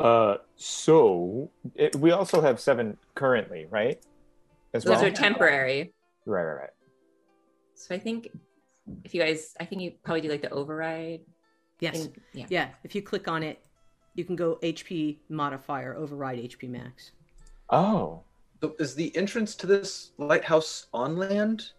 Uh, 0.00 0.38
so 0.56 1.48
it, 1.76 1.94
we 1.94 2.10
also 2.10 2.40
have 2.40 2.58
seven 2.58 2.96
currently, 3.14 3.66
right? 3.70 4.00
As 4.74 4.82
Those 4.82 4.96
well. 4.96 5.06
are 5.06 5.10
temporary. 5.12 5.92
Right, 6.26 6.42
right, 6.42 6.54
right. 6.54 6.70
So 7.76 7.94
I 7.94 7.98
think 7.98 8.30
if 9.04 9.14
you 9.14 9.20
guys, 9.20 9.54
I 9.60 9.64
think 9.64 9.82
you 9.82 9.92
probably 10.02 10.22
do 10.22 10.28
like 10.28 10.42
the 10.42 10.50
override. 10.50 11.20
Yes. 11.80 12.04
thing. 12.06 12.16
Yeah. 12.32 12.46
Yeah. 12.48 12.68
If 12.84 12.94
you 12.94 13.02
click 13.02 13.28
on 13.28 13.42
it, 13.42 13.62
you 14.14 14.24
can 14.24 14.34
go 14.34 14.58
HP 14.62 15.18
modifier, 15.28 15.94
override 15.94 16.38
HP 16.38 16.70
max. 16.70 17.12
Oh, 17.68 18.22
So 18.62 18.74
is 18.78 18.94
the 18.94 19.14
entrance 19.14 19.54
to 19.56 19.66
this 19.66 20.12
lighthouse 20.16 20.86
on 20.94 21.16
land? 21.16 21.70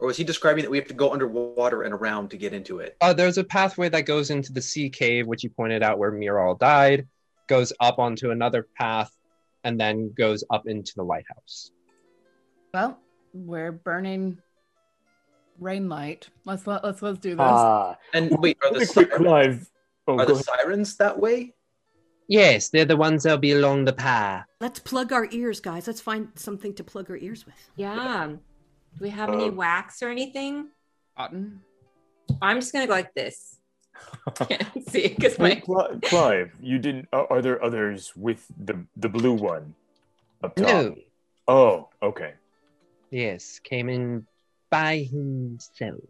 Or 0.00 0.08
was 0.08 0.16
he 0.16 0.24
describing 0.24 0.64
that 0.64 0.70
we 0.70 0.78
have 0.78 0.88
to 0.88 0.94
go 0.94 1.12
underwater 1.12 1.82
and 1.82 1.94
around 1.94 2.30
to 2.30 2.36
get 2.36 2.52
into 2.52 2.80
it? 2.80 2.96
Uh, 3.00 3.12
there's 3.12 3.38
a 3.38 3.44
pathway 3.44 3.88
that 3.90 4.06
goes 4.06 4.30
into 4.30 4.52
the 4.52 4.62
sea 4.62 4.88
cave, 4.88 5.26
which 5.26 5.44
you 5.44 5.50
pointed 5.50 5.82
out 5.82 5.98
where 5.98 6.10
Miral 6.10 6.58
died, 6.58 7.06
goes 7.46 7.72
up 7.80 7.98
onto 7.98 8.30
another 8.30 8.66
path, 8.76 9.14
and 9.62 9.78
then 9.78 10.12
goes 10.16 10.42
up 10.50 10.66
into 10.66 10.94
the 10.96 11.02
lighthouse. 11.02 11.70
Well, 12.72 12.98
we're 13.34 13.72
burning 13.72 14.38
rain 15.60 15.88
light. 15.88 16.28
Let's 16.44 16.66
let, 16.66 16.82
let's 16.84 17.02
let's 17.02 17.18
do 17.18 17.30
this. 17.30 17.38
ah, 17.40 17.96
And 18.14 18.30
wait, 18.40 18.58
are 18.64 18.72
the, 18.72 18.80
really 18.80 18.86
quick, 18.92 19.10
sirens, 19.10 19.22
Clive. 19.26 19.70
Oh, 20.08 20.18
are 20.18 20.26
the 20.26 20.32
ahead. 20.32 20.44
sirens 20.44 20.96
that 20.96 21.18
way? 21.18 21.54
Yes, 22.28 22.68
they're 22.68 22.84
the 22.84 22.96
ones 22.96 23.24
that'll 23.24 23.38
be 23.38 23.52
along 23.52 23.84
the 23.84 23.92
path. 23.92 24.46
Let's 24.60 24.78
plug 24.78 25.12
our 25.12 25.26
ears, 25.30 25.60
guys. 25.60 25.86
Let's 25.86 26.00
find 26.00 26.28
something 26.36 26.74
to 26.74 26.84
plug 26.84 27.10
our 27.10 27.16
ears 27.16 27.44
with. 27.44 27.54
Yeah. 27.76 28.28
Do 28.28 28.38
we 29.00 29.10
have 29.10 29.30
any 29.30 29.48
Um, 29.48 29.56
wax 29.56 30.02
or 30.02 30.08
anything? 30.08 30.68
Cotton. 31.16 31.60
I'm 32.40 32.58
just 32.60 32.72
gonna 32.72 32.86
go 32.86 32.92
like 32.92 33.14
this. 33.14 33.56
Can't 34.34 34.88
see 34.88 35.08
because 35.08 35.38
my 35.38 35.60
Wait, 35.66 36.02
Clive, 36.02 36.52
you 36.60 36.78
didn't. 36.78 37.08
Are, 37.12 37.26
are 37.30 37.42
there 37.42 37.62
others 37.62 38.12
with 38.16 38.46
the 38.64 38.84
the 38.96 39.08
blue 39.08 39.34
one 39.34 39.74
up 40.42 40.54
top? 40.56 40.66
No. 40.66 40.94
Oh, 41.48 41.88
okay. 42.02 42.34
Yes, 43.10 43.58
came 43.58 43.88
in 43.88 44.24
by 44.70 44.98
himself. 45.10 46.00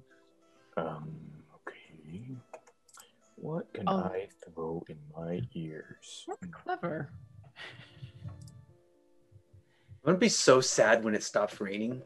Um, 0.77 1.11
okay. 1.67 2.37
What 3.37 3.73
can 3.73 3.85
Oh. 3.89 3.97
I 4.13 4.29
throw 4.45 4.85
in 4.89 4.99
my 5.17 5.41
ears? 5.55 6.27
Clever. 6.53 7.11
I'm 10.03 10.07
gonna 10.07 10.19
be 10.19 10.29
so 10.29 10.61
sad 10.61 11.05
when 11.05 11.15
it 11.15 11.23
stops 11.23 11.61
raining. 11.61 12.03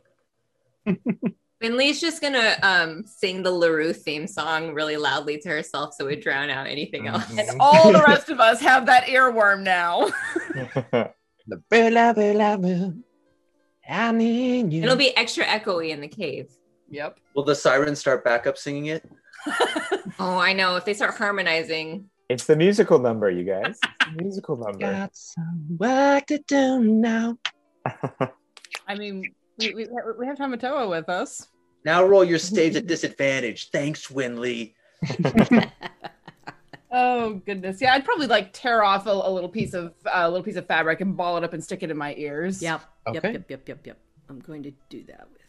Winley's 1.62 2.00
just 2.00 2.20
gonna 2.20 2.56
um 2.62 3.04
sing 3.06 3.42
the 3.42 3.50
LaRue 3.50 3.92
theme 3.92 4.26
song 4.26 4.74
really 4.74 4.96
loudly 4.96 5.38
to 5.38 5.48
herself 5.48 5.94
so 5.94 6.04
we 6.06 6.16
drown 6.16 6.50
out 6.50 6.66
anything 6.66 7.06
else. 7.06 7.24
And 7.38 7.60
all 7.60 7.92
the 7.92 8.02
rest 8.06 8.28
of 8.30 8.40
us 8.40 8.60
have 8.60 8.86
that 8.86 9.04
earworm 9.04 9.62
now. 9.62 10.10
The 11.46 11.58
bella 11.68 12.14
bella 12.14 12.56
bella. 12.56 12.94
I 13.88 14.12
need 14.12 14.72
you. 14.72 14.82
It'll 14.82 14.96
be 14.96 15.16
extra 15.16 15.44
echoey 15.44 15.90
in 15.90 16.00
the 16.00 16.08
cave. 16.08 16.50
Yep. 16.90 17.18
Will 17.34 17.44
the 17.44 17.54
sirens 17.54 17.98
start 17.98 18.24
back 18.24 18.46
up 18.46 18.58
singing 18.58 18.86
it? 18.86 19.08
Oh, 20.20 20.38
I 20.38 20.52
know. 20.52 20.76
If 20.76 20.84
they 20.84 20.94
start 20.94 21.16
harmonizing, 21.16 22.08
it's 22.28 22.44
the 22.44 22.56
musical 22.56 22.98
number, 22.98 23.30
you 23.30 23.44
guys. 23.44 23.78
It's 23.82 24.06
the 24.16 24.22
musical 24.22 24.56
number. 24.64 24.78
Got 24.78 25.16
some 25.16 25.76
work 25.78 26.26
to 26.26 26.38
do 26.38 26.80
now. 26.80 27.36
I 28.86 28.94
mean, 28.96 29.34
we, 29.58 29.74
we, 29.74 29.88
we 30.18 30.26
have 30.26 30.38
Tamatoa 30.38 30.88
with 30.88 31.08
us. 31.08 31.48
Now 31.84 32.04
roll 32.04 32.24
your 32.24 32.38
stage 32.38 32.76
at 32.76 32.86
disadvantage. 32.86 33.70
Thanks, 33.70 34.06
Winley. 34.08 34.74
Oh 36.96 37.34
goodness, 37.44 37.80
yeah. 37.80 37.92
I'd 37.92 38.04
probably 38.04 38.28
like 38.28 38.52
tear 38.52 38.84
off 38.84 39.06
a, 39.06 39.10
a 39.10 39.28
little 39.30 39.48
piece 39.48 39.74
of 39.74 39.92
uh, 40.06 40.10
a 40.14 40.30
little 40.30 40.44
piece 40.44 40.54
of 40.56 40.66
fabric 40.66 41.00
and 41.00 41.16
ball 41.16 41.36
it 41.36 41.42
up 41.44 41.52
and 41.52 41.62
stick 41.62 41.82
it 41.82 41.90
in 41.90 41.96
my 41.96 42.14
ears. 42.16 42.62
Yep. 42.62 42.82
Yep. 43.12 43.16
Okay. 43.16 43.32
Yep. 43.32 43.50
Yep. 43.50 43.68
Yep. 43.68 43.86
Yep. 43.88 43.98
I'm 44.30 44.38
going 44.38 44.62
to 44.62 44.70
do 44.88 45.02
that 45.08 45.26
with. 45.32 45.42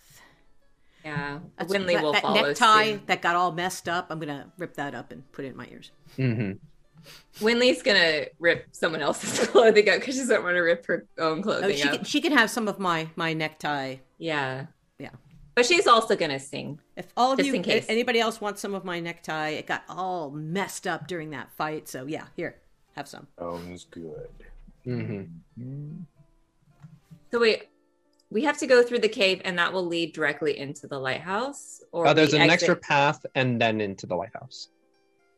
yeah, 1.06 1.40
That's, 1.58 1.72
Winley 1.72 1.94
that, 1.94 2.04
will 2.04 2.14
that 2.14 2.22
follow 2.24 2.42
necktie 2.42 2.94
suit. 2.94 3.08
that 3.08 3.22
got 3.22 3.36
all 3.36 3.52
messed 3.52 3.88
up. 3.88 4.08
I'm 4.10 4.20
gonna 4.20 4.52
rip 4.58 4.74
that 4.76 4.96
up 4.96 5.12
and 5.12 5.30
put 5.32 5.46
it 5.46 5.50
in 5.50 5.56
my 5.58 5.68
ears. 5.72 5.92
hmm 6.16 6.54
Winley's 7.40 7.84
gonna 7.84 8.26
rip 8.40 8.66
someone 8.72 9.02
else's 9.02 9.48
clothing 9.50 9.88
up 9.88 10.00
because 10.00 10.16
she 10.16 10.22
doesn't 10.22 10.42
want 10.44 10.56
to 10.56 10.62
rip 10.62 10.86
her 10.88 11.06
own 11.20 11.44
Oh, 11.46 11.72
she 11.72 11.84
up. 11.84 11.96
can, 11.98 12.04
she 12.04 12.20
can 12.22 12.32
have 12.32 12.50
some 12.50 12.68
of 12.68 12.80
my 12.80 13.10
my 13.16 13.34
necktie. 13.34 13.98
Yeah, 14.18 14.56
Yeah. 14.56 14.66
But 15.56 15.66
she's 15.66 15.88
also 15.88 16.16
gonna 16.16 16.40
sing. 16.40 16.80
If 16.96 17.08
all 17.18 17.32
of 17.32 17.38
Just 17.40 17.48
you, 17.48 17.56
in 17.56 17.64
case. 17.64 17.86
anybody 17.90 18.20
else 18.20 18.40
wants 18.42 18.62
some 18.62 18.74
of 18.76 18.84
my 18.86 19.00
necktie, 19.00 19.50
it 19.50 19.66
got 19.68 19.84
all 19.90 20.30
messed 20.32 20.86
up 20.88 21.08
during 21.08 21.30
that 21.32 21.52
fight. 21.54 21.88
So 21.88 22.06
yeah, 22.06 22.26
here, 22.36 22.58
have 22.96 23.08
some. 23.08 23.28
Sounds 23.40 23.86
good. 23.90 24.30
Mm-hmm. 24.86 26.02
So 27.32 27.40
wait, 27.40 27.70
we 28.30 28.44
have 28.44 28.58
to 28.60 28.68
go 28.68 28.84
through 28.84 29.00
the 29.00 29.10
cave, 29.10 29.42
and 29.46 29.58
that 29.58 29.72
will 29.74 29.86
lead 29.86 30.14
directly 30.14 30.58
into 30.58 30.88
the 30.88 31.00
lighthouse. 31.00 31.82
Or 31.92 32.08
Uh, 32.08 32.14
there's 32.14 32.34
an 32.34 32.42
exit- 32.42 32.54
extra 32.70 32.76
path 32.76 33.26
and 33.36 33.60
then 33.62 33.82
into 33.82 34.06
the 34.06 34.16
lighthouse. 34.16 34.70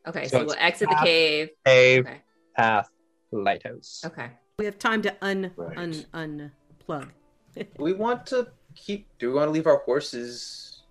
Okay, 0.06 0.24
so 0.24 0.38
so, 0.38 0.38
we'll 0.44 0.52
it's 0.52 0.60
exit 0.62 0.88
the 0.90 0.96
cave. 0.96 1.50
Cave, 1.66 2.06
Okay. 2.06 2.20
path, 2.56 2.88
lighthouse. 3.30 4.02
Okay. 4.06 4.30
We 4.58 4.64
have 4.64 4.78
time 4.78 5.02
to 5.02 5.14
un 5.22 5.52
Right. 5.56 5.78
un 6.14 6.50
unplug. 6.88 7.10
We 7.78 7.92
want 7.92 8.26
to 8.26 8.48
keep? 8.78 9.06
Do 9.18 9.28
we 9.28 9.34
want 9.34 9.48
to 9.48 9.52
leave 9.52 9.66
our 9.66 9.78
horses? 9.78 10.82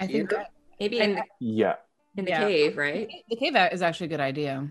I 0.00 0.06
think 0.06 0.30
that, 0.30 0.50
Maybe 0.80 0.98
in 1.00 1.14
the, 1.16 1.22
Yeah. 1.40 1.76
in 2.16 2.24
the 2.24 2.30
Yeah. 2.32 2.40
cave, 2.48 2.76
right? 2.76 3.08
the 3.28 3.36
cave 3.36 3.54
out 3.54 3.72
is 3.72 3.82
actually 3.82 4.06
a 4.06 4.10
good 4.10 4.20
idea. 4.20 4.68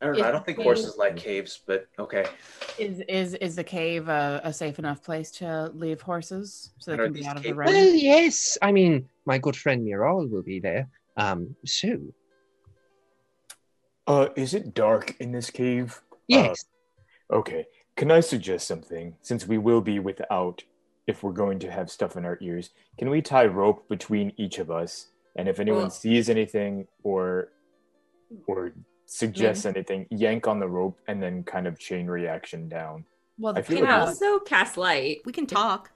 I 0.00 0.06
don't 0.06 0.18
know. 0.18 0.24
I 0.28 0.30
don't 0.30 0.46
think 0.46 0.58
horses 0.60 0.96
like 0.96 1.16
caves, 1.16 1.60
but 1.66 1.88
okay. 1.98 2.24
Is 2.78 3.00
is 3.08 3.34
is 3.34 3.56
the 3.56 3.64
cave 3.64 4.08
a, 4.08 4.40
a 4.44 4.52
safe 4.52 4.78
enough 4.78 5.02
place 5.02 5.32
to 5.32 5.72
leave 5.74 6.00
horses 6.00 6.70
so 6.78 6.92
they 6.92 6.98
can 6.98 7.12
be 7.12 7.18
these 7.20 7.26
out 7.28 7.36
of 7.36 7.42
the 7.42 7.48
cave- 7.48 7.56
rain? 7.56 7.66
Well, 7.68 7.88
yes. 7.94 8.56
I 8.62 8.70
mean, 8.70 9.08
my 9.26 9.38
good 9.38 9.56
friend 9.56 9.84
Miral 9.84 10.30
will 10.30 10.44
be 10.44 10.60
there. 10.60 10.88
Um, 11.16 11.56
so 11.66 11.98
Uh, 14.06 14.28
is 14.36 14.54
it 14.54 14.72
dark 14.72 15.16
in 15.20 15.32
this 15.32 15.50
cave? 15.50 16.00
yes, 16.28 16.64
Okay. 17.32 17.66
Can 17.98 18.12
I 18.12 18.20
suggest 18.20 18.68
something? 18.68 19.16
Since 19.22 19.48
we 19.48 19.58
will 19.58 19.80
be 19.80 19.98
without, 19.98 20.62
if 21.08 21.24
we're 21.24 21.32
going 21.32 21.58
to 21.58 21.70
have 21.70 21.90
stuff 21.90 22.16
in 22.16 22.24
our 22.24 22.38
ears, 22.40 22.70
can 22.96 23.10
we 23.10 23.20
tie 23.20 23.46
rope 23.46 23.88
between 23.88 24.32
each 24.36 24.60
of 24.60 24.70
us? 24.70 25.08
And 25.34 25.48
if 25.48 25.58
anyone 25.58 25.80
Well- 25.82 25.90
sees 25.90 26.30
anything 26.30 26.86
or 27.02 27.48
or 28.46 28.72
suggest 29.06 29.66
anything, 29.66 30.06
yank 30.10 30.46
on 30.46 30.60
the 30.60 30.68
rope 30.68 30.96
and 31.08 31.20
then 31.20 31.42
kind 31.42 31.66
of 31.66 31.78
chain 31.78 32.06
reaction 32.06 32.68
down. 32.68 33.04
Well, 33.38 33.54
I 33.56 33.62
the 33.62 33.66
feel 33.66 33.78
Can 33.78 33.86
like 33.86 34.08
also 34.08 34.38
cast 34.40 34.76
light. 34.76 35.22
We 35.24 35.32
can 35.32 35.46
talk. 35.46 35.90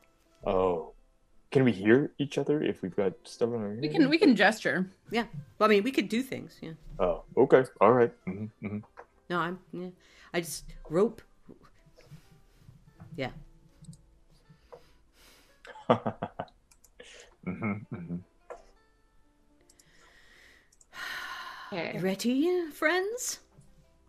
Oh, 0.45 0.95
can 1.53 1.63
we 1.63 1.71
hear 1.73 2.11
each 2.19 2.37
other 2.39 2.63
if 2.65 2.83
we've 2.83 2.97
got 2.97 3.13
stuff 3.25 3.51
on 3.51 3.61
our 3.61 3.73
ears? 3.75 3.81
we 3.83 3.89
can 3.89 4.09
we 4.09 4.19
can 4.19 4.35
gesture. 4.35 4.91
Yeah. 5.13 5.27
Well, 5.59 5.69
I 5.69 5.75
mean, 5.75 5.85
we 5.85 5.93
could 5.93 6.09
do 6.09 6.21
things. 6.23 6.59
Yeah. 6.61 6.73
Oh, 6.99 7.23
okay, 7.37 7.63
all 7.81 7.93
right. 7.93 8.13
Mhm, 8.27 8.51
mhm. 8.61 8.83
No, 9.31 9.39
I'm. 9.39 9.61
Yeah. 9.73 9.91
I 10.35 10.41
just 10.41 10.65
rope. 10.89 11.23
Yeah. 13.17 13.31
Mhm, 17.45 17.85
mhm. 17.93 18.21
Okay. 21.73 21.99
Ready, 21.99 22.71
friends? 22.71 23.41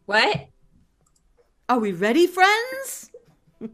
What? 0.06 0.50
Are 1.68 1.80
we 1.80 1.94
ready, 1.94 2.28
friends? 2.28 3.10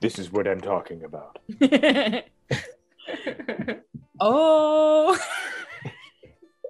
This 0.00 0.18
is 0.20 0.30
what 0.30 0.46
I'm 0.46 0.60
talking 0.60 1.02
about. 1.02 1.40
oh. 4.20 5.18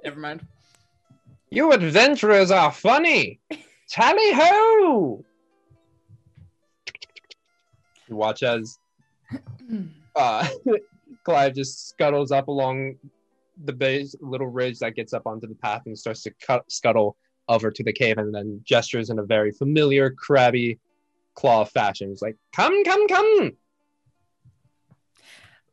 Never 0.03 0.19
mind. 0.19 0.47
You 1.51 1.73
adventurers 1.73 2.51
are 2.51 2.73
funny. 2.73 3.39
Tally 3.91 4.33
ho! 4.33 5.23
You 8.09 8.17
watch 8.17 8.43
as 8.43 8.79
uh, 10.17 10.49
Clive 11.25 11.55
just 11.55 11.89
scuttles 11.89 12.33
up 12.33 12.49
along 12.49 12.97
the 13.65 13.73
base, 13.73 14.15
little 14.21 14.47
ridge 14.47 14.79
that 14.79 14.95
gets 14.95 15.13
up 15.13 15.27
onto 15.27 15.47
the 15.47 15.55
path 15.55 15.83
and 15.87 15.99
starts 15.99 16.23
to 16.23 16.33
cut, 16.45 16.71
scuttle 16.71 17.17
over 17.49 17.71
to 17.71 17.83
the 17.83 17.93
cave 17.93 18.19
and 18.19 18.35
then 18.35 18.61
gestures 18.65 19.11
in 19.11 19.19
a 19.19 19.23
very 19.23 19.51
familiar 19.51 20.11
crabby 20.11 20.79
claw 21.35 21.65
fashion. 21.65 22.11
He's 22.11 22.23
like, 22.23 22.37
come, 22.55 22.85
come, 22.85 23.09
come. 23.09 23.53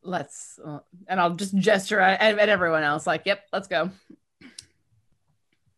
Let's, 0.02 0.58
uh, 0.64 0.80
and 1.08 1.20
I'll 1.20 1.34
just 1.34 1.56
gesture 1.56 2.00
at, 2.00 2.20
at, 2.20 2.38
at 2.38 2.48
everyone 2.48 2.84
else, 2.84 3.08
like, 3.08 3.22
"Yep, 3.24 3.40
let's 3.52 3.66
go." 3.66 3.90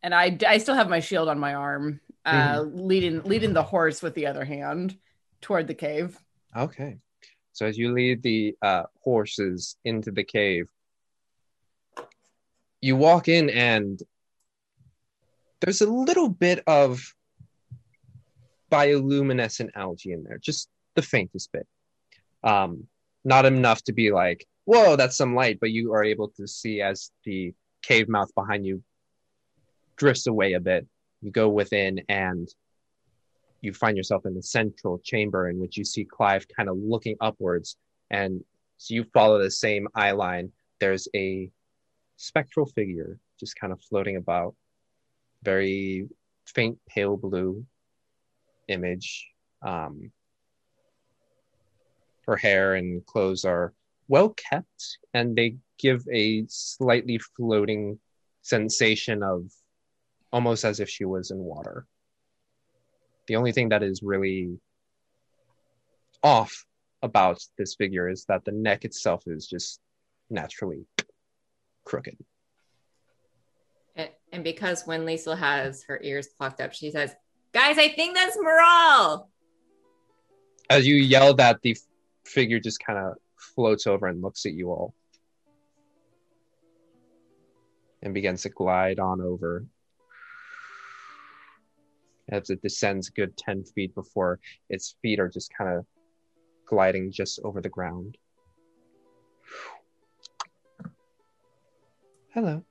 And 0.03 0.15
I, 0.15 0.37
I 0.47 0.59
still 0.59 0.75
have 0.75 0.91
my 0.91 1.01
shield 1.01 1.29
on 1.29 1.39
my 1.39 1.55
arm, 1.55 2.01
uh, 2.27 2.63
leading 2.63 3.23
leading 3.23 3.55
the 3.55 3.63
horse 3.63 4.03
with 4.03 4.15
the 4.15 4.27
other 4.27 4.45
hand 4.45 4.99
toward 5.41 5.67
the 5.67 5.75
cave. 5.75 6.19
Okay. 6.59 6.97
So 7.53 7.67
as 7.67 7.79
you 7.79 7.93
lead 7.93 8.23
the 8.23 8.57
uh, 8.63 8.85
horses 9.03 9.77
into 9.85 10.11
the 10.11 10.25
cave, 10.25 10.67
you 12.81 12.97
walk 12.97 13.29
in 13.29 13.49
and 13.51 14.01
there's 15.61 15.81
a 15.81 15.91
little 15.91 16.29
bit 16.29 16.63
of 16.67 17.15
bioluminescent 18.71 19.71
algae 19.75 20.13
in 20.13 20.25
there, 20.25 20.39
just 20.39 20.69
the 20.95 21.03
faintest 21.03 21.51
bit. 21.53 21.67
Um, 22.43 22.87
not 23.25 23.45
enough 23.45 23.83
to 23.85 23.93
be 23.93 24.11
like, 24.11 24.47
whoa, 24.65 24.97
that's 24.97 25.17
some 25.17 25.35
light, 25.35 25.59
but 25.61 25.71
you 25.71 25.93
are 25.95 26.05
able 26.05 26.29
to 26.37 26.47
see 26.47 26.81
as 26.81 27.11
the 27.25 27.55
cave 27.83 28.09
mouth 28.09 28.33
behind 28.35 28.67
you 28.67 28.83
drifts 29.97 30.27
away 30.27 30.53
a 30.53 30.61
bit. 30.61 30.87
You 31.23 31.31
go 31.31 31.49
within 31.49 32.01
and 32.09 32.49
you 33.61 33.73
find 33.73 33.97
yourself 33.97 34.25
in 34.27 34.35
the 34.35 34.43
central 34.43 34.99
chamber 34.99 35.49
in 35.49 35.59
which 35.59 35.77
you 35.77 35.85
see 35.85 36.05
Clive 36.05 36.47
kind 36.49 36.69
of 36.69 36.77
looking 36.79 37.17
upwards. 37.21 37.77
And 38.11 38.43
so 38.77 38.95
you 38.95 39.05
follow 39.13 39.39
the 39.39 39.51
same 39.51 39.89
eye 39.95 40.13
line. 40.13 40.53
There's 40.81 41.09
a 41.15 41.51
spectral 42.17 42.67
figure 42.67 43.19
just 43.39 43.57
kind 43.57 43.73
of 43.73 43.81
floating 43.83 44.17
about, 44.17 44.55
very 45.43 46.09
faint 46.47 46.79
pale 46.89 47.17
blue 47.17 47.65
image. 48.69 49.29
Um, 49.63 50.11
her 52.27 52.37
hair 52.37 52.75
and 52.75 53.05
clothes 53.07 53.45
are 53.45 53.73
well 54.09 54.31
kept 54.31 54.99
and 55.15 55.35
they 55.35 55.57
give 55.79 56.07
a 56.13 56.45
slightly 56.49 57.19
floating 57.37 57.99
sensation 58.43 59.23
of 59.23 59.51
almost 60.33 60.65
as 60.65 60.81
if 60.81 60.89
she 60.89 61.05
was 61.05 61.31
in 61.31 61.39
water. 61.39 61.87
The 63.29 63.37
only 63.37 63.53
thing 63.53 63.69
that 63.69 63.83
is 63.83 64.03
really 64.03 64.59
off 66.23 66.65
about 67.03 67.41
this 67.57 67.75
figure 67.75 68.09
is 68.09 68.25
that 68.25 68.45
the 68.45 68.53
neck 68.53 68.85
itself 68.85 69.25
is 69.27 69.47
just 69.47 69.81
naturally 70.31 70.87
crooked. 71.85 72.17
And, 74.31 74.45
because 74.45 74.87
when 74.87 75.07
Lisa 75.07 75.35
has 75.35 75.85
her 75.85 75.99
ears 76.03 76.29
plucked 76.29 76.61
up, 76.61 76.75
she 76.75 76.91
says, 76.91 77.15
Guys, 77.53 77.79
I 77.79 77.89
think 77.89 78.15
that's 78.15 78.37
Moral. 78.37 79.31
As 80.69 80.87
you 80.87 80.97
yell 80.97 81.33
that, 81.35 81.63
the 81.63 81.77
figure 82.25 82.61
just 82.61 82.79
kind 82.79 82.99
of 82.99 83.15
floats 83.37 83.87
over 83.87 84.07
and 84.07 84.21
looks 84.21 84.45
at 84.45 84.53
you 84.53 84.71
all 84.71 84.95
and 88.03 88.13
begins 88.13 88.43
to 88.43 88.51
glide 88.51 88.99
on 88.99 89.23
over 89.23 89.65
as 92.31 92.51
it 92.51 92.63
descends 92.63 93.09
a 93.09 93.13
good 93.13 93.37
10 93.37 93.65
feet 93.65 93.95
before 93.95 94.39
its 94.69 94.97
feet 95.03 95.19
are 95.21 95.29
just 95.29 95.53
kind 95.57 95.77
of 95.77 95.87
gliding 96.67 97.11
just 97.11 97.41
over 97.45 97.61
the 97.61 97.69
ground. 97.69 98.17
Hello. 102.35 102.63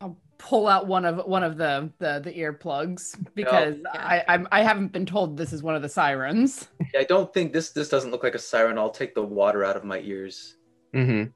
I'll 0.00 0.18
pull 0.36 0.66
out 0.66 0.86
one 0.86 1.04
of 1.04 1.24
one 1.26 1.44
of 1.44 1.56
the 1.56 1.90
the, 1.98 2.20
the 2.22 2.32
earplugs 2.32 3.16
because 3.34 3.76
I 3.92 4.24
I'm, 4.26 4.48
I 4.50 4.62
haven't 4.62 4.92
been 4.92 5.06
told 5.06 5.36
this 5.36 5.52
is 5.52 5.62
one 5.62 5.76
of 5.76 5.82
the 5.82 5.88
sirens. 5.88 6.68
Yeah, 6.92 7.00
I 7.00 7.04
don't 7.04 7.32
think 7.32 7.52
this 7.52 7.70
this 7.70 7.88
doesn't 7.88 8.10
look 8.10 8.24
like 8.24 8.34
a 8.34 8.38
siren. 8.38 8.78
I'll 8.78 8.90
take 8.90 9.14
the 9.14 9.22
water 9.22 9.64
out 9.64 9.76
of 9.76 9.84
my 9.84 10.00
ears. 10.00 10.56
Mm-hmm. 10.92 11.30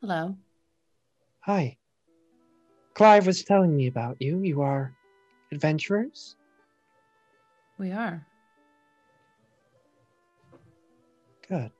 Hello. 0.00 0.36
Hi. 1.40 1.76
Clive 2.94 3.26
was 3.26 3.44
telling 3.44 3.76
me 3.76 3.86
about 3.86 4.20
you. 4.20 4.40
You 4.42 4.62
are 4.62 4.92
adventurers? 5.52 6.36
We 7.78 7.92
are. 7.92 8.26
Good. 11.48 11.70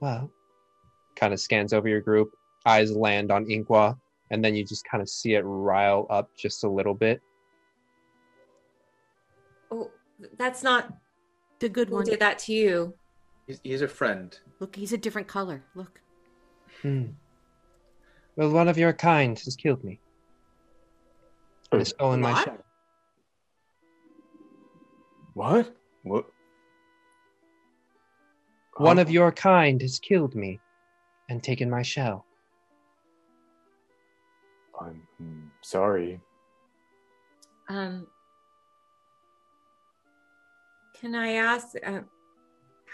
Well, 0.00 0.30
kind 1.14 1.32
of 1.32 1.40
scans 1.40 1.72
over 1.72 1.88
your 1.88 2.00
group, 2.00 2.32
eyes 2.66 2.92
land 2.92 3.32
on 3.32 3.46
Inqua, 3.46 3.98
and 4.30 4.44
then 4.44 4.54
you 4.54 4.64
just 4.64 4.84
kind 4.84 5.02
of 5.02 5.08
see 5.08 5.34
it 5.34 5.42
rile 5.44 6.06
up 6.10 6.30
just 6.36 6.64
a 6.64 6.68
little 6.68 6.94
bit. 6.94 7.20
Oh, 9.70 9.90
that's 10.36 10.62
not 10.62 10.92
the 11.60 11.68
good 11.68 11.88
who 11.88 11.94
one. 11.94 12.04
did 12.04 12.20
that 12.20 12.38
to 12.40 12.52
you. 12.52 12.94
He's, 13.46 13.60
he's 13.62 13.82
a 13.82 13.88
friend. 13.88 14.38
Look, 14.60 14.76
he's 14.76 14.92
a 14.92 14.98
different 14.98 15.28
color. 15.28 15.62
Look. 15.74 16.00
Hmm. 16.82 17.06
Well, 18.36 18.50
one 18.50 18.68
of 18.68 18.76
your 18.76 18.92
kind 18.92 19.38
has 19.38 19.56
killed 19.56 19.82
me. 19.82 19.98
And 21.72 21.80
has 21.80 21.88
stolen 21.88 22.20
my 22.20 22.32
What? 22.32 22.44
shell. 22.44 22.64
What? 25.34 25.76
What? 26.02 26.26
One 28.78 28.98
of 28.98 29.10
your 29.10 29.32
kind 29.32 29.80
has 29.82 29.98
killed 29.98 30.34
me 30.34 30.60
and 31.28 31.42
taken 31.42 31.70
my 31.70 31.82
shell. 31.82 32.26
I'm 34.80 35.02
hmm, 35.18 35.46
sorry. 35.62 36.20
Um, 37.68 38.06
can 41.00 41.14
I 41.14 41.32
ask, 41.32 41.68
uh, 41.84 42.00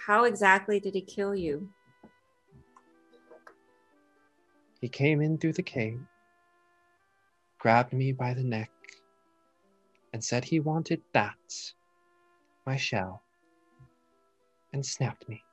how 0.07 0.25
exactly 0.25 0.81
did 0.81 0.95
he 0.95 1.01
kill 1.01 1.35
you? 1.35 1.69
He 4.81 4.89
came 4.89 5.21
in 5.21 5.39
through 5.39 5.53
the 5.53 5.63
cave, 5.63 6.01
grabbed 7.63 7.93
me 7.93 8.11
by 8.11 8.35
the 8.35 8.43
neck, 8.43 8.73
and 10.13 10.23
said 10.23 10.45
he 10.45 10.59
wanted 10.59 11.01
that, 11.13 11.73
my 12.67 12.77
shell, 12.77 13.23
and 14.73 14.85
snapped 14.85 15.29
me. 15.29 15.45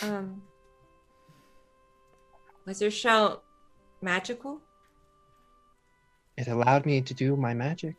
Um, 0.00 0.40
was 2.64 2.80
your 2.80 2.92
shell 2.92 3.42
magical? 4.00 4.60
It 6.36 6.46
allowed 6.46 6.86
me 6.86 7.00
to 7.02 7.14
do 7.14 7.34
my 7.34 7.52
magic. 7.52 7.96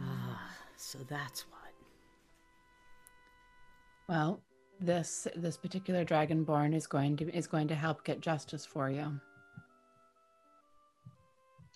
Ah, 0.00 0.40
so 0.76 1.00
that's 1.06 1.42
what. 1.42 1.74
Well, 4.08 4.40
this 4.82 5.28
this 5.36 5.56
particular 5.56 6.04
dragonborn 6.04 6.74
is 6.74 6.86
going 6.86 7.16
to 7.16 7.36
is 7.36 7.46
going 7.46 7.68
to 7.68 7.74
help 7.74 8.04
get 8.04 8.20
justice 8.20 8.66
for 8.66 8.90
you. 8.90 9.20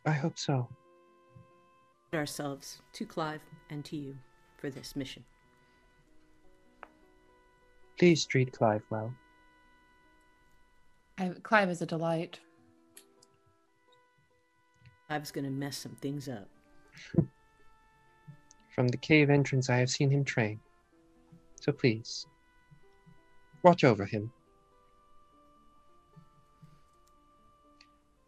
I 0.04 0.12
hope 0.12 0.38
so. 0.38 0.68
Ourselves 2.14 2.80
to 2.92 3.04
Clive 3.04 3.42
and 3.70 3.84
to 3.86 3.96
you 3.96 4.16
for 4.58 4.70
this 4.70 4.94
mission. 4.96 5.24
Please 7.98 8.24
treat 8.24 8.52
Clive 8.52 8.82
well. 8.90 9.12
I, 11.18 11.32
Clive 11.42 11.70
is 11.70 11.82
a 11.82 11.86
delight. 11.86 12.38
I 15.08 15.18
was 15.18 15.30
going 15.30 15.44
to 15.44 15.50
mess 15.50 15.76
some 15.76 15.96
things 15.96 16.28
up. 16.28 16.48
From 18.74 18.88
the 18.88 18.96
cave 18.96 19.30
entrance, 19.30 19.70
I 19.70 19.76
have 19.76 19.88
seen 19.88 20.10
him 20.10 20.24
train. 20.24 20.60
So 21.60 21.72
please, 21.72 22.26
watch 23.62 23.84
over 23.84 24.04
him. 24.04 24.30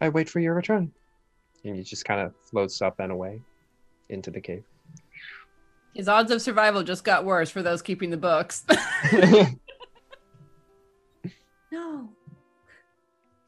I 0.00 0.08
wait 0.08 0.28
for 0.28 0.40
your 0.40 0.54
return. 0.54 0.92
And 1.64 1.76
he 1.76 1.82
just 1.82 2.04
kind 2.04 2.20
of 2.20 2.32
floats 2.44 2.80
up 2.80 3.00
and 3.00 3.10
away 3.10 3.42
into 4.08 4.30
the 4.30 4.40
cave. 4.40 4.64
His 5.94 6.08
odds 6.08 6.30
of 6.30 6.40
survival 6.40 6.82
just 6.82 7.02
got 7.02 7.24
worse 7.24 7.50
for 7.50 7.62
those 7.62 7.82
keeping 7.82 8.10
the 8.10 8.16
books. 8.16 8.64
No. 11.70 12.08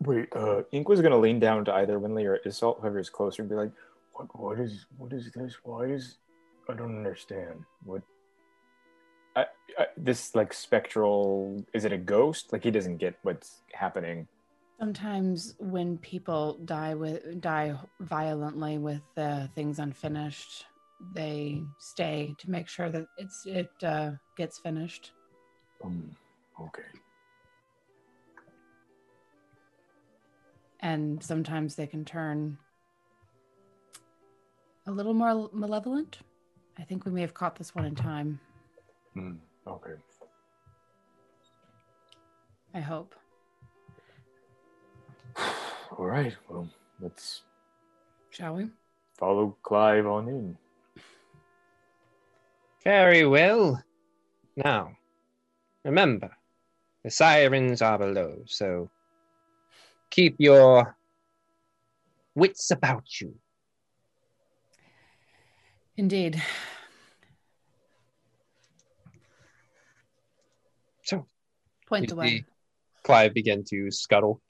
Wait, 0.00 0.28
uh, 0.34 0.62
Ink 0.72 0.88
was 0.88 1.00
gonna 1.00 1.18
lean 1.18 1.40
down 1.40 1.64
to 1.66 1.74
either 1.74 1.98
Winley 1.98 2.24
or 2.24 2.38
Isolt, 2.46 2.80
whoever 2.80 2.98
is 2.98 3.10
closer, 3.10 3.42
and 3.42 3.48
be 3.48 3.54
like, 3.54 3.70
What 4.14 4.38
what 4.38 4.60
is 4.60 4.86
what 4.96 5.12
is 5.12 5.30
this? 5.32 5.56
Why 5.62 5.84
is 5.84 6.18
I 6.68 6.74
don't 6.74 6.96
understand. 6.96 7.64
What 7.84 8.02
I, 9.36 9.46
I, 9.78 9.86
"This 9.96 10.34
like 10.34 10.52
spectral? 10.52 11.64
Is 11.72 11.84
it 11.84 11.92
a 11.92 11.98
ghost? 11.98 12.52
Like 12.52 12.64
he 12.64 12.70
doesn't 12.70 12.98
get 12.98 13.18
what's 13.22 13.62
happening." 13.72 14.26
Sometimes 14.78 15.54
when 15.58 15.98
people 15.98 16.58
die 16.64 16.94
with 16.94 17.40
die 17.40 17.74
violently 18.00 18.78
with 18.78 19.02
uh, 19.16 19.46
things 19.54 19.78
unfinished, 19.78 20.64
they 21.14 21.62
stay 21.78 22.34
to 22.38 22.50
make 22.50 22.68
sure 22.68 22.88
that 22.88 23.06
it's 23.18 23.44
it 23.46 23.70
uh, 23.82 24.12
gets 24.36 24.58
finished. 24.58 25.12
um 25.84 26.16
okay. 26.60 26.88
And 30.80 31.22
sometimes 31.22 31.74
they 31.74 31.86
can 31.86 32.04
turn 32.06 32.56
a 34.86 34.90
little 34.90 35.12
more 35.12 35.50
malevolent. 35.52 36.18
I 36.78 36.84
think 36.84 37.04
we 37.04 37.12
may 37.12 37.20
have 37.20 37.34
caught 37.34 37.56
this 37.56 37.74
one 37.74 37.84
in 37.84 37.94
time. 37.94 38.40
Hmm, 39.14 39.32
okay. 39.66 39.94
I 42.74 42.80
hope. 42.80 43.14
All 45.36 46.06
right. 46.06 46.34
Well, 46.48 46.68
let's 47.00 47.42
Shall 48.30 48.54
we? 48.54 48.68
Follow 49.18 49.56
Clive 49.62 50.06
on 50.06 50.28
in. 50.28 50.56
Very 52.84 53.26
well. 53.26 53.82
Now, 54.56 54.96
remember, 55.84 56.30
the 57.04 57.10
sirens 57.10 57.82
are 57.82 57.98
below, 57.98 58.42
so 58.46 58.88
keep 60.10 60.36
your 60.38 60.96
wits 62.34 62.70
about 62.70 63.20
you. 63.20 63.34
Indeed. 65.96 66.42
So, 71.02 71.26
Point 71.90 72.04
you 72.04 72.08
the 72.08 72.14
way. 72.14 72.44
Clive 73.02 73.34
begin 73.34 73.64
to 73.64 73.90
scuttle 73.90 74.40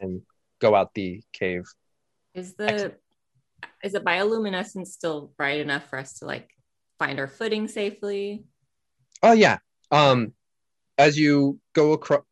and 0.00 0.22
go 0.58 0.74
out 0.74 0.94
the 0.94 1.22
cave. 1.32 1.64
Is 2.34 2.54
the 2.54 2.94
is 3.84 3.92
the 3.92 4.00
bioluminescence 4.00 4.88
still 4.88 5.32
bright 5.36 5.60
enough 5.60 5.88
for 5.90 5.98
us 5.98 6.14
to 6.20 6.24
like 6.24 6.50
find 6.98 7.20
our 7.20 7.28
footing 7.28 7.68
safely? 7.68 8.44
Oh 9.22 9.32
yeah. 9.32 9.58
Um, 9.90 10.32
as 10.96 11.18
you 11.18 11.60
go 11.74 11.92
across, 11.92 12.22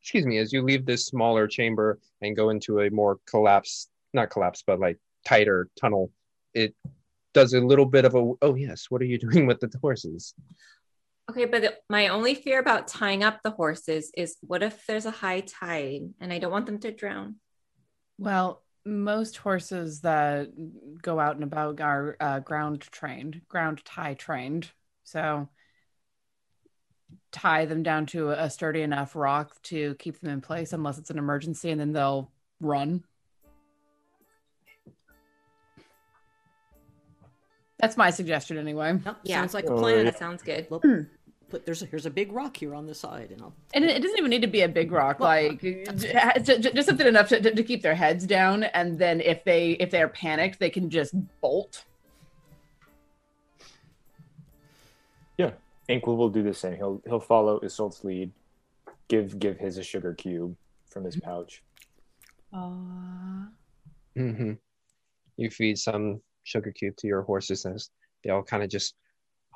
excuse 0.00 0.24
me, 0.24 0.38
as 0.38 0.50
you 0.50 0.62
leave 0.62 0.86
this 0.86 1.04
smaller 1.04 1.46
chamber 1.46 1.98
and 2.22 2.34
go 2.34 2.48
into 2.48 2.80
a 2.80 2.90
more 2.90 3.18
collapsed, 3.26 3.90
not 4.14 4.30
collapsed, 4.30 4.64
but 4.66 4.80
like 4.80 4.98
tighter 5.26 5.68
tunnel, 5.78 6.10
it 6.54 6.74
does 7.34 7.52
a 7.52 7.60
little 7.60 7.84
bit 7.84 8.06
of 8.06 8.14
a. 8.14 8.32
Oh 8.40 8.54
yes, 8.54 8.86
what 8.88 9.02
are 9.02 9.06
you 9.06 9.18
doing 9.28 9.46
with 9.46 9.60
the 9.60 9.70
horses? 9.82 10.32
Okay, 11.30 11.44
but 11.44 11.62
the- 11.62 11.78
my 11.88 12.08
only 12.08 12.34
fear 12.34 12.60
about 12.60 12.86
tying 12.88 13.24
up 13.24 13.42
the 13.42 13.50
horses 13.50 14.10
is 14.16 14.36
what 14.42 14.62
if 14.62 14.86
there's 14.86 15.06
a 15.06 15.10
high 15.10 15.40
tide 15.40 16.02
and 16.20 16.32
I 16.32 16.38
don't 16.38 16.52
want 16.52 16.66
them 16.66 16.78
to 16.80 16.92
drown? 16.92 17.36
Well, 18.18 18.62
most 18.84 19.36
horses 19.38 20.02
that 20.02 20.48
go 21.02 21.18
out 21.18 21.34
and 21.34 21.42
about 21.42 21.80
are 21.80 22.16
uh, 22.20 22.38
ground 22.40 22.82
trained, 22.82 23.42
ground 23.48 23.82
tie 23.84 24.14
trained. 24.14 24.70
So 25.02 25.48
tie 27.32 27.64
them 27.66 27.82
down 27.82 28.06
to 28.06 28.30
a 28.30 28.48
sturdy 28.48 28.82
enough 28.82 29.16
rock 29.16 29.60
to 29.64 29.96
keep 29.96 30.20
them 30.20 30.30
in 30.32 30.40
place 30.40 30.72
unless 30.72 30.96
it's 30.98 31.10
an 31.10 31.18
emergency 31.18 31.70
and 31.70 31.80
then 31.80 31.92
they'll 31.92 32.30
run. 32.60 33.02
That's 37.78 37.96
my 37.96 38.10
suggestion 38.10 38.56
anyway. 38.56 38.98
Nope, 39.04 39.16
Yeah. 39.24 39.40
Sounds 39.40 39.52
like 39.54 39.64
a 39.66 39.72
Oh, 39.72 39.78
plan. 39.78 39.98
yeah. 39.98 40.04
That 40.04 40.18
sounds 40.18 40.42
good. 40.42 40.66
Well, 40.70 40.80
put 41.48 41.64
there's 41.64 41.82
a, 41.82 41.86
here's 41.86 42.06
a 42.06 42.10
big 42.10 42.32
rock 42.32 42.56
here 42.56 42.74
on 42.74 42.86
the 42.86 42.94
side, 42.94 43.30
and 43.30 43.40
I'll 43.42 43.54
And 43.74 43.84
it, 43.84 43.96
it 43.96 44.02
doesn't 44.02 44.18
even 44.18 44.30
need 44.30 44.42
to 44.42 44.48
be 44.48 44.62
a 44.62 44.68
big 44.68 44.92
rock, 44.92 45.20
Well, 45.20 45.28
like 45.28 45.60
j- 45.60 45.84
j- 45.96 46.58
j- 46.58 46.72
just 46.72 46.88
something 46.88 47.06
enough 47.06 47.28
to, 47.28 47.40
to, 47.40 47.54
to 47.54 47.62
keep 47.62 47.82
their 47.82 47.94
heads 47.94 48.26
down. 48.26 48.64
And 48.64 48.98
then 48.98 49.20
if 49.20 49.44
they 49.44 49.72
if 49.72 49.90
they're 49.90 50.08
panicked, 50.08 50.58
they 50.58 50.70
can 50.70 50.90
just 50.90 51.14
bolt. 51.40 51.84
Yeah, 55.38 55.52
Ink 55.88 56.06
will, 56.06 56.16
will 56.16 56.30
do 56.30 56.42
the 56.42 56.54
same. 56.54 56.76
He'll 56.76 57.02
he'll 57.06 57.20
follow 57.20 57.60
Isolt's 57.62 58.04
lead. 58.04 58.32
Give 59.08 59.38
give 59.38 59.58
his 59.58 59.78
a 59.78 59.82
sugar 59.82 60.14
cube 60.14 60.56
from 60.90 61.04
his 61.04 61.16
pouch. 61.16 61.62
Uh, 62.52 63.46
hmm 64.16 64.52
You 65.36 65.50
feed 65.50 65.78
some 65.78 66.20
sugar 66.44 66.70
cube 66.72 66.96
to 66.96 67.06
your 67.06 67.22
horses 67.22 67.64
and 67.64 67.78
they 68.24 68.30
all 68.30 68.42
kind 68.42 68.62
of 68.62 68.70
just 68.70 68.94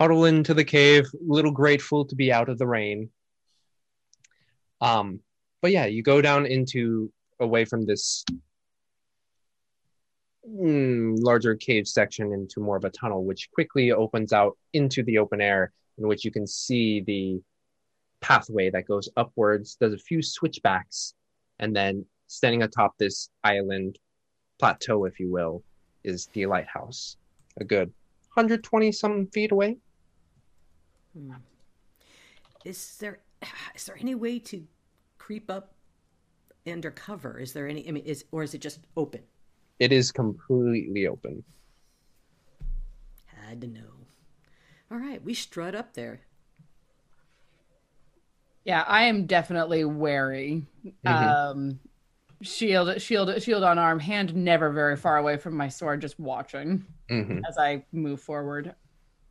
huddle 0.01 0.25
into 0.25 0.55
the 0.55 0.65
cave, 0.65 1.07
little 1.21 1.51
grateful 1.51 2.07
to 2.07 2.17
be 2.17 2.33
out 2.33 2.49
of 2.49 2.57
the 2.57 2.67
rain. 2.67 3.11
Um, 4.81 5.21
but 5.61 5.73
yeah, 5.73 5.85
you 5.85 6.03
go 6.03 6.23
down 6.23 6.47
into 6.47 7.13
away 7.39 7.67
from 7.67 7.85
this 7.85 8.25
mm, 10.49 11.17
larger 11.19 11.55
cave 11.55 11.87
section 11.87 12.33
into 12.33 12.61
more 12.61 12.79
of 12.79 12.85
a 12.85 12.91
tunnel, 12.91 13.25
which 13.25 13.51
quickly 13.53 13.93
opens 13.93 14.33
out 14.33 14.57
into 14.73 15.03
the 15.03 15.19
open 15.19 15.43
air, 15.43 15.71
in 15.99 16.09
which 16.09 16.25
you 16.25 16.31
can 16.31 16.47
see 16.47 17.03
the 17.03 17.43
pathway 18.23 18.71
that 18.71 18.89
goes 18.89 19.11
upwards. 19.19 19.77
There's 19.79 19.93
a 19.93 19.99
few 19.99 20.23
switchbacks, 20.23 21.13
and 21.59 21.77
then 21.77 22.07
standing 22.27 22.63
atop 22.63 22.97
this 22.97 23.29
island 23.45 23.99
plateau, 24.59 25.05
if 25.05 25.21
you 25.21 25.31
will, 25.31 25.63
is 26.05 26.31
the 26.33 26.47
lighthouse. 26.47 27.19
A 27.59 27.65
good 27.65 27.93
120 28.35 28.93
some 28.93 29.27
feet 29.27 29.53
away. 29.53 29.77
Hmm. 31.17 31.33
Is 32.65 32.97
there 32.99 33.21
is 33.75 33.85
there 33.85 33.97
any 34.01 34.15
way 34.15 34.39
to 34.41 34.67
creep 35.19 35.51
up 35.51 35.75
undercover? 36.67 37.39
Is 37.39 37.53
there 37.53 37.69
any? 37.69 37.87
I 37.89 37.93
mean, 37.93 38.05
is 38.05 38.25
or 38.33 38.43
is 38.43 38.55
it 38.55 38.61
just 38.61 38.81
open? 38.97 39.21
It 39.79 39.93
is 39.93 40.13
completely 40.13 41.07
open. 41.07 41.43
Had 43.27 43.61
to 43.63 43.67
know. 43.67 43.81
All 44.91 44.99
right, 44.99 45.23
we 45.25 45.35
strut 45.35 45.75
up 45.75 45.95
there. 45.95 46.21
yeah, 48.65 48.85
I 48.87 49.05
am 49.05 49.27
definitely 49.27 49.85
wary. 49.85 50.67
Um, 51.07 51.79
shield, 52.43 53.01
shield, 53.01 53.41
shield 53.43 53.63
on 53.63 53.79
arm, 53.79 53.99
hand 54.01 54.35
never 54.35 54.71
very 54.71 54.97
far 54.97 55.17
away 55.17 55.37
from 55.39 55.57
my 55.57 55.69
sword, 55.69 56.01
just 56.01 56.19
watching 56.21 56.85
Mm-hmm. 57.11 57.41
as 57.49 57.57
I 57.59 57.85
move 57.93 58.21
forward. 58.21 58.75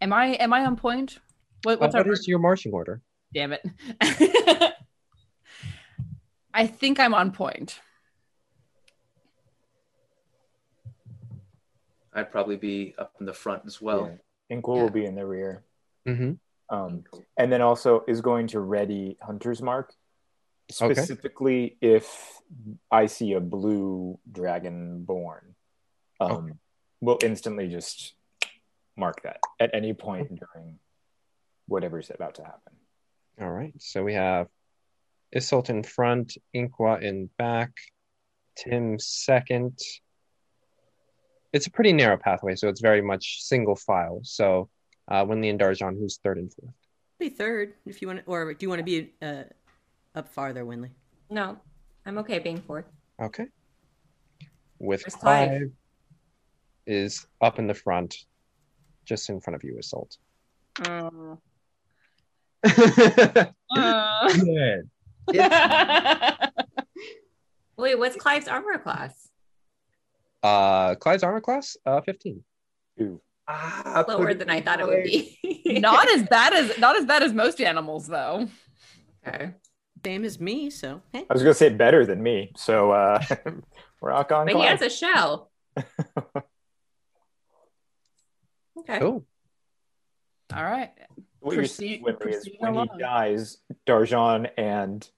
Am 0.02 0.12
I 0.14 0.28
am 0.34 0.52
I 0.54 0.66
on 0.66 0.76
point? 0.76 1.20
What, 1.64 1.80
what's 1.80 1.94
what 1.94 2.06
our 2.08 2.14
is 2.14 2.28
your 2.28 2.40
marching 2.40 2.74
order? 2.74 3.02
Damn 3.34 3.54
it. 3.54 3.64
I 6.54 6.68
think 6.68 7.00
I'm 7.00 7.14
on 7.14 7.32
point. 7.32 7.80
I'd 12.14 12.32
probably 12.32 12.58
be 12.58 12.96
up 12.98 13.14
in 13.20 13.26
the 13.26 13.34
front 13.34 13.64
as 13.66 13.82
well. 13.82 14.08
Yeah. 14.08 14.56
Ink 14.56 14.68
will 14.68 14.90
be 14.90 15.06
in 15.06 15.16
the 15.16 15.26
rear. 15.26 15.64
Mm-hmm. 16.08 16.34
Um, 16.76 17.04
and 17.38 17.52
then 17.52 17.62
also 17.62 18.04
is 18.08 18.22
going 18.22 18.48
to 18.48 18.60
ready 18.60 19.18
Hunter's 19.22 19.62
Mark, 19.62 19.94
Okay. 20.82 20.94
specifically 20.94 21.78
if 21.82 22.42
I 22.92 23.06
see 23.08 23.34
a 23.34 23.40
blue 23.40 24.20
dragonborn. 24.32 25.54
Um, 26.20 26.60
We'll 27.02 27.20
instantly 27.24 27.70
just 27.70 28.14
mark 28.98 29.22
that 29.24 29.40
at 29.58 29.70
any 29.74 29.94
point 29.94 30.28
during 30.28 30.80
whatever's 31.70 32.12
about 32.14 32.36
to 32.36 32.44
happen. 32.44 32.74
All 33.42 33.50
right. 33.50 33.74
So 33.80 34.04
we 34.04 34.16
have 34.16 34.48
Isolt 35.36 35.70
in 35.70 35.84
front, 35.84 36.38
Inqua 36.56 37.02
in 37.02 37.30
back, 37.38 37.72
Tim 38.58 39.00
second. 39.00 39.80
It's 41.54 41.68
a 41.68 41.72
pretty 41.72 41.94
narrow 41.94 42.18
pathway, 42.18 42.56
so 42.56 42.68
it's 42.68 42.82
very 42.82 43.02
much 43.02 43.42
single 43.42 43.76
file. 43.76 44.20
So 44.24 44.70
uh, 45.08 45.26
Winley 45.26 45.50
and 45.50 45.60
Darjan, 45.60 45.98
who's 45.98 46.18
third 46.18 46.38
and 46.38 46.54
fourth? 46.54 46.74
Be 47.20 47.30
third 47.30 47.74
if 47.86 48.02
you 48.02 48.08
want, 48.08 48.22
or 48.26 48.54
do 48.54 48.66
you 48.66 48.70
want 48.70 48.80
to 48.80 48.84
be 48.84 49.14
uh, 49.22 49.44
up 50.16 50.28
farther, 50.30 50.66
Winley? 50.66 50.90
No, 51.30 51.58
I'm 52.06 52.18
okay 52.20 52.40
being 52.40 52.62
fourth. 52.62 52.86
Okay. 53.22 53.46
With 54.80 55.04
Where's 55.04 55.16
Clive? 55.16 55.50
Clive 55.50 55.72
is 56.88 57.28
up 57.42 57.60
in 57.60 57.68
the 57.68 57.74
front, 57.74 58.16
just 59.06 59.30
in 59.30 59.40
front 59.42 59.56
of 59.56 59.64
you, 59.64 59.80
Isolt. 59.80 60.18
Uh, 62.66 64.30
Good. 64.34 64.90
Wait, 67.78 67.96
what's 67.98 68.16
Clive's 68.16 68.48
armor 68.48 68.78
class? 68.80 69.30
Uh, 70.44 70.96
Clive's 70.96 71.24
armor 71.24 71.42
class, 71.42 71.78
uh, 71.86 72.02
15. 72.02 72.44
Ah, 73.48 74.04
Lower 74.08 74.34
than 74.34 74.50
I 74.50 74.62
thought 74.62 74.80
it 74.80 74.88
would 74.88 75.04
be. 75.04 75.38
not 75.82 76.10
as 76.12 76.24
bad 76.24 76.54
as 76.54 76.78
not 76.78 76.96
as 76.96 77.06
bad 77.06 77.24
as 77.24 77.34
most 77.34 77.60
animals 77.62 78.06
though. 78.08 78.48
Okay. 79.28 79.52
Same 80.06 80.24
as 80.24 80.40
me, 80.40 80.70
so 80.70 81.02
hey. 81.12 81.26
I 81.30 81.34
was 81.34 81.42
gonna 81.42 81.54
say 81.54 81.70
better 81.70 82.06
than 82.06 82.22
me. 82.22 82.52
So 82.56 82.92
uh, 82.92 83.24
rock 84.02 84.32
on. 84.32 84.46
But 84.46 84.56
he 84.56 84.64
has 84.64 84.82
a 84.82 84.90
shell. 84.90 85.50
okay. 88.78 89.00
Cool. 89.00 89.26
All 90.54 90.64
right. 90.64 90.92
What 91.40 91.54
you're 91.54 91.62
Proceed- 91.64 92.02
seeing, 92.02 92.04
Winry, 92.04 92.34
is 92.34 92.50
when 92.60 92.74
along. 92.74 92.90
he 92.94 93.00
dies, 93.00 93.58
Darjan 93.88 94.50
and 94.58 95.10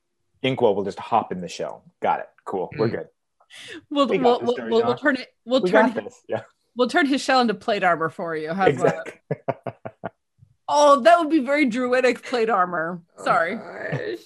Inkwell 0.43 0.76
will 0.76 0.84
just 0.84 0.99
hop 0.99 1.32
in 1.32 1.41
the 1.41 1.47
shell. 1.47 1.84
Got 2.01 2.19
it. 2.22 2.30
Cool. 2.45 2.69
We're 2.78 2.88
Mm. 2.88 2.91
good. 2.91 3.07
We'll 3.89 4.07
We 4.07 4.17
we'll, 4.19 4.39
this, 4.39 4.47
we'll, 4.47 4.69
we'll, 4.69 4.86
we'll 4.86 4.97
turn 4.97 5.15
it 5.17 5.28
we'll 5.45 5.61
we 5.61 5.69
turn 5.72 5.91
got 5.91 6.03
this. 6.05 6.22
Yeah. 6.30 6.43
we'll 6.76 6.88
turn 6.88 7.05
his 7.05 7.22
shell 7.22 7.41
into 7.41 7.53
plate 7.53 7.84
armor 7.84 8.09
for 8.09 8.36
you. 8.36 8.53
How's 8.53 8.69
Exactly. 8.69 9.13
that? 9.30 9.57
Oh, 10.74 11.01
that 11.01 11.19
would 11.19 11.30
be 11.30 11.39
very 11.39 11.65
druidic 11.65 12.24
plate 12.24 12.49
armor. 12.49 13.01
Sorry. 13.26 13.57
Gosh. 13.57 14.19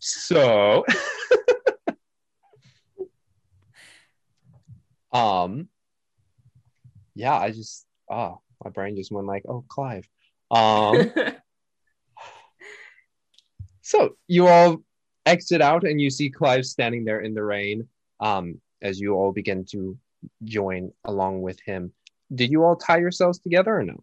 So, 0.00 0.84
um, 5.12 5.68
yeah, 7.14 7.34
I 7.38 7.50
just, 7.52 7.86
ah, 8.10 8.36
my 8.64 8.70
brain 8.70 8.96
just 8.96 9.12
went 9.12 9.26
like, 9.28 9.44
oh, 9.48 9.64
Clive. 9.68 10.08
Um, 10.50 11.12
so 13.82 14.16
you 14.26 14.46
all 14.46 14.78
exit 15.26 15.60
out 15.60 15.84
and 15.84 16.00
you 16.00 16.10
see 16.10 16.30
Clive 16.30 16.64
standing 16.64 17.04
there 17.04 17.20
in 17.20 17.34
the 17.34 17.42
rain, 17.42 17.88
um, 18.20 18.60
as 18.82 19.00
you 19.00 19.14
all 19.14 19.32
begin 19.32 19.64
to 19.66 19.96
join 20.44 20.92
along 21.04 21.42
with 21.42 21.60
him. 21.60 21.92
Did 22.34 22.50
you 22.50 22.64
all 22.64 22.76
tie 22.76 22.98
yourselves 22.98 23.38
together 23.38 23.78
or 23.78 23.84
no? 23.84 24.02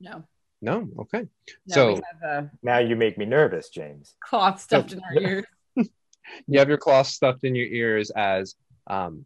No. 0.00 0.24
No? 0.60 0.88
Okay. 0.98 1.26
No, 1.66 1.74
so 1.74 1.94
have 1.94 2.22
a 2.22 2.50
Now 2.62 2.78
you 2.78 2.96
make 2.96 3.18
me 3.18 3.24
nervous, 3.24 3.68
James. 3.68 4.14
cloth 4.20 4.60
stuffed 4.60 4.92
in 4.92 5.00
our 5.00 5.22
ears. 5.22 5.44
you 5.76 6.58
have 6.58 6.68
your 6.68 6.78
claws 6.78 7.08
stuffed 7.08 7.44
in 7.44 7.54
your 7.54 7.66
ears 7.66 8.10
as 8.10 8.54
um, 8.88 9.24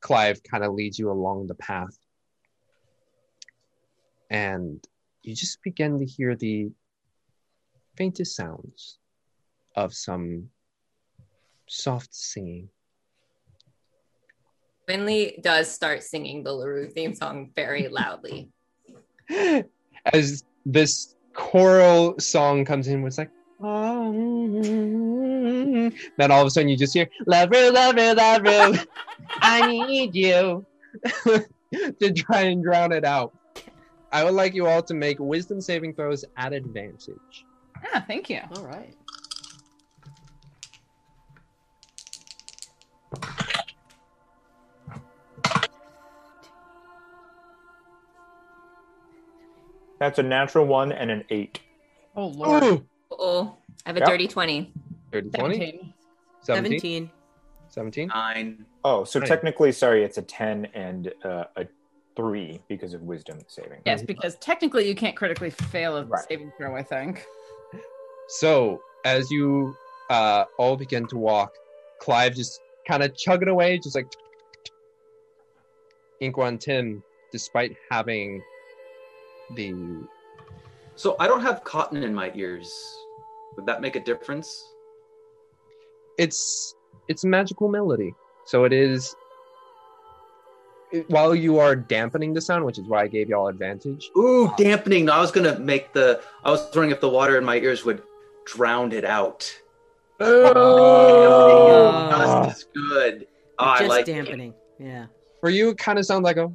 Clive 0.00 0.42
kind 0.42 0.64
of 0.64 0.74
leads 0.74 0.98
you 0.98 1.10
along 1.10 1.46
the 1.46 1.54
path. 1.54 1.96
And 4.30 4.84
you 5.24 5.34
just 5.34 5.62
begin 5.62 5.98
to 5.98 6.04
hear 6.04 6.36
the 6.36 6.70
faintest 7.96 8.36
sounds 8.36 8.98
of 9.74 9.94
some 9.94 10.50
soft 11.66 12.14
singing. 12.14 12.68
Winley 14.88 15.40
does 15.42 15.70
start 15.70 16.02
singing 16.02 16.42
the 16.44 16.52
LaRue 16.52 16.90
theme 16.90 17.14
song 17.14 17.50
very 17.56 17.88
loudly. 17.88 18.50
As 20.12 20.44
this 20.66 21.14
choral 21.32 22.18
song 22.18 22.66
comes 22.66 22.88
in, 22.88 23.06
it's 23.06 23.16
like, 23.16 23.30
oh, 23.62 24.12
then 26.18 26.30
all 26.30 26.42
of 26.42 26.46
a 26.46 26.50
sudden 26.50 26.68
you 26.68 26.76
just 26.76 26.92
hear, 26.92 27.08
LaRue, 27.26 27.70
LaRue, 27.70 28.12
LaRue. 28.12 28.78
I 29.40 29.66
need 29.66 30.14
you 30.14 30.66
to 31.24 32.12
try 32.12 32.42
and 32.42 32.62
drown 32.62 32.92
it 32.92 33.06
out. 33.06 33.34
I 34.14 34.22
would 34.22 34.34
like 34.34 34.54
you 34.54 34.68
all 34.68 34.80
to 34.80 34.94
make 34.94 35.18
wisdom 35.18 35.60
saving 35.60 35.94
throws 35.94 36.24
at 36.36 36.52
advantage. 36.52 37.44
Yeah, 37.82 37.98
thank 38.02 38.30
you. 38.30 38.38
All 38.56 38.64
right. 38.64 38.94
That's 49.98 50.18
a 50.18 50.22
natural 50.22 50.66
one 50.66 50.92
and 50.92 51.10
an 51.10 51.24
eight. 51.30 51.60
Oh 52.16 52.26
lord. 52.26 52.62
Ooh. 52.62 52.86
Oh, 53.10 53.56
I 53.86 53.90
have 53.90 53.96
a 53.96 54.00
Yep. 54.00 54.08
dirty 54.08 54.28
20. 54.28 54.72
30, 55.12 55.30
20, 55.30 55.56
17. 55.56 55.94
17, 56.42 56.80
17. 56.80 57.10
17. 57.68 58.08
Nine. 58.08 58.66
Oh, 58.84 59.04
so 59.04 59.20
Right. 59.20 59.28
technically, 59.28 59.72
sorry, 59.72 60.04
it's 60.04 60.18
a 60.18 60.22
10 60.22 60.66
and 60.74 61.12
uh, 61.24 61.44
a 61.56 61.66
3 62.16 62.60
because 62.68 62.94
of 62.94 63.02
wisdom 63.02 63.38
saving. 63.48 63.80
Yes, 63.84 64.02
because 64.02 64.36
technically 64.36 64.86
you 64.88 64.94
can't 64.94 65.16
critically 65.16 65.50
fail 65.50 65.96
a 65.96 66.04
Right. 66.04 66.24
saving 66.28 66.52
throw, 66.56 66.76
I 66.76 66.82
think. 66.82 67.24
So 68.28 68.80
as 69.04 69.30
you 69.30 69.74
uh, 70.10 70.44
all 70.58 70.76
begin 70.76 71.06
to 71.08 71.16
walk, 71.18 71.52
Clive 72.00 72.34
just 72.34 72.60
kind 72.86 73.02
of 73.02 73.16
chugging 73.16 73.48
away, 73.48 73.78
just 73.78 73.96
like 73.96 74.06
Inqua 76.20 76.48
and 76.48 76.60
Tim, 76.60 77.02
despite 77.32 77.76
having 77.90 78.42
the 79.54 79.74
So 80.96 81.16
I 81.18 81.26
don't 81.26 81.40
have 81.42 81.64
cotton 81.64 82.02
in 82.02 82.14
my 82.14 82.30
ears. 82.34 82.72
Would 83.56 83.66
that 83.66 83.80
make 83.80 83.96
a 83.96 84.00
difference? 84.00 84.70
it's 86.16 86.76
it's 87.08 87.24
magical 87.24 87.68
melody. 87.68 88.14
So 88.46 88.62
it 88.64 88.72
is 88.72 89.08
it- 89.08 89.16
while 91.08 91.34
you 91.34 91.58
are 91.58 91.74
dampening 91.74 92.34
the 92.34 92.40
sound, 92.40 92.64
which 92.64 92.78
is 92.78 92.84
why 92.86 93.02
I 93.02 93.08
gave 93.08 93.28
y'all 93.28 93.48
advantage. 93.48 94.10
Ooh, 94.16 94.52
dampening. 94.56 95.10
I 95.10 95.20
was 95.20 95.30
gonna 95.30 95.58
make 95.58 95.92
the. 95.92 96.20
I 96.44 96.50
was 96.50 96.62
wondering 96.64 96.90
if 96.90 97.00
the 97.00 97.08
water 97.08 97.38
in 97.38 97.44
my 97.44 97.56
ears 97.56 97.84
would 97.84 98.02
drown 98.44 98.92
it 98.92 99.04
out. 99.04 99.52
Oh. 100.20 102.10
Just 102.10 102.58
as 102.58 102.64
good. 102.74 103.26
Oh, 103.58 103.64
I 103.64 103.78
Just 103.78 103.88
like 103.88 104.08
it. 104.08 104.12
dampening. 104.14 104.54
Yeah. 104.78 105.06
For 105.40 105.50
you, 105.50 105.70
it 105.70 105.78
kind 105.78 105.98
of 105.98 106.06
sounds 106.06 106.22
like 106.24 106.36
a 106.36 106.50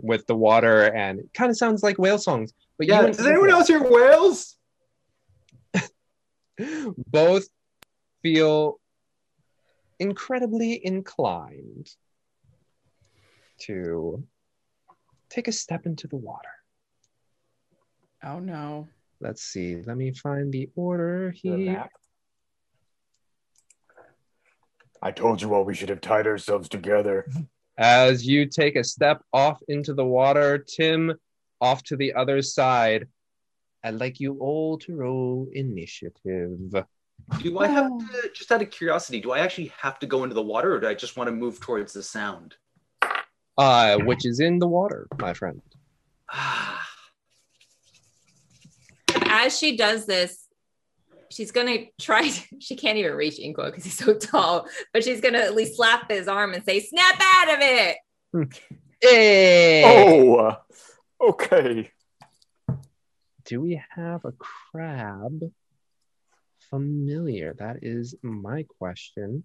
with 0.00 0.26
the 0.26 0.34
water, 0.34 0.92
and 0.94 1.20
it 1.20 1.32
kind 1.34 1.50
of 1.50 1.56
sounds 1.56 1.82
like 1.82 1.98
whale 1.98 2.18
songs. 2.18 2.52
But 2.78 2.86
Yeah. 2.88 3.02
Does 3.06 3.26
anyone 3.26 3.50
else 3.50 3.68
hear 3.68 3.82
whales? 3.82 4.56
both 7.10 7.46
feel 8.22 8.80
incredibly 9.98 10.84
inclined 10.84 11.90
to 13.60 14.22
take 15.28 15.48
a 15.48 15.52
step 15.52 15.86
into 15.86 16.06
the 16.06 16.16
water. 16.16 16.48
Oh 18.24 18.38
no. 18.38 18.88
Let's 19.20 19.42
see. 19.42 19.82
Let 19.84 19.96
me 19.96 20.12
find 20.12 20.52
the 20.52 20.70
order 20.76 21.30
here. 21.30 21.56
map. 21.58 21.90
I 25.02 25.10
told 25.10 25.42
you 25.42 25.54
all 25.54 25.64
we 25.64 25.74
should 25.74 25.88
have 25.88 26.00
tied 26.00 26.26
ourselves 26.26 26.68
together. 26.68 27.26
As 27.76 28.26
you 28.26 28.46
take 28.46 28.74
a 28.74 28.82
step 28.82 29.22
off 29.32 29.60
into 29.68 29.94
the 29.94 30.04
water, 30.04 30.58
Tim 30.58 31.14
off 31.60 31.82
to 31.84 31.96
the 31.96 32.14
other 32.14 32.42
side. 32.42 33.06
I'd 33.84 33.94
like 33.94 34.18
you 34.18 34.38
all 34.40 34.78
to 34.78 34.96
roll 34.96 35.48
initiative. 35.52 36.58
Do 37.40 37.58
I 37.58 37.68
have 37.68 37.90
to, 37.98 38.30
just 38.34 38.50
out 38.50 38.62
of 38.62 38.70
curiosity, 38.70 39.20
do 39.20 39.32
I 39.32 39.40
actually 39.40 39.72
have 39.78 39.98
to 40.00 40.06
go 40.06 40.22
into 40.24 40.34
the 40.34 40.42
water 40.42 40.74
or 40.74 40.80
do 40.80 40.88
I 40.88 40.94
just 40.94 41.16
want 41.16 41.28
to 41.28 41.32
move 41.32 41.60
towards 41.60 41.92
the 41.92 42.02
sound? 42.02 42.56
Uh, 43.56 43.98
which 43.98 44.24
is 44.24 44.40
in 44.40 44.58
the 44.58 44.66
water, 44.66 45.06
my 45.18 45.34
friend. 45.34 45.60
As 49.30 49.58
she 49.58 49.76
does 49.76 50.06
this, 50.06 50.48
she's 51.30 51.50
gonna 51.50 51.86
try. 52.00 52.30
She 52.60 52.76
can't 52.76 52.98
even 52.98 53.14
reach 53.14 53.38
Inqua 53.38 53.66
because 53.66 53.84
he's 53.84 53.98
so 53.98 54.14
tall, 54.14 54.66
but 54.92 55.04
she's 55.04 55.20
gonna 55.20 55.38
at 55.38 55.54
least 55.54 55.76
slap 55.76 56.10
his 56.10 56.28
arm 56.28 56.54
and 56.54 56.64
say, 56.64 56.80
"Snap 56.80 57.20
out 57.20 57.54
of 57.54 57.58
it!" 57.60 57.96
Hey! 59.00 59.82
Oh, 59.84 60.36
uh, 60.36 60.56
okay. 61.20 61.90
Do 63.44 63.60
we 63.60 63.80
have 63.94 64.24
a 64.24 64.32
crab 64.32 65.52
familiar? 66.70 67.54
That 67.58 67.78
is 67.82 68.14
my 68.22 68.64
question. 68.78 69.44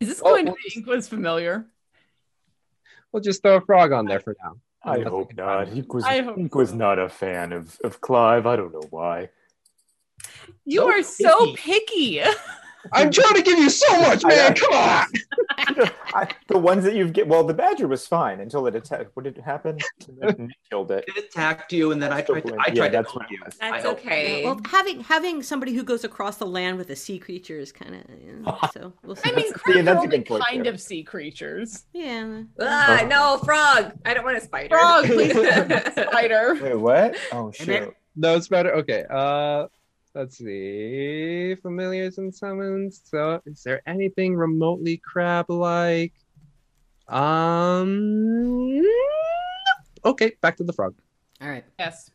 Is 0.00 0.08
this 0.08 0.20
Oh, 0.20 0.30
going 0.30 0.46
well, 0.46 0.54
to 0.54 0.60
be 0.70 0.78
ink 0.78 0.86
was 0.86 1.08
familiar? 1.08 1.66
We'll 3.12 3.22
just 3.22 3.42
throw 3.42 3.56
a 3.56 3.60
frog 3.60 3.92
on 3.92 4.06
there 4.06 4.20
for 4.20 4.34
now. 4.42 4.56
I 4.82 4.98
That's 4.98 5.10
hope 5.10 5.34
not. 5.34 5.68
He 5.68 5.82
was, 5.82 6.04
I 6.04 6.22
hope 6.22 6.36
he 6.36 6.48
was 6.52 6.72
not 6.72 6.98
a 6.98 7.08
fan 7.08 7.52
of, 7.52 7.78
of 7.84 8.00
Clive. 8.00 8.46
I 8.46 8.56
don't 8.56 8.72
know 8.72 8.86
why. 8.90 9.28
You 10.64 10.80
So 10.80 10.90
are 10.90 11.02
so 11.02 11.46
picky. 11.54 12.20
picky. 12.20 12.20
I'm 12.90 13.10
trying 13.10 13.34
to 13.34 13.42
give 13.42 13.58
you 13.58 13.70
so 13.70 14.00
much, 14.00 14.24
man. 14.24 14.54
Come 14.54 14.72
on. 14.72 15.06
I, 16.14 16.28
the 16.48 16.58
ones 16.58 16.82
that 16.84 16.94
you've 16.94 17.12
get 17.12 17.28
well, 17.28 17.44
the 17.44 17.54
badger 17.54 17.86
was 17.86 18.06
fine 18.06 18.40
until 18.40 18.66
it 18.66 18.74
attacked. 18.74 19.10
What 19.14 19.24
did 19.24 19.36
happen? 19.38 19.78
Nick 20.18 20.50
killed 20.68 20.90
it. 20.90 21.04
It 21.06 21.24
attacked 21.24 21.72
you, 21.72 21.92
and 21.92 22.02
then 22.02 22.12
I 22.12 22.22
tried 22.22 22.44
to. 22.46 22.54
I 22.54 22.68
Yeah, 22.68 22.74
tried 22.74 22.88
to 22.88 22.92
that's 22.98 23.12
help 23.12 23.30
you. 23.30 23.38
That's 23.44 23.58
I 23.60 23.78
helped 23.80 24.00
okay. 24.00 24.44
Well, 24.44 24.60
having 24.68 25.00
having 25.00 25.42
somebody 25.42 25.72
who 25.74 25.84
goes 25.84 26.02
across 26.04 26.38
the 26.38 26.46
land 26.46 26.76
with 26.78 26.90
a 26.90 26.96
sea 26.96 27.18
creature 27.18 27.58
is 27.58 27.70
kind 27.72 27.94
of 27.94 28.02
you 28.20 28.32
know, 28.32 28.58
so 28.74 28.92
we'll 29.04 29.16
see. 29.16 29.30
I 29.30 29.34
mean, 29.36 29.46
yeah, 29.46 29.52
crabs 29.52 29.78
are 29.78 29.82
that's 29.84 29.96
a 29.96 30.00
only 30.02 30.18
good 30.18 30.42
kind 30.42 30.64
too. 30.64 30.70
of 30.70 30.80
sea 30.80 31.02
creatures. 31.04 31.84
yeah. 31.92 32.42
Ah, 32.60 33.06
no, 33.08 33.38
frog. 33.44 33.92
I 34.04 34.14
don't 34.14 34.24
want 34.24 34.38
a 34.38 34.40
spider. 34.40 34.76
Frog, 34.76 35.04
please, 35.06 35.32
spider. 35.32 36.54
Wait, 36.60 36.74
what? 36.78 37.16
Oh 37.32 37.52
Hey, 37.56 37.64
man. 37.66 37.82
shit! 37.84 37.96
No, 38.16 38.36
it's 38.36 38.48
better. 38.48 38.74
Okay. 38.74 39.04
Uh, 39.08 39.66
let's 40.14 40.38
see. 40.38 41.54
Familiars 41.56 42.18
and 42.18 42.34
summons. 42.34 43.02
So, 43.04 43.40
is 43.46 43.62
there 43.62 43.82
anything 43.86 44.36
remotely 44.36 44.98
crab-like? 44.98 46.12
Um. 47.08 48.82
Okay, 50.04 50.32
back 50.40 50.56
to 50.56 50.64
the 50.64 50.72
frog. 50.72 50.94
All 51.40 51.48
right. 51.48 51.64
Yes. 51.78 52.10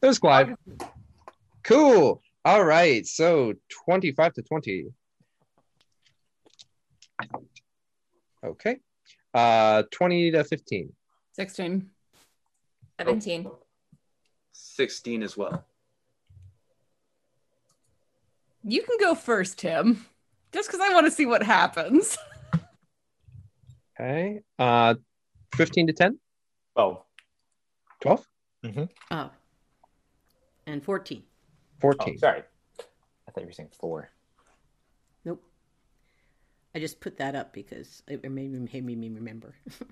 There's 0.00 0.18
Clive. 0.18 0.54
Cool. 1.62 2.20
All 2.44 2.62
right. 2.62 3.06
So 3.06 3.54
25 3.86 4.34
to 4.34 4.42
20. 4.42 4.84
Okay. 8.44 8.76
Uh, 9.32 9.84
20 9.90 10.32
to 10.32 10.44
15. 10.44 10.92
16. 11.32 11.90
17. 12.98 13.50
Sixteen 14.52 15.22
as 15.22 15.36
well. 15.36 15.64
You 18.66 18.82
can 18.82 18.96
go 18.98 19.14
first, 19.14 19.58
Tim. 19.58 20.06
Just 20.52 20.68
because 20.68 20.80
I 20.80 20.92
want 20.92 21.06
to 21.06 21.10
see 21.10 21.26
what 21.26 21.42
happens. 21.42 22.16
Okay. 24.00 24.40
Uh, 24.58 24.96
15 25.54 25.86
to 25.86 25.92
10. 25.92 26.18
Oh, 26.74 27.04
12. 28.00 28.26
Oh. 29.12 29.30
And 30.66 30.82
14. 30.82 31.22
14. 31.80 32.14
oh, 32.16 32.18
sorry. 32.18 32.42
I 33.28 33.30
thought 33.30 33.40
you 33.42 33.46
were 33.46 33.52
saying 33.52 33.68
four. 33.78 34.10
Nope. 35.24 35.40
I 36.74 36.80
just 36.80 36.98
put 36.98 37.18
that 37.18 37.36
up 37.36 37.52
because 37.52 38.02
it 38.08 38.28
made 38.28 38.50
me, 38.50 38.80
made 38.80 38.98
me 38.98 39.10
remember. 39.10 39.54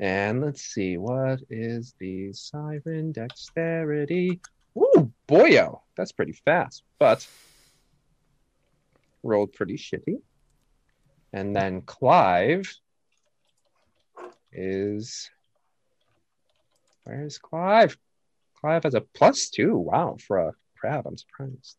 And 0.00 0.40
let's 0.40 0.62
see, 0.62 0.96
what 0.96 1.40
is 1.50 1.94
the 1.98 2.32
siren 2.32 3.12
dexterity? 3.12 4.40
Ooh, 4.74 5.12
boyo, 5.28 5.80
that's 5.94 6.10
pretty 6.10 6.32
fast, 6.32 6.84
but 6.98 7.26
rolled 9.22 9.52
pretty 9.52 9.76
shitty. 9.76 10.20
And 11.32 11.54
then 11.54 11.82
Clive 11.82 12.72
is 14.52 15.30
where's 17.04 17.38
Clive? 17.38 17.96
Clive 18.60 18.84
has 18.84 18.94
a 18.94 19.00
plus 19.00 19.50
two. 19.50 19.76
Wow, 19.76 20.16
for 20.26 20.38
a 20.38 20.52
crab, 20.76 21.06
I'm 21.06 21.16
surprised. 21.16 21.76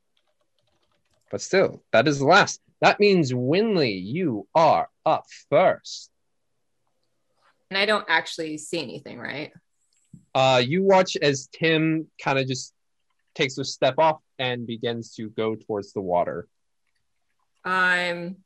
But 1.30 1.42
still, 1.42 1.84
that 1.92 2.08
is 2.08 2.20
the 2.20 2.26
last. 2.26 2.62
That 2.82 3.00
means 3.00 3.32
Winley, 3.32 4.02
you 4.04 4.48
are 4.56 4.90
up 5.06 5.26
first. 5.50 6.10
And 7.70 7.78
I 7.78 7.86
don't 7.86 8.06
actually 8.10 8.58
see 8.58 8.82
anything, 8.82 9.20
right? 9.20 9.54
Uh, 10.34 10.62
you 10.66 10.84
watch 10.84 11.16
as 11.22 11.48
Tim 11.54 12.08
kind 12.22 12.40
of 12.40 12.48
just 12.48 12.74
takes 13.36 13.58
a 13.58 13.64
step 13.64 13.96
off 13.98 14.20
and 14.40 14.68
begins 14.68 15.16
to 15.16 15.30
go 15.30 15.56
towards 15.56 15.94
the 15.94 16.02
water. 16.02 16.48
I'm 17.64 18.38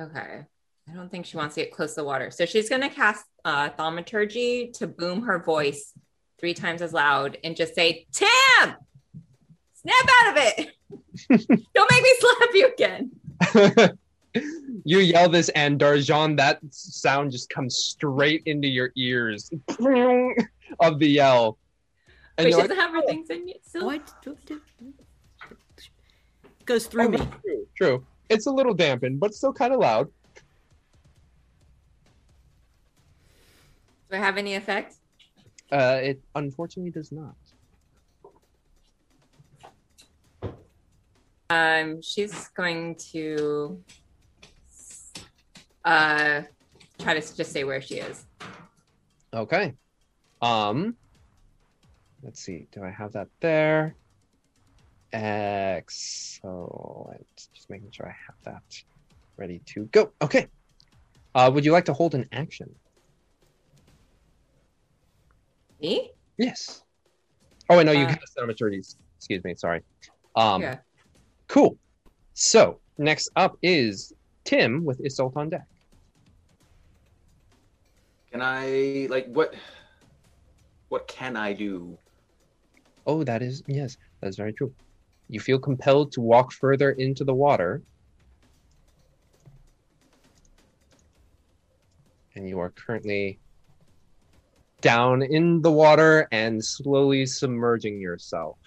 okay. 0.00 0.44
I 0.88 0.92
don't 0.94 1.10
think 1.10 1.26
she 1.26 1.36
wants 1.36 1.56
to 1.56 1.62
get 1.62 1.72
close 1.72 1.94
to 1.94 2.00
the 2.00 2.04
water. 2.04 2.30
So 2.30 2.46
she's 2.46 2.68
going 2.68 2.82
to 2.82 2.88
cast 2.88 3.24
uh, 3.44 3.70
thaumaturgy 3.70 4.70
to 4.74 4.86
boom 4.86 5.22
her 5.22 5.42
voice 5.42 5.92
three 6.38 6.54
times 6.54 6.80
as 6.82 6.92
loud 6.92 7.38
and 7.42 7.56
just 7.56 7.74
say, 7.74 8.06
Tim, 8.12 8.74
snap 9.74 10.08
out 10.20 10.30
of 10.30 10.34
it. 10.36 10.70
don't 11.74 11.90
make 11.90 12.02
me 12.02 12.14
slap 12.18 12.50
you 12.54 12.72
again. 12.72 13.10
you 14.84 14.98
yell 14.98 15.28
this, 15.28 15.48
and 15.50 15.80
Darjan, 15.80 16.36
that 16.36 16.60
sound 16.70 17.32
just 17.32 17.50
comes 17.50 17.76
straight 17.76 18.42
into 18.46 18.68
your 18.68 18.92
ears 18.96 19.50
of 20.80 20.98
the 20.98 21.08
yell. 21.08 21.58
And 22.38 22.44
But 22.44 22.44
she 22.44 22.50
you're 22.50 22.58
like, 22.58 22.68
doesn't 22.68 22.82
have 22.84 22.92
her 22.92 23.02
things 23.06 23.30
in 23.30 23.48
yet. 23.48 23.60
So 23.66 23.84
What? 23.84 24.12
Goes 26.66 26.86
through 26.86 27.06
"Oh, 27.06 27.08
me. 27.10 27.18
true, 27.42 27.66
true. 27.76 28.06
It's 28.28 28.46
a 28.46 28.50
little 28.50 28.74
dampened, 28.74 29.20
but 29.20 29.32
still 29.34 29.52
kind 29.52 29.72
of 29.72 29.78
loud. 29.80 30.10
do 34.10 34.16
I 34.16 34.18
have 34.18 34.36
any 34.36 34.54
effect? 34.56 34.96
Uh, 35.70 35.98
it 36.02 36.20
unfortunately 36.34 36.90
does 36.90 37.12
not. 37.12 37.34
Um, 41.48 42.02
she's 42.02 42.48
going 42.48 42.96
to 43.12 43.80
uh 45.84 46.42
try 46.98 47.14
to 47.14 47.20
just 47.36 47.52
say 47.52 47.62
where 47.62 47.80
she 47.80 47.96
is. 47.96 48.26
Okay. 49.32 49.74
Um 50.42 50.96
let's 52.24 52.40
see. 52.40 52.66
Do 52.72 52.82
I 52.82 52.90
have 52.90 53.12
that 53.12 53.28
there? 53.40 53.94
Excellent. 55.12 56.46
Just 57.54 57.70
making 57.70 57.90
sure 57.92 58.06
I 58.06 58.14
have 58.26 58.36
that 58.44 58.62
ready 59.36 59.60
to 59.74 59.84
go. 59.86 60.12
Okay. 60.22 60.48
Uh 61.34 61.50
would 61.52 61.64
you 61.64 61.72
like 61.72 61.86
to 61.86 61.92
hold 61.92 62.14
an 62.14 62.28
action? 62.32 62.74
Me? 65.80 66.10
Yes. 66.38 66.82
Oh, 67.68 67.78
I 67.78 67.82
know 67.82 67.92
you 67.92 68.04
Uh, 68.04 68.08
cast 68.08 68.36
thaumaturgies. 68.38 68.96
Excuse 69.18 69.44
me, 69.44 69.54
sorry. 69.56 69.82
Um 70.34 70.62
yeah. 70.62 70.78
cool. 71.48 71.78
So, 72.34 72.80
next 72.98 73.30
up 73.36 73.56
is 73.62 74.12
Tim 74.44 74.84
with 74.84 75.00
Isolt 75.02 75.36
on 75.36 75.50
deck. 75.50 75.66
Can 78.30 78.42
I 78.42 79.06
like 79.08 79.26
what? 79.26 79.54
What 80.88 81.08
can 81.08 81.36
I 81.36 81.52
do? 81.52 81.98
Oh, 83.06 83.24
that 83.24 83.42
is 83.42 83.62
yes, 83.66 83.96
that 84.20 84.28
is 84.28 84.36
very 84.36 84.52
true. 84.52 84.74
You 85.28 85.40
feel 85.40 85.58
compelled 85.58 86.12
to 86.12 86.20
walk 86.20 86.52
further 86.52 86.90
into 86.90 87.24
the 87.24 87.34
water. 87.34 87.82
And 92.34 92.48
you 92.48 92.60
are 92.60 92.70
currently 92.70 93.40
down 94.82 95.22
in 95.22 95.62
the 95.62 95.72
water 95.72 96.28
and 96.30 96.64
slowly 96.64 97.26
submerging 97.26 98.00
yourself. 98.00 98.58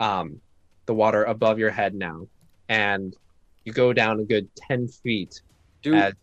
Um, 0.00 0.40
the 0.86 0.94
water 0.94 1.24
above 1.24 1.58
your 1.58 1.70
head 1.70 1.94
now. 1.94 2.26
And 2.68 3.14
you 3.64 3.72
go 3.72 3.92
down 3.92 4.20
a 4.20 4.24
good 4.24 4.48
10 4.56 4.88
feet. 4.88 5.40
As- 5.84 6.14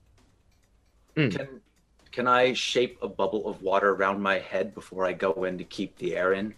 Mm. 1.15 1.31
can 1.31 1.61
can 2.11 2.27
I 2.27 2.53
shape 2.53 2.97
a 3.03 3.07
bubble 3.07 3.47
of 3.47 3.61
water 3.61 3.91
around 3.91 4.22
my 4.22 4.39
head 4.39 4.73
before 4.73 5.05
I 5.05 5.14
go 5.14 5.43
in 5.43 5.60
to 5.60 5.64
keep 5.64 5.95
the 5.97 6.15
air 6.15 6.34
in? 6.34 6.55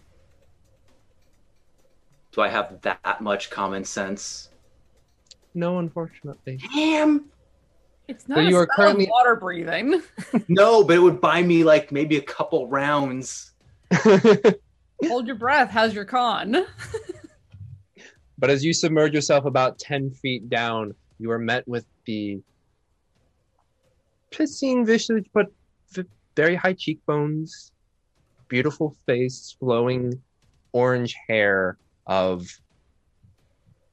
Do 2.36 2.42
I 2.42 2.48
have 2.48 2.80
that 2.82 3.22
much 3.22 3.48
common 3.48 3.82
sense? 3.84 4.50
No, 5.54 5.78
unfortunately. 5.78 6.60
Damn. 6.74 7.30
It's 8.08 8.26
So 8.26 8.34
not 8.34 8.44
you 8.44 8.56
a 8.56 8.60
are 8.60 8.68
spell 8.70 8.84
of 8.88 8.92
currently- 8.96 9.08
water 9.10 9.36
breathing. 9.36 10.02
No, 10.48 10.84
but 10.84 10.96
it 10.96 10.98
would 11.00 11.18
buy 11.20 11.42
me 11.42 11.64
like 11.64 11.90
maybe 11.90 12.18
a 12.18 12.22
couple 12.22 12.68
rounds. 12.68 13.52
Hold 13.94 15.26
your 15.26 15.36
breath. 15.36 15.70
How's 15.70 15.94
your 15.94 16.04
con? 16.04 16.66
But 18.38 18.50
as 18.50 18.62
you 18.62 18.74
submerge 18.74 19.14
yourself 19.14 19.46
about 19.46 19.78
10 19.78 20.10
feet 20.10 20.50
down, 20.50 20.94
you 21.18 21.30
are 21.30 21.38
met 21.38 21.66
with 21.66 21.86
the 22.04 22.38
pristine 24.30 24.84
visage, 24.84 25.24
but 25.32 25.46
very 26.36 26.54
high 26.54 26.74
cheekbones, 26.74 27.72
beautiful 28.48 28.94
face, 29.06 29.56
flowing 29.58 30.20
orange 30.72 31.16
hair 31.26 31.78
of 32.06 32.46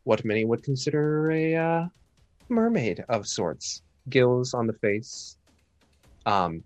what 0.04 0.26
many 0.26 0.46
would 0.46 0.64
consider 0.64 1.32
a 1.32 1.56
uh, 1.56 1.86
mermaid 2.50 3.04
of 3.10 3.28
sorts. 3.28 3.82
Gills 4.10 4.54
on 4.54 4.68
the 4.68 4.74
face, 4.74 5.38
um, 6.26 6.64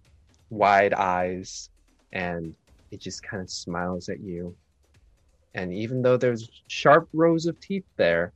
wide 0.49 0.93
eyes, 0.93 1.69
and 2.11 2.55
it 2.91 2.99
just 2.99 3.21
kind 3.21 3.43
of 3.43 3.49
smiles 3.49 4.09
at 4.09 4.19
you. 4.19 4.55
And 5.53 5.73
even 5.73 6.01
though 6.01 6.17
there's 6.17 6.49
sharp 6.67 7.07
rows 7.13 7.45
of 7.45 7.59
teeth 7.59 7.85
there, 7.95 8.33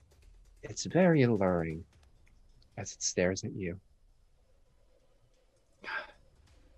it's 0.64 0.86
very 0.86 1.24
alluring 1.24 1.84
as 2.78 2.94
it 2.94 3.02
stares 3.02 3.44
at 3.44 3.54
you. 3.56 3.80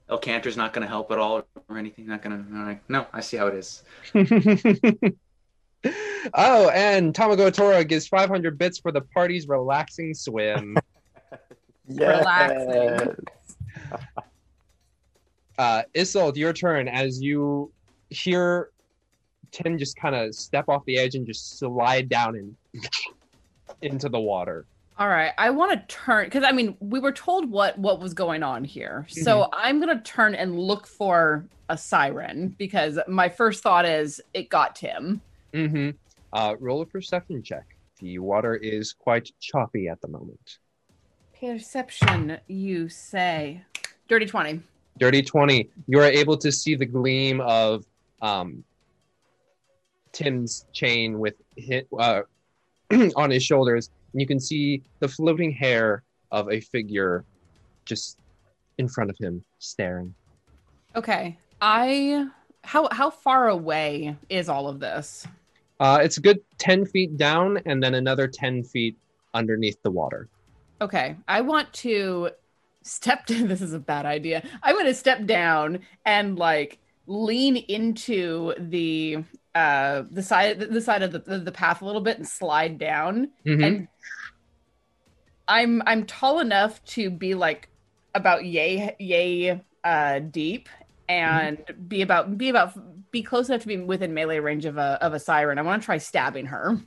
El 0.10 0.18
Cantor's 0.18 0.58
not 0.58 0.74
going 0.74 0.84
to 0.84 0.88
help 0.88 1.12
at 1.12 1.18
all 1.18 1.44
or 1.70 1.78
anything. 1.78 2.08
Not 2.08 2.22
going 2.22 2.46
to. 2.46 2.58
All 2.58 2.66
right. 2.66 2.82
No, 2.88 3.08
I 3.14 3.22
see 3.22 3.38
how 3.38 3.48
it 3.48 3.56
is. 3.56 3.84
Oh, 6.34 6.70
and 6.70 7.14
Tamago 7.14 7.54
Tora 7.54 7.84
gives 7.84 8.08
500 8.08 8.58
bits 8.58 8.80
for 8.80 8.92
the 8.92 9.02
party's 9.02 9.48
relaxing 9.48 10.14
swim. 10.14 10.78
Relaxing. 11.88 13.16
uh, 15.58 15.84
Isolt, 15.94 16.38
your 16.38 16.54
turn 16.54 16.88
as 16.88 17.22
you 17.22 17.72
hear 18.10 18.70
Tim 19.52 19.78
just 19.78 19.96
kind 19.96 20.16
of 20.16 20.34
step 20.34 20.70
off 20.70 20.84
the 20.86 20.98
edge 20.98 21.16
and 21.16 21.26
just 21.26 21.60
slide 21.60 22.10
down 22.10 22.36
and 22.36 22.56
into 23.82 24.10
the 24.10 24.20
water. 24.20 24.66
All 24.98 25.08
right, 25.08 25.32
I 25.38 25.50
want 25.50 25.72
to 25.72 25.96
turn 25.96 26.26
because 26.26 26.44
I 26.44 26.52
mean 26.52 26.78
we 26.80 27.00
were 27.00 27.12
told 27.12 27.50
what 27.50 27.78
what 27.78 28.00
was 28.00 28.14
going 28.14 28.44
on 28.44 28.64
here, 28.64 29.08
so 29.10 29.50
I'm 29.52 29.80
gonna 29.80 30.02
turn 30.02 30.36
and 30.36 30.60
look 30.60 30.86
for 30.86 31.46
a 31.70 31.78
siren 31.78 32.56
because 32.60 33.00
my 33.08 33.28
first 33.28 33.64
thought 33.64 33.86
is 33.86 34.22
it 34.36 34.50
got 34.50 34.76
Tim. 34.76 35.22
Mm-hmm. 35.54 35.92
Uh, 36.32 36.56
roll 36.60 36.82
a 36.82 36.86
perception 36.86 37.44
check. 37.44 37.78
The 38.00 38.20
water 38.20 38.56
is 38.56 38.94
quite 38.94 39.30
choppy 39.40 39.88
at 39.88 40.02
the 40.02 40.08
moment. 40.08 40.58
Perception, 41.40 42.40
you 42.48 42.90
say? 42.90 43.64
Dirty 44.08 44.26
twenty. 44.26 44.62
Dirty 45.00 45.24
20, 45.24 45.70
you 45.88 46.00
are 46.00 46.06
able 46.06 46.38
to 46.38 46.52
see 46.52 46.76
the 46.76 46.86
gleam 46.86 47.42
of 47.42 47.84
um, 48.22 48.64
Tim's 50.12 50.66
chain 50.72 51.18
with 51.20 51.34
hit, 51.58 51.88
uh, 51.98 52.22
on 53.16 53.32
his 53.32 53.44
shoulders, 53.44 53.90
and 54.12 54.22
you 54.22 54.28
can 54.28 54.40
see 54.40 54.84
the 55.00 55.08
floating 55.08 55.52
hair 55.52 56.04
of 56.32 56.52
a 56.52 56.60
figure 56.60 57.26
just 57.86 58.20
in 58.78 58.88
front 58.88 59.10
of 59.10 59.18
him, 59.18 59.44
staring. 59.58 60.14
Okay, 60.96 61.38
I 61.60 62.28
how 62.64 62.88
how 62.92 63.10
far 63.10 63.50
away 63.50 64.16
is 64.30 64.48
all 64.48 64.68
of 64.68 64.80
this? 64.80 65.28
Uh, 65.84 66.00
it's 66.02 66.18
a 66.18 66.22
good 66.22 66.40
10 66.60 66.86
feet 66.86 67.18
down 67.18 67.60
and 67.66 67.84
then 67.84 67.94
another 67.94 68.26
10 68.26 68.64
feet 68.64 68.98
underneath 69.34 69.76
the 69.84 69.92
water. 69.92 70.30
Okay, 70.80 71.18
I 71.28 71.42
want 71.42 71.74
to 71.74 72.30
step. 72.84 73.26
Down 73.26 73.48
this 73.54 73.62
is 73.62 73.74
a 73.74 73.80
bad 73.80 74.06
idea. 74.06 74.44
I'm 74.64 74.76
going 74.76 74.86
to 74.86 74.94
step 74.94 75.26
down 75.26 75.80
and 76.06 76.40
like 76.40 76.80
lean 77.06 77.58
into 77.58 78.54
the 78.58 79.26
uh 79.56 80.04
the 80.10 80.24
side 80.24 80.58
the 80.58 80.80
side 80.80 81.04
of 81.04 81.12
the 81.12 81.20
the 81.38 81.52
path 81.52 81.82
a 81.82 81.86
little 81.86 82.00
bit 82.00 82.18
and 82.18 82.26
slide 82.28 82.78
down 82.78 83.30
Mhm. 83.46 83.66
and 83.66 83.88
I'm 85.50 85.82
I'm 85.86 86.06
tall 86.06 86.40
enough 86.40 86.84
to 86.96 87.10
be 87.10 87.34
like 87.34 87.68
about 88.16 88.46
yay 88.46 88.96
yay 89.00 89.62
uh 89.84 90.20
deep 90.20 90.70
and 91.10 91.62
be 91.90 92.02
about 92.02 92.38
be 92.38 92.48
about 92.50 92.74
be 93.14 93.24
close 93.24 93.48
enough 93.48 93.62
to 93.62 93.68
be 93.68 93.78
within 93.78 94.14
melee 94.14 94.40
range 94.40 94.66
of 94.66 94.78
a 94.78 94.98
of 95.02 95.14
a 95.14 95.20
siren. 95.20 95.58
I 95.58 95.62
want 95.62 95.82
to 95.82 95.86
try 95.86 95.98
stabbing 95.98 96.48
her. 96.48 96.78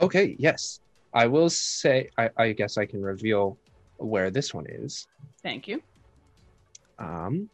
Okay, 0.00 0.34
yes. 0.40 0.80
I 1.14 1.26
will 1.26 1.50
say, 1.50 2.10
I, 2.18 2.30
I 2.36 2.52
guess 2.52 2.76
I 2.78 2.86
can 2.86 3.02
reveal 3.02 3.58
where 3.98 4.30
this 4.30 4.52
one 4.52 4.66
is. 4.68 5.06
Thank 5.42 5.68
you. 5.68 5.82
Um, 6.98 7.48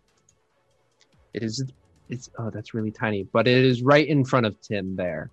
it 1.32 1.42
is, 1.42 1.64
it's, 2.08 2.30
oh, 2.38 2.50
that's 2.50 2.74
really 2.74 2.90
tiny, 2.90 3.24
but 3.32 3.46
it 3.46 3.64
is 3.64 3.82
right 3.82 4.06
in 4.06 4.24
front 4.24 4.46
of 4.46 4.60
Tim 4.60 4.96
there. 4.96 5.30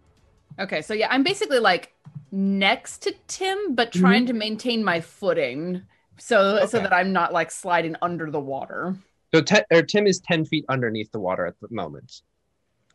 Okay, 0.60 0.82
so 0.82 0.94
yeah, 0.94 1.08
I'm 1.10 1.24
basically 1.24 1.60
like 1.60 1.94
next 2.32 3.00
to 3.04 3.16
Tim, 3.28 3.76
but 3.76 3.92
trying 3.92 4.26
to 4.28 4.34
maintain 4.34 4.84
my 4.84 5.00
footing 5.00 5.82
so 6.18 6.66
so 6.66 6.80
that 6.80 6.94
I'm 6.94 7.12
not 7.14 7.34
like 7.34 7.50
sliding 7.50 7.96
under 8.02 8.30
the 8.30 8.40
water. 8.40 8.96
So 9.34 9.42
te- 9.42 9.64
or 9.72 9.82
Tim 9.82 10.08
is 10.08 10.20
10 10.20 10.46
feet 10.46 10.66
underneath 10.70 11.12
the 11.12 11.20
water 11.20 11.46
at 11.46 11.56
the 11.62 11.68
moment, 11.72 12.22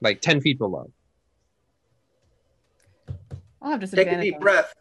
like 0.01 0.21
10 0.21 0.41
feet 0.41 0.59
below. 0.59 0.91
I'll 3.63 3.71
have 3.73 3.81
to 3.81 3.87
Take 3.87 4.09
a 4.09 4.21
deep 4.21 4.39
breath. 4.41 4.73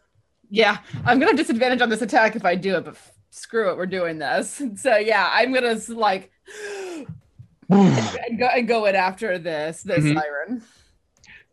Yeah, 0.50 0.78
I'm 1.04 1.18
gonna 1.18 1.32
have 1.32 1.36
disadvantage 1.36 1.80
on 1.80 1.88
this 1.88 2.02
attack 2.02 2.36
if 2.36 2.44
I 2.44 2.54
do 2.54 2.76
it, 2.76 2.84
but 2.84 2.94
f- 2.94 3.12
screw 3.30 3.70
it, 3.70 3.76
we're 3.76 3.86
doing 3.86 4.18
this. 4.18 4.62
So 4.76 4.96
yeah, 4.96 5.28
I'm 5.32 5.52
gonna 5.52 5.68
s- 5.68 5.88
like 5.88 6.30
and 7.68 8.38
go 8.38 8.46
and 8.46 8.68
go 8.68 8.84
in 8.86 8.94
after 8.94 9.38
this 9.38 9.82
this 9.82 10.04
Mhm. 10.04 10.14
siren. 10.14 10.62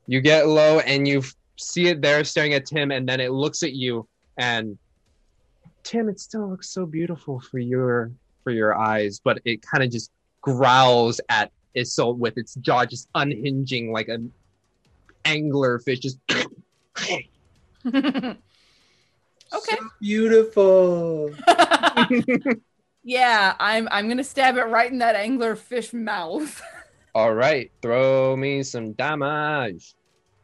You 0.05 0.21
get 0.21 0.47
low 0.47 0.79
and 0.79 1.07
you 1.07 1.23
see 1.57 1.87
it 1.87 2.01
there 2.01 2.23
staring 2.23 2.53
at 2.53 2.65
Tim, 2.67 2.91
and 2.91 3.07
then 3.09 3.19
it 3.19 3.31
looks 3.31 3.63
at 3.63 3.73
you. 3.73 4.07
And 4.37 4.77
Tim, 5.83 6.09
it 6.09 6.19
still 6.19 6.47
looks 6.49 6.69
so 6.69 6.85
beautiful 6.85 7.39
for 7.39 7.57
your 7.57 8.11
for 8.43 8.51
your 8.51 8.77
eyes, 8.77 9.19
but 9.23 9.39
it 9.45 9.61
kind 9.63 9.83
of 9.83 9.89
just 9.89 10.11
growls 10.41 11.19
at 11.29 11.51
Isolt 11.75 12.17
with 12.17 12.37
its 12.37 12.55
jaw 12.55 12.85
just 12.85 13.09
unhinging 13.15 13.91
like 13.91 14.07
an 14.07 14.31
angler 15.25 15.79
fish. 15.79 15.99
Just 15.99 16.19
okay. 17.85 18.37
Beautiful. 19.99 21.31
yeah, 23.03 23.55
I'm 23.59 23.87
I'm 23.91 24.07
gonna 24.07 24.23
stab 24.23 24.57
it 24.57 24.63
right 24.63 24.91
in 24.91 24.99
that 24.99 25.15
angler 25.15 25.55
fish 25.55 25.93
mouth. 25.93 26.61
all 27.15 27.33
right, 27.33 27.71
throw 27.81 28.35
me 28.35 28.63
some 28.63 28.93
damage 28.93 29.95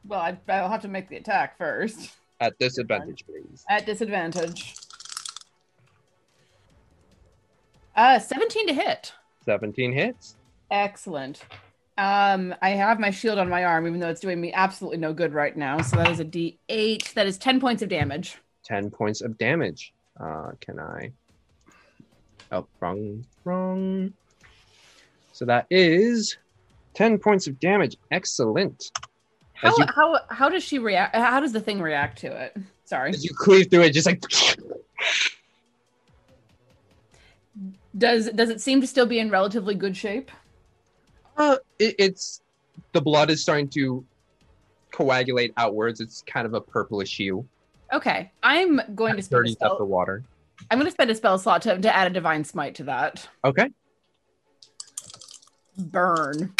well, 0.09 0.19
I, 0.19 0.37
I'll 0.51 0.69
have 0.69 0.81
to 0.81 0.87
make 0.87 1.09
the 1.09 1.17
attack 1.17 1.57
first 1.57 2.11
at 2.39 2.57
disadvantage, 2.59 3.25
please. 3.25 3.65
at 3.69 3.85
disadvantage. 3.85 4.75
Uh, 7.95 8.17
17 8.17 8.67
to 8.67 8.73
hit. 8.73 9.13
17 9.45 9.91
hits. 9.91 10.35
Excellent. 10.71 11.43
Um, 11.97 12.55
I 12.61 12.69
have 12.69 12.99
my 12.99 13.11
shield 13.11 13.39
on 13.39 13.49
my 13.49 13.65
arm, 13.65 13.85
even 13.85 13.99
though 13.99 14.09
it's 14.09 14.21
doing 14.21 14.39
me 14.39 14.53
absolutely 14.53 14.97
no 14.97 15.11
good 15.11 15.33
right 15.33 15.55
now. 15.55 15.81
So 15.81 15.97
that 15.97 16.09
is 16.09 16.19
a 16.19 16.25
D8. 16.25 17.13
That 17.13 17.27
is 17.27 17.37
10 17.37 17.59
points 17.59 17.81
of 17.81 17.89
damage. 17.89 18.37
10 18.63 18.89
points 18.89 19.21
of 19.21 19.37
damage. 19.37 19.93
Uh, 20.19 20.51
can 20.61 20.79
I? 20.79 21.11
Oh, 22.51 22.65
wrong, 22.79 23.25
wrong. 23.43 24.13
So 25.33 25.45
that 25.45 25.65
is 25.69 26.37
10 26.93 27.17
points 27.19 27.47
of 27.47 27.59
damage. 27.59 27.97
Excellent. 28.11 28.91
How 29.53 29.73
you, 29.77 29.85
how 29.93 30.19
how 30.29 30.47
does 30.47 30.63
she 30.63 30.79
react? 30.79 31.13
How 31.15 31.41
does 31.41 31.51
the 31.51 31.59
thing 31.59 31.81
react 31.81 32.19
to 32.19 32.27
it? 32.27 32.55
Sorry. 32.85 33.13
you 33.19 33.31
cleave 33.33 33.69
through 33.69 33.81
it, 33.81 33.91
just 33.91 34.07
like 34.07 34.23
Does 37.97 38.29
does 38.31 38.49
it 38.49 38.61
seem 38.61 38.79
to 38.79 38.87
still 38.87 39.05
be 39.05 39.19
in 39.19 39.29
relatively 39.29 39.75
good 39.75 39.97
shape? 39.97 40.31
Uh, 41.39 41.57
it, 41.79 41.95
it's 41.97 42.41
the 42.93 43.01
blood 43.01 43.29
is 43.29 43.41
starting 43.41 43.67
to 43.69 44.05
coagulate 44.91 45.53
outwards. 45.57 46.01
It's 46.01 46.21
kind 46.27 46.45
of 46.45 46.53
a 46.53 46.61
purplish 46.61 47.17
hue. 47.17 47.47
Okay, 47.91 48.31
I'm 48.43 48.81
going 48.93 49.15
to 49.15 49.21
spend 49.23 49.39
a 49.39 49.43
Dirties 49.43 49.55
up 49.61 49.71
the 49.71 49.75
spell. 49.77 49.87
water. 49.87 50.23
I'm 50.69 50.77
going 50.77 50.85
to 50.87 50.91
spend 50.91 51.09
a 51.09 51.15
spell 51.15 51.39
slot 51.39 51.61
to, 51.63 51.79
to 51.79 51.95
add 51.95 52.07
a 52.07 52.13
divine 52.13 52.43
smite 52.43 52.75
to 52.75 52.83
that. 52.83 53.27
Okay. 53.43 53.69
Burn. 55.77 56.53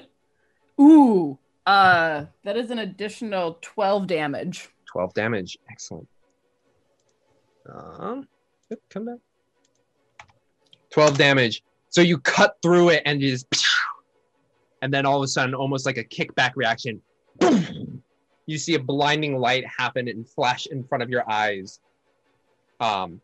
Ooh. 0.80 1.38
Uh, 1.66 2.26
that 2.44 2.56
is 2.56 2.70
an 2.70 2.78
additional 2.80 3.58
12 3.62 4.06
damage. 4.06 4.68
12 4.86 5.14
damage. 5.14 5.58
Excellent. 5.70 6.08
Um, 7.68 8.28
come 8.90 9.06
back. 9.06 9.18
12 10.90 11.16
damage. 11.16 11.62
So 11.88 12.00
you 12.00 12.18
cut 12.18 12.56
through 12.62 12.90
it 12.90 13.02
and 13.06 13.20
you 13.20 13.30
just, 13.30 13.46
and 14.82 14.92
then 14.92 15.06
all 15.06 15.18
of 15.18 15.22
a 15.22 15.28
sudden, 15.28 15.54
almost 15.54 15.86
like 15.86 15.98
a 15.98 16.04
kickback 16.04 16.52
reaction, 16.56 17.00
you 18.46 18.58
see 18.58 18.74
a 18.74 18.78
blinding 18.80 19.38
light 19.38 19.64
happen 19.66 20.08
and 20.08 20.28
flash 20.28 20.66
in 20.66 20.84
front 20.84 21.02
of 21.02 21.10
your 21.10 21.30
eyes. 21.30 21.80
Um, 22.80 23.20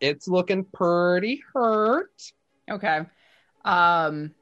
it's 0.00 0.28
looking 0.28 0.64
pretty 0.64 1.42
hurt. 1.54 2.10
Okay. 2.70 3.00
Um 3.64 4.34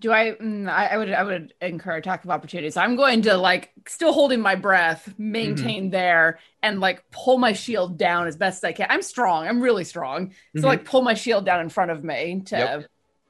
do 0.00 0.10
I, 0.10 0.32
mm, 0.40 0.66
I 0.66 0.86
I 0.86 0.96
would 0.96 1.12
I 1.12 1.22
would 1.22 1.52
incur 1.60 1.96
attack 1.96 2.24
of 2.24 2.30
opportunity. 2.30 2.70
So 2.70 2.80
I'm 2.80 2.96
going 2.96 3.20
to 3.22 3.36
like 3.36 3.70
still 3.86 4.14
holding 4.14 4.40
my 4.40 4.54
breath, 4.54 5.12
maintain 5.18 5.90
there, 5.90 6.38
and 6.62 6.80
like 6.80 7.04
pull 7.10 7.36
my 7.36 7.52
shield 7.52 7.98
down 7.98 8.26
as 8.26 8.36
best 8.36 8.64
I 8.64 8.72
can. 8.72 8.86
I'm 8.88 9.02
strong. 9.02 9.46
I'm 9.46 9.60
really 9.60 9.84
strong. 9.84 10.32
So 10.56 10.62
Mhm. 10.62 10.64
like 10.68 10.84
pull 10.86 11.02
my 11.02 11.12
shield 11.12 11.44
down 11.44 11.60
in 11.60 11.68
front 11.68 11.90
of 11.90 12.02
me 12.02 12.40
to 12.46 12.56
Yep. 12.56 12.86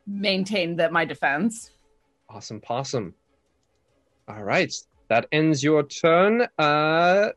maintain 0.06 0.77
that 0.77 0.93
my 0.93 1.05
defense. 1.05 1.72
Awesome 2.31 2.61
possum. 2.61 3.15
All 4.28 4.44
right, 4.44 4.73
that 5.09 5.27
ends 5.32 5.65
your 5.65 5.82
turn. 5.82 6.47
Uh, 6.59 7.31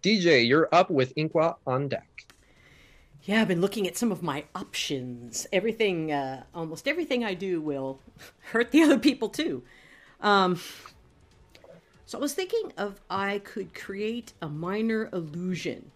DJ, 0.00 0.48
you're 0.48 0.68
up 0.72 0.90
with 0.90 1.14
Inqua 1.16 1.56
on 1.66 1.88
deck. 1.88 2.08
Yeah, 3.24 3.42
I've 3.42 3.48
been 3.48 3.60
looking 3.60 3.86
at 3.86 3.96
some 3.96 4.10
of 4.10 4.22
my 4.22 4.44
options. 4.54 5.46
Everything, 5.52 6.10
uh, 6.10 6.44
almost 6.54 6.88
everything 6.88 7.24
I 7.24 7.34
do 7.34 7.60
will 7.60 8.00
hurt 8.52 8.72
the 8.72 8.82
other 8.82 8.98
people 8.98 9.28
too. 9.28 9.62
Um, 10.20 10.58
so 12.06 12.18
I 12.18 12.20
was 12.20 12.34
thinking 12.34 12.72
of 12.76 13.00
I 13.08 13.38
could 13.38 13.74
create 13.74 14.32
a 14.42 14.48
minor 14.48 15.08
illusion 15.12 15.92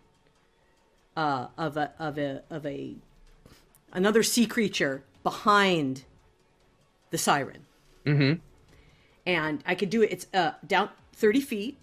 uh, 1.16 1.48
of 1.58 1.76
a 1.76 1.92
of 1.98 2.18
a 2.18 2.42
of 2.50 2.64
a 2.64 2.96
another 3.92 4.22
sea 4.22 4.46
creature 4.46 5.02
behind 5.22 6.04
the 7.10 7.18
siren, 7.18 7.65
Mm-hmm. 8.06 8.40
and 9.26 9.62
I 9.66 9.74
could 9.74 9.90
do 9.90 10.02
it. 10.02 10.12
It's 10.12 10.26
uh, 10.32 10.52
down 10.66 10.88
thirty 11.12 11.40
feet 11.40 11.76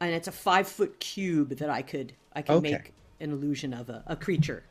and 0.00 0.10
it's 0.12 0.28
a 0.28 0.32
five 0.32 0.66
foot 0.66 0.98
cube 1.00 1.50
that 1.58 1.68
I 1.70 1.82
could 1.82 2.12
I 2.34 2.42
could 2.42 2.56
Okay. 2.56 2.72
make 2.72 2.92
an 3.20 3.32
illusion 3.32 3.74
of 3.74 3.88
a, 3.90 4.02
a 4.06 4.16
creature. 4.16 4.62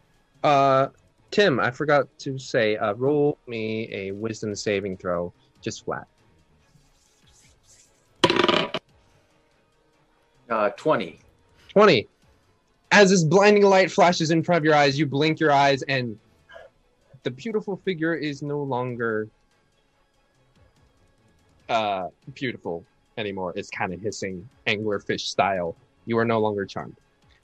Uh, 0.44 0.88
Tim, 1.32 1.60
I 1.60 1.72
forgot 1.72 2.08
to 2.20 2.40
say, 2.40 2.78
uh, 2.78 2.94
roll 2.94 3.38
me 3.48 3.90
a 3.94 4.12
wisdom 4.12 4.56
saving 4.56 4.98
throw, 4.98 5.34
just 5.62 5.84
flat. 5.84 6.08
Uh, 10.50 10.70
20. 10.70 11.20
20. 11.70 12.08
As 12.92 13.10
this 13.10 13.24
blinding 13.24 13.64
light 13.64 13.92
flashes 13.92 14.32
in 14.32 14.42
front 14.44 14.60
of 14.60 14.64
your 14.66 14.76
eyes, 14.76 14.98
you 14.98 15.06
blink 15.06 15.40
your 15.40 15.52
eyes, 15.52 15.82
and 15.84 16.18
the 17.24 17.32
beautiful 17.32 17.76
figure 17.84 18.16
is 18.16 18.42
no 18.42 18.64
longer 18.64 19.28
uh, 21.70 22.08
beautiful 22.34 22.84
anymore. 23.18 23.54
It's 23.56 23.70
kind 23.70 23.94
of 23.94 24.02
hissing, 24.02 24.48
anglerfish 24.68 25.22
style. 25.22 25.76
You 26.06 26.18
are 26.18 26.26
no 26.26 26.40
longer 26.40 26.66
charmed. 26.66 26.96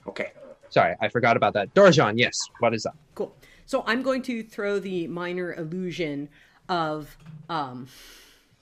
Okay. 0.07 0.31
Sorry, 0.69 0.95
I 1.01 1.07
forgot 1.07 1.37
about 1.37 1.53
that. 1.53 1.73
Dorjan, 1.73 2.17
yes, 2.17 2.37
what 2.59 2.73
is 2.73 2.85
up? 2.85 2.97
Cool. 3.15 3.35
So 3.65 3.83
I'm 3.85 4.01
going 4.01 4.21
to 4.23 4.43
throw 4.43 4.79
the 4.79 5.07
minor 5.07 5.53
illusion 5.53 6.29
of 6.69 7.17
um 7.49 7.87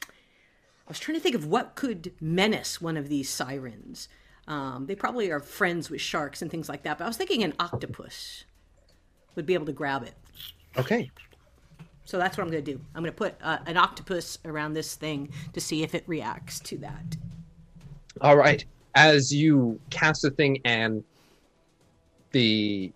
I 0.04 0.92
was 0.92 1.00
trying 1.00 1.16
to 1.16 1.22
think 1.22 1.36
of 1.36 1.46
what 1.46 1.76
could 1.76 2.12
menace 2.20 2.82
one 2.82 2.98
of 2.98 3.08
these 3.08 3.30
sirens. 3.30 4.10
Um, 4.48 4.88
they 4.88 4.96
probably 4.96 5.32
are 5.32 5.40
friends 5.40 5.90
with 5.90 6.02
sharks 6.02 6.42
and 6.42 6.52
things 6.52 6.68
like 6.68 6.84
that, 6.84 6.98
but 6.98 7.06
I 7.06 7.08
was 7.08 7.16
thinking 7.16 7.44
an 7.44 7.54
octopus 7.60 8.44
would 9.36 9.46
be 9.46 9.54
able 9.54 9.68
to 9.68 9.72
grab 9.72 10.04
it. 10.04 10.16
Okay. 10.78 11.10
So 12.06 12.18
that's 12.18 12.38
what 12.38 12.44
I'm 12.44 12.52
going 12.52 12.64
to 12.64 12.74
do. 12.74 12.80
I'm 12.96 13.04
going 13.04 13.12
to 13.12 13.18
put 13.18 13.36
uh, 13.42 13.60
an 13.66 13.78
octopus 13.78 14.38
around 14.46 14.74
this 14.74 14.96
thing 14.96 15.30
to 15.54 15.62
see 15.62 15.84
if 15.84 15.96
it 15.96 16.04
reacts 16.08 16.60
to 16.62 16.78
that. 16.80 17.18
All 18.20 18.36
right. 18.36 18.66
As 18.96 19.34
you 19.34 19.80
cast 19.90 20.24
the 20.24 20.32
thing 20.32 20.60
and 20.66 21.04
the 22.32 22.92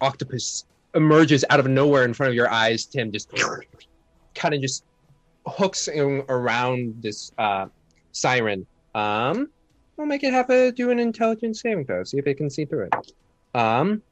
octopus 0.00 0.64
emerges 0.94 1.44
out 1.50 1.60
of 1.60 1.66
nowhere 1.66 2.04
in 2.04 2.14
front 2.14 2.28
of 2.28 2.34
your 2.34 2.50
eyes, 2.50 2.86
Tim 2.86 3.12
just 3.12 3.30
kind 4.34 4.54
of 4.54 4.60
just 4.60 4.84
hooks 5.46 5.88
around 5.88 6.94
this 7.02 7.32
uh, 7.38 7.66
siren. 8.12 8.66
Um, 8.94 9.50
we'll 9.96 10.06
make 10.06 10.24
it 10.24 10.32
have 10.32 10.48
to 10.48 10.72
do 10.72 10.90
an 10.90 10.98
intelligence 10.98 11.60
saving 11.60 11.84
throw. 11.84 12.04
See 12.04 12.18
if 12.18 12.26
it 12.26 12.34
can 12.34 12.50
see 12.50 12.64
through 12.64 12.88
it. 12.92 13.12
Um, 13.54 14.02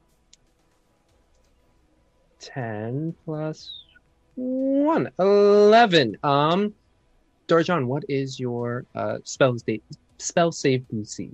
ten 2.39 3.13
plus 3.25 3.71
one, 4.39 5.11
11. 5.19 6.17
Um, 6.23 6.73
Dorjan, 7.47 7.87
what 7.87 8.05
is 8.07 8.39
your 8.39 8.85
uh, 8.95 9.17
spell 9.23 9.57
state 9.57 9.83
spell 10.17 10.51
save 10.51 10.85
DC? 10.93 11.33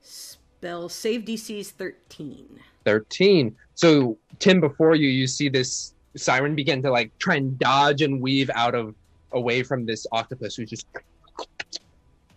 Spell 0.00 0.88
save 0.88 1.22
DC 1.22 1.58
is 1.58 1.70
13. 1.72 2.60
13. 2.84 3.56
So, 3.74 4.16
Tim, 4.38 4.60
before 4.60 4.94
you, 4.94 5.08
you 5.08 5.26
see 5.26 5.48
this 5.48 5.94
siren 6.16 6.54
begin 6.54 6.82
to 6.82 6.90
like 6.90 7.16
try 7.18 7.36
and 7.36 7.58
dodge 7.58 8.02
and 8.02 8.20
weave 8.20 8.50
out 8.54 8.74
of 8.74 8.94
away 9.32 9.62
from 9.62 9.86
this 9.86 10.06
octopus 10.12 10.56
who's 10.56 10.70
just 10.70 10.86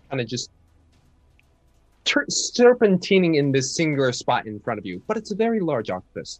kind 0.10 0.22
of 0.22 0.28
just 0.28 0.50
tur 2.06 2.26
serpentining 2.30 3.36
in 3.38 3.52
this 3.52 3.76
singular 3.76 4.12
spot 4.12 4.46
in 4.46 4.60
front 4.60 4.80
of 4.80 4.86
you. 4.86 5.02
But 5.08 5.18
it's 5.18 5.32
a 5.32 5.36
very 5.36 5.60
large 5.60 5.90
octopus, 5.90 6.40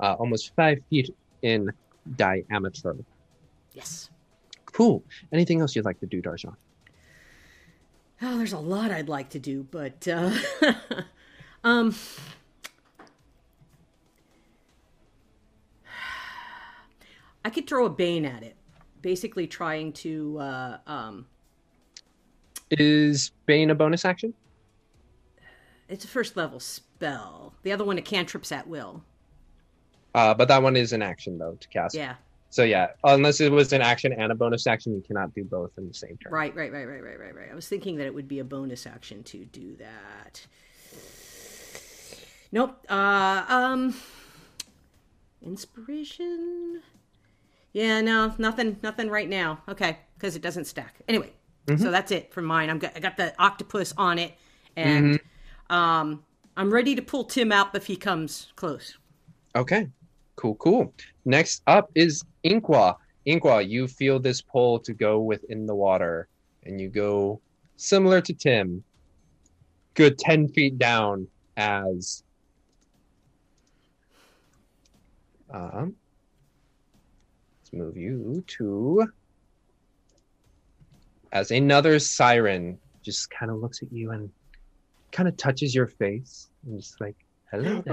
uh, 0.00 0.14
almost 0.14 0.54
five 0.54 0.78
feet 0.90 1.14
in 1.42 1.70
diameter. 2.16 2.96
Yes. 3.72 4.10
Cool. 4.66 5.04
Anything 5.32 5.60
else 5.60 5.76
you'd 5.76 5.84
like 5.84 6.00
to 6.00 6.06
do, 6.06 6.20
Darjan? 6.20 6.54
Oh, 8.22 8.38
there's 8.38 8.52
a 8.52 8.58
lot 8.58 8.90
I'd 8.90 9.08
like 9.08 9.30
to 9.30 9.38
do, 9.38 9.66
but 9.70 10.06
uh, 10.08 10.30
um, 11.64 11.94
I 17.44 17.50
could 17.50 17.66
throw 17.66 17.84
a 17.84 17.90
bane 17.90 18.24
at 18.24 18.42
it, 18.42 18.56
basically 19.02 19.46
trying 19.46 19.92
to 19.94 20.38
uh, 20.38 20.78
um, 20.86 21.26
Is 22.70 23.32
Bane 23.46 23.70
a 23.70 23.74
bonus 23.74 24.04
action? 24.04 24.32
It's 25.88 26.04
a 26.04 26.08
first 26.08 26.36
level 26.36 26.60
spell. 26.60 27.54
The 27.62 27.72
other 27.72 27.84
one, 27.84 27.98
it 27.98 28.04
cantrips 28.04 28.52
at 28.52 28.66
will. 28.66 29.02
Uh, 30.14 30.32
but 30.32 30.48
that 30.48 30.62
one 30.62 30.76
is 30.76 30.92
an 30.92 31.02
action 31.02 31.38
though 31.38 31.56
to 31.60 31.68
cast. 31.68 31.94
Yeah. 31.94 32.14
So 32.50 32.62
yeah, 32.62 32.90
unless 33.02 33.40
it 33.40 33.50
was 33.50 33.72
an 33.72 33.82
action 33.82 34.12
and 34.12 34.30
a 34.30 34.34
bonus 34.34 34.68
action, 34.68 34.94
you 34.94 35.00
cannot 35.00 35.34
do 35.34 35.42
both 35.42 35.72
in 35.76 35.88
the 35.88 35.94
same 35.94 36.16
turn. 36.22 36.32
Right, 36.32 36.54
right, 36.54 36.72
right, 36.72 36.84
right, 36.84 37.02
right, 37.02 37.18
right, 37.18 37.34
right. 37.34 37.48
I 37.50 37.54
was 37.54 37.66
thinking 37.66 37.96
that 37.96 38.06
it 38.06 38.14
would 38.14 38.28
be 38.28 38.38
a 38.38 38.44
bonus 38.44 38.86
action 38.86 39.24
to 39.24 39.44
do 39.46 39.74
that. 39.76 40.46
Nope. 42.52 42.78
Uh, 42.88 43.44
um, 43.48 43.96
inspiration. 45.42 46.80
Yeah, 47.72 48.00
no, 48.00 48.32
nothing, 48.38 48.78
nothing 48.84 49.10
right 49.10 49.28
now. 49.28 49.60
Okay, 49.68 49.98
because 50.16 50.36
it 50.36 50.42
doesn't 50.42 50.66
stack. 50.66 50.94
Anyway, 51.08 51.32
so 51.66 51.90
that's 51.90 52.12
it 52.12 52.32
for 52.32 52.40
mine. 52.40 52.70
I'm 52.70 52.78
got, 52.78 52.92
I 52.94 53.00
got 53.00 53.16
the 53.16 53.34
octopus 53.36 53.92
on 53.96 54.20
it, 54.20 54.32
and 54.76 55.18
um, 55.70 56.24
I'm 56.56 56.72
ready 56.72 56.94
to 56.94 57.02
pull 57.02 57.24
Tim 57.24 57.52
out 57.52 57.74
if 57.74 57.86
he 57.86 57.96
comes 57.96 58.52
close. 58.56 58.96
Okay. 59.56 59.88
Cool, 60.36 60.56
cool. 60.56 60.92
Next 61.24 61.62
up 61.66 61.90
is 61.94 62.24
Inqua. 62.44 62.96
Inqua, 63.26 63.66
you 63.66 63.86
feel 63.86 64.18
this 64.18 64.40
pull 64.42 64.78
to 64.80 64.92
go 64.92 65.20
within 65.20 65.66
the 65.66 65.74
water, 65.74 66.28
and 66.64 66.80
you 66.80 66.88
go 66.88 67.40
similar 67.76 68.20
to 68.20 68.34
Tim, 68.34 68.82
good 69.94 70.18
10 70.18 70.48
feet 70.48 70.78
down 70.78 71.26
as. 71.56 72.22
Um, 75.50 75.94
let's 77.62 77.72
move 77.72 77.96
you 77.96 78.44
to. 78.58 79.06
As 81.32 81.50
another 81.50 81.98
siren 81.98 82.78
just 83.02 83.30
kind 83.30 83.50
of 83.50 83.58
looks 83.58 83.82
at 83.82 83.92
you 83.92 84.10
and 84.10 84.30
kind 85.14 85.28
of 85.28 85.36
touches 85.36 85.74
your 85.74 85.86
face 85.86 86.48
and 86.66 86.80
just 86.80 87.00
like, 87.00 87.16
hello. 87.50 87.82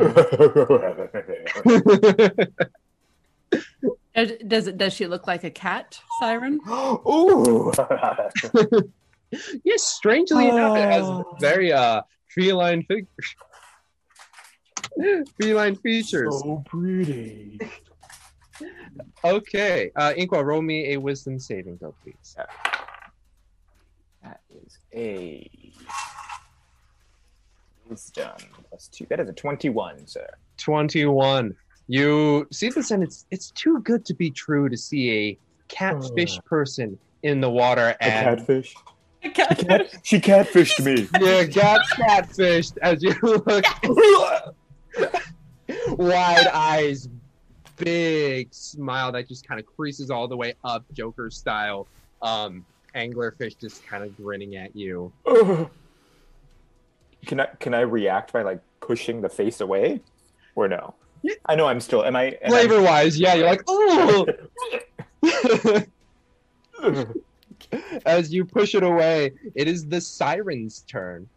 Does- 4.16 4.32
Does 4.48 4.68
it? 4.68 4.78
Does 4.78 4.94
she 4.94 5.08
look 5.08 5.28
like 5.28 5.44
a 5.44 5.50
cat 5.50 6.00
siren? 6.20 6.60
Ooh. 6.70 7.72
yes, 9.64 9.84
strangely 9.84 10.48
enough, 10.50 10.78
it 10.78 10.92
has 10.92 11.04
Oh. 11.06 11.36
very 11.40 11.72
uh 11.72 12.02
feline 12.30 12.84
figures. 12.84 13.36
feline 15.42 15.76
features. 15.78 16.34
So 16.42 16.64
pretty. 16.66 17.60
Okay, 19.24 19.92
uh, 19.96 20.14
Inqua, 20.18 20.44
roll 20.44 20.62
me 20.62 20.94
a 20.94 20.98
wisdom 20.98 21.40
saving 21.40 21.78
throw, 21.80 21.96
please. 22.04 22.36
That 24.24 24.42
is 24.66 24.78
a 24.94 25.50
wisdom 27.92 28.32
plus 28.70 28.88
two. 28.88 29.06
That 29.10 29.20
is 29.20 29.30
a 29.30 29.34
twenty-one, 29.34 30.08
sir. 30.08 30.28
Twenty-one. 30.58 31.56
You 31.88 32.48
see 32.52 32.70
this, 32.70 32.92
and 32.92 33.04
it's 33.04 33.26
it's 33.32 33.52
too 33.52 33.80
good 33.82 34.06
to 34.06 34.14
be 34.14 34.32
true 34.32 34.70
to 34.70 34.78
see 34.78 35.12
a 35.12 35.38
catfish 35.68 36.40
person 36.46 36.98
in 37.24 37.42
the 37.42 37.50
water 37.50 37.96
A 38.02 38.04
and 38.04 38.38
catfish. 38.38 38.76
Cat, 39.34 40.00
she 40.04 40.20
catfished 40.20 40.84
me. 40.84 41.08
Yeah, 41.22 41.44
got 41.44 41.82
catfished 41.92 42.78
as 42.82 43.04
you 43.04 43.14
look 43.22 43.66
wide 45.98 46.48
eyes, 46.48 47.08
big 47.78 48.54
smile 48.54 49.12
that 49.12 49.28
just 49.28 49.48
kind 49.48 49.60
of 49.60 49.66
creases 49.66 50.10
all 50.10 50.28
the 50.28 50.38
way 50.38 50.56
up, 50.64 50.84
Joker 50.94 51.30
style. 51.30 51.88
Um, 52.22 52.66
anglerfish 52.96 53.58
just 53.58 53.86
kind 53.86 54.04
of 54.04 54.16
grinning 54.18 54.56
at 54.56 54.76
you. 54.76 55.12
Can 57.26 57.40
I 57.40 57.48
can 57.60 57.74
I 57.74 57.82
react 57.82 58.34
by 58.34 58.42
like 58.42 58.60
pushing 58.80 59.22
the 59.22 59.30
face 59.30 59.62
away, 59.62 60.02
or 60.56 60.68
no? 60.68 60.96
I 61.46 61.56
know 61.56 61.68
I'm 61.68 61.80
still. 61.80 62.04
Am 62.04 62.16
I? 62.16 62.38
Flavor 62.48 62.82
wise, 62.82 63.20
yeah, 63.20 63.36
you're 63.36 63.48
like, 63.48 63.64
oh. 63.68 64.28
As 68.06 68.34
you 68.34 68.44
push 68.44 68.76
it 68.76 68.84
away, 68.84 69.32
it 69.56 69.68
is 69.68 69.86
the 69.86 70.02
siren's 70.02 70.82
turn. 70.82 71.30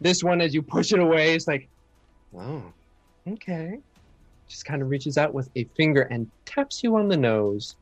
This 0.00 0.24
one, 0.24 0.40
as 0.40 0.54
you 0.54 0.62
push 0.62 0.92
it 0.92 0.98
away, 0.98 1.34
is 1.34 1.46
like, 1.46 1.68
oh, 2.36 2.62
okay. 3.28 3.78
Just 4.48 4.64
kind 4.64 4.82
of 4.82 4.90
reaches 4.90 5.18
out 5.18 5.34
with 5.34 5.50
a 5.56 5.64
finger 5.76 6.02
and 6.02 6.30
taps 6.44 6.82
you 6.82 6.96
on 6.96 7.08
the 7.08 7.16
nose. 7.16 7.76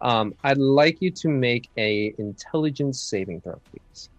Um, 0.00 0.34
I'd 0.44 0.58
like 0.58 1.00
you 1.00 1.10
to 1.12 1.28
make 1.28 1.70
a 1.76 2.14
intelligence 2.18 3.00
saving 3.00 3.40
throw, 3.40 3.60
please. 3.70 4.10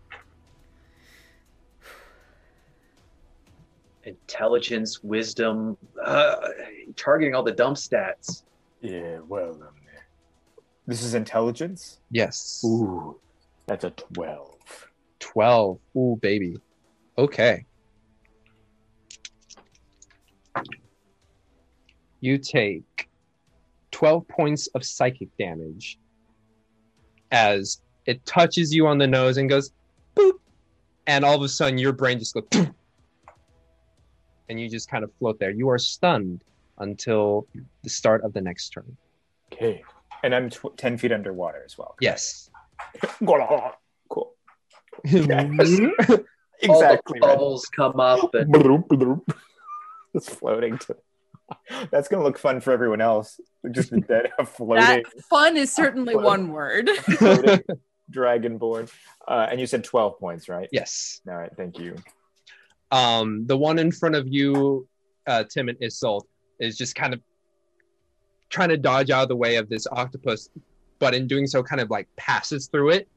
Intelligence, 4.07 5.03
wisdom, 5.03 5.77
uh, 6.01 6.35
targeting 6.95 7.35
all 7.35 7.43
the 7.43 7.51
dumb 7.51 7.73
stats. 7.73 8.43
Yeah, 8.81 9.19
well, 9.27 9.51
um, 9.51 9.67
This 10.85 11.03
is 11.03 11.13
intelligence. 11.13 11.99
Yes. 12.09 12.61
Ooh, 12.65 13.19
that's 13.65 13.83
a 13.83 13.89
twelve. 13.91 14.55
12. 15.19 15.79
Ooh, 15.97 16.17
baby. 16.21 16.57
Okay. 17.17 17.65
You 22.21 22.37
take 22.37 23.09
12 23.91 24.27
points 24.27 24.67
of 24.67 24.85
psychic 24.85 25.29
damage 25.37 25.99
as 27.31 27.81
it 28.05 28.25
touches 28.25 28.73
you 28.73 28.87
on 28.87 28.97
the 28.97 29.07
nose 29.07 29.37
and 29.37 29.49
goes 29.49 29.71
boop. 30.15 30.33
And 31.07 31.25
all 31.25 31.35
of 31.35 31.41
a 31.41 31.49
sudden, 31.49 31.77
your 31.77 31.93
brain 31.93 32.19
just 32.19 32.33
goes 32.33 32.43
"Poof," 32.51 32.69
and 34.49 34.59
you 34.59 34.69
just 34.69 34.89
kind 34.89 35.03
of 35.03 35.11
float 35.19 35.39
there. 35.39 35.51
You 35.51 35.69
are 35.69 35.77
stunned 35.77 36.43
until 36.79 37.47
the 37.83 37.89
start 37.89 38.23
of 38.23 38.33
the 38.33 38.41
next 38.41 38.69
turn. 38.69 38.97
Okay, 39.53 39.83
and 40.23 40.33
I'm 40.35 40.49
tw- 40.49 40.75
ten 40.77 40.97
feet 40.97 41.11
underwater 41.11 41.61
as 41.65 41.77
well. 41.77 41.95
Yes. 42.01 42.49
cool. 44.09 44.33
exactly. 45.03 45.91
Exactly. 46.59 47.19
All 47.19 47.27
the 47.29 47.35
bubbles 47.35 47.65
come 47.67 47.99
up 47.99 48.33
and 48.33 48.51
Bloop, 48.53 48.87
bloop. 48.87 49.21
It's 50.15 50.27
floating 50.27 50.79
to. 50.79 50.95
That's 51.91 52.07
gonna 52.07 52.23
look 52.23 52.39
fun 52.39 52.61
for 52.61 52.71
everyone 52.71 52.99
else. 52.99 53.39
Just 53.71 53.91
the 53.91 54.01
dead 54.01 54.31
floating, 54.47 54.83
That 54.83 55.03
fun 55.29 55.55
is 55.55 55.71
certainly 55.71 56.13
Float. 56.13 56.25
one 56.25 56.51
word. 56.51 56.89
floating 56.89 57.61
dragonborn. 58.11 58.91
Uh, 59.27 59.47
and 59.51 59.59
you 59.59 59.67
said 59.67 59.83
twelve 59.83 60.17
points, 60.19 60.49
right? 60.49 60.67
Yes. 60.71 61.21
All 61.29 61.35
right. 61.37 61.51
Thank 61.55 61.77
you. 61.77 61.95
Um, 62.91 63.45
the 63.47 63.57
one 63.57 63.79
in 63.79 63.91
front 63.91 64.15
of 64.15 64.27
you, 64.27 64.87
uh, 65.25 65.43
Tim 65.43 65.69
and 65.69 65.77
Isolt, 65.79 66.23
is 66.59 66.77
just 66.77 66.95
kind 66.95 67.13
of 67.13 67.21
trying 68.49 68.69
to 68.69 68.77
dodge 68.77 69.09
out 69.09 69.23
of 69.23 69.29
the 69.29 69.35
way 69.35 69.57
of 69.57 69.69
this 69.69 69.87
octopus, 69.91 70.49
but 70.99 71.13
in 71.13 71.27
doing 71.27 71.47
so, 71.47 71.61
kind 71.61 71.81
of 71.81 71.89
like 71.89 72.07
passes 72.15 72.67
through 72.67 72.91
it, 72.91 73.07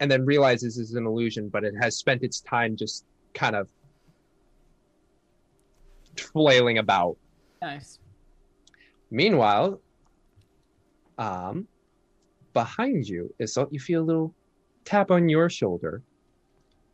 and 0.00 0.10
then 0.10 0.24
realizes 0.24 0.78
it's 0.78 0.94
an 0.94 1.06
illusion, 1.06 1.48
but 1.48 1.64
it 1.64 1.74
has 1.80 1.96
spent 1.96 2.22
its 2.22 2.40
time 2.40 2.76
just 2.76 3.04
kind 3.34 3.54
of 3.54 3.68
flailing 6.16 6.78
about. 6.78 7.16
Nice. 7.62 7.98
Meanwhile, 9.10 9.80
um, 11.18 11.68
behind 12.52 13.08
you, 13.08 13.32
Isolt, 13.40 13.72
you 13.72 13.78
feel 13.78 14.02
a 14.02 14.04
little 14.04 14.34
tap 14.84 15.10
on 15.10 15.28
your 15.28 15.48
shoulder. 15.48 16.02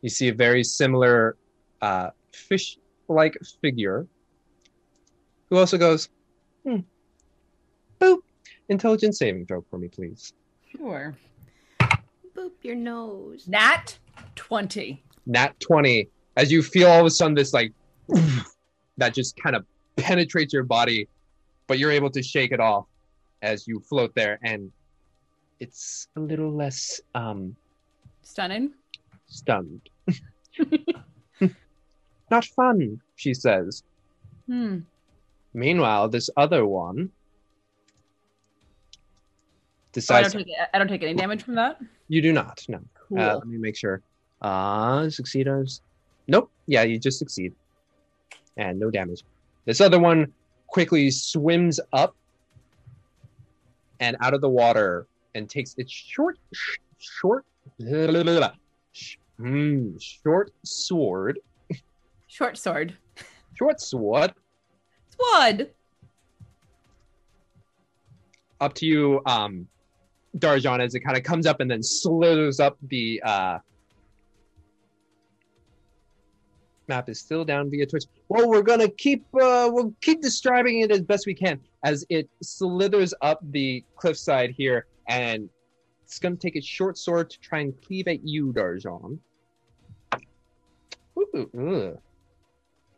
You 0.01 0.09
see 0.09 0.27
a 0.27 0.33
very 0.33 0.63
similar 0.63 1.35
uh, 1.83 2.11
fish-like 2.31 3.37
figure 3.61 4.07
who 5.49 5.57
also 5.57 5.77
goes, 5.77 6.09
hmm. 6.63 6.77
boop. 7.99 8.19
Intelligence 8.69 9.19
saving 9.19 9.45
throw 9.45 9.63
for 9.69 9.77
me, 9.77 9.89
please. 9.89 10.31
Sure. 10.71 11.13
Boop 12.35 12.53
your 12.61 12.75
nose. 12.75 13.47
Nat 13.49 13.97
20. 14.35 15.03
Nat 15.25 15.59
20. 15.59 16.07
As 16.37 16.51
you 16.51 16.63
feel 16.63 16.87
all 16.87 17.01
of 17.01 17.05
a 17.05 17.09
sudden 17.09 17.35
this 17.35 17.53
like 17.53 17.73
that 18.97 19.13
just 19.13 19.35
kind 19.35 19.55
of 19.55 19.65
penetrates 19.97 20.53
your 20.53 20.63
body, 20.63 21.09
but 21.67 21.79
you're 21.79 21.91
able 21.91 22.09
to 22.11 22.23
shake 22.23 22.53
it 22.53 22.61
off 22.61 22.85
as 23.41 23.67
you 23.67 23.81
float 23.81 24.15
there, 24.15 24.39
and 24.43 24.71
it's 25.59 26.07
a 26.15 26.19
little 26.19 26.51
less 26.51 27.01
um 27.13 27.55
Stunning. 28.21 28.71
stunned. 29.27 29.81
Not 32.33 32.45
fun, 32.45 32.99
she 33.15 33.31
says. 33.35 33.83
Hmm. 34.47 34.79
Meanwhile, 35.53 36.09
this 36.09 36.31
other 36.35 36.65
one 36.65 37.11
So 39.93 40.15
Oh, 40.15 40.17
I, 40.17 40.23
decides 40.23 40.33
don't 40.33 40.43
take, 40.43 40.55
I 40.73 40.77
don't 40.79 40.87
take 40.87 41.03
any 41.03 41.13
damage 41.13 41.43
from 41.43 41.53
that. 41.53 41.79
you 42.07 42.23
do 42.23 42.33
not. 42.33 42.65
No. 42.67 42.79
Cool. 42.95 43.19
Uh, 43.19 43.35
let 43.35 43.45
me 43.45 43.59
make 43.59 43.75
sure. 43.77 44.01
Uh, 44.41 45.11
succeed. 45.11 45.47
Nope. 46.27 46.49
Yeah, 46.65 46.81
you 46.81 46.97
just 46.97 47.19
succeed. 47.19 47.53
And 48.57 48.79
no 48.79 48.89
damage. 48.89 49.21
This 49.65 49.79
other 49.79 49.99
one 49.99 50.33
quickly 50.65 51.11
swims 51.11 51.79
up 52.01 52.15
and 53.99 54.17
out 54.21 54.33
of 54.33 54.41
the 54.41 54.49
water 54.49 55.05
and 55.35 55.47
takes 55.47 55.75
its 55.77 55.91
short, 55.91 56.39
sh- 56.51 56.77
short, 56.97 57.45
mm, 59.39 60.01
short 60.01 60.51
sword, 60.63 61.39
Short 62.33 62.57
sword. 62.57 62.97
Short 63.53 63.79
sword. 63.79 64.33
Sword. 65.21 65.69
Up 68.59 68.73
to 68.73 68.87
you, 68.87 69.21
um, 69.27 69.67
Darjan, 70.39 70.81
as 70.83 70.95
it 70.95 71.01
kind 71.01 71.15
of 71.15 71.21
comes 71.21 71.45
up 71.45 71.59
and 71.59 71.69
then 71.69 71.83
slithers 71.83 72.59
up 72.59 72.75
the 72.87 73.21
uh, 73.23 73.59
map 76.87 77.07
is 77.07 77.19
still 77.19 77.45
down 77.45 77.69
via 77.69 77.85
Twitch. 77.85 78.05
Well, 78.29 78.49
we're 78.49 78.63
gonna 78.63 78.89
keep 78.89 79.23
uh, 79.35 79.69
we'll 79.71 79.93
keep 80.01 80.19
describing 80.19 80.79
it 80.79 80.89
as 80.89 81.01
best 81.01 81.27
we 81.27 81.35
can 81.35 81.59
as 81.83 82.03
it 82.09 82.27
slithers 82.41 83.13
up 83.21 83.41
the 83.51 83.85
cliffside 83.95 84.55
here, 84.57 84.87
and 85.07 85.51
it's 86.03 86.17
gonna 86.17 86.35
take 86.35 86.55
its 86.55 86.65
short 86.65 86.97
sword 86.97 87.29
to 87.29 87.39
try 87.41 87.59
and 87.59 87.79
cleave 87.85 88.07
at 88.07 88.27
you, 88.27 88.51
Darjan. 88.53 89.19
Ooh, 91.15 91.49
ooh. 91.55 91.99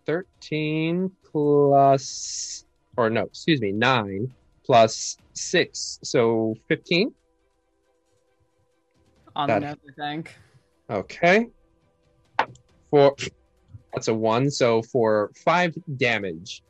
13 0.06 1.12
plus, 1.24 2.66
or 2.98 3.10
no, 3.10 3.24
excuse 3.24 3.62
me, 3.62 3.72
9 3.72 4.32
plus 4.66 5.18
6. 5.34 6.00
So 6.04 6.56
15? 6.68 7.14
On 9.36 9.48
that, 9.48 9.60
the 9.60 9.66
nose, 9.68 9.78
I 9.90 9.94
think. 10.02 10.36
Okay. 10.90 11.48
Four. 12.90 13.16
That's 13.94 14.08
a 14.08 14.14
1. 14.14 14.50
So 14.52 14.82
for 14.82 15.32
5 15.44 15.76
damage 15.98 16.64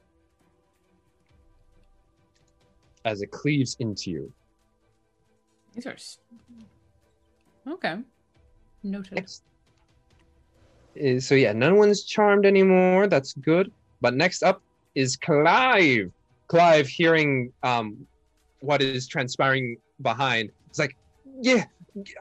as 3.04 3.22
it 3.22 3.32
cleaves 3.32 3.78
into 3.80 4.10
you. 4.12 4.34
These 5.74 5.86
are. 5.86 5.96
Okay. 7.68 7.98
Noted. 8.84 9.14
Next, 9.14 9.44
so 11.20 11.36
yeah, 11.36 11.54
no 11.54 11.76
one's 11.76 12.04
charmed 12.04 12.46
anymore. 12.46 13.08
That's 13.08 13.34
good. 13.34 13.72
But 14.02 14.16
next 14.16 14.44
up 14.44 14.62
is 14.96 15.16
Clive. 15.16 16.12
Clive, 16.48 16.88
hearing 16.88 17.52
um 17.64 18.06
what 18.66 18.82
is 18.82 19.08
transpiring 19.08 19.78
behind, 20.02 20.52
it's 20.70 20.80
like, 20.80 20.96
yeah, 21.42 21.66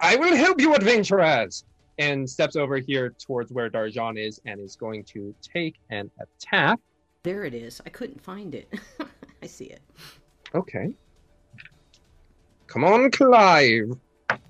I 0.01 0.17
will 0.17 0.37
help 0.37 0.61
you, 0.61 0.75
adventurers, 0.75 1.65
and 1.99 2.29
steps 2.29 2.57
over 2.57 2.79
here 2.79 3.11
towards 3.19 3.53
where 3.53 3.71
Darjan 3.71 4.19
is 4.19 4.41
and 4.47 4.61
is 4.61 4.77
going 4.77 5.05
to 5.05 5.35
take 5.43 5.77
an 5.91 6.11
attack. 6.21 6.79
There 7.23 7.45
it 7.45 7.55
is. 7.55 7.81
I 7.87 7.89
couldn't 7.89 8.21
find 8.21 8.55
it. 8.55 8.73
I 9.43 9.47
see 9.47 9.65
it. 9.65 9.81
Okay. 10.55 10.95
Come 12.67 12.85
on, 12.85 13.11
Clive. 13.11 13.97
Clive. 14.29 14.41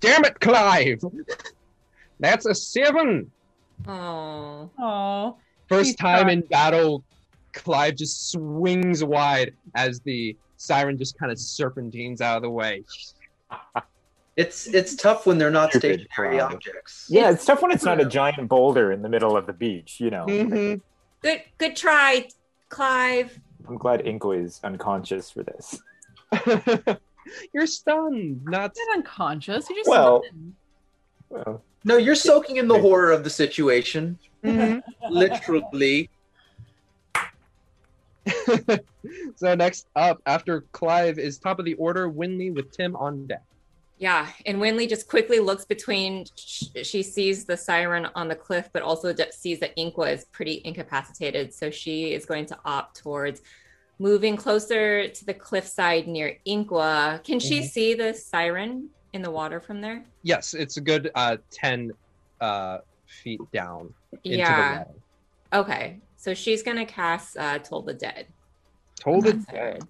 Damn 0.00 0.24
it, 0.24 0.40
Clive! 0.40 1.00
That's 2.20 2.46
a 2.46 2.54
seven. 2.54 3.30
Oh. 3.86 4.70
Oh. 4.78 5.36
First 5.68 5.86
He's 5.88 5.96
time 5.96 6.24
not- 6.26 6.32
in 6.32 6.40
battle, 6.42 7.04
Clive 7.52 7.96
just 7.96 8.30
swings 8.30 9.02
wide 9.04 9.54
as 9.74 10.00
the 10.00 10.36
siren 10.56 10.96
just 10.98 11.18
kind 11.18 11.30
of 11.32 11.38
serpentines 11.38 12.20
out 12.20 12.36
of 12.36 12.42
the 12.42 12.50
way. 12.50 12.84
It's 14.36 14.68
it's 14.68 14.94
tough 14.94 15.26
when 15.26 15.36
they're 15.36 15.50
not 15.50 15.70
Stupid 15.70 16.06
stationary 16.12 16.36
cloud. 16.38 16.54
objects. 16.54 17.06
Yeah, 17.10 17.32
it's 17.32 17.44
tough 17.44 17.60
when 17.60 17.72
it's 17.72 17.82
not 17.82 18.00
a 18.00 18.04
giant 18.04 18.48
boulder 18.48 18.92
in 18.92 19.02
the 19.02 19.08
middle 19.08 19.36
of 19.36 19.46
the 19.46 19.52
beach. 19.52 19.98
You 19.98 20.10
know. 20.10 20.26
Mhm. 20.26 20.80
Good 21.22 21.42
good 21.58 21.74
try, 21.74 22.28
Clive. 22.68 23.36
I'm 23.66 23.76
glad 23.76 24.04
Inqua 24.04 24.44
is 24.44 24.60
unconscious 24.62 25.28
for 25.32 25.42
this. 25.42 25.80
You're 27.52 27.66
stunned. 27.66 28.44
Not 28.44 28.72
He's 28.76 28.86
not 28.86 28.98
unconscious. 28.98 29.66
He 29.66 29.74
just. 29.74 29.88
Well- 29.90 30.22
stunned. 30.22 30.54
Well, 31.30 31.62
No, 31.84 31.96
you're 31.96 32.14
soaking 32.14 32.56
in 32.56 32.68
the 32.68 32.78
horror 32.78 33.12
of 33.12 33.24
the 33.24 33.30
situation. 33.30 34.18
Mhm. 34.44 34.82
Literally. 35.10 36.10
so 39.36 39.54
next 39.54 39.86
up, 39.96 40.20
after 40.26 40.62
Clive 40.72 41.18
is 41.18 41.38
top 41.38 41.58
of 41.58 41.64
the 41.64 41.74
order, 41.74 42.10
Winley 42.10 42.52
with 42.54 42.70
Tim 42.72 42.94
on 42.96 43.26
deck. 43.26 43.42
Yeah, 43.98 44.28
and 44.46 44.58
Winley 44.58 44.88
just 44.88 45.08
quickly 45.08 45.40
looks 45.40 45.64
between. 45.64 46.24
She 46.36 47.02
sees 47.02 47.44
the 47.46 47.56
siren 47.56 48.06
on 48.14 48.28
the 48.28 48.36
cliff, 48.36 48.68
but 48.72 48.82
also 48.82 49.12
sees 49.32 49.58
that 49.60 49.76
Inqua 49.76 50.12
is 50.12 50.24
pretty 50.26 50.62
incapacitated. 50.64 51.52
So 51.52 51.70
she 51.70 52.12
is 52.14 52.24
going 52.24 52.46
to 52.46 52.58
opt 52.64 52.98
towards 52.98 53.42
moving 53.98 54.36
closer 54.36 55.08
to 55.08 55.24
the 55.24 55.34
cliffside 55.34 56.06
near 56.06 56.36
Inqua. 56.46 57.24
Can 57.24 57.40
she 57.40 57.58
Mhm. 57.60 57.64
see 57.68 57.94
the 57.94 58.14
siren 58.14 58.90
in 59.12 59.22
the 59.22 59.30
water 59.30 59.60
from 59.60 59.80
there? 59.80 60.04
Yes, 60.22 60.54
it's 60.54 60.76
a 60.76 60.80
good 60.80 61.10
uh, 61.14 61.36
ten 61.50 61.92
uh, 62.40 62.78
feet 63.06 63.40
down 63.52 63.92
into 64.24 64.38
yeah. 64.38 64.72
the 64.72 64.78
water. 64.78 64.90
Okay, 65.52 66.00
so 66.16 66.34
she's 66.34 66.62
gonna 66.62 66.86
cast 66.86 67.36
uh, 67.36 67.58
Toll 67.58 67.82
the 67.82 67.94
Dead. 67.94 68.26
Toll 69.00 69.20
the 69.20 69.34
Dead. 69.34 69.82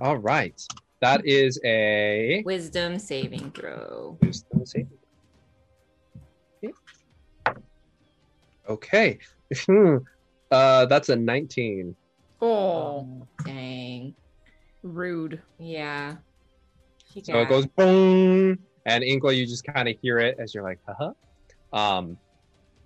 All 0.00 0.18
right. 0.18 0.60
That 1.00 1.26
is 1.26 1.60
a 1.64 2.42
Wisdom 2.44 2.98
saving 2.98 3.50
throw. 3.52 4.16
wisdom 4.22 4.64
saving. 4.64 4.88
Okay. 6.64 6.72
Okay. 8.68 9.18
uh, 10.50 10.86
that's 10.86 11.08
a 11.10 11.16
19. 11.16 11.94
Oh, 12.40 13.26
Dang. 13.44 14.14
rude. 14.82 15.40
Yeah. 15.58 16.16
So 17.22 17.40
it 17.40 17.48
goes 17.48 17.66
boom, 17.66 18.58
and 18.84 19.02
Inqua, 19.02 19.34
you 19.34 19.46
just 19.46 19.64
kind 19.64 19.88
of 19.88 19.96
hear 20.02 20.18
it 20.18 20.36
as 20.38 20.54
you're 20.54 20.62
like, 20.62 20.78
haha. 20.86 21.12
Um, 21.72 22.18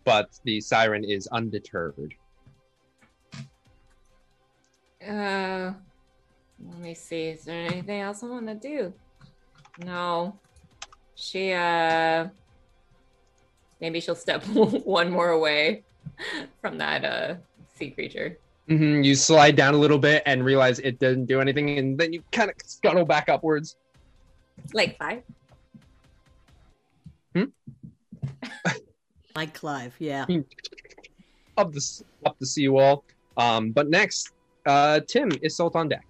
but 0.04 0.30
the 0.44 0.60
siren 0.60 1.04
is 1.04 1.26
undeterred. 1.28 2.14
Uh, 5.06 5.72
let 6.64 6.78
me 6.78 6.94
see. 6.94 7.28
Is 7.28 7.44
there 7.44 7.66
anything 7.66 8.00
else 8.00 8.22
I 8.22 8.26
want 8.26 8.46
to 8.46 8.54
do? 8.54 8.92
No. 9.84 10.38
She, 11.16 11.52
uh, 11.52 12.28
maybe 13.80 14.00
she'll 14.00 14.14
step 14.14 14.44
one 14.46 15.10
more 15.10 15.30
away 15.30 15.84
from 16.60 16.78
that, 16.78 17.04
uh, 17.04 17.34
sea 17.74 17.90
creature. 17.90 18.38
hmm 18.68 19.02
You 19.02 19.14
slide 19.14 19.56
down 19.56 19.74
a 19.74 19.78
little 19.78 19.98
bit 19.98 20.22
and 20.26 20.44
realize 20.44 20.78
it 20.78 20.98
doesn't 20.98 21.26
do 21.26 21.40
anything, 21.40 21.78
and 21.78 21.98
then 21.98 22.12
you 22.12 22.22
kind 22.30 22.50
of 22.50 22.56
scuttle 22.64 23.04
back 23.04 23.28
upwards. 23.28 23.76
Like 24.72 24.98
five. 24.98 25.22
Hmm? 27.34 27.44
Like 29.36 29.54
Clive, 29.54 29.94
yeah. 30.00 30.26
up 31.56 31.70
the 31.72 31.76
s- 31.78 32.02
up 32.26 32.36
the 32.40 32.46
seawall. 32.46 33.04
Um, 33.36 33.70
but 33.70 33.88
next, 33.88 34.32
uh, 34.66 35.00
Tim 35.06 35.30
Isolt 35.30 35.76
on 35.76 35.88
deck. 35.88 36.04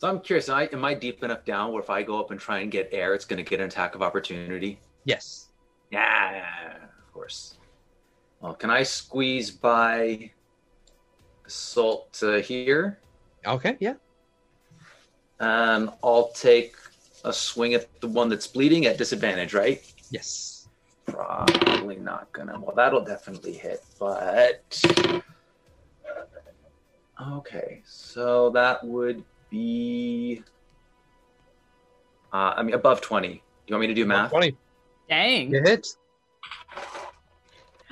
So 0.00 0.08
I'm 0.08 0.20
curious, 0.20 0.48
am 0.48 0.56
I, 0.56 0.68
am 0.72 0.84
I 0.84 0.94
deep 0.94 1.22
enough 1.22 1.44
down 1.44 1.72
where 1.72 1.80
if 1.80 1.90
I 1.90 2.02
go 2.02 2.18
up 2.18 2.32
and 2.32 2.38
try 2.40 2.58
and 2.58 2.70
get 2.72 2.88
air, 2.92 3.14
it's 3.14 3.24
going 3.24 3.42
to 3.42 3.48
get 3.48 3.60
an 3.60 3.66
attack 3.66 3.94
of 3.94 4.02
opportunity? 4.02 4.80
Yes. 5.04 5.46
Yeah, 5.92 6.74
of 6.76 7.12
course. 7.12 7.56
Well, 8.40 8.54
can 8.54 8.70
I 8.70 8.82
squeeze 8.82 9.50
by 9.52 10.30
Isolt 11.46 12.10
to 12.18 12.40
here? 12.40 12.98
Okay. 13.46 13.76
Yeah. 13.80 13.94
Um, 15.40 15.92
I'll 16.02 16.28
take 16.32 16.74
a 17.24 17.32
swing 17.32 17.74
at 17.74 18.00
the 18.00 18.08
one 18.08 18.28
that's 18.28 18.46
bleeding 18.46 18.86
at 18.86 18.98
disadvantage, 18.98 19.54
right? 19.54 19.82
Yes. 20.10 20.68
Probably 21.06 21.96
not 21.96 22.30
gonna. 22.32 22.60
Well, 22.60 22.76
that'll 22.76 23.04
definitely 23.04 23.54
hit, 23.54 23.82
but 23.98 24.84
okay. 27.32 27.82
So 27.86 28.50
that 28.50 28.84
would 28.84 29.24
be, 29.48 30.42
uh, 32.32 32.52
I 32.56 32.62
mean, 32.62 32.74
above 32.74 33.00
twenty. 33.00 33.28
Do 33.28 33.40
You 33.68 33.74
want 33.74 33.80
me 33.82 33.86
to 33.88 33.94
do 33.94 34.04
math? 34.04 34.30
Twenty. 34.30 34.56
Dang. 35.08 35.50
You 35.50 35.62
hit. 35.62 35.86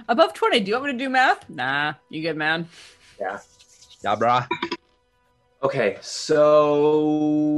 Above 0.09 0.35
20. 0.35 0.61
Do 0.61 0.69
you 0.69 0.75
want 0.75 0.87
me 0.87 0.93
to 0.93 0.99
do 0.99 1.09
math? 1.09 1.49
Nah, 1.51 1.95
you 2.11 2.23
good, 2.23 2.37
man. 2.37 2.69
Yeah. 3.19 3.41
Yeah, 4.05 4.15
brah. 4.15 4.47
Okay, 5.63 5.99
so 6.01 7.57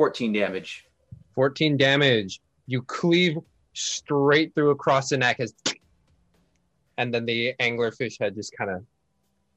fourteen 0.00 0.32
damage. 0.32 0.86
14 1.34 1.76
damage. 1.76 2.40
You 2.66 2.80
cleave 2.80 3.36
straight 3.74 4.54
through 4.54 4.70
across 4.70 5.10
the 5.10 5.18
neck 5.18 5.40
as 5.40 5.52
and 6.96 7.12
then 7.12 7.26
the 7.26 7.52
anglerfish 7.60 8.18
head 8.18 8.34
just 8.34 8.56
kind 8.56 8.70
of 8.70 8.82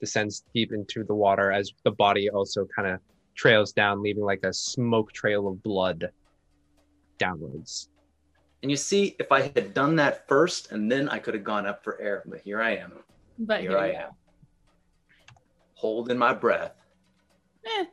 descends 0.01 0.43
deep 0.53 0.73
into 0.73 1.05
the 1.05 1.15
water 1.15 1.49
as 1.49 1.71
the 1.85 1.91
body 1.91 2.29
also 2.29 2.67
kind 2.75 2.89
of 2.89 2.99
trails 3.35 3.71
down, 3.71 4.03
leaving 4.03 4.23
like 4.23 4.43
a 4.43 4.51
smoke 4.51 5.13
trail 5.13 5.47
of 5.47 5.63
blood 5.63 6.09
downwards. 7.17 7.87
And 8.63 8.69
you 8.69 8.75
see, 8.75 9.15
if 9.19 9.31
I 9.31 9.43
had 9.43 9.73
done 9.73 9.95
that 9.95 10.27
first, 10.27 10.73
and 10.73 10.91
then 10.91 11.07
I 11.07 11.19
could 11.19 11.35
have 11.35 11.45
gone 11.45 11.65
up 11.65 11.85
for 11.85 12.01
air. 12.01 12.23
But 12.25 12.41
here 12.41 12.61
I 12.61 12.75
am. 12.75 12.91
But 13.39 13.61
here 13.61 13.71
here 13.71 13.79
I 13.79 13.87
you 13.87 13.95
am, 13.95 14.09
holding 15.75 16.17
my 16.17 16.33
breath. 16.33 16.73
Eh. 17.65 17.85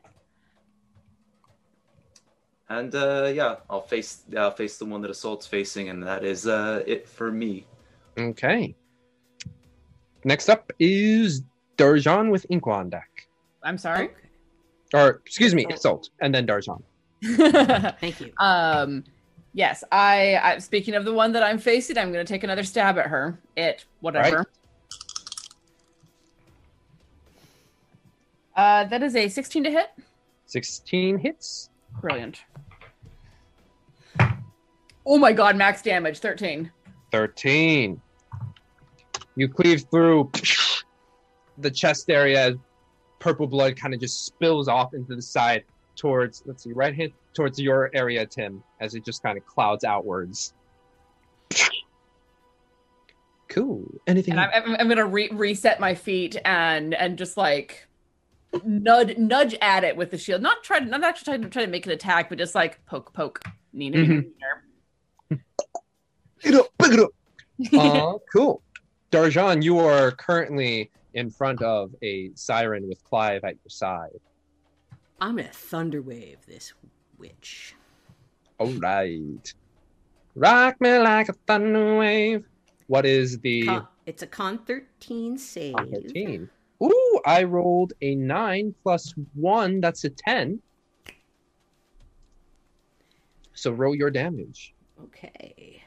And 2.70 2.94
uh, 2.94 3.32
yeah, 3.34 3.56
I'll 3.68 3.82
face 3.82 4.22
I'll 4.38 4.52
face 4.52 4.78
the 4.78 4.86
one 4.86 5.02
that 5.02 5.10
Isolt's 5.10 5.46
facing, 5.46 5.88
and 5.88 6.00
that 6.04 6.24
is 6.24 6.46
uh, 6.46 6.84
it 6.86 7.08
for 7.08 7.32
me. 7.32 7.66
Okay. 8.16 8.76
Next 10.24 10.48
up 10.48 10.72
is 10.78 11.42
Darjan 11.76 12.30
with 12.30 12.46
Inqua 12.48 12.74
on 12.74 12.90
deck. 12.90 13.28
I'm 13.64 13.76
sorry. 13.76 14.10
Or, 14.94 15.20
excuse 15.24 15.54
me, 15.54 15.66
Isolt, 15.66 16.10
and 16.20 16.34
then 16.34 16.46
Darjan. 16.46 16.82
Thank 18.00 18.20
you. 18.20 18.32
Um, 18.38 19.04
yes, 19.52 19.82
I, 19.90 20.36
I. 20.36 20.58
Speaking 20.58 20.94
of 20.94 21.04
the 21.04 21.12
one 21.12 21.32
that 21.32 21.42
I'm 21.42 21.58
facing, 21.58 21.98
I'm 21.98 22.12
going 22.12 22.24
to 22.24 22.32
take 22.32 22.44
another 22.44 22.64
stab 22.64 22.98
at 22.98 23.06
her. 23.06 23.38
It, 23.56 23.84
whatever. 24.00 24.38
Right. 24.38 24.46
Uh, 28.56 28.84
that 28.84 29.02
is 29.02 29.16
a 29.16 29.28
16 29.28 29.64
to 29.64 29.70
hit. 29.70 29.88
16 30.46 31.18
hits. 31.18 31.70
Brilliant. 32.00 32.44
Oh 35.06 35.18
my 35.18 35.32
god, 35.32 35.56
max 35.56 35.82
damage 35.82 36.18
13. 36.18 36.70
13. 37.12 38.00
You 39.36 39.48
cleave 39.48 39.84
through 39.90 40.30
the 41.58 41.70
chest 41.70 42.10
area. 42.10 42.54
Purple 43.18 43.46
blood 43.46 43.76
kind 43.76 43.94
of 43.94 44.00
just 44.00 44.24
spills 44.24 44.68
off 44.68 44.94
into 44.94 45.14
the 45.14 45.22
side 45.22 45.64
towards, 45.96 46.42
let's 46.46 46.64
see, 46.64 46.72
right 46.72 46.94
hand 46.94 47.12
towards 47.34 47.58
your 47.58 47.90
area, 47.94 48.24
Tim, 48.26 48.62
as 48.80 48.94
it 48.94 49.04
just 49.04 49.22
kind 49.22 49.36
of 49.36 49.44
clouds 49.46 49.84
outwards. 49.84 50.54
Cool. 53.48 53.84
Anything? 54.06 54.32
And 54.32 54.40
I'm, 54.40 54.50
I'm, 54.54 54.76
I'm 54.80 54.88
gonna 54.88 55.06
re- 55.06 55.30
reset 55.32 55.80
my 55.80 55.94
feet 55.94 56.36
and 56.44 56.94
and 56.94 57.18
just 57.18 57.36
like 57.36 57.88
nudge 58.64 59.16
nudge 59.18 59.54
at 59.60 59.84
it 59.84 59.96
with 59.96 60.10
the 60.10 60.18
shield. 60.18 60.42
Not 60.42 60.62
try 60.62 60.78
to 60.80 60.84
not 60.84 61.02
actually 61.04 61.24
trying 61.24 61.42
to 61.42 61.48
try 61.48 61.64
to 61.64 61.70
make 61.70 61.86
an 61.86 61.92
attack, 61.92 62.28
but 62.28 62.38
just 62.38 62.54
like 62.54 62.84
poke 62.86 63.12
poke. 63.12 63.40
Nina, 63.72 63.98
Nina, 63.98 64.22
Mhm. 65.30 65.40
Pick 66.38 66.52
it 66.52 66.54
up, 66.54 66.66
pick 66.78 66.92
it 66.92 67.00
up. 67.00 67.10
uh, 67.74 68.18
cool. 68.32 68.62
Darjan, 69.12 69.62
you 69.62 69.78
are 69.78 70.10
currently 70.12 70.90
in 71.14 71.30
front 71.30 71.60
of 71.62 71.94
a 72.02 72.30
siren 72.34 72.88
with 72.88 73.02
Clive 73.04 73.44
at 73.44 73.54
your 73.62 73.68
side. 73.70 74.18
I'm 75.20 75.36
gonna 75.36 75.48
thunderwave 75.48 76.44
this 76.46 76.72
witch. 77.18 77.74
All 78.58 78.68
right. 78.72 79.54
Rock 80.34 80.80
me 80.80 80.96
like 80.98 81.28
a 81.28 81.32
thunder 81.46 81.98
wave. 81.98 82.44
What 82.86 83.04
is 83.04 83.38
the 83.40 83.66
Con- 83.66 83.88
it's 84.06 84.22
a 84.22 84.26
con 84.26 84.58
13 84.64 85.36
save. 85.38 85.74
13? 85.74 86.48
Ooh, 86.82 87.09
I 87.24 87.44
rolled 87.44 87.92
a 88.00 88.14
9 88.14 88.74
plus 88.82 89.14
1. 89.34 89.80
That's 89.80 90.04
a 90.04 90.10
10. 90.10 90.60
So 93.52 93.72
roll 93.72 93.94
your 93.94 94.10
damage. 94.10 94.74
Okay. 95.04 95.82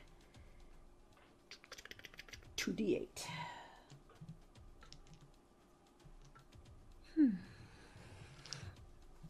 2d8. 2.58 3.08
Hmm. 7.16 7.30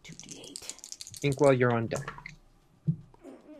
2d8. 0.03 0.73
Inqua, 1.23 1.57
you're 1.57 1.73
on 1.73 1.87
deck. 1.87 2.13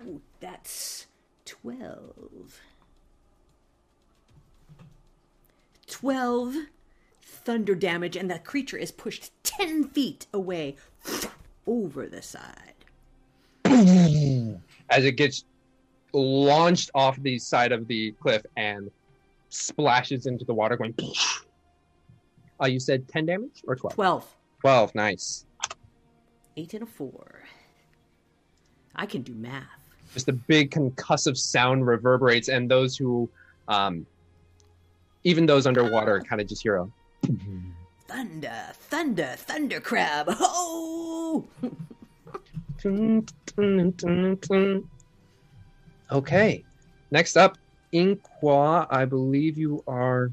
Ooh, 0.06 0.22
that's 0.40 1.08
12. 1.46 2.60
12 5.88 6.56
thunder 7.46 7.76
damage, 7.76 8.16
and 8.16 8.30
the 8.30 8.40
creature 8.40 8.78
is 8.78 8.92
pushed 8.92 9.32
10 9.44 9.90
feet 9.90 10.28
away 10.34 10.76
over 11.68 12.08
the 12.08 12.22
side. 12.22 12.74
As 14.90 15.06
it 15.06 15.14
gets 15.14 15.46
launched 16.14 16.92
off 16.94 17.22
the 17.22 17.40
side 17.40 17.72
of 17.72 17.88
the 17.88 18.12
cliff 18.14 18.46
and 18.56 18.92
splashes 19.50 20.26
into 20.26 20.46
the 20.46 20.54
water, 20.54 20.78
going. 20.78 20.96
Uh, 22.62 22.68
you 22.68 22.80
said 22.80 23.08
10 23.08 23.26
damage 23.26 23.64
or 23.68 23.76
12? 23.76 23.96
12. 23.96 24.36
12, 24.62 24.96
nice. 24.96 25.46
8 26.56 26.74
and 26.76 26.84
a 26.84 26.86
4. 26.86 27.44
I 28.96 29.06
can 29.06 29.24
do 29.24 29.34
math. 29.34 29.64
just 30.14 30.30
a 30.30 30.34
big 30.34 30.70
concussive 30.70 31.36
sound 31.36 31.88
reverberates, 31.88 32.48
and 32.48 32.70
those 32.70 32.96
who, 32.96 33.28
um, 33.68 34.06
even 35.24 35.46
those 35.46 35.66
underwater, 35.66 36.22
kind 36.22 36.40
of 36.42 36.48
just 36.48 36.62
hear 36.62 36.78
a. 36.78 36.88
Mm-hmm. 37.24 37.60
Thunder, 38.08 38.62
thunder, 38.74 39.36
thunder 39.38 39.80
crab. 39.80 40.28
Oh! 40.30 41.46
Okay, 46.12 46.64
next 47.12 47.38
up, 47.38 47.58
Inqua. 47.94 48.88
I 48.90 49.06
believe 49.06 49.58
you 49.58 49.84
are 49.88 50.32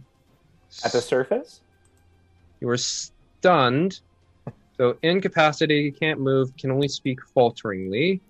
At 0.84 0.92
the 0.92 1.00
surface? 1.00 1.60
you 2.60 2.68
are 2.68 2.76
stunned. 2.76 4.00
So 4.76 4.96
incapacitated, 5.02 5.84
you 5.84 5.92
can't 5.92 6.20
move, 6.20 6.56
can 6.56 6.70
only 6.70 6.88
speak 6.88 7.20
falteringly. 7.34 8.20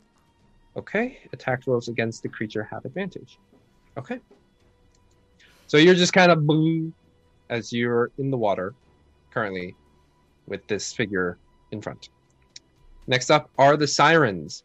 Okay. 0.77 1.19
Attack 1.33 1.67
rolls 1.67 1.89
against 1.89 2.23
the 2.23 2.29
creature 2.29 2.65
have 2.71 2.85
advantage. 2.85 3.39
Okay. 3.97 4.19
So 5.67 5.77
you're 5.77 5.95
just 5.95 6.13
kind 6.13 6.31
of 6.33 6.47
boom 6.47 6.93
as 7.51 7.73
you're 7.73 8.11
in 8.17 8.31
the 8.31 8.39
water 8.39 8.75
currently 9.31 9.77
with 10.47 10.67
this 10.67 10.93
figure 10.93 11.37
in 11.71 11.83
front. 11.83 12.09
Next 13.07 13.31
up 13.31 13.51
are 13.59 13.77
the 13.77 13.87
sirens. 13.87 14.65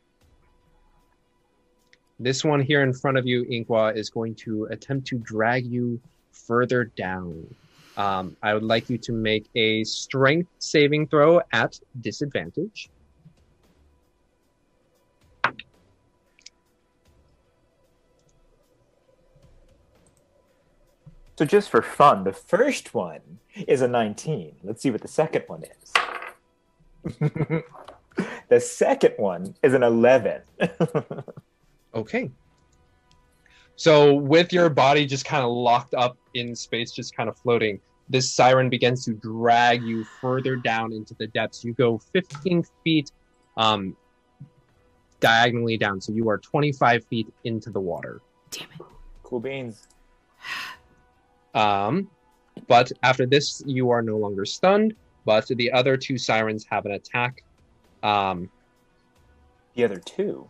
This 2.19 2.45
one 2.45 2.61
here 2.61 2.81
in 2.81 2.93
front 2.93 3.17
of 3.17 3.27
you, 3.27 3.43
Inqua, 3.45 3.95
is 3.95 4.09
going 4.09 4.35
to 4.35 4.65
attempt 4.65 5.07
to 5.07 5.17
drag 5.17 5.65
you 5.65 5.99
further 6.31 6.85
down. 6.95 7.45
Um, 7.97 8.37
I 8.41 8.53
would 8.53 8.63
like 8.63 8.89
you 8.89 8.97
to 8.99 9.11
make 9.11 9.45
a 9.55 9.83
strength 9.83 10.49
saving 10.59 11.07
throw 11.07 11.41
at 11.51 11.79
disadvantage. 12.01 12.89
So 21.37 21.43
just 21.43 21.69
for 21.69 21.81
fun, 21.81 22.23
the 22.23 22.31
first 22.31 22.93
one 22.93 23.19
is 23.67 23.81
a 23.81 23.87
19. 23.87 24.55
Let's 24.63 24.81
see 24.81 24.91
what 24.91 25.01
the 25.01 25.07
second 25.07 25.43
one 25.47 25.63
is. 25.63 25.93
the 28.49 28.59
second 28.59 29.13
one 29.17 29.55
is 29.61 29.73
an 29.73 29.83
11. 29.83 30.41
Okay. 31.93 32.29
So 33.77 34.13
with 34.13 34.51
your 34.51 34.69
body 34.69 35.05
just 35.05 35.23
kind 35.23 35.45
of 35.45 35.49
locked 35.49 35.93
up 35.93 36.17
in 36.33 36.53
space, 36.53 36.91
just 36.91 37.15
kind 37.15 37.29
of 37.29 37.37
floating, 37.37 37.79
this 38.09 38.29
siren 38.29 38.69
begins 38.69 39.05
to 39.05 39.13
drag 39.13 39.81
you 39.81 40.03
further 40.19 40.57
down 40.57 40.91
into 40.91 41.13
the 41.13 41.27
depths. 41.27 41.63
You 41.63 41.71
go 41.71 41.97
15 42.11 42.65
feet 42.83 43.13
um, 43.55 43.95
diagonally 45.21 45.77
down, 45.77 46.01
so 46.01 46.11
you 46.11 46.27
are 46.27 46.37
25 46.37 47.05
feet 47.05 47.33
into 47.45 47.69
the 47.69 47.79
water. 47.79 48.21
Damn 48.51 48.67
it. 48.77 48.85
Cool 49.23 49.39
beans. 49.39 49.87
Um, 51.56 52.10
but 52.68 52.91
after 53.02 53.26
this, 53.26 53.64
you 53.65 53.90
are 53.90 54.02
no 54.02 54.18
longer 54.18 54.45
stunned. 54.45 54.95
But 55.26 55.48
the 55.48 55.72
other 55.72 55.98
two 55.98 56.18
sirens 56.19 56.65
have 56.69 56.86
an 56.86 56.91
attack. 56.91 57.44
Um, 58.03 58.49
The 59.73 59.84
other 59.84 59.98
two. 59.98 60.48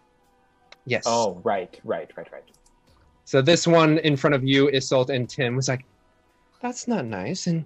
yes. 0.86 1.04
Oh, 1.08 1.40
right, 1.44 1.80
right, 1.86 2.12
right, 2.18 2.32
right. 2.32 2.44
So 3.24 3.42
this 3.42 3.66
one 3.66 3.98
in 4.00 4.18
front 4.18 4.36
of 4.36 4.44
you, 4.44 4.68
Isolt 4.68 5.10
and 5.10 5.28
Tim, 5.30 5.56
was 5.56 5.68
like, 5.68 5.86
"That's 6.62 6.88
not 6.88 7.06
nice," 7.06 7.48
and 7.48 7.66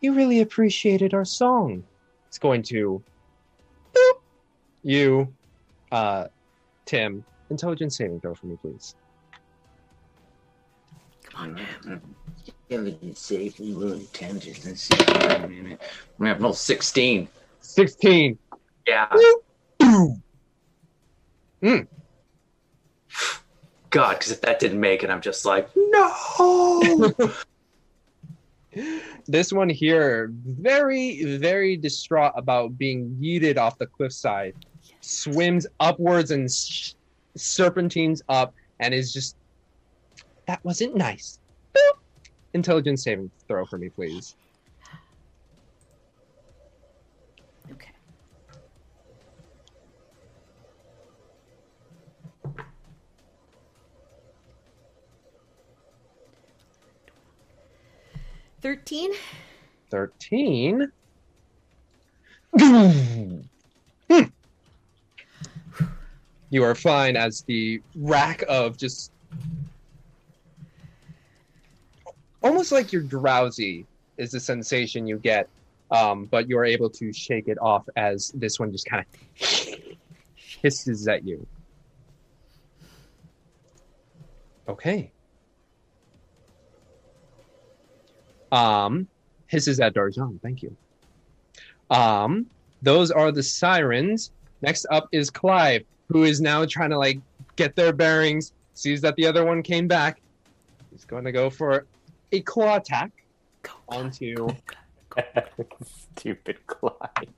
you 0.00 0.12
really 0.14 0.40
appreciated 0.42 1.14
our 1.14 1.24
song. 1.24 1.82
It's 2.28 2.38
going 2.38 2.62
to 2.64 3.02
boop 3.94 4.20
you, 4.82 5.32
uh, 5.90 6.28
Tim. 6.84 7.24
Intelligence 7.50 7.96
saving 7.96 8.20
throw 8.20 8.34
for 8.34 8.46
me, 8.46 8.56
please. 8.62 8.94
Come 11.32 11.42
on 11.42 11.54
now. 11.54 12.00
Intelligence 12.68 13.20
safely 13.20 13.74
will 13.74 13.92
intelligence 13.92 14.64
and 14.64 14.78
see. 14.78 14.96
I'm 15.08 15.78
gonna 16.18 16.32
have 16.32 16.42
roll 16.42 16.52
16. 16.52 17.28
Sixteen. 17.60 18.38
Yeah. 18.86 19.08
Mm. 19.80 20.22
God, 23.90 24.18
because 24.18 24.32
if 24.32 24.40
that 24.40 24.58
didn't 24.58 24.80
make 24.80 25.04
it, 25.04 25.10
I'm 25.10 25.20
just 25.20 25.44
like, 25.44 25.68
no. 25.76 27.12
This 29.26 29.52
one 29.52 29.68
here, 29.68 30.30
very, 30.32 31.36
very 31.36 31.76
distraught 31.76 32.32
about 32.36 32.78
being 32.78 33.14
yeeted 33.20 33.58
off 33.58 33.76
the 33.76 33.86
cliffside, 33.86 34.54
swims 35.02 35.66
upwards 35.78 36.30
and 36.30 36.50
sh- 36.50 36.94
serpentines 37.36 38.22
up, 38.30 38.54
and 38.80 38.94
is 38.94 39.12
just. 39.12 39.36
That 40.52 40.62
wasn't 40.66 40.94
nice. 40.94 41.38
Boop. 41.74 41.96
Intelligence 42.52 43.04
saving 43.04 43.30
throw 43.48 43.64
for 43.64 43.78
me, 43.78 43.88
please. 43.88 44.36
Okay. 47.70 47.88
Thirteen. 58.60 59.12
13. 59.90 60.92
Hmm. 62.58 63.38
you 66.50 66.62
are 66.62 66.74
fine 66.74 67.16
as 67.16 67.40
the 67.44 67.80
rack 67.94 68.44
of 68.50 68.76
just 68.76 69.12
almost 72.42 72.72
like 72.72 72.92
you're 72.92 73.02
drowsy 73.02 73.86
is 74.16 74.30
the 74.30 74.40
sensation 74.40 75.06
you 75.06 75.18
get 75.18 75.48
um, 75.90 76.24
but 76.24 76.48
you're 76.48 76.64
able 76.64 76.88
to 76.88 77.12
shake 77.12 77.48
it 77.48 77.58
off 77.60 77.86
as 77.96 78.30
this 78.34 78.58
one 78.58 78.72
just 78.72 78.86
kind 78.86 79.04
of 79.04 79.78
hisses 80.36 81.08
at 81.08 81.24
you 81.24 81.46
okay 84.68 85.10
um 88.50 89.08
hisses 89.52 89.80
at 89.80 89.94
Darjan. 89.94 90.40
Thank 90.40 90.62
you. 90.62 90.74
Um, 91.90 92.46
those 92.80 93.10
are 93.10 93.30
the 93.30 93.42
sirens. 93.42 94.32
Next 94.62 94.86
up 94.90 95.08
is 95.12 95.28
Clive, 95.30 95.84
who 96.08 96.24
is 96.24 96.40
now 96.40 96.64
trying 96.64 96.90
to 96.90 96.98
like 96.98 97.20
get 97.54 97.76
their 97.76 97.92
bearings. 97.92 98.52
Sees 98.74 99.02
that 99.02 99.14
the 99.16 99.26
other 99.26 99.44
one 99.44 99.62
came 99.62 99.86
back. 99.86 100.22
He's 100.90 101.04
going 101.04 101.24
to 101.24 101.32
go 101.32 101.50
for 101.50 101.86
a 102.32 102.40
claw 102.40 102.76
attack 102.76 103.10
onto. 103.88 104.48
Stupid 106.16 106.66
Clyde. 106.66 107.28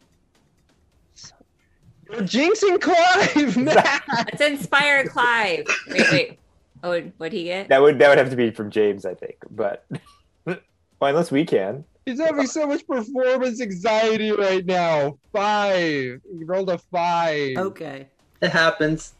You're 2.10 2.22
jinxing 2.22 2.80
Clive, 2.80 3.56
man. 3.56 3.76
Let's 4.08 4.40
inspire 4.40 5.06
Clive. 5.06 5.66
Wait, 5.88 6.12
wait. 6.12 6.38
Oh, 6.82 7.00
what'd 7.16 7.32
he 7.32 7.44
get? 7.44 7.68
That 7.68 7.80
would 7.80 7.98
that 7.98 8.08
would 8.08 8.18
have 8.18 8.30
to 8.30 8.36
be 8.36 8.50
from 8.50 8.70
James, 8.70 9.06
I 9.06 9.14
think. 9.14 9.36
But 9.50 9.86
well, 10.44 10.58
unless 11.00 11.30
we 11.30 11.44
can. 11.44 11.84
He's 12.04 12.20
having 12.20 12.46
so 12.46 12.66
much 12.66 12.86
performance 12.86 13.62
anxiety 13.62 14.30
right 14.30 14.64
now. 14.64 15.18
Five. 15.32 16.20
He 16.30 16.44
rolled 16.44 16.68
a 16.68 16.76
five. 16.76 17.56
Okay. 17.56 18.06
It 18.42 18.50
happens. 18.50 19.14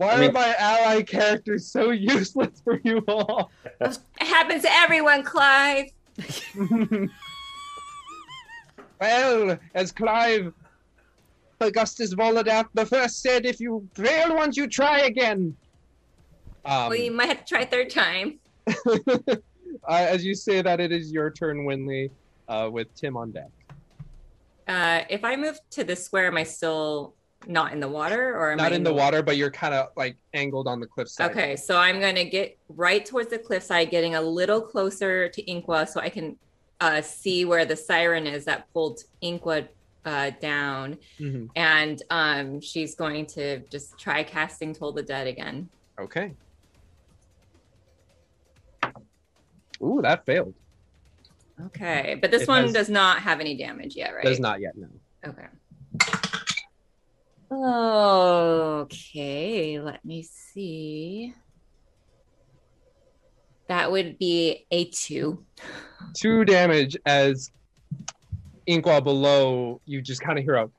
Why 0.00 0.12
I 0.12 0.16
mean- 0.18 0.30
are 0.30 0.32
my 0.32 0.54
ally 0.58 1.02
characters 1.02 1.66
so 1.66 1.90
useless 1.90 2.62
for 2.64 2.80
you 2.82 3.04
all? 3.06 3.50
It 3.82 3.98
happens 4.18 4.62
to 4.62 4.72
everyone, 4.72 5.22
Clive. 5.22 5.90
Well, 9.00 9.58
as 9.74 9.92
Clive 9.92 10.52
Augustus 11.58 12.14
Volodath 12.14 12.66
the 12.74 12.84
first 12.84 13.22
said, 13.22 13.46
if 13.46 13.58
you 13.58 13.88
fail 13.94 14.36
once, 14.36 14.58
you 14.58 14.66
try 14.66 15.00
again. 15.00 15.56
Um, 16.66 16.90
well, 16.90 16.94
you 16.94 17.10
might 17.10 17.28
have 17.28 17.38
to 17.38 17.44
try 17.46 17.64
third 17.64 17.88
time. 17.88 18.38
uh, 18.66 19.36
as 19.88 20.22
you 20.22 20.34
say 20.34 20.60
that, 20.60 20.80
it 20.80 20.92
is 20.92 21.10
your 21.10 21.30
turn, 21.30 21.64
Winley, 21.64 22.10
uh, 22.48 22.68
with 22.70 22.94
Tim 22.94 23.16
on 23.16 23.30
deck. 23.30 23.48
Uh, 24.68 25.04
if 25.08 25.24
I 25.24 25.34
move 25.34 25.58
to 25.70 25.82
the 25.82 25.96
square, 25.96 26.26
am 26.26 26.36
I 26.36 26.42
still 26.42 27.14
not 27.46 27.72
in 27.72 27.80
the 27.80 27.88
water, 27.88 28.36
or 28.36 28.52
am 28.52 28.58
Not 28.58 28.72
I 28.72 28.76
in 28.76 28.82
the 28.84 28.92
water, 28.92 29.22
but 29.22 29.36
you're 29.36 29.50
kind 29.50 29.74
of 29.74 29.88
like 29.96 30.16
angled 30.34 30.66
on 30.68 30.78
the 30.80 30.86
cliffside. 30.86 31.30
Okay, 31.30 31.56
so 31.56 31.76
I'm 31.76 32.00
gonna 32.00 32.24
get 32.24 32.58
right 32.68 33.04
towards 33.04 33.30
the 33.30 33.38
cliffside, 33.38 33.90
getting 33.90 34.14
a 34.14 34.20
little 34.20 34.60
closer 34.60 35.28
to 35.28 35.42
Inqua, 35.44 35.88
so 35.88 36.00
I 36.00 36.08
can 36.10 36.36
uh, 36.80 37.00
see 37.02 37.44
where 37.44 37.64
the 37.64 37.76
siren 37.76 38.26
is 38.26 38.44
that 38.46 38.70
pulled 38.72 39.00
Inqua 39.22 39.68
uh, 40.04 40.30
down, 40.40 40.96
Mhm. 41.18 41.50
and 41.56 42.02
um, 42.10 42.60
she's 42.60 42.94
going 42.94 43.26
to 43.26 43.60
just 43.68 43.98
try 43.98 44.22
casting 44.22 44.74
Toll 44.74 44.92
the 44.92 45.02
Dead 45.02 45.26
again. 45.26 45.68
Okay. 45.98 46.32
Ooh, 49.82 50.00
that 50.02 50.24
failed. 50.26 50.54
Okay, 51.66 52.18
but 52.20 52.30
this 52.30 52.42
It 52.42 52.48
one 52.48 52.62
has- 52.64 52.72
does 52.72 52.88
not 52.88 53.20
have 53.20 53.40
any 53.40 53.56
damage 53.56 53.94
yet, 53.96 54.14
right? 54.14 54.24
Does 54.24 54.40
not 54.40 54.60
yet, 54.60 54.76
no. 54.76 54.88
Okay. 55.26 55.46
Okay, 57.52 58.90
let 59.80 60.04
me 60.04 60.22
see. 60.22 61.34
That 63.66 63.90
would 63.90 64.18
be 64.18 64.66
a 64.70 64.84
two. 64.86 65.44
Two 66.14 66.44
damage 66.44 66.96
as 67.06 67.50
Inqua 68.68 69.02
below, 69.02 69.80
you 69.84 70.00
just 70.00 70.20
kind 70.20 70.38
of 70.38 70.44
hear 70.44 70.54
a 70.56 70.70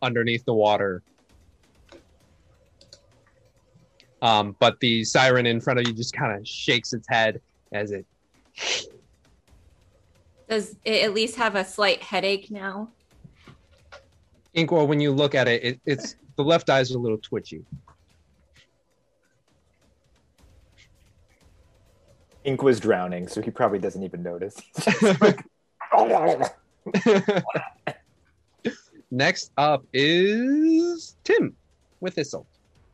underneath 0.00 0.44
the 0.44 0.54
water. 0.54 1.02
Um, 4.22 4.56
but 4.58 4.78
the 4.80 5.04
siren 5.04 5.46
in 5.46 5.60
front 5.60 5.80
of 5.80 5.86
you 5.86 5.94
just 5.94 6.12
kind 6.12 6.38
of 6.38 6.46
shakes 6.46 6.92
its 6.92 7.08
head 7.08 7.40
as 7.72 7.92
it 7.92 8.06
Does 10.48 10.76
it 10.84 11.04
at 11.04 11.14
least 11.14 11.36
have 11.36 11.54
a 11.54 11.64
slight 11.64 12.02
headache 12.02 12.50
now? 12.50 12.90
Inqua, 14.56 14.86
when 14.86 15.00
you 15.00 15.12
look 15.12 15.34
at 15.34 15.48
it, 15.48 15.64
it, 15.64 15.80
it's 15.84 16.16
the 16.36 16.44
left 16.44 16.70
eye 16.70 16.80
is 16.80 16.90
a 16.92 16.98
little 16.98 17.18
twitchy. 17.18 17.64
Inqua's 22.46 22.80
drowning, 22.80 23.28
so 23.28 23.42
he 23.42 23.50
probably 23.50 23.78
doesn't 23.78 24.02
even 24.02 24.22
notice. 24.22 24.56
Next 29.10 29.52
up 29.56 29.84
is 29.92 31.16
Tim 31.24 31.54
with 32.00 32.14
Thistle. 32.14 32.46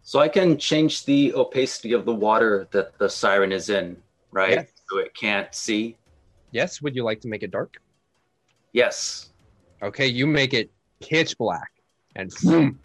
So 0.02 0.18
I 0.18 0.28
can 0.28 0.58
change 0.58 1.04
the 1.04 1.32
opacity 1.34 1.92
of 1.92 2.04
the 2.04 2.14
water 2.14 2.68
that 2.72 2.98
the 2.98 3.08
siren 3.08 3.52
is 3.52 3.70
in, 3.70 3.96
right? 4.32 4.50
Yes. 4.50 4.68
So 4.90 4.98
it 4.98 5.14
can't 5.14 5.54
see. 5.54 5.96
Yes, 6.50 6.82
would 6.82 6.94
you 6.94 7.04
like 7.04 7.20
to 7.22 7.28
make 7.28 7.42
it 7.42 7.50
dark? 7.50 7.78
Yes. 8.72 9.30
Okay, 9.82 10.06
you 10.06 10.26
make 10.26 10.52
it 10.52 10.70
pitch 11.08 11.36
black, 11.38 11.70
and 12.16 12.32
boom, 12.42 12.78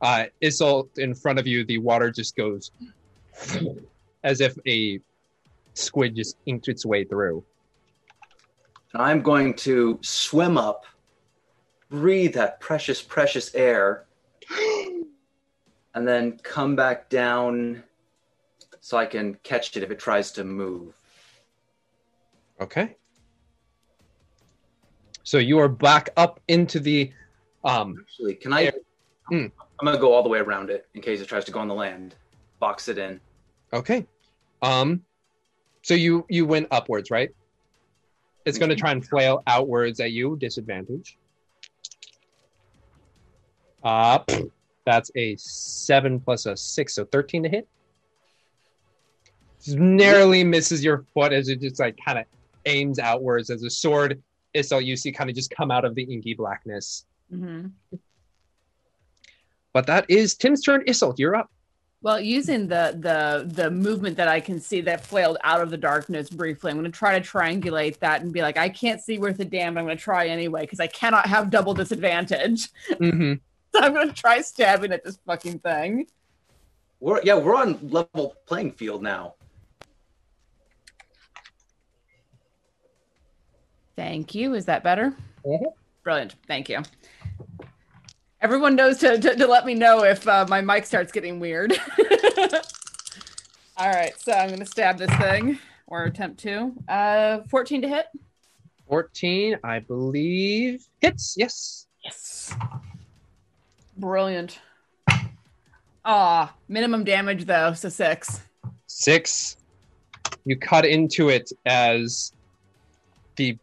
uh, 0.00 0.24
Isolt 0.42 0.98
in 0.98 1.14
front 1.14 1.38
of 1.38 1.46
you, 1.46 1.64
the 1.64 1.78
water 1.78 2.10
just 2.10 2.36
goes 2.36 2.70
as 4.24 4.40
if 4.40 4.56
a 4.66 5.00
squid 5.74 6.16
just 6.16 6.36
inked 6.46 6.68
its 6.68 6.84
way 6.84 7.04
through. 7.04 7.44
I'm 8.94 9.22
going 9.22 9.54
to 9.54 9.98
swim 10.02 10.58
up, 10.58 10.84
breathe 11.88 12.34
that 12.34 12.60
precious, 12.60 13.00
precious 13.00 13.54
air, 13.54 14.04
and 15.94 16.06
then 16.06 16.38
come 16.42 16.76
back 16.76 17.08
down 17.08 17.82
so 18.80 18.98
I 18.98 19.06
can 19.06 19.34
catch 19.42 19.76
it 19.76 19.82
if 19.82 19.90
it 19.90 19.98
tries 19.98 20.32
to 20.32 20.44
move. 20.44 20.94
Okay. 22.60 22.96
So 25.22 25.38
you 25.38 25.58
are 25.58 25.68
back 25.68 26.10
up 26.16 26.40
into 26.48 26.80
the 26.80 27.12
um 27.64 27.96
Actually, 28.00 28.34
can 28.34 28.52
I? 28.52 28.72
Hmm. 29.28 29.46
I'm 29.80 29.86
gonna 29.86 29.98
go 29.98 30.12
all 30.12 30.22
the 30.22 30.28
way 30.28 30.38
around 30.38 30.70
it 30.70 30.88
in 30.94 31.02
case 31.02 31.20
it 31.20 31.26
tries 31.26 31.44
to 31.46 31.52
go 31.52 31.60
on 31.60 31.68
the 31.68 31.74
land. 31.74 32.14
Box 32.60 32.88
it 32.88 32.98
in. 32.98 33.20
Okay. 33.72 34.06
Um 34.60 35.02
so 35.82 35.94
you 35.94 36.24
you 36.28 36.46
went 36.46 36.68
upwards, 36.70 37.10
right? 37.10 37.30
It's 38.44 38.58
going 38.58 38.70
to 38.70 38.76
try 38.76 38.90
and 38.90 39.06
flail 39.06 39.40
outwards 39.46 40.00
at 40.00 40.10
you, 40.10 40.36
disadvantage. 40.36 41.16
Uh 43.84 44.18
that's 44.84 45.12
a 45.14 45.36
7 45.36 46.18
plus 46.18 46.46
a 46.46 46.56
6, 46.56 46.94
so 46.94 47.04
13 47.04 47.44
to 47.44 47.48
hit. 47.48 47.68
Just 49.62 49.78
narrowly 49.78 50.42
misses 50.42 50.82
your 50.82 51.04
foot 51.14 51.32
as 51.32 51.48
it 51.48 51.60
just 51.60 51.78
like 51.78 51.96
kind 52.04 52.18
of 52.18 52.24
aims 52.66 52.98
outwards 52.98 53.48
as 53.48 53.62
a 53.62 53.70
sword 53.70 54.20
is 54.54 54.70
you 54.70 54.96
see 54.96 55.12
kind 55.12 55.30
of 55.30 55.36
just 55.36 55.50
come 55.50 55.70
out 55.70 55.84
of 55.84 55.94
the 55.94 56.02
inky 56.02 56.34
blackness. 56.34 57.06
Hmm 57.32 57.66
But 59.72 59.86
that 59.86 60.04
is 60.08 60.34
Tim's 60.34 60.62
turn. 60.62 60.84
Isolt, 60.84 61.18
you're 61.18 61.34
up. 61.34 61.50
Well, 62.02 62.20
using 62.20 62.66
the 62.66 62.96
the 62.98 63.48
the 63.48 63.70
movement 63.70 64.16
that 64.16 64.26
I 64.28 64.40
can 64.40 64.60
see 64.60 64.80
that 64.82 65.06
flailed 65.06 65.38
out 65.44 65.60
of 65.62 65.70
the 65.70 65.76
darkness 65.76 66.28
briefly, 66.28 66.70
I'm 66.70 66.76
going 66.76 66.90
to 66.90 66.96
try 66.96 67.18
to 67.18 67.26
triangulate 67.26 68.00
that 68.00 68.22
and 68.22 68.32
be 68.32 68.42
like, 68.42 68.58
I 68.58 68.68
can't 68.68 69.00
see 69.00 69.18
worth 69.18 69.38
a 69.38 69.44
damn. 69.44 69.74
But 69.74 69.80
I'm 69.80 69.86
going 69.86 69.96
to 69.96 70.02
try 70.02 70.26
anyway 70.26 70.62
because 70.62 70.80
I 70.80 70.88
cannot 70.88 71.26
have 71.26 71.48
double 71.50 71.74
disadvantage. 71.74 72.68
Mm-hmm. 72.90 73.34
So 73.74 73.80
I'm 73.80 73.94
going 73.94 74.08
to 74.08 74.14
try 74.14 74.42
stabbing 74.42 74.92
at 74.92 75.02
this 75.02 75.18
fucking 75.24 75.60
thing. 75.60 76.06
We're 77.00 77.22
yeah, 77.24 77.38
we're 77.38 77.54
on 77.54 77.88
level 77.88 78.36
playing 78.44 78.72
field 78.72 79.02
now. 79.02 79.36
Thank 83.96 84.34
you. 84.34 84.52
Is 84.52 84.66
that 84.66 84.84
better? 84.84 85.16
Brilliant. 86.02 86.34
Thank 86.46 86.68
you. 86.68 86.82
Everyone 88.40 88.74
knows 88.74 88.98
to, 88.98 89.18
to, 89.18 89.36
to 89.36 89.46
let 89.46 89.64
me 89.64 89.74
know 89.74 90.02
if 90.02 90.26
uh, 90.26 90.46
my 90.48 90.60
mic 90.60 90.84
starts 90.84 91.12
getting 91.12 91.38
weird. 91.38 91.72
All 93.76 93.88
right, 93.88 94.12
so 94.18 94.32
I'm 94.32 94.48
going 94.48 94.58
to 94.58 94.66
stab 94.66 94.98
this 94.98 95.14
thing 95.16 95.58
or 95.86 96.04
attempt 96.04 96.40
to. 96.40 96.72
Uh, 96.88 97.40
14 97.48 97.82
to 97.82 97.88
hit. 97.88 98.06
14, 98.88 99.58
I 99.62 99.78
believe. 99.78 100.84
Hits, 101.00 101.36
yes. 101.38 101.86
Yes. 102.04 102.54
Brilliant. 103.96 104.58
Ah, 106.04 106.52
minimum 106.68 107.04
damage 107.04 107.44
though, 107.44 107.74
so 107.74 107.88
six. 107.88 108.40
Six. 108.88 109.56
You 110.44 110.58
cut 110.58 110.84
into 110.84 111.28
it 111.28 111.52
as 111.64 112.32
the 113.36 113.56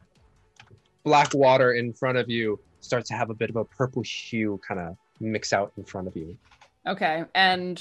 black 1.03 1.33
water 1.33 1.73
in 1.73 1.93
front 1.93 2.17
of 2.17 2.29
you 2.29 2.59
starts 2.81 3.09
to 3.09 3.15
have 3.15 3.29
a 3.29 3.33
bit 3.33 3.49
of 3.49 3.55
a 3.55 3.65
purple 3.65 4.01
hue 4.01 4.59
kind 4.67 4.79
of 4.79 4.97
mix 5.19 5.53
out 5.53 5.71
in 5.77 5.83
front 5.83 6.07
of 6.07 6.15
you. 6.15 6.37
Okay, 6.87 7.23
and 7.35 7.77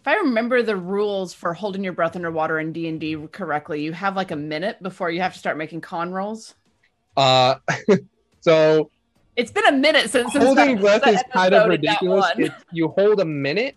if 0.00 0.06
I 0.06 0.14
remember 0.16 0.62
the 0.62 0.76
rules 0.76 1.34
for 1.34 1.52
holding 1.54 1.84
your 1.84 1.92
breath 1.92 2.16
underwater 2.16 2.58
in 2.58 2.72
D 2.72 2.88
and 2.88 2.98
D 2.98 3.16
correctly, 3.32 3.82
you 3.82 3.92
have 3.92 4.16
like 4.16 4.30
a 4.30 4.36
minute 4.36 4.82
before 4.82 5.10
you 5.10 5.20
have 5.20 5.32
to 5.34 5.38
start 5.38 5.56
making 5.58 5.80
con 5.80 6.12
rolls. 6.12 6.54
Uh, 7.16 7.56
so 8.40 8.90
It's 9.36 9.50
been 9.50 9.66
a 9.66 9.72
minute 9.72 10.10
since 10.10 10.32
holding 10.32 10.76
that- 10.76 10.80
breath 10.80 11.06
is 11.06 11.22
kind 11.32 11.54
of 11.54 11.68
ridiculous. 11.68 12.26
It, 12.38 12.52
you 12.72 12.88
hold 12.88 13.20
a 13.20 13.24
minute 13.24 13.76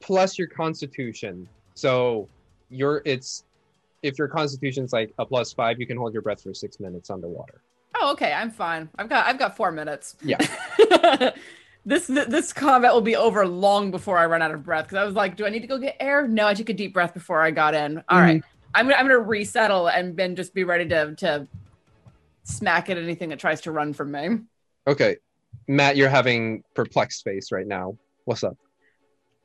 plus 0.00 0.38
your 0.38 0.48
constitution. 0.48 1.48
So 1.74 2.28
your 2.70 3.02
it's 3.04 3.44
if 4.02 4.18
your 4.18 4.28
constitution's 4.28 4.92
like 4.92 5.12
a 5.18 5.26
plus 5.26 5.52
five, 5.52 5.80
you 5.80 5.86
can 5.86 5.96
hold 5.96 6.12
your 6.12 6.22
breath 6.22 6.42
for 6.42 6.54
six 6.54 6.80
minutes 6.80 7.10
underwater. 7.10 7.62
Oh, 8.00 8.12
okay, 8.12 8.32
I'm 8.32 8.50
fine. 8.50 8.88
I've 8.98 9.08
got 9.08 9.26
I've 9.26 9.38
got 9.38 9.56
four 9.56 9.72
minutes. 9.72 10.16
Yeah. 10.22 10.38
this 11.84 12.06
this 12.06 12.52
combat 12.52 12.92
will 12.92 13.00
be 13.00 13.16
over 13.16 13.46
long 13.46 13.90
before 13.90 14.18
I 14.18 14.26
run 14.26 14.42
out 14.42 14.52
of 14.52 14.62
breath. 14.62 14.84
Because 14.84 14.98
I 14.98 15.04
was 15.04 15.14
like, 15.14 15.36
do 15.36 15.46
I 15.46 15.50
need 15.50 15.62
to 15.62 15.66
go 15.66 15.78
get 15.78 15.96
air? 16.00 16.28
No, 16.28 16.46
I 16.46 16.54
took 16.54 16.68
a 16.68 16.74
deep 16.74 16.94
breath 16.94 17.14
before 17.14 17.42
I 17.42 17.50
got 17.50 17.74
in. 17.74 18.02
All 18.08 18.20
right, 18.20 18.40
mm-hmm. 18.40 18.70
I'm 18.74 18.86
gonna 18.86 18.96
I'm 18.96 19.06
gonna 19.06 19.18
resettle 19.18 19.88
and 19.88 20.16
then 20.16 20.36
just 20.36 20.54
be 20.54 20.64
ready 20.64 20.88
to 20.88 21.14
to 21.16 21.48
smack 22.44 22.90
at 22.90 22.98
anything 22.98 23.28
that 23.30 23.38
tries 23.38 23.60
to 23.62 23.72
run 23.72 23.92
from 23.92 24.12
me. 24.12 24.38
Okay. 24.86 25.16
Matt, 25.66 25.96
you're 25.96 26.08
having 26.08 26.64
perplexed 26.74 27.24
face 27.24 27.52
right 27.52 27.66
now. 27.66 27.96
What's 28.24 28.42
up? 28.42 28.56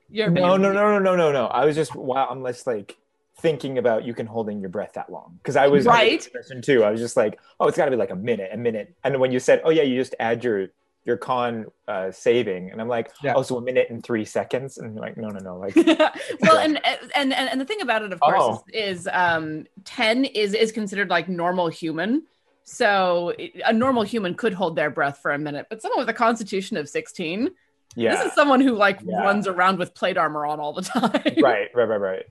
You're 0.09 0.29
no, 0.29 0.57
no, 0.57 0.71
no, 0.71 0.91
no, 0.91 0.99
no, 0.99 1.15
no, 1.15 1.31
no. 1.31 1.47
I 1.47 1.65
was 1.65 1.75
just 1.75 1.95
wow. 1.95 2.27
I'm 2.29 2.45
just 2.45 2.67
like 2.67 2.97
thinking 3.43 3.77
about 3.77 4.05
you 4.05 4.13
can 4.15 4.25
holding 4.25 4.59
your 4.61 4.69
breath 4.69 4.93
that 4.93 5.11
long 5.11 5.35
because 5.37 5.55
I 5.55 5.67
was 5.67 5.85
Right. 5.85 6.27
person 6.33 6.61
too. 6.61 6.83
I 6.83 6.89
was 6.89 6.99
just 7.01 7.15
like, 7.17 7.39
oh, 7.59 7.67
it's 7.67 7.77
got 7.77 7.85
to 7.85 7.91
be 7.91 7.97
like 7.97 8.09
a 8.09 8.15
minute, 8.15 8.49
a 8.53 8.57
minute. 8.57 8.95
And 9.03 9.19
when 9.19 9.31
you 9.31 9.39
said, 9.39 9.61
oh 9.65 9.69
yeah, 9.69 9.83
you 9.83 9.95
just 9.99 10.15
add 10.19 10.43
your 10.43 10.69
your 11.05 11.17
con 11.17 11.65
uh, 11.89 12.09
saving, 12.11 12.71
and 12.71 12.79
I'm 12.81 12.87
like, 12.87 13.11
Yeah. 13.21 13.33
oh, 13.35 13.41
so 13.43 13.57
a 13.57 13.61
minute 13.61 13.87
and 13.89 14.01
three 14.01 14.23
seconds, 14.23 14.77
and 14.77 14.93
you're 14.95 15.03
like, 15.03 15.17
no, 15.17 15.27
no, 15.27 15.39
no, 15.39 15.57
like 15.57 15.75
well, 16.41 16.57
and 16.57 16.79
and 16.85 17.33
and 17.33 17.33
and 17.33 17.59
the 17.59 17.65
thing 17.65 17.81
about 17.81 18.01
it, 18.03 18.13
of 18.13 18.21
course, 18.21 18.41
Oh. 18.41 18.63
is, 18.73 18.99
is 19.01 19.09
um, 19.11 19.65
ten 19.83 20.23
is 20.23 20.53
is 20.53 20.71
considered 20.71 21.09
like 21.09 21.27
normal 21.27 21.67
human. 21.67 22.23
So 22.63 23.33
a 23.65 23.73
normal 23.73 24.03
human 24.03 24.33
could 24.35 24.53
hold 24.53 24.77
their 24.77 24.89
breath 24.89 25.19
for 25.21 25.31
a 25.33 25.37
minute, 25.37 25.65
but 25.69 25.81
someone 25.81 25.99
with 25.99 26.07
a 26.09 26.13
constitution 26.13 26.77
of 26.77 26.87
sixteen, 26.87 27.49
yeah, 27.97 28.15
this 28.15 28.27
is 28.27 28.33
someone 28.33 28.61
who 28.61 28.73
like 28.73 28.99
Yeah. 29.03 29.21
runs 29.23 29.45
around 29.49 29.79
with 29.79 29.93
plate 29.93 30.17
armor 30.17 30.45
on 30.45 30.61
all 30.61 30.71
the 30.71 30.81
time. 30.99 31.11
right, 31.41 31.67
right, 31.75 31.83
right, 31.83 31.97
right. 31.99 32.23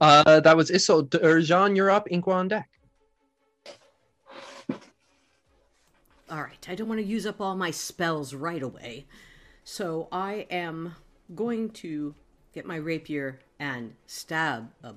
Uh, 0.00 0.40
that 0.40 0.56
was 0.56 0.70
Isolt. 0.70 1.14
Or 1.22 1.40
Jean, 1.40 1.74
you're 1.74 1.90
up. 1.90 2.08
Inqua 2.08 2.34
on 2.34 2.48
deck. 2.48 2.68
All 6.30 6.42
right, 6.42 6.66
I 6.68 6.74
don't 6.74 6.88
want 6.88 7.00
to 7.00 7.06
use 7.06 7.24
up 7.24 7.40
all 7.40 7.56
my 7.56 7.70
spells 7.70 8.34
right 8.34 8.62
away. 8.62 9.06
So 9.64 10.08
I 10.12 10.46
am 10.50 10.94
going 11.34 11.70
to 11.70 12.14
get 12.52 12.66
my 12.66 12.76
rapier 12.76 13.40
and 13.58 13.94
stab 14.06 14.70
a 14.82 14.94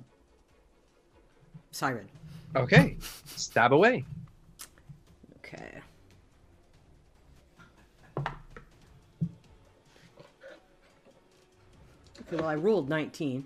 siren. 1.72 2.10
Okay. 2.56 2.98
Stab 3.36 3.72
away. 3.72 4.04
Okay. 5.38 5.82
Okay, 12.28 12.36
well, 12.36 12.48
I 12.48 12.56
rolled 12.56 12.90
19. 12.90 13.46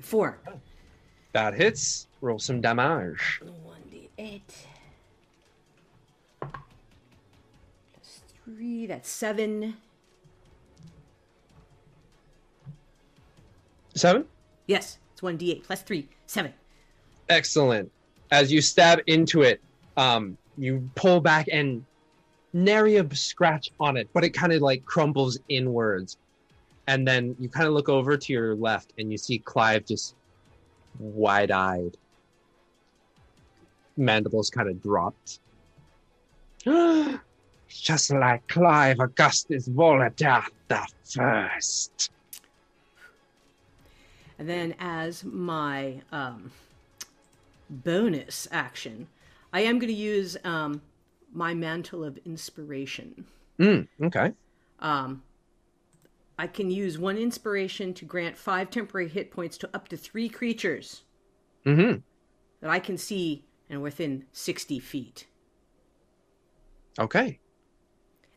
Four. 0.00 0.38
That 1.32 1.54
hits. 1.54 2.08
Roll 2.20 2.38
some 2.38 2.60
damage. 2.60 3.40
1d8. 3.44 4.40
Plus 7.92 8.22
3, 8.44 8.86
that's 8.86 9.08
7. 9.08 9.74
Seven. 13.94 14.24
Yes, 14.66 14.98
it's 15.12 15.20
1d8 15.20 15.64
plus 15.64 15.82
3, 15.82 16.08
7. 16.26 16.52
Excellent. 17.28 17.90
As 18.30 18.52
you 18.52 18.60
stab 18.60 19.00
into 19.06 19.42
it, 19.42 19.60
um, 19.96 20.36
you 20.56 20.88
pull 20.94 21.20
back 21.20 21.48
and 21.50 21.84
nary 22.52 22.96
a 22.96 23.14
scratch 23.14 23.70
on 23.80 23.96
it, 23.96 24.08
but 24.12 24.24
it 24.24 24.30
kind 24.30 24.52
of 24.52 24.62
like 24.62 24.84
crumbles 24.84 25.38
inwards. 25.48 26.16
And 26.90 27.06
then 27.06 27.36
you 27.38 27.48
kind 27.48 27.68
of 27.68 27.72
look 27.72 27.88
over 27.88 28.16
to 28.16 28.32
your 28.32 28.56
left 28.56 28.94
and 28.98 29.12
you 29.12 29.16
see 29.16 29.38
Clive 29.38 29.86
just 29.86 30.16
wide 30.98 31.52
eyed. 31.52 31.96
mandibles 33.96 34.50
kind 34.50 34.68
of 34.68 34.82
dropped. 34.82 35.38
Just 37.68 38.10
like 38.10 38.44
Clive 38.48 38.98
Augustus 38.98 39.68
Volodath 39.68 40.48
the 40.66 40.84
First. 41.04 42.10
And 44.40 44.48
then, 44.48 44.74
as 44.80 45.22
my 45.22 46.02
um, 46.10 46.50
bonus 47.68 48.48
action, 48.50 49.06
I 49.52 49.60
am 49.60 49.78
going 49.78 49.92
to 49.92 49.94
use 49.94 50.36
um, 50.42 50.82
my 51.32 51.54
mantle 51.54 52.02
of 52.02 52.18
inspiration. 52.26 53.24
Mm, 53.60 53.86
okay. 54.02 54.32
Um, 54.80 55.22
I 56.40 56.46
can 56.46 56.70
use 56.70 56.98
one 56.98 57.18
inspiration 57.18 57.92
to 57.92 58.06
grant 58.06 58.34
five 58.34 58.70
temporary 58.70 59.10
hit 59.10 59.30
points 59.30 59.58
to 59.58 59.68
up 59.74 59.88
to 59.88 59.96
three 59.98 60.30
creatures 60.30 61.02
Mm-hmm. 61.66 61.98
that 62.62 62.70
I 62.70 62.78
can 62.78 62.96
see 62.96 63.44
and 63.68 63.82
within 63.82 64.24
60 64.32 64.78
feet. 64.78 65.26
Okay. 66.98 67.38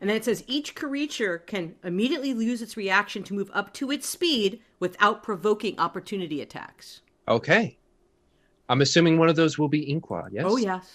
And 0.01 0.09
then 0.09 0.17
it 0.17 0.25
says 0.25 0.43
each 0.47 0.75
creature 0.75 1.38
can 1.38 1.75
immediately 1.81 2.34
lose 2.34 2.61
its 2.61 2.75
reaction 2.75 3.23
to 3.23 3.34
move 3.34 3.49
up 3.53 3.73
to 3.75 3.89
its 3.89 4.09
speed 4.09 4.59
without 4.81 5.23
provoking 5.23 5.80
opportunity 5.80 6.41
attacks. 6.41 6.99
Okay. 7.30 7.77
I'm 8.67 8.81
assuming 8.81 9.17
one 9.17 9.30
of 9.30 9.38
those 9.38 9.57
will 9.57 9.69
be 9.69 9.85
Inqua, 9.85 10.27
yes? 10.30 10.43
Oh, 10.45 10.57
yes. 10.57 10.91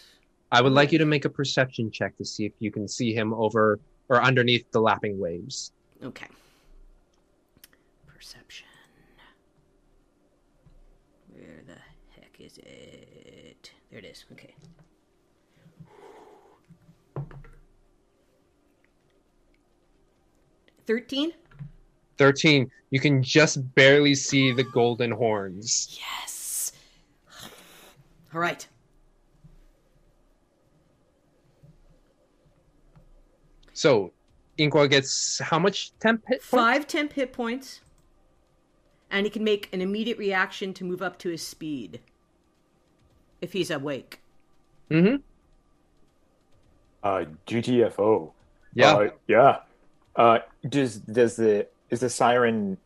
I 0.53 0.61
would 0.61 0.73
like 0.75 0.93
you 0.93 0.99
to 0.99 1.07
make 1.07 1.25
a 1.25 1.31
perception 1.31 1.91
check 1.91 2.19
to 2.19 2.25
see 2.27 2.45
if 2.45 2.53
you 2.59 2.71
can 2.71 2.87
see 2.87 3.15
him 3.15 3.33
over 3.33 3.81
or 4.11 4.23
underneath 4.23 4.71
the 4.73 4.81
lapping 4.83 5.19
waves. 5.19 5.73
Okay. 6.05 6.27
Perception. 8.07 8.67
Where 11.33 11.63
the 11.67 12.21
heck 12.21 12.35
is 12.41 12.59
it? 12.59 13.71
There 13.91 13.99
it 13.99 14.05
is. 14.05 14.25
Okay. 14.33 14.55
Thirteen. 20.87 21.33
13. 22.19 22.71
You 22.91 23.01
can 23.01 23.23
just 23.23 23.75
barely 23.75 24.15
see 24.15 24.53
the 24.53 24.65
golden 24.65 25.11
horns. 25.13 25.99
Yes. 25.99 26.73
All 28.35 28.41
right. 28.41 28.67
So, 33.73 34.13
Inqua 34.59 34.91
gets 34.91 35.39
how 35.39 35.59
much 35.59 35.97
temp 36.01 36.25
hit? 36.27 36.43
Five 36.43 36.89
temp 36.89 37.13
hit 37.13 37.33
points, 37.33 37.81
and 39.11 39.25
he 39.25 39.31
can 39.31 39.45
make 39.45 39.73
an 39.73 39.81
immediate 39.81 40.19
reaction 40.19 40.75
to 40.75 40.85
move 40.85 41.01
up 41.01 41.17
to 41.21 41.29
his 41.29 41.47
speed 41.47 42.01
if 43.41 43.53
he's 43.53 43.71
awake. 43.71 44.21
Mm-hmm. 44.91 45.17
Uh, 47.03 47.25
GTFO. 47.47 48.33
Yeah. 48.75 48.93
Uh, 48.95 49.11
yeah. 49.27 49.59
Uh, 50.17 50.39
does 50.69 50.97
does 50.97 51.37
the 51.37 51.67
is 51.91 52.01
the 52.01 52.11
siren 52.11 52.77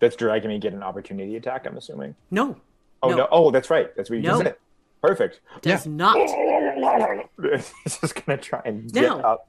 that's 0.00 0.16
dragging 0.16 0.48
me 0.50 0.58
get 0.58 0.72
an 0.72 0.82
opportunity 0.82 1.36
attack? 1.36 1.66
I'm 1.66 1.76
assuming. 1.76 2.14
No. 2.30 2.56
Oh 3.02 3.10
No. 3.10 3.16
no! 3.16 3.28
Oh, 3.30 3.50
that's 3.50 3.70
right. 3.70 3.94
That's 3.96 4.10
what 4.10 4.16
you 4.16 4.22
No. 4.22 4.30
just 4.32 4.42
said. 4.42 4.56
Perfect. 5.02 5.40
Does 5.62 5.86
not. 5.86 6.16
He's 7.84 7.98
just 8.00 8.26
gonna 8.26 8.38
try 8.38 8.60
and 8.64 8.92
No. 8.94 9.00
get 9.16 9.24
up 9.24 9.48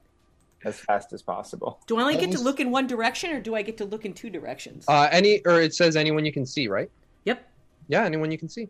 as 0.64 0.78
fast 0.78 1.12
as 1.12 1.20
possible. 1.22 1.80
Do 1.86 1.98
I 1.98 2.02
only 2.02 2.16
get 2.16 2.30
to 2.32 2.38
look 2.40 2.60
in 2.60 2.70
one 2.70 2.86
direction, 2.86 3.32
or 3.32 3.40
do 3.40 3.54
I 3.54 3.62
get 3.62 3.76
to 3.78 3.84
look 3.84 4.04
in 4.06 4.14
two 4.14 4.30
directions? 4.30 4.84
Uh, 4.88 5.08
any, 5.10 5.44
or 5.44 5.60
it 5.60 5.74
says 5.74 5.96
anyone 5.96 6.24
you 6.24 6.32
can 6.32 6.46
see, 6.46 6.68
right? 6.68 6.88
Yep. 7.24 7.44
Yeah, 7.88 8.04
anyone 8.04 8.30
you 8.30 8.38
can 8.38 8.48
see. 8.48 8.68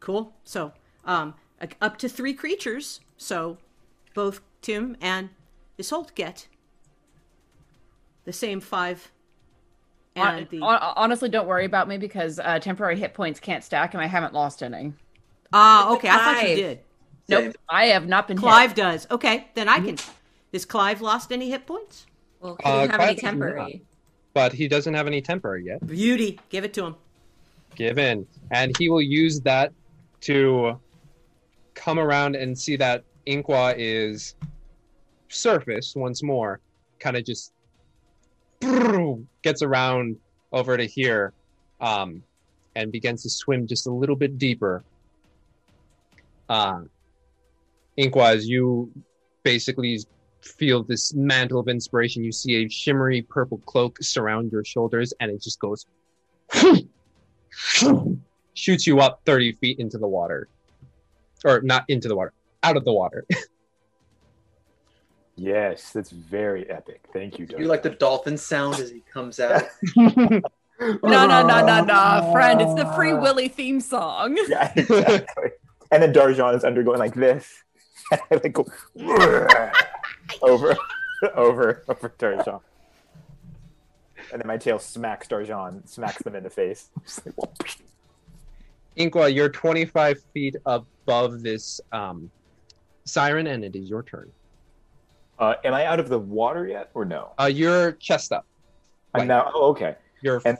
Cool. 0.00 0.32
So, 0.44 0.72
um, 1.06 1.34
up 1.80 1.96
to 1.98 2.08
three 2.08 2.34
creatures. 2.34 3.00
So, 3.16 3.56
both 4.14 4.40
Tim 4.60 4.96
and 5.00 5.30
Isolt 5.78 6.14
get 6.14 6.48
the 8.24 8.32
same 8.32 8.60
five. 8.60 9.10
And 10.14 10.24
Hon- 10.24 10.48
the 10.50 10.58
hon- 10.60 10.92
honestly, 10.96 11.28
don't 11.28 11.46
worry 11.46 11.64
about 11.64 11.88
me 11.88 11.98
because 11.98 12.38
uh, 12.38 12.58
temporary 12.58 12.96
hit 12.98 13.14
points 13.14 13.38
can't 13.40 13.62
stack, 13.64 13.94
and 13.94 14.02
I 14.02 14.06
haven't 14.06 14.32
lost 14.34 14.62
any. 14.62 14.92
ah, 15.52 15.92
okay. 15.94 16.08
I 16.08 16.16
thought 16.18 16.48
you 16.48 16.56
did. 16.56 16.80
Nope, 17.28 17.54
I 17.68 17.86
have 17.86 18.06
not 18.06 18.28
been. 18.28 18.36
Clive 18.38 18.70
hit. 18.70 18.76
does. 18.76 19.06
Okay, 19.10 19.48
then 19.54 19.68
I 19.68 19.80
can. 19.80 19.96
Does 20.52 20.64
Clive 20.64 21.00
lost 21.02 21.32
any 21.32 21.50
hit 21.50 21.66
points? 21.66 22.06
Well, 22.40 22.56
he 22.62 22.70
Uh, 22.70 22.72
doesn't 22.86 22.90
have 22.92 23.00
any 23.00 23.06
Clive 23.08 23.16
does 23.16 23.20
temporary. 23.30 23.82
But 24.32 24.52
he 24.52 24.68
doesn't 24.68 24.94
have 24.94 25.06
any 25.06 25.20
temporary 25.20 25.64
yet. 25.64 25.86
Beauty. 25.86 26.38
Give 26.50 26.64
it 26.64 26.72
to 26.74 26.84
him. 26.86 26.94
Give 27.74 27.98
in. 27.98 28.26
And 28.52 28.76
he 28.78 28.88
will 28.88 29.02
use 29.02 29.40
that 29.40 29.72
to 30.22 30.78
come 31.76 32.00
around 32.00 32.34
and 32.34 32.58
see 32.58 32.74
that 32.76 33.04
Inqua 33.26 33.74
is 33.78 34.34
surfaced 35.28 35.94
once 35.96 36.22
more. 36.24 36.58
Kind 36.98 37.16
of 37.16 37.24
just 37.24 37.52
gets 39.42 39.62
around 39.62 40.16
over 40.52 40.76
to 40.76 40.84
here 40.84 41.32
um, 41.80 42.22
and 42.74 42.90
begins 42.90 43.22
to 43.22 43.30
swim 43.30 43.66
just 43.66 43.86
a 43.86 43.90
little 43.92 44.16
bit 44.16 44.38
deeper. 44.38 44.82
Uh, 46.48 46.82
as 47.98 48.48
you 48.48 48.90
basically 49.42 50.00
feel 50.40 50.82
this 50.82 51.14
mantle 51.14 51.60
of 51.60 51.68
inspiration, 51.68 52.24
you 52.24 52.32
see 52.32 52.64
a 52.64 52.68
shimmery 52.68 53.22
purple 53.22 53.58
cloak 53.58 53.98
surround 54.00 54.50
your 54.50 54.64
shoulders, 54.64 55.12
and 55.20 55.30
it 55.30 55.42
just 55.42 55.58
goes 55.60 55.86
shoots 58.54 58.86
you 58.86 59.00
up 59.00 59.20
30 59.26 59.52
feet 59.52 59.78
into 59.78 59.98
the 59.98 60.06
water. 60.06 60.48
Or 61.46 61.60
not 61.62 61.84
into 61.88 62.08
the 62.08 62.16
water, 62.16 62.32
out 62.62 62.76
of 62.76 62.84
the 62.84 62.92
water. 62.92 63.24
Yes, 65.38 65.92
that's 65.92 66.08
very 66.08 66.68
epic. 66.70 67.02
Thank 67.12 67.38
you, 67.38 67.44
Doug. 67.44 67.60
You 67.60 67.66
like 67.66 67.82
the 67.82 67.90
dolphin 67.90 68.38
sound 68.38 68.76
as 68.76 68.90
he 68.90 69.00
comes 69.00 69.38
out. 69.38 69.64
No, 70.78 71.26
no, 71.26 71.46
no, 71.46 71.64
no, 71.64 71.84
no, 71.84 72.28
friend. 72.32 72.60
It's 72.60 72.74
the 72.74 72.84
Free 72.94 73.14
Willy 73.14 73.48
theme 73.48 73.80
song. 73.80 74.36
Yeah, 74.46 74.72
exactly. 74.76 75.50
and 75.90 76.02
then 76.02 76.12
Darjan 76.12 76.54
is 76.54 76.64
undergoing 76.64 76.98
like 76.98 77.14
this. 77.14 77.62
And 78.12 78.20
I 78.30 78.34
like 78.34 78.52
go 78.52 78.66
over, 79.00 80.76
over, 81.32 81.82
over 81.88 82.08
Darjan. 82.18 82.60
And 84.32 84.40
then 84.40 84.46
my 84.46 84.58
tail 84.58 84.78
smacks 84.78 85.28
Darjan, 85.28 85.88
smacks 85.88 86.22
them 86.22 86.34
in 86.34 86.44
the 86.44 86.50
face. 86.50 86.90
Just 88.96 89.14
like, 89.14 89.24
whoop. 89.24 89.30
Inqua, 89.30 89.34
you're 89.34 89.48
25 89.48 90.18
feet 90.32 90.56
above 90.66 91.42
this 91.42 91.80
um, 91.92 92.30
siren, 93.04 93.46
and 93.46 93.64
it 93.64 93.76
is 93.76 93.88
your 93.88 94.02
turn. 94.02 94.30
Uh, 95.38 95.54
am 95.64 95.74
I 95.74 95.86
out 95.86 96.00
of 96.00 96.08
the 96.08 96.18
water 96.18 96.66
yet, 96.66 96.90
or 96.94 97.04
no? 97.04 97.32
Uh, 97.38 97.44
you're 97.44 97.92
chest 97.92 98.32
up. 98.32 98.46
I'm 99.14 99.26
now. 99.26 99.50
Oh, 99.54 99.70
okay. 99.70 99.96
You're 100.22 100.40
And 100.44 100.58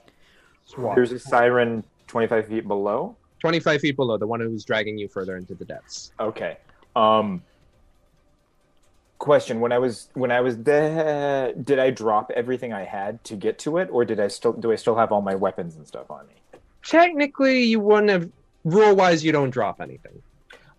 there's 0.94 1.12
a 1.12 1.18
siren 1.18 1.84
25 2.06 2.48
feet 2.48 2.68
below. 2.68 3.16
25 3.40 3.80
feet 3.80 3.96
below, 3.96 4.16
the 4.16 4.26
one 4.26 4.40
who's 4.40 4.64
dragging 4.64 4.98
you 4.98 5.08
further 5.08 5.36
into 5.36 5.54
the 5.54 5.64
depths. 5.64 6.12
Okay. 6.20 6.58
Um. 6.94 7.42
Question: 9.18 9.60
When 9.60 9.72
I 9.72 9.78
was 9.78 10.10
when 10.12 10.30
I 10.30 10.40
was 10.42 10.58
there, 10.58 11.52
did 11.54 11.78
I 11.78 11.90
drop 11.90 12.30
everything 12.36 12.74
I 12.74 12.84
had 12.84 13.24
to 13.24 13.34
get 13.34 13.58
to 13.60 13.78
it, 13.78 13.88
or 13.90 14.04
did 14.04 14.20
I 14.20 14.28
still 14.28 14.52
do 14.52 14.72
I 14.72 14.76
still 14.76 14.96
have 14.96 15.10
all 15.10 15.22
my 15.22 15.34
weapons 15.34 15.76
and 15.76 15.86
stuff 15.86 16.10
on 16.10 16.26
me? 16.26 16.34
Technically, 16.86 17.62
you 17.64 17.80
wouldn't 17.80 18.10
have. 18.10 18.30
Rule 18.64 18.94
wise, 18.96 19.24
you 19.24 19.32
don't 19.32 19.50
drop 19.50 19.80
anything. 19.80 20.20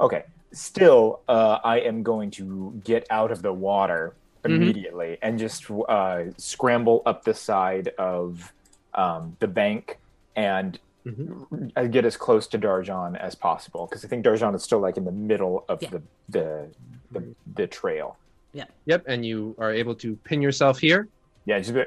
Okay. 0.02 0.24
Still, 0.52 1.22
uh, 1.28 1.60
I 1.64 1.80
am 1.80 2.04
going 2.04 2.32
to 2.32 2.74
get 2.84 3.06
out 3.10 3.32
of 3.32 3.42
the 3.42 3.54
water 3.54 4.14
Mhm. 4.44 4.56
immediately 4.56 5.18
and 5.22 5.38
just 5.40 5.70
uh, 5.90 6.24
scramble 6.38 7.02
up 7.06 7.24
the 7.24 7.34
side 7.34 7.90
of 7.98 8.52
um, 8.94 9.36
the 9.40 9.48
bank 9.48 9.98
and 10.36 10.80
Mhm. 11.06 11.92
Get 11.92 12.04
as 12.04 12.18
close 12.18 12.48
to 12.48 12.60
Darjan 12.60 13.18
as 13.18 13.34
possible 13.36 13.86
because 13.86 14.04
I 14.04 14.10
think 14.10 14.26
Darjan 14.26 14.54
is 14.56 14.64
still 14.64 14.80
like 14.80 14.98
in 14.98 15.06
the 15.06 15.12
middle 15.14 15.64
of 15.70 15.82
Yeah. 15.82 15.90
the, 15.92 16.02
the 16.30 16.68
the 17.12 17.24
the 17.56 17.68
trail. 17.68 18.18
Yeah. 18.52 18.66
Yep, 18.88 19.04
and 19.08 19.26
you 19.26 19.56
are 19.58 19.72
able 19.72 19.96
to 19.96 20.18
pin 20.26 20.42
yourself 20.42 20.80
here. 20.80 21.08
Yeah, 21.46 21.60
just 21.60 21.70
a 21.72 21.86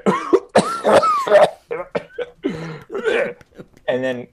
bit. 2.89 3.41
And 3.91 4.03
then 4.03 4.27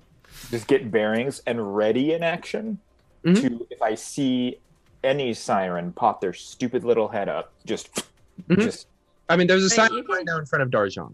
just 0.51 0.67
get 0.69 0.91
bearings 0.91 1.43
and 1.47 1.77
ready 1.77 2.13
in 2.13 2.23
action 2.23 2.79
Mhm. 3.25 3.41
to 3.41 3.67
if 3.71 3.83
I 3.83 3.95
see 3.97 4.61
any 5.03 5.35
siren 5.35 5.93
pop 5.93 6.21
their 6.21 6.33
stupid 6.33 6.85
little 6.85 7.09
head 7.09 7.29
up, 7.29 7.53
just 7.67 8.05
Mhm. 8.49 8.61
just 8.63 8.87
I 9.29 9.37
mean, 9.37 9.47
there's 9.47 9.63
a 9.63 9.67
Wait, 9.67 9.73
sign 9.73 9.89
can- 9.91 10.07
right 10.07 10.25
now 10.25 10.39
in 10.39 10.47
front 10.47 10.63
of 10.63 10.71
Darjan. 10.71 11.13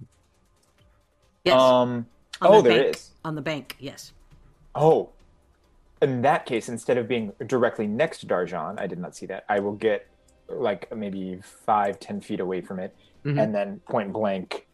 Yes. 1.45 1.55
um 1.61 2.07
on 2.41 2.49
oh 2.53 2.63
the 2.63 2.69
there 2.69 2.83
bank. 2.85 2.97
is. 2.97 3.11
On 3.25 3.35
the 3.35 3.43
bank. 3.43 3.77
Yes. 3.79 4.13
Oh. 4.75 5.11
In 6.03 6.21
that 6.23 6.45
case, 6.45 6.69
instead 6.69 6.99
of 6.99 7.09
being 7.09 7.33
directly 7.47 7.87
next 7.87 8.19
to 8.21 8.27
Darjan, 8.27 8.79
I 8.79 8.87
did 8.87 8.99
not 8.99 9.17
see 9.17 9.27
that. 9.27 9.45
I 9.49 9.59
will 9.61 9.73
get 9.73 10.07
like 10.49 10.95
maybe 10.95 11.41
five, 11.43 11.99
ten 11.99 12.21
feet 12.21 12.41
away 12.41 12.61
from 12.61 12.79
it, 12.79 12.95
Mhm. 13.25 13.41
and 13.43 13.55
then 13.55 13.81
point 13.89 14.13
blank 14.13 14.67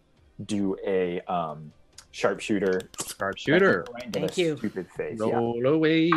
do 0.44 0.76
a 0.84 1.20
um, 1.22 1.72
sharpshooter. 2.10 2.90
Sharpshooter. 3.18 3.86
Right 3.92 4.12
Thank 4.12 4.38
you. 4.38 4.56
Stupid 4.56 4.88
face. 4.96 5.18
Yeah. 5.18 5.34
Roll 5.34 5.66
away. 5.66 6.10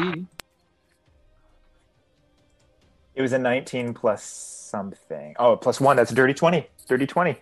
It 3.16 3.22
was 3.22 3.34
a 3.34 3.40
19 3.40 3.94
plus 3.94 4.24
something. 4.24 5.36
Oh, 5.38 5.56
plus 5.56 5.80
one. 5.80 5.96
That's 5.96 6.12
a 6.12 6.16
dirty 6.16 6.34
20. 6.34 6.68
Dirty 6.88 7.06
20. 7.06 7.36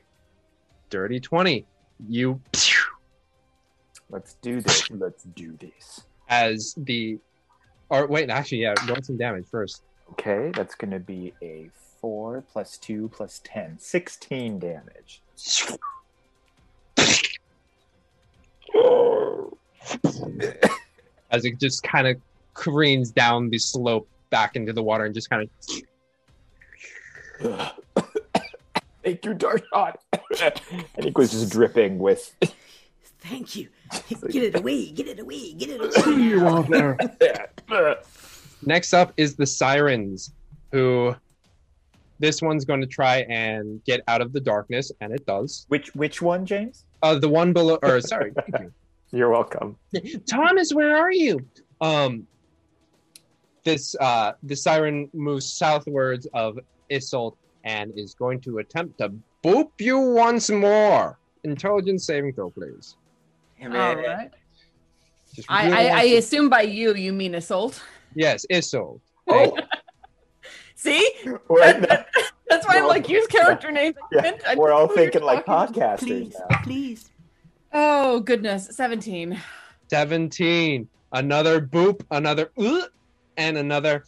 Dirty 0.89 1.19
20. 1.19 1.65
You 2.09 2.41
Let's 4.09 4.33
do 4.41 4.59
this. 4.59 4.91
Let's 4.91 5.23
do 5.23 5.57
this. 5.57 6.01
as 6.27 6.73
the 6.77 7.17
or 7.89 8.07
wait, 8.07 8.29
actually, 8.29 8.59
yeah, 8.59 8.73
roll 8.87 9.01
some 9.01 9.17
damage 9.17 9.45
first. 9.49 9.83
Okay, 10.11 10.51
that's 10.55 10.75
going 10.75 10.91
to 10.91 10.99
be 10.99 11.33
a 11.41 11.69
4 12.01 12.43
plus 12.51 12.77
2 12.77 13.09
plus 13.13 13.41
10. 13.43 13.77
16 13.79 14.59
damage. 14.59 15.21
As 21.31 21.45
it 21.45 21.59
just 21.59 21.83
kind 21.83 22.07
of 22.07 22.17
careens 22.53 23.11
down 23.11 23.49
the 23.49 23.57
slope 23.57 24.07
back 24.29 24.55
into 24.55 24.73
the 24.73 24.83
water 24.83 25.05
and 25.05 25.13
just 25.13 25.29
kind 25.29 25.47
of 25.47 25.49
Thank 29.03 29.25
you, 29.25 29.33
Darjan. 29.33 29.95
and 30.95 31.05
he 31.05 31.11
was 31.15 31.31
just 31.31 31.51
dripping 31.51 31.97
with. 31.97 32.35
Thank 33.21 33.55
you. 33.55 33.69
Get 34.29 34.43
it 34.43 34.59
away. 34.59 34.91
Get 34.91 35.07
it 35.07 35.19
away. 35.19 35.53
Get 35.53 35.69
it 35.69 35.81
away. 35.81 36.63
there. 36.69 37.97
Next 38.63 38.93
up 38.93 39.13
is 39.17 39.35
the 39.35 39.45
sirens, 39.45 40.31
who 40.71 41.15
this 42.19 42.41
one's 42.41 42.65
going 42.65 42.81
to 42.81 42.87
try 42.87 43.17
and 43.29 43.83
get 43.83 44.01
out 44.07 44.21
of 44.21 44.33
the 44.33 44.39
darkness, 44.39 44.91
and 45.01 45.11
it 45.13 45.25
does. 45.25 45.65
Which 45.69 45.93
which 45.95 46.21
one, 46.21 46.45
James? 46.45 46.85
Uh, 47.03 47.15
the 47.19 47.29
one 47.29 47.53
below, 47.53 47.77
or 47.81 47.99
sorry, 48.13 48.31
thank 48.33 48.59
you. 48.59 48.73
You're 49.11 49.29
welcome. 49.29 49.77
Thomas, 50.29 50.73
where 50.73 50.95
are 50.95 51.11
you? 51.11 51.45
Um, 51.81 52.25
this 53.63 53.95
uh, 53.99 54.33
the 54.43 54.55
siren 54.55 55.09
moves 55.13 55.51
southwards 55.51 56.27
of 56.33 56.57
Isolt 56.91 57.35
and 57.63 57.91
is 57.97 58.13
going 58.13 58.39
to 58.41 58.59
attempt 58.59 58.97
to 58.99 59.11
boop 59.43 59.69
you 59.79 59.99
once 59.99 60.49
more. 60.49 61.17
Intelligence 61.43 62.05
saving 62.05 62.33
throw, 62.33 62.49
please. 62.51 62.95
Damn 63.59 63.75
All 63.75 63.95
Just 65.35 65.47
I, 65.49 65.65
real 65.65 65.73
I, 65.75 65.79
I 65.87 66.05
once- 66.05 66.17
assume 66.25 66.49
by 66.49 66.61
you 66.61 66.93
you 66.95 67.13
mean 67.13 67.33
Isolt. 67.33 67.79
yes, 68.15 68.45
Isolt. 68.51 68.99
Oh, 69.27 69.55
See, 70.75 71.11
We're, 71.47 72.05
that's 72.51 72.67
why 72.67 72.77
I'm 72.77 72.87
like 72.87 73.09
use 73.09 73.27
character 73.27 73.71
names. 73.71 73.95
yeah, 74.11 74.31
I 74.47 74.55
we're 74.55 74.71
all 74.71 74.81
know 74.81 74.87
who 74.87 75.01
you're 75.01 75.11
thinking 75.11 75.23
like 75.23 75.45
podcasters 75.45 75.99
Please, 75.99 76.35
now. 76.49 76.57
please. 76.63 77.09
Oh 77.73 78.19
goodness, 78.19 78.75
seventeen. 78.75 79.39
17. 79.89 80.87
Another 81.11 81.59
boop, 81.59 82.05
another 82.11 82.49
uh, 82.57 82.83
and 83.35 83.57
another 83.57 84.05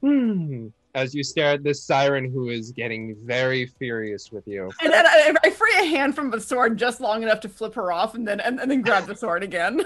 hmm. 0.00 0.66
As 0.94 1.14
you 1.14 1.22
stare 1.22 1.52
at 1.52 1.62
this 1.62 1.82
siren 1.82 2.30
who 2.30 2.48
is 2.48 2.72
getting 2.72 3.16
very 3.24 3.64
furious 3.64 4.32
with 4.32 4.46
you. 4.46 4.70
And, 4.82 4.92
and 4.92 5.06
I, 5.06 5.32
I 5.44 5.50
free 5.50 5.72
a 5.78 5.84
hand 5.84 6.14
from 6.14 6.30
the 6.30 6.40
sword 6.40 6.76
just 6.76 7.00
long 7.00 7.22
enough 7.22 7.40
to 7.40 7.48
flip 7.48 7.72
her 7.74 7.92
off, 7.92 8.14
and 8.14 8.26
then 8.26 8.40
and, 8.40 8.60
and 8.60 8.70
then 8.70 8.82
grab 8.82 9.06
the 9.06 9.14
sword 9.14 9.42
again. 9.42 9.84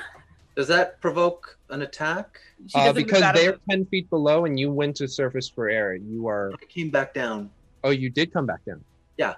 does 0.56 0.66
that 0.68 1.00
provoke 1.00 1.58
an 1.68 1.82
attack? 1.82 2.40
Uh, 2.74 2.92
because 2.92 3.20
they're 3.34 3.52
it. 3.52 3.60
10 3.70 3.86
feet 3.86 4.08
below 4.08 4.46
and 4.46 4.58
you 4.58 4.72
went 4.72 4.96
to 4.96 5.06
surface 5.06 5.48
for 5.48 5.68
air. 5.68 5.94
You 5.94 6.26
are. 6.26 6.50
I 6.54 6.64
came 6.64 6.90
back 6.90 7.12
down. 7.12 7.50
Oh, 7.86 7.90
you 7.90 8.10
did 8.10 8.32
come 8.32 8.46
back 8.46 8.64
down. 8.64 8.84
Yeah. 9.16 9.34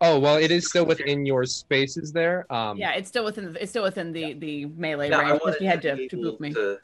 Oh, 0.00 0.18
well, 0.18 0.36
it 0.36 0.50
is 0.50 0.66
still 0.66 0.86
within 0.86 1.26
your 1.26 1.44
spaces 1.44 2.10
there. 2.10 2.50
Um, 2.50 2.78
Yeah, 2.78 2.92
it's 2.94 3.06
still 3.08 3.22
within 3.22 3.52
the, 3.52 3.62
it's 3.62 3.70
still 3.70 3.82
within 3.82 4.12
the 4.12 4.32
the 4.32 4.64
melee 4.64 5.10
Yeah, 5.10 5.18
range. 5.18 5.32
But 5.32 5.42
wanted 5.44 5.58
she 5.58 5.66
had 5.66 5.82
to, 5.82 5.94
to 5.94 6.02
able 6.02 6.32
boop 6.32 6.40
me. 6.40 6.54
To, 6.54 6.78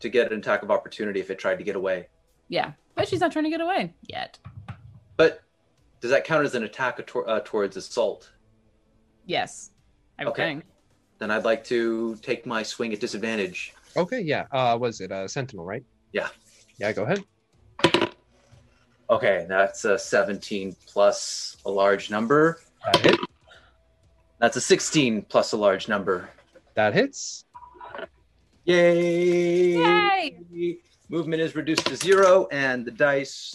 to 0.00 0.08
get 0.08 0.32
an 0.32 0.38
attack 0.38 0.62
of 0.62 0.70
opportunity 0.70 1.20
if 1.20 1.30
it 1.30 1.38
tried 1.38 1.56
to 1.58 1.64
get 1.64 1.76
away. 1.76 2.08
Yeah, 2.48 2.72
but 2.94 3.06
she's 3.08 3.20
not 3.20 3.30
trying 3.30 3.44
to 3.44 3.50
get 3.50 3.60
away 3.60 3.92
yet. 4.08 4.38
But 5.18 5.42
does 6.00 6.10
that 6.10 6.24
count 6.24 6.46
as 6.46 6.54
an 6.54 6.62
attack 6.64 6.96
ator- 6.98 7.28
uh, 7.28 7.40
towards 7.44 7.76
Isolt? 7.76 8.30
Yes, 9.26 9.70
I 10.18 10.24
Okay. 10.24 10.42
think. 10.44 10.64
Then 11.18 11.30
I'd 11.30 11.44
like 11.44 11.62
to 11.64 12.16
take 12.22 12.46
my 12.46 12.62
swing 12.62 12.94
at 12.94 13.00
disadvantage. 13.00 13.74
Okay, 13.98 14.20
yeah. 14.20 14.46
Uh, 14.50 14.78
was 14.80 15.02
it 15.02 15.12
uh, 15.12 15.28
Sentinel, 15.28 15.66
right? 15.66 15.84
Yeah. 16.12 16.28
Yeah, 16.78 16.92
go 16.92 17.02
ahead. 17.04 17.22
Okay, 19.10 19.44
that's 19.48 19.84
a 19.84 19.98
17 19.98 20.76
plus 20.86 21.56
a 21.66 21.70
large 21.70 22.10
number. 22.10 22.60
That 22.84 22.96
hit. 22.98 23.20
That's 24.38 24.56
a 24.56 24.60
16 24.60 25.22
plus 25.22 25.52
a 25.52 25.56
large 25.56 25.88
number. 25.88 26.30
That 26.74 26.94
hits. 26.94 27.44
Yay! 28.64 29.78
Yay! 29.78 30.78
Movement 31.08 31.42
is 31.42 31.56
reduced 31.56 31.86
to 31.86 31.96
zero, 31.96 32.46
and 32.52 32.84
the 32.84 32.92
dice. 32.92 33.52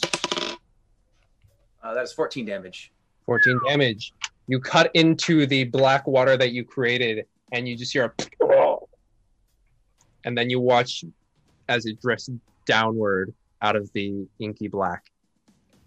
Uh, 1.82 1.94
that 1.94 2.04
is 2.04 2.12
14 2.12 2.46
damage. 2.46 2.92
14 3.26 3.60
damage. 3.66 4.12
You 4.48 4.60
cut 4.60 4.92
into 4.94 5.46
the 5.46 5.64
black 5.64 6.06
water 6.06 6.36
that 6.36 6.52
you 6.52 6.66
created, 6.66 7.26
and 7.54 7.66
you 7.66 7.78
just 7.78 7.94
hear 7.94 8.14
a. 8.42 8.78
And 10.26 10.38
then 10.38 10.50
you 10.50 10.60
watch 10.60 11.06
as 11.70 11.86
it 11.86 12.02
drifts 12.02 12.30
downward 12.66 13.34
out 13.62 13.76
of 13.76 13.92
the 13.94 14.28
inky 14.40 14.68
black, 14.68 15.06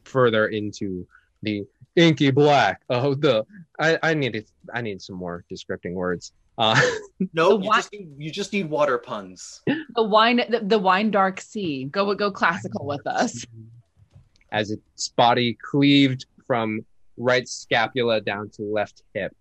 further 0.09 0.49
into 0.49 1.07
the 1.43 1.65
inky 1.97 2.31
black. 2.31 2.83
Oh, 2.91 3.15
the 3.15 3.45
I 3.79 3.99
I 4.03 4.15
needed 4.15 4.47
I 4.75 4.81
need 4.81 5.01
some 5.03 5.17
more 5.17 5.45
descripting 5.51 5.93
words. 5.95 6.33
Uh, 6.57 6.75
No, 7.33 7.51
you 7.51 7.59
wi- 7.59 7.77
just, 7.77 7.93
need, 7.93 8.09
you 8.19 8.31
just 8.31 8.53
need 8.53 8.71
water 8.71 8.97
puns. 8.99 9.63
The 9.95 10.03
wine, 10.03 10.37
the, 10.49 10.61
the 10.61 10.79
wine 10.79 11.11
dark 11.11 11.41
sea. 11.41 11.85
Go 11.85 12.15
go 12.15 12.31
classical 12.31 12.87
with 12.87 13.07
us. 13.07 13.45
as 14.53 14.71
its 14.71 15.09
body 15.11 15.57
cleaved 15.61 16.27
from 16.47 16.85
right 17.17 17.47
scapula 17.49 18.21
down 18.21 18.49
to 18.51 18.63
left 18.63 19.03
hip, 19.15 19.35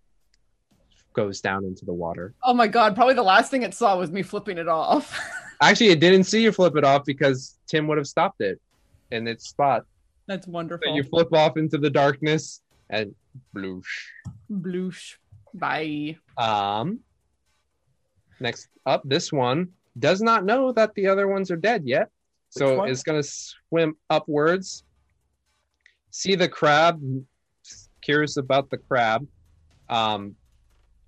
goes 1.12 1.40
down 1.40 1.64
into 1.64 1.84
the 1.84 1.92
water. 1.92 2.34
Oh 2.44 2.54
my 2.54 2.66
god! 2.68 2.94
Probably 2.94 3.14
the 3.14 3.22
last 3.22 3.50
thing 3.50 3.62
it 3.62 3.74
saw 3.74 3.96
was 3.98 4.10
me 4.10 4.22
flipping 4.22 4.58
it 4.58 4.68
off. 4.68 5.18
Actually, 5.60 5.90
it 5.90 6.00
didn't 6.00 6.24
see 6.24 6.42
you 6.42 6.52
flip 6.52 6.76
it 6.76 6.84
off 6.84 7.04
because 7.04 7.58
Tim 7.66 7.86
would 7.88 7.98
have 7.98 8.06
stopped 8.06 8.40
it 8.40 8.60
in 9.10 9.26
its 9.26 9.48
spot. 9.48 9.84
That's 10.28 10.46
So 10.46 10.52
wonderful. 10.52 10.94
you 10.94 11.02
flip 11.02 11.32
off 11.32 11.56
into 11.56 11.78
the 11.78 11.90
darkness 11.90 12.60
and 12.90 13.14
bloosh. 13.52 14.06
Bloosh. 14.48 15.16
Bye. 15.54 16.16
Um, 16.36 17.00
next 18.38 18.68
up, 18.86 19.02
this 19.04 19.32
one 19.32 19.68
does 19.98 20.20
not 20.20 20.44
know 20.44 20.70
that 20.72 20.94
the 20.94 21.08
other 21.08 21.26
ones 21.26 21.50
are 21.50 21.56
dead 21.56 21.82
yet. 21.86 22.10
So 22.50 22.84
it's 22.84 23.02
going 23.02 23.20
to 23.20 23.28
swim 23.28 23.96
upwards, 24.08 24.84
see 26.10 26.34
the 26.34 26.48
crab, 26.48 27.02
curious 28.00 28.36
about 28.38 28.70
the 28.70 28.78
crab. 28.78 29.26
Um, 29.90 30.34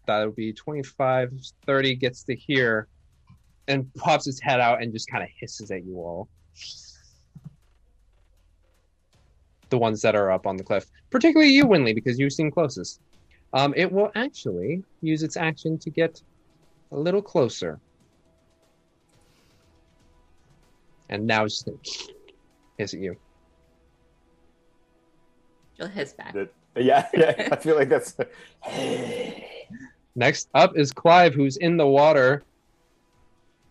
that 0.06 0.24
would 0.24 0.36
be 0.36 0.52
25, 0.52 1.32
30, 1.66 1.94
gets 1.94 2.24
to 2.24 2.34
here 2.34 2.88
and 3.68 3.92
pops 3.94 4.26
its 4.26 4.40
head 4.40 4.60
out 4.60 4.82
and 4.82 4.92
just 4.92 5.10
kind 5.10 5.22
of 5.22 5.30
hisses 5.38 5.70
at 5.70 5.84
you 5.84 5.96
all. 5.96 6.28
The 9.70 9.78
ones 9.78 10.02
that 10.02 10.14
are 10.14 10.30
up 10.30 10.46
on 10.46 10.56
the 10.56 10.64
cliff, 10.64 10.86
particularly 11.10 11.52
you, 11.52 11.64
Winley, 11.64 11.94
because 11.94 12.18
you 12.18 12.28
seem 12.28 12.50
closest. 12.50 13.00
Um, 13.52 13.72
it 13.76 13.90
will 13.90 14.10
actually 14.14 14.84
use 15.00 15.22
its 15.22 15.36
action 15.36 15.78
to 15.78 15.90
get 15.90 16.20
a 16.92 16.96
little 16.98 17.22
closer. 17.22 17.80
And 21.08 21.26
now 21.26 21.44
it's 21.44 21.54
just 21.54 21.66
gonna 21.66 21.78
hiss 22.78 22.94
at 22.94 23.00
you. 23.00 23.16
She'll 25.76 25.88
hiss 25.88 26.12
back. 26.12 26.34
That- 26.34 26.52
yeah, 26.76 27.08
yeah. 27.14 27.48
I 27.50 27.56
feel 27.56 27.76
like 27.76 27.88
that's. 27.88 28.16
Next 30.14 30.48
up 30.54 30.76
is 30.76 30.92
Clive, 30.92 31.34
who's 31.34 31.56
in 31.56 31.76
the 31.76 31.86
water, 31.86 32.42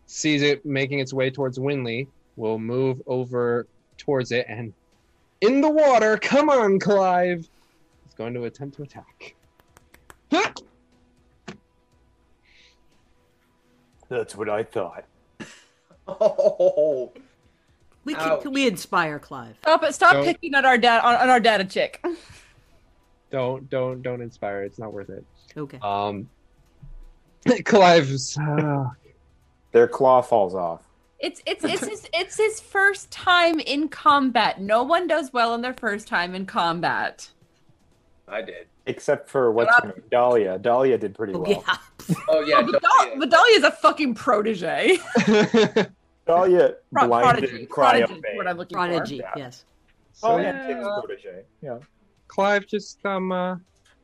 sees 0.05 0.41
it 0.41 0.65
making 0.65 0.99
its 0.99 1.13
way 1.13 1.29
towards 1.29 1.59
Winley, 1.59 2.07
will 2.35 2.59
move 2.59 3.01
over 3.07 3.67
towards 3.97 4.31
it, 4.31 4.45
and 4.47 4.73
in 5.41 5.61
the 5.61 5.69
water, 5.69 6.17
come 6.17 6.49
on, 6.49 6.79
Clive! 6.79 7.47
He's 8.05 8.13
going 8.15 8.33
to 8.33 8.43
attempt 8.45 8.75
to 8.77 8.83
attack. 8.83 9.35
That's 14.09 14.35
what 14.35 14.49
I 14.49 14.63
thought. 14.63 15.05
Oh, 16.07 17.11
We 18.03 18.15
can, 18.15 18.41
can 18.41 18.51
we 18.51 18.67
inspire 18.67 19.19
Clive? 19.19 19.55
Stop 19.61 19.83
it! 19.83 19.93
Stop 19.93 20.13
Don't- 20.13 20.25
picking 20.25 20.55
at 20.55 20.65
our 20.65 20.77
dad 20.77 21.01
on, 21.03 21.15
on 21.15 21.29
our 21.29 21.39
data 21.39 21.63
chick. 21.65 22.03
Don't, 23.31 23.69
don't, 23.69 24.01
don't 24.01 24.21
inspire. 24.21 24.63
It's 24.63 24.79
not 24.79 24.91
worth 24.91 25.11
it. 25.11 25.23
Okay. 25.55 25.77
Um, 25.83 26.27
Clive's. 27.63 28.35
Uh, 28.39 28.89
Their 29.71 29.87
claw 29.87 30.23
falls 30.23 30.55
off. 30.55 30.81
It's 31.19 31.41
it's 31.45 31.65
it's 31.65 31.85
his 31.85 32.07
it's 32.13 32.37
his 32.37 32.59
first 32.61 33.11
time 33.11 33.59
in 33.59 33.89
combat. 33.89 34.61
No 34.61 34.83
one 34.83 35.05
does 35.07 35.33
well 35.33 35.51
on 35.53 35.61
their 35.61 35.73
first 35.73 36.07
time 36.07 36.33
in 36.33 36.45
combat. 36.45 37.29
I 38.27 38.41
did. 38.41 38.67
Except 38.85 39.29
for 39.29 39.51
what's 39.51 39.75
her 39.81 39.89
name? 39.89 40.03
Dahlia. 40.09 40.57
Dahlia 40.59 40.97
did 40.97 41.13
pretty 41.15 41.33
Oh, 41.33 41.39
well. 41.41 41.63
yeah. 41.67 42.15
Oh 42.29 42.39
yeah, 42.41 42.61
Vidal- 42.61 43.17
Vidalia's 43.19 43.63
a 43.63 43.71
fucking 43.71 44.13
protege. 44.15 44.97
Talia 46.25 46.75
Pro- 46.93 47.07
blinded 47.07 47.49
prodigy. 47.49 47.65
cry 47.65 47.99
Prodigy 48.01 48.13
is 48.13 48.37
what 48.37 48.47
I'm 48.47 48.57
looking 48.57 48.75
Prodigy, 48.77 49.17
for. 49.17 49.23
Yeah. 49.23 49.31
yes. 49.35 49.65
Oh, 50.23 50.37
So, 50.37 50.41
yeah, 50.41 50.67
Tim's 50.67 50.85
uh, 50.87 51.01
protege. 51.01 51.43
Yeah. 51.61 51.77
Clive 52.27 52.65
just 52.67 53.05
um 53.05 53.31
uh, 53.31 53.57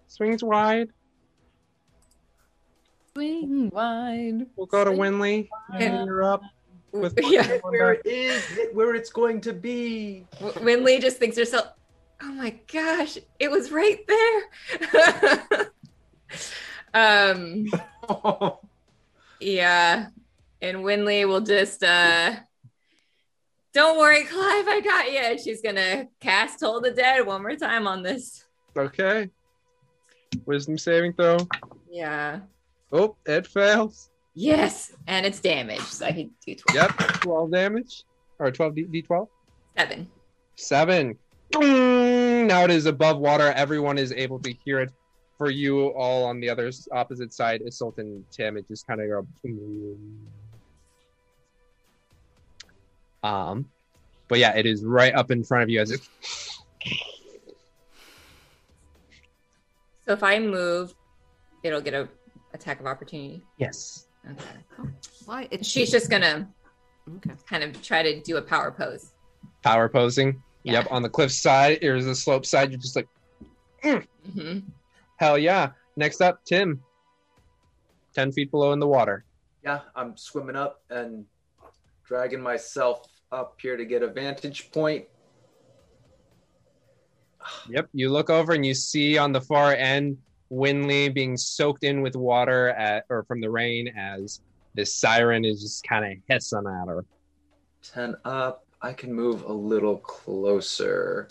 swings 0.08 0.44
wide. 0.44 0.90
Swing 3.14 3.70
wide. 3.70 4.46
We'll 4.56 4.66
go 4.68 4.84
to 4.84 4.92
Winley. 4.92 5.48
And- 5.74 6.06
You're 6.06 6.24
up 6.24 6.42
with 6.96 7.20
Yeah. 7.24 7.58
Where 7.64 7.94
it 7.94 8.06
is, 8.06 8.44
where 8.74 8.96
it's 8.96 9.10
going 9.10 9.42
to 9.42 9.54
be. 9.54 10.26
Winley 10.40 11.00
just 11.02 11.18
thinks 11.18 11.36
to 11.36 11.42
herself, 11.42 11.68
"Oh 12.22 12.32
my 12.34 12.58
gosh, 12.72 13.18
it 13.40 13.52
was 13.52 13.72
right 13.72 14.00
there." 14.08 15.72
um, 17.34 17.66
yeah, 19.40 20.08
and 20.62 20.78
Winley 20.78 21.28
will 21.28 21.42
just, 21.42 21.84
uh, 21.84 22.36
"Don't 23.74 23.98
worry, 23.98 24.24
Clive, 24.24 24.68
I 24.68 24.82
got 24.82 25.12
you." 25.12 25.20
And 25.20 25.40
she's 25.40 25.62
gonna 25.62 26.08
cast 26.20 26.60
Toll 26.60 26.82
the 26.82 26.92
Dead 26.92 27.26
one 27.26 27.42
more 27.42 27.56
time 27.56 27.88
on 27.88 28.04
this. 28.04 28.46
Okay. 28.78 29.30
Wisdom 30.46 30.78
saving 30.78 31.14
throw. 31.14 31.38
Yeah. 31.90 32.42
Oh, 32.92 33.16
it 33.26 33.48
fails. 33.48 34.10
Yes, 34.36 34.92
and 35.08 35.26
it's 35.26 35.40
damaged, 35.40 35.82
so 35.84 36.06
I 36.06 36.12
can 36.12 36.30
do 36.46 36.56
12. 36.56 36.76
Yep, 36.76 37.22
12 37.22 37.52
damage. 37.52 38.04
Or 38.38 38.52
12 38.52 38.76
D- 38.76 38.86
D12? 39.02 39.28
Seven. 39.78 40.08
Seven. 40.56 41.18
Now 41.54 42.66
it 42.66 42.72
is 42.72 42.86
above 42.86 43.18
water. 43.18 43.54
Everyone 43.56 43.98
is 43.98 44.12
able 44.12 44.40
to 44.40 44.54
hear 44.66 44.82
it. 44.82 44.92
For 45.38 45.50
you 45.50 45.88
all 45.90 46.24
on 46.24 46.40
the 46.40 46.50
other 46.50 46.72
opposite 46.94 47.34
side, 47.34 47.62
Isolt 47.68 47.98
and 47.98 48.24
Tim, 48.32 48.56
it 48.56 48.66
just 48.70 48.88
kind 48.88 49.02
of 49.02 49.10
go. 49.10 49.28
Um, 53.22 53.70
but 54.30 54.40
yeah, 54.40 54.56
it 54.56 54.66
is 54.66 54.86
right 54.86 55.14
up 55.14 55.32
in 55.32 55.44
front 55.44 55.64
of 55.64 55.70
you 55.70 55.82
as 55.82 55.92
it. 55.92 56.08
So 60.06 60.14
if 60.14 60.24
I 60.24 60.40
move, 60.40 60.94
it'll 61.64 61.82
get 61.82 61.94
a 61.94 62.08
attack 62.54 62.80
of 62.80 62.86
opportunity. 62.86 63.44
Yes. 63.58 64.08
Okay. 64.32 64.92
Why? 65.26 65.48
It's 65.52 65.68
She's 65.68 65.92
just 65.92 66.10
gonna 66.10 66.48
okay. 67.18 67.32
kind 67.48 67.64
of 67.64 67.82
try 67.82 68.04
to 68.04 68.22
do 68.22 68.38
a 68.38 68.42
power 68.42 68.72
pose. 68.72 69.12
Power 69.64 69.90
posing. 69.90 70.42
Yeah. 70.64 70.74
Yep, 70.74 70.88
on 70.92 71.02
the 71.04 71.10
cliff 71.10 71.32
side. 71.32 71.80
Here's 71.82 72.06
the 72.06 72.16
slope 72.16 72.46
side. 72.46 72.72
You're 72.72 72.80
just 72.80 72.96
like, 72.96 73.08
mm-hmm. 73.84 74.60
hell 75.18 75.38
yeah. 75.38 75.72
Next 75.96 76.22
up, 76.22 76.44
Tim. 76.46 76.82
10 78.16 78.32
feet 78.32 78.50
below 78.50 78.72
in 78.72 78.80
the 78.80 78.88
water. 78.88 79.26
Yeah, 79.64 79.82
I'm 79.96 80.18
swimming 80.18 80.56
up 80.56 80.82
and 80.90 81.26
dragging 82.06 82.42
myself 82.42 83.06
up 83.32 83.58
here 83.62 83.78
to 83.78 83.86
get 83.86 84.02
a 84.02 84.08
vantage 84.08 84.72
point. 84.72 85.06
Yep. 87.70 87.90
You 87.94 88.10
look 88.10 88.30
over 88.30 88.54
and 88.54 88.66
you 88.66 88.74
see 88.74 89.18
on 89.18 89.32
the 89.32 89.42
far 89.42 89.74
end 89.74 90.18
Winley 90.56 91.14
being 91.14 91.36
soaked 91.36 91.84
in 91.84 92.02
with 92.02 92.16
water 92.16 92.70
at, 92.70 93.06
or 93.10 93.24
from 93.26 93.42
the 93.42 93.50
rain 93.50 93.90
as 93.98 94.40
this 94.74 94.96
siren 94.96 95.44
is 95.44 95.62
just 95.62 95.84
kind 95.84 96.06
of 96.06 96.18
hissing 96.28 96.60
at 96.66 96.88
her. 96.88 97.06
10 97.94 98.16
up. 98.24 98.64
I 98.82 98.94
can 98.94 99.14
move 99.14 99.44
a 99.44 99.54
little 99.54 99.98
closer. 99.98 101.28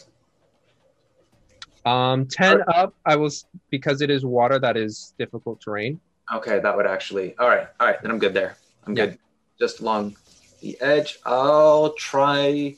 Um, 1.86 2.26
10 2.26 2.62
up, 2.68 2.94
I 3.05 3.16
will, 3.16 3.30
because 3.70 4.01
it 4.01 4.10
is 4.10 4.24
water 4.24 4.59
that 4.59 4.76
is 4.76 5.14
difficult 5.18 5.60
terrain. 5.60 6.01
Okay, 6.34 6.59
that 6.59 6.76
would 6.76 6.86
actually. 6.86 7.36
All 7.38 7.48
right, 7.48 7.68
all 7.78 7.86
right, 7.86 8.01
then 8.01 8.10
I'm 8.10 8.18
good 8.18 8.34
there. 8.34 8.56
I'm 8.86 8.96
Yeah. 8.96 9.06
good. 9.06 9.18
Just 9.59 9.80
along 9.80 10.16
the 10.60 10.80
edge. 10.80 11.18
I'll 11.24 11.92
try 11.92 12.76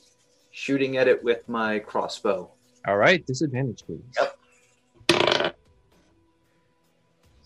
shooting 0.51 0.97
at 0.97 1.07
it 1.07 1.23
with 1.23 1.47
my 1.47 1.79
crossbow. 1.79 2.51
All 2.87 2.97
right. 2.97 3.25
Disadvantage, 3.25 3.83
please. 3.85 4.01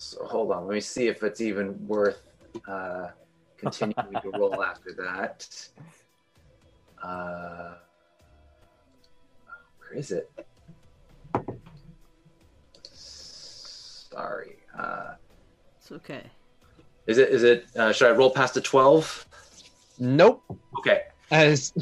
So 0.02 0.26
hold 0.26 0.52
on, 0.52 0.66
let 0.66 0.74
me 0.74 0.82
see 0.82 1.08
if 1.10 1.22
it's 1.22 1.42
even 1.42 1.78
worth 1.88 2.24
uh, 2.68 3.10
continuing 3.56 4.20
to 4.24 4.32
roll 4.32 4.64
after 4.72 4.94
that. 4.94 5.68
Uh, 7.04 7.76
where 9.78 9.94
is 10.00 10.12
it? 10.12 10.32
Sorry. 12.92 14.56
Uh, 14.76 15.14
It's 15.80 15.92
okay. 15.92 16.24
is 17.06 17.20
it? 17.20 17.30
Is 17.30 17.44
it? 17.44 17.66
Uh, 17.78 17.94
should 17.94 18.08
I 18.10 18.16
roll 18.16 18.32
past 18.32 18.58
a 18.58 18.62
twelve? 18.62 19.28
Nope. 20.00 20.44
Okay. 20.80 21.04
As 21.30 21.74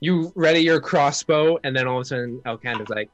you 0.00 0.30
ready 0.36 0.60
your 0.60 0.78
crossbow, 0.82 1.58
and 1.64 1.74
then 1.74 1.88
all 1.88 1.96
of 1.96 2.02
a 2.02 2.04
sudden 2.04 2.42
Elkander's 2.44 2.90
like, 2.90 3.08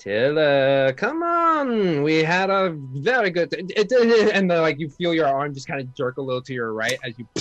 Tilla, 0.00 0.92
come 0.96 1.22
on. 1.22 2.02
We 2.02 2.24
had 2.24 2.48
a 2.50 2.70
very 2.94 3.30
good. 3.30 3.52
It, 3.52 3.70
it- 3.76 3.92
and 4.34 4.50
then, 4.50 4.60
like, 4.62 4.78
you 4.80 4.88
feel 4.88 5.12
your 5.14 5.26
arm 5.26 5.52
just 5.54 5.68
kind 5.68 5.80
of 5.80 5.94
jerk 5.94 6.16
a 6.16 6.22
little 6.22 6.40
to 6.42 6.54
your 6.54 6.72
right 6.72 6.98
as 7.04 7.18
you. 7.18 7.26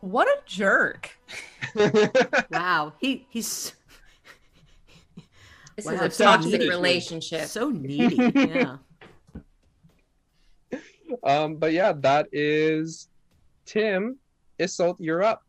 What 0.00 0.26
a 0.26 0.38
jerk. 0.46 1.10
Wow. 2.50 2.92
He 3.00 3.24
he's 3.30 3.72
This 5.76 5.86
Wow, 5.86 5.92
is 5.92 6.00
a 6.02 6.10
so 6.10 6.24
toxic 6.24 6.52
needy. 6.52 6.68
relationship. 6.68 7.46
so 7.46 7.70
needy. 7.70 8.16
Yeah. 8.34 8.76
um, 11.24 11.54
but 11.56 11.72
yeah, 11.72 11.92
that 11.92 12.26
is 12.32 13.08
Tim. 13.64 14.18
Isolt, 14.58 14.96
you're 14.98 15.22
up. 15.22 15.44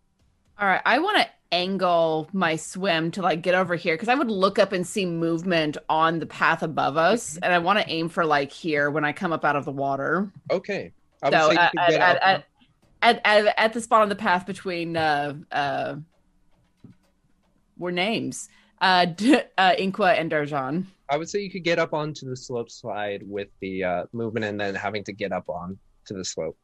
All 0.60 0.68
right, 0.68 0.82
I 0.86 1.00
want 1.00 1.18
to 1.18 1.28
angle 1.54 2.28
my 2.34 2.56
swim 2.56 3.12
to 3.12 3.22
like 3.22 3.44
get 3.44 3.54
over 3.54 3.76
here 3.76 3.94
because 3.96 4.10
I 4.10 4.16
would 4.16 4.30
look 4.30 4.58
up 4.58 4.72
and 4.72 4.86
see 4.86 5.06
movement 5.06 5.78
on 5.88 6.20
the 6.20 6.26
path 6.26 6.64
above 6.64 6.98
us, 6.98 7.38
and 7.38 7.54
I 7.54 7.60
want 7.60 7.80
to 7.80 7.90
aim 7.90 8.10
for 8.10 8.26
like 8.26 8.52
here 8.52 8.90
when 8.90 9.06
I 9.06 9.14
come 9.14 9.32
up 9.32 9.46
out 9.46 9.56
of 9.56 9.64
the 9.64 9.72
water. 9.72 10.32
Okay. 10.52 10.92
I 11.22 11.30
would 11.30 11.40
So 11.40 11.50
say 11.52 11.56
at, 11.56 11.74
at, 11.78 11.94
at, 11.94 12.22
at, 12.22 12.46
at, 13.02 13.22
at, 13.26 13.60
at 13.60 13.74
the 13.74 13.82
spot 13.82 14.02
on 14.02 14.10
the 14.10 14.16
path 14.16 14.46
between 14.46 14.98
uh 14.98 15.36
uh 15.52 15.96
were 17.78 17.92
names 17.92 18.50
uh, 18.82 19.06
D- 19.22 19.42
uh 19.58 19.76
Inqua 19.76 20.20
and 20.20 20.32
Darjan. 20.32 20.86
I 21.10 21.18
would 21.18 21.30
say 21.30 21.42
you 21.42 21.52
could 21.52 21.64
get 21.64 21.78
up 21.78 21.94
onto 21.94 22.28
the 22.28 22.36
slope 22.36 22.72
slide 22.72 23.22
with 23.26 23.50
the 23.60 23.84
uh, 23.84 24.04
movement 24.14 24.46
and 24.46 24.60
then 24.60 24.74
having 24.74 25.04
to 25.04 25.14
get 25.14 25.32
up 25.32 25.48
on 25.48 25.78
to 26.06 26.14
the 26.16 26.26
slope. 26.26 26.58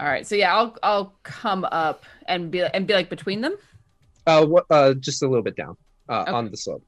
All 0.00 0.06
right, 0.06 0.26
so 0.26 0.34
yeah, 0.34 0.56
I'll 0.56 0.74
I'll 0.82 1.14
come 1.22 1.64
up 1.66 2.06
and 2.26 2.50
be 2.50 2.62
and 2.62 2.86
be 2.86 2.94
like 2.94 3.10
between 3.10 3.42
them. 3.42 3.56
Uh, 4.26 4.46
what, 4.46 4.66
uh, 4.70 4.94
just 4.94 5.22
a 5.22 5.26
little 5.28 5.42
bit 5.42 5.56
down 5.56 5.76
uh, 6.08 6.22
Okay. 6.22 6.30
on 6.32 6.50
the 6.50 6.56
slope. 6.56 6.84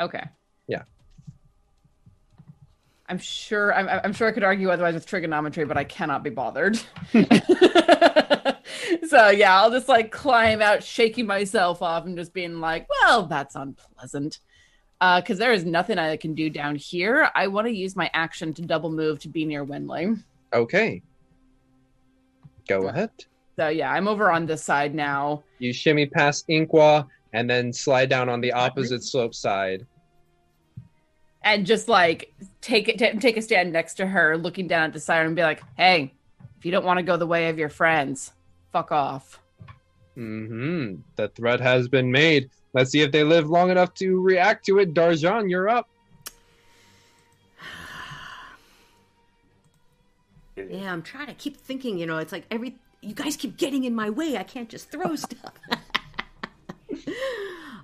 Okay. 0.00 0.22
Yeah. 0.68 0.82
I'm 3.08 3.18
sure. 3.18 3.74
I'm, 3.74 3.88
I'm 3.88 4.12
sure 4.12 4.28
I 4.28 4.32
could 4.32 4.44
argue 4.44 4.70
otherwise 4.70 4.94
with 4.94 5.06
trigonometry, 5.06 5.64
but 5.64 5.76
I 5.76 5.84
cannot 5.84 6.22
be 6.22 6.30
bothered. 6.30 6.76
so 9.08 9.28
yeah, 9.28 9.60
I'll 9.60 9.70
just 9.70 9.88
like 9.88 10.10
climb 10.10 10.62
out, 10.62 10.82
shaking 10.82 11.26
myself 11.26 11.82
off, 11.82 12.06
and 12.06 12.16
just 12.16 12.32
being 12.32 12.60
like, 12.60 12.86
"Well, 12.88 13.26
that's 13.26 13.54
unpleasant." 13.56 14.38
Because 15.00 15.36
there 15.38 15.52
is 15.52 15.66
nothing 15.66 15.98
I 15.98 16.16
can 16.16 16.34
do 16.34 16.48
down 16.48 16.76
here. 16.76 17.28
I 17.34 17.48
want 17.48 17.66
to 17.66 17.74
use 17.74 17.94
my 17.94 18.10
action 18.14 18.54
to 18.54 18.62
double 18.62 18.90
move 18.90 19.18
to 19.20 19.28
be 19.28 19.44
near 19.44 19.66
Winley. 19.66 20.18
Okay. 20.54 21.02
Go 22.66 22.88
ahead. 22.88 23.10
So 23.56 23.68
yeah, 23.68 23.90
I'm 23.92 24.08
over 24.08 24.30
on 24.30 24.46
this 24.46 24.62
side 24.62 24.94
now. 24.94 25.44
You 25.58 25.72
shimmy 25.72 26.06
past 26.06 26.46
Inqua 26.48 27.06
and 27.32 27.48
then 27.48 27.72
slide 27.72 28.08
down 28.08 28.28
on 28.28 28.40
the 28.40 28.52
opposite 28.52 29.02
slope 29.02 29.34
side. 29.34 29.86
and 31.42 31.66
just 31.66 31.88
like 31.88 32.32
take 32.60 32.88
it 32.88 32.98
t- 32.98 33.18
take 33.18 33.36
a 33.36 33.42
stand 33.42 33.72
next 33.72 33.94
to 33.94 34.06
her 34.06 34.36
looking 34.38 34.66
down 34.66 34.84
at 34.84 34.92
the 34.92 35.00
siren 35.00 35.26
and 35.26 35.36
be 35.36 35.42
like 35.42 35.62
hey 35.76 36.14
if 36.58 36.64
you 36.64 36.72
don't 36.72 36.84
want 36.86 36.98
to 36.98 37.02
go 37.02 37.16
the 37.18 37.26
way 37.26 37.48
of 37.50 37.58
your 37.58 37.68
friends 37.68 38.32
fuck 38.72 38.90
off 38.92 39.40
hmm 40.14 40.94
The 41.16 41.28
threat 41.28 41.60
has 41.60 41.88
been 41.88 42.10
made. 42.12 42.48
Let's 42.72 42.90
see 42.92 43.02
if 43.02 43.10
they 43.12 43.24
live 43.24 43.50
long 43.50 43.70
enough 43.70 43.92
to 43.94 44.20
react 44.20 44.64
to 44.66 44.78
it. 44.78 44.94
Darjan, 44.94 45.50
you're 45.50 45.68
up. 45.68 45.88
Yeah, 50.56 50.92
I'm 50.92 51.02
trying 51.02 51.26
to 51.26 51.34
keep 51.34 51.56
thinking, 51.56 51.98
you 51.98 52.06
know, 52.06 52.18
it's 52.18 52.32
like 52.32 52.44
every 52.50 52.76
you 53.04 53.14
guys 53.14 53.36
keep 53.36 53.56
getting 53.56 53.84
in 53.84 53.94
my 53.94 54.10
way. 54.10 54.36
I 54.36 54.42
can't 54.42 54.68
just 54.68 54.90
throw 54.90 55.14
stuff. 55.26 55.52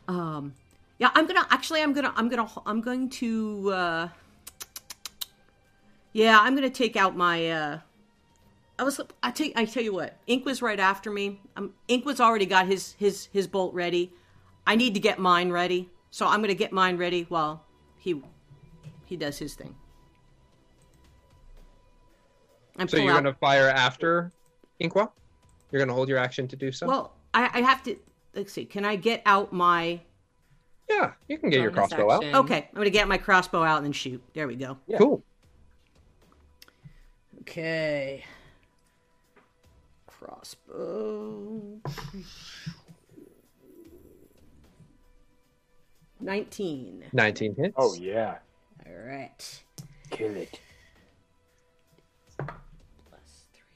um 0.09 0.55
yeah, 0.99 1.11
I'm 1.15 1.27
going 1.27 1.41
to 1.43 1.47
actually 1.53 1.81
I'm 1.83 1.93
going 1.93 2.05
to 2.07 2.13
I'm 2.17 2.29
to 2.31 2.47
I'm 2.67 2.81
going 2.81 3.09
to 3.11 3.71
uh 3.73 4.09
Yeah, 6.13 6.39
I'm 6.41 6.55
going 6.57 6.69
to 6.71 6.77
take 6.77 6.97
out 6.97 7.17
my 7.17 7.51
uh 7.51 7.79
I 8.79 8.83
was 8.83 9.01
I 9.23 9.31
tell 9.31 9.49
I 9.57 9.65
tell 9.67 9.83
you 9.83 9.93
what. 9.93 10.17
Inqua's 10.27 10.63
right 10.63 10.81
after 10.81 11.11
me. 11.11 11.41
Um 11.57 11.75
Inqua's 11.89 12.21
already 12.21 12.47
got 12.47 12.67
his 12.67 12.93
his 12.99 13.29
his 13.33 13.47
bolt 13.47 13.75
ready. 13.75 14.13
I 14.67 14.77
need 14.77 14.95
to 14.95 15.01
get 15.01 15.19
mine 15.19 15.51
ready. 15.51 15.89
So 16.11 16.27
I'm 16.27 16.41
going 16.41 16.49
to 16.49 16.55
get 16.55 16.73
mine 16.73 16.97
ready 16.97 17.25
while 17.29 17.65
he 17.99 18.23
he 19.07 19.17
does 19.17 19.39
his 19.39 19.55
thing. 19.55 19.75
I'm 22.79 22.89
So 22.89 22.97
you're 22.97 23.11
out- 23.13 23.23
going 23.23 23.35
to 23.35 23.39
fire 23.39 23.69
after 23.69 24.33
Inqua? 24.81 25.11
You're 25.71 25.81
gonna 25.81 25.95
hold 25.95 26.09
your 26.09 26.19
action 26.19 26.49
to 26.49 26.57
do 26.57 26.73
so. 26.73 26.87
Well, 26.87 27.13
I, 27.35 27.51
I 27.55 27.61
have 27.63 27.83
to. 27.85 27.97
Let's 28.35 28.53
see. 28.53 28.65
Can 28.65 28.85
I 28.85 28.97
get 28.97 29.23
out 29.27 29.53
my? 29.53 30.01
yeah, 30.89 31.13
you 31.29 31.39
can 31.39 31.51
get 31.51 31.61
your 31.61 31.71
Bonus 31.71 31.91
crossbow 31.93 32.11
out. 32.11 32.25
Okay, 32.45 32.69
I'm 32.69 32.75
gonna 32.77 32.91
get 32.91 33.07
my 33.09 33.19
crossbow 33.19 33.63
out 33.63 33.77
and 33.79 33.87
then 33.87 33.93
shoot. 33.93 34.23
There 34.35 34.47
we 34.49 34.57
go. 34.57 34.79
Cool. 34.99 35.23
Okay. 37.43 38.25
Crossbow. 40.07 41.81
19. 46.21 47.05
19 47.13 47.55
hits. 47.55 47.75
Oh 47.77 47.95
yeah, 47.95 48.39
All 48.87 48.93
right. 48.93 49.63
kill 50.11 50.37
it. 50.37 50.61
three. 52.39 52.47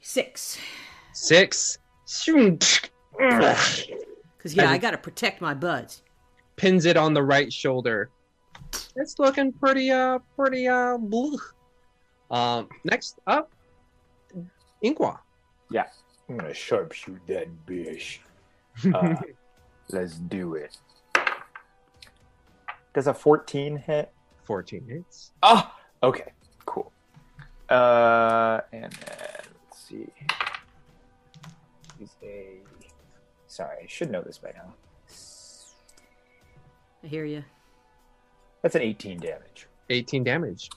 Six. 0.01 0.59
Six. 1.15 1.79
Because, 3.17 4.53
yeah, 4.53 4.69
I 4.69 4.77
got 4.77 4.91
to 4.91 4.97
protect 4.97 5.39
my 5.39 5.53
buds. 5.53 6.03
Pins 6.57 6.85
it 6.85 6.97
on 6.97 7.13
the 7.13 7.23
right 7.23 7.51
shoulder. 7.51 8.09
It's 8.97 9.17
looking 9.17 9.53
pretty, 9.53 9.91
uh, 9.91 10.19
pretty, 10.35 10.67
uh, 10.67 10.97
blue. 10.97 11.37
Um, 12.29 12.67
next 12.83 13.19
up, 13.27 13.51
Inqua. 14.83 15.19
Yeah, 15.71 15.85
I'm 16.27 16.37
gonna 16.37 16.49
sharpshoot 16.51 17.19
that 17.27 17.47
bitch. 17.65 18.19
Uh, 18.93 19.15
let's 19.89 20.15
do 20.15 20.55
it. 20.55 20.77
Does 22.93 23.07
a 23.07 23.13
14 23.13 23.77
hit? 23.77 24.11
14 24.43 24.85
hits. 24.87 25.31
Oh, 25.43 25.71
okay, 26.03 26.33
cool. 26.65 26.91
Uh, 27.69 28.61
and 28.73 28.91
then 28.91 29.45
let's 29.69 29.87
see. 29.87 30.07
He's 31.99 32.15
a. 32.23 32.59
Sorry, 33.47 33.77
I 33.83 33.87
should 33.87 34.11
know 34.11 34.21
this 34.21 34.37
by 34.37 34.51
now. 34.51 34.73
I 37.03 37.07
hear 37.07 37.25
you. 37.25 37.43
That's 38.61 38.75
an 38.75 38.81
18 38.81 39.19
damage. 39.19 39.67
18 39.89 40.23
damage. 40.23 40.69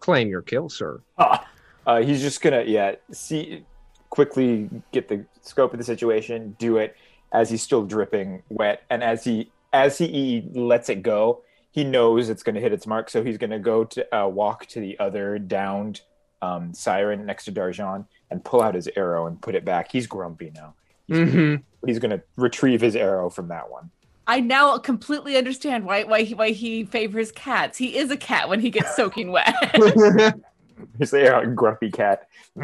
Claim 0.00 0.28
your 0.28 0.42
kill, 0.42 0.68
sir. 0.68 1.00
Ah, 1.18 1.48
uh, 1.86 2.02
he's 2.02 2.20
just 2.20 2.42
gonna 2.42 2.62
yeah 2.62 2.94
see 3.10 3.64
quickly 4.10 4.68
get 4.92 5.08
the 5.08 5.24
scope 5.40 5.72
of 5.72 5.78
the 5.78 5.84
situation, 5.84 6.54
do 6.58 6.76
it 6.76 6.94
as 7.32 7.48
he's 7.48 7.62
still 7.62 7.82
dripping 7.82 8.42
wet, 8.50 8.82
and 8.90 9.02
as 9.02 9.24
he 9.24 9.50
as 9.72 9.96
he 9.96 10.46
lets 10.52 10.90
it 10.90 11.02
go, 11.02 11.42
he 11.70 11.82
knows 11.82 12.28
it's 12.28 12.42
going 12.42 12.54
to 12.54 12.60
hit 12.60 12.74
its 12.74 12.86
mark, 12.86 13.08
so 13.08 13.24
he's 13.24 13.38
going 13.38 13.50
to 13.50 13.58
go 13.58 13.84
to 13.84 14.14
uh, 14.14 14.28
walk 14.28 14.66
to 14.66 14.80
the 14.80 14.98
other 14.98 15.38
downed 15.38 16.02
um, 16.42 16.74
siren 16.74 17.24
next 17.24 17.46
to 17.46 17.52
Darjan 17.52 18.04
and 18.32 18.44
pull 18.44 18.62
out 18.62 18.74
his 18.74 18.88
arrow 18.96 19.26
and 19.26 19.40
put 19.40 19.54
it 19.54 19.64
back. 19.64 19.92
He's 19.92 20.06
grumpy 20.06 20.50
now. 20.54 20.74
Mm-hmm. 21.08 21.86
He's 21.86 21.98
going 21.98 22.10
to 22.10 22.22
retrieve 22.36 22.80
his 22.80 22.96
arrow 22.96 23.30
from 23.30 23.48
that 23.48 23.70
one. 23.70 23.90
I 24.26 24.40
now 24.40 24.78
completely 24.78 25.36
understand 25.36 25.84
why 25.84 26.04
why 26.04 26.22
he, 26.22 26.34
why 26.34 26.50
he 26.50 26.84
favors 26.84 27.32
cats. 27.32 27.76
He 27.76 27.96
is 27.96 28.10
a 28.10 28.16
cat 28.16 28.48
when 28.48 28.60
he 28.60 28.70
gets 28.70 28.94
soaking 28.96 29.32
wet. 29.32 29.54
He's 30.98 31.10
the 31.10 31.20
arrow, 31.20 31.46
grumpy 31.54 31.90
cat. 31.90 32.28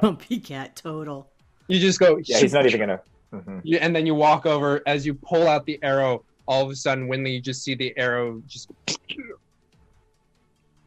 grumpy 0.00 0.40
cat 0.40 0.76
total. 0.76 1.30
You 1.68 1.78
just 1.78 2.00
go. 2.00 2.18
Yeah, 2.24 2.38
he's 2.38 2.52
not 2.52 2.66
even 2.66 2.80
gonna. 2.80 3.00
Mhm. 3.32 3.60
You, 3.64 3.78
and 3.78 3.94
then 3.94 4.06
you 4.06 4.14
walk 4.14 4.44
over 4.46 4.82
as 4.86 5.06
you 5.06 5.14
pull 5.14 5.46
out 5.46 5.64
the 5.66 5.78
arrow. 5.82 6.24
All 6.46 6.64
of 6.64 6.70
a 6.70 6.74
sudden, 6.74 7.08
Winley, 7.08 7.34
you 7.34 7.40
just 7.40 7.62
see 7.62 7.74
the 7.74 7.96
arrow 7.96 8.42
just. 8.46 8.70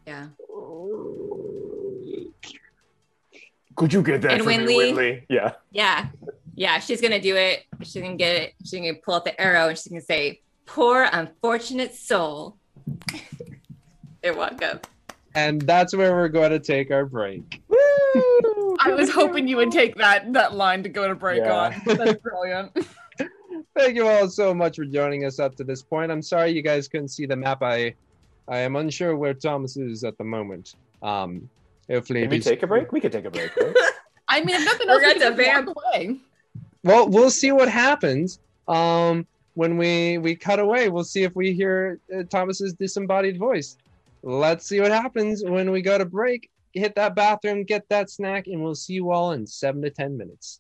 Yeah. 0.06 0.28
Could 3.76 3.92
you 3.94 4.02
get 4.02 4.22
that 4.22 4.32
And 4.34 4.44
for 4.44 4.50
me, 4.50 4.58
Winley- 4.58 4.94
Winley? 4.94 5.26
Yeah. 5.30 5.54
Yeah. 5.72 6.08
Yeah. 6.56 6.80
She's 6.80 7.02
going 7.02 7.12
to 7.14 7.20
do 7.22 7.36
it. 7.36 7.64
She's 7.82 7.96
going 8.02 8.12
to 8.12 8.18
get 8.18 8.36
it. 8.36 8.54
She's 8.64 8.72
going 8.80 8.94
to 8.96 9.02
pull 9.02 9.16
out 9.16 9.26
the 9.26 9.40
arrow 9.40 9.68
and 9.70 9.78
she's 9.78 9.88
going 9.88 10.00
to 10.02 10.06
say, 10.06 10.42
Poor 10.66 11.08
unfortunate 11.12 11.94
soul. 11.94 12.58
They're 14.22 14.34
welcome. 14.36 14.80
And 15.36 15.62
that's 15.62 15.96
where 15.96 16.16
we're 16.16 16.30
going 16.30 16.52
to 16.52 16.60
take 16.60 16.92
our 16.92 17.06
break. 17.06 17.62
I 18.80 18.92
was 18.94 19.12
hoping 19.12 19.48
you 19.48 19.58
would 19.58 19.72
take 19.72 19.96
that 19.98 20.32
that 20.34 20.56
line 20.56 20.82
to 20.84 20.90
go 20.90 21.08
to 21.08 21.16
break 21.16 21.44
Yeah. 21.44 21.54
on. 21.54 21.82
That's 21.86 22.22
brilliant. 22.24 22.72
Thank 23.78 23.96
you 23.96 24.08
all 24.08 24.30
so 24.30 24.54
much 24.54 24.78
for 24.78 24.86
joining 24.86 25.26
us 25.26 25.40
up 25.40 25.56
to 25.58 25.64
this 25.66 25.82
point. 25.84 26.12
I'm 26.12 26.22
sorry 26.22 26.52
you 26.52 26.62
guys 26.62 26.88
couldn't 26.88 27.10
see 27.10 27.26
the 27.26 27.36
map. 27.36 27.62
I 27.62 27.94
I 28.48 28.60
am 28.60 28.76
unsure 28.78 29.16
where 29.18 29.34
Thomas 29.34 29.76
is 29.78 30.04
at 30.04 30.18
the 30.18 30.24
moment. 30.24 30.76
Um, 31.04 31.50
hopefully, 31.90 32.22
Can 32.22 32.30
we 32.30 32.40
take 32.40 32.64
a 32.64 32.68
break? 32.68 32.92
We 32.92 33.00
could 33.00 33.12
take 33.12 33.26
a 33.26 33.32
break. 33.32 33.56
Right? 33.56 33.76
I 34.28 34.42
mean, 34.44 34.56
if 34.56 34.66
nothing 34.66 34.88
We're 34.88 34.94
else, 35.04 35.14
we 35.14 35.20
going 35.20 35.20
to 35.20 35.20
can 35.20 35.38
just 35.38 35.66
vamp. 35.66 35.78
away. 35.94 36.20
Well, 36.84 37.08
we'll 37.10 37.30
see 37.30 37.52
what 37.52 37.70
happens. 37.70 38.40
Um, 38.68 39.26
when 39.54 39.78
we 39.78 40.18
we 40.18 40.36
cut 40.36 40.60
away, 40.60 40.90
we'll 40.90 41.04
see 41.04 41.24
if 41.24 41.36
we 41.36 41.54
hear 41.54 42.00
uh, 42.16 42.24
Thomas's 42.30 42.74
disembodied 42.74 43.38
voice. 43.38 43.78
Let's 44.24 44.66
see 44.68 44.82
what 44.82 44.92
happens 44.92 45.44
when 45.46 45.72
we 45.72 45.82
go 45.82 45.98
to 45.98 46.06
break. 46.06 46.50
Hit 46.74 46.96
that 46.96 47.16
bathroom, 47.16 47.64
get 47.64 47.88
that 47.90 48.10
snack, 48.10 48.48
and 48.48 48.62
we'll 48.62 48.76
see 48.76 48.94
you 48.94 49.12
all 49.12 49.32
in 49.32 49.48
seven 49.48 49.82
to 49.84 49.90
ten 49.90 50.18
minutes. 50.18 50.60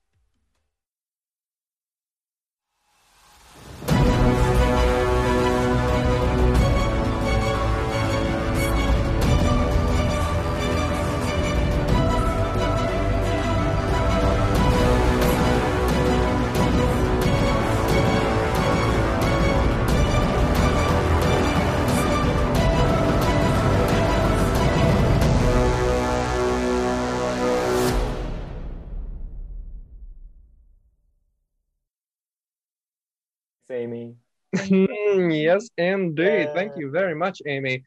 Amy. 33.71 34.15
Hmm, 34.55 35.29
yes, 35.31 35.69
indeed. 35.77 36.49
Thank 36.53 36.73
you 36.77 36.91
very 36.91 37.15
much, 37.15 37.41
Amy. 37.45 37.83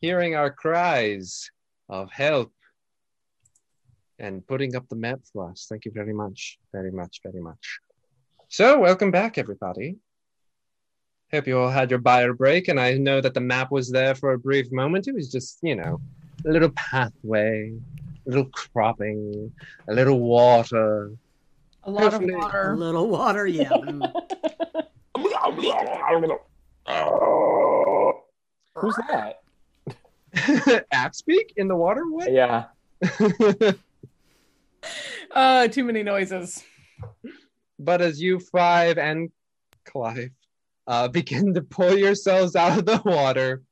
Hearing 0.00 0.34
our 0.34 0.50
cries 0.50 1.50
of 1.88 2.10
help 2.10 2.52
and 4.18 4.46
putting 4.46 4.76
up 4.76 4.88
the 4.88 4.96
map 4.96 5.20
for 5.32 5.50
us. 5.50 5.66
Thank 5.68 5.84
you 5.84 5.92
very 5.94 6.12
much. 6.12 6.58
Very 6.72 6.90
much, 6.90 7.20
very 7.22 7.40
much. 7.40 7.80
So, 8.48 8.78
welcome 8.80 9.10
back, 9.10 9.38
everybody. 9.38 9.96
Hope 11.32 11.46
you 11.46 11.58
all 11.58 11.70
had 11.70 11.90
your 11.90 12.00
bio 12.00 12.32
break, 12.34 12.68
and 12.68 12.80
I 12.80 12.94
know 12.94 13.20
that 13.20 13.34
the 13.34 13.40
map 13.40 13.70
was 13.70 13.90
there 13.90 14.14
for 14.16 14.32
a 14.32 14.38
brief 14.38 14.70
moment. 14.72 15.06
It 15.06 15.14
was 15.14 15.30
just, 15.30 15.58
you 15.62 15.76
know, 15.76 16.00
a 16.44 16.50
little 16.50 16.70
pathway, 16.70 17.72
a 18.26 18.28
little 18.28 18.46
cropping, 18.46 19.52
a 19.88 19.94
little 19.94 20.18
water. 20.18 21.12
A 21.84 21.90
lot 21.90 22.12
Hopefully- 22.12 22.34
of 22.34 22.40
water. 22.40 22.72
A 22.72 22.76
little 22.76 23.08
water, 23.08 23.46
yeah. 23.46 23.70
Mm. 23.80 24.86
Who's 28.74 28.96
that? 29.08 29.40
App 30.92 31.14
speak 31.14 31.52
in 31.56 31.68
the 31.68 31.76
water? 31.76 32.02
What? 32.08 32.32
Yeah. 32.32 32.64
Uh, 35.32 35.68
too 35.68 35.84
many 35.84 36.02
noises. 36.02 36.64
But 37.78 38.00
as 38.00 38.20
you 38.20 38.40
five 38.40 38.98
and 38.98 39.30
Clive 39.84 40.30
uh, 40.86 41.08
begin 41.08 41.54
to 41.54 41.62
pull 41.62 41.96
yourselves 41.96 42.56
out 42.56 42.78
of 42.78 42.86
the 42.86 43.00
water, 43.04 43.62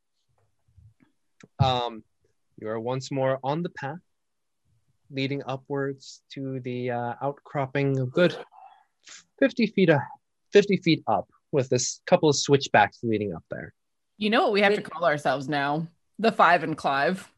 um, 1.59 2.05
you 2.61 2.69
are 2.69 2.79
once 2.79 3.11
more 3.11 3.41
on 3.43 3.63
the 3.63 3.71
path 3.71 3.99
leading 5.11 5.43
upwards 5.47 6.23
to 6.35 6.61
the 6.61 6.91
uh, 6.91 7.15
outcropping 7.23 7.99
of 7.99 8.13
good 8.13 8.37
50 9.41 9.67
feet, 9.69 9.91
uh, 9.91 9.99
50 10.53 10.77
feet 10.77 11.03
up 11.09 11.29
with 11.53 11.69
this 11.69 12.01
couple 12.07 12.29
of 12.29 12.37
switchbacks 12.37 12.99
leading 13.03 13.35
up 13.35 13.45
there. 13.51 13.73
You 14.17 14.31
know 14.31 14.43
what 14.43 14.53
we 14.53 14.63
have 14.63 14.75
to 14.75 14.83
call 14.83 15.05
ourselves 15.05 15.49
now? 15.49 15.87
The 16.19 16.33
Five 16.33 16.65
and 16.65 16.77
Clive. 16.77 17.31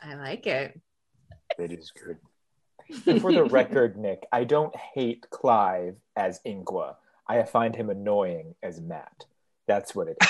I 0.00 0.14
like 0.14 0.46
it. 0.46 0.80
It 1.58 1.72
is 1.72 1.90
good. 1.90 2.18
And 3.06 3.20
for 3.20 3.32
the 3.32 3.44
record, 3.44 3.96
Nick, 3.96 4.24
I 4.32 4.44
don't 4.44 4.74
hate 4.94 5.28
Clive 5.30 5.96
as 6.16 6.40
Inqua. 6.46 6.96
I 7.26 7.42
find 7.44 7.74
him 7.74 7.90
annoying 7.90 8.54
as 8.62 8.80
Matt. 8.80 9.24
That's 9.66 9.94
what 9.94 10.08
it 10.08 10.16
is. 10.20 10.28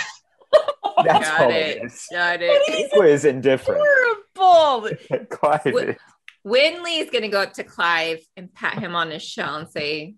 That's 1.05 1.29
Got 1.29 1.41
all 1.41 1.51
it. 1.51 1.55
it 1.55 1.85
is. 1.85 2.07
Got 2.11 2.41
it. 2.43 2.91
Inqua 2.93 3.09
is 3.09 3.25
indifferent. 3.25 3.83
Horrible. 4.37 4.97
Clive 5.31 5.63
Wh- 5.65 5.89
is. 5.91 5.97
Winley's 6.47 7.11
going 7.11 7.23
to 7.23 7.29
go 7.29 7.41
up 7.43 7.55
to 7.55 7.65
Clive 7.65 8.21
and 8.37 8.53
pat 8.53 8.79
him 8.79 8.95
on 8.95 9.11
his 9.11 9.23
shell 9.23 9.57
and 9.57 9.69
say, 9.69 10.15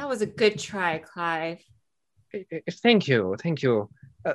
That 0.00 0.08
was 0.08 0.22
a 0.22 0.26
good 0.26 0.58
try, 0.58 0.96
Clive. 0.96 1.58
Uh, 2.34 2.38
Thank 2.82 3.06
you, 3.06 3.36
thank 3.38 3.62
you. 3.62 3.90
Uh, 4.24 4.32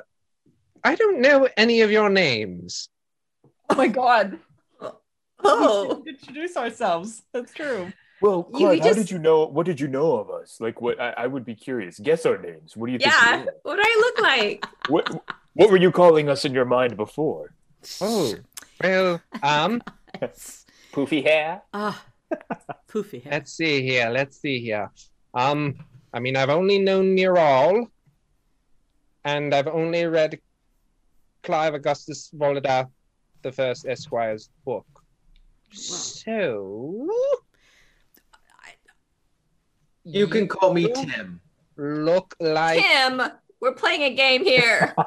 I 0.84 0.94
don't 0.94 1.20
know 1.20 1.48
any 1.56 1.80
of 1.80 1.90
your 1.90 2.08
names. 2.08 2.88
Oh 3.68 3.74
my 3.74 3.88
god. 3.88 4.38
Oh, 5.42 6.04
introduce 6.06 6.56
ourselves. 6.56 7.24
That's 7.32 7.52
true. 7.52 7.92
Well, 8.22 8.44
Clive, 8.44 8.76
you 8.76 8.80
how 8.80 8.86
just- 8.90 8.98
did 9.00 9.10
you 9.10 9.18
know? 9.18 9.44
What 9.46 9.66
did 9.66 9.80
you 9.80 9.88
know 9.88 10.16
of 10.18 10.30
us? 10.30 10.58
Like, 10.60 10.80
what? 10.80 11.00
I, 11.00 11.10
I 11.24 11.26
would 11.26 11.44
be 11.44 11.56
curious. 11.56 11.98
Guess 11.98 12.26
our 12.26 12.38
names. 12.38 12.76
What 12.76 12.86
do 12.86 12.92
you 12.92 13.00
think? 13.00 13.12
yeah. 13.12 13.40
we? 13.40 13.50
What 13.64 13.74
do 13.76 13.82
I 13.84 13.96
look 14.04 14.20
like? 14.22 14.66
What 14.88 15.24
What 15.54 15.70
were 15.70 15.78
you 15.78 15.90
calling 15.90 16.28
us 16.28 16.44
in 16.44 16.54
your 16.54 16.64
mind 16.64 16.96
before? 16.96 17.54
Oh, 18.00 18.34
well, 18.80 19.20
um, 19.42 19.82
Poofy 20.92 21.24
hair. 21.24 21.62
Ah, 21.74 22.00
poofy 22.88 23.20
hair. 23.24 23.32
let's 23.32 23.52
see 23.52 23.82
here. 23.82 24.10
Let's 24.10 24.40
see 24.40 24.60
here. 24.60 24.92
Um, 25.36 25.76
I 26.14 26.18
mean, 26.18 26.34
I've 26.34 26.48
only 26.48 26.78
known 26.78 27.14
Neral, 27.14 27.88
and 29.24 29.54
I've 29.54 29.68
only 29.68 30.06
read 30.06 30.40
Clive 31.42 31.74
Augustus 31.74 32.30
Volodath, 32.34 32.88
the 33.42 33.52
first 33.52 33.84
Esquire's 33.84 34.48
book. 34.64 34.86
So 35.72 37.06
You 40.04 40.26
can 40.26 40.48
call 40.48 40.72
me 40.72 40.90
Tim. 40.92 41.40
look 41.76 42.34
like 42.40 42.80
Tim, 42.82 43.20
we're 43.60 43.74
playing 43.74 44.02
a 44.02 44.14
game 44.14 44.42
here. 44.44 44.94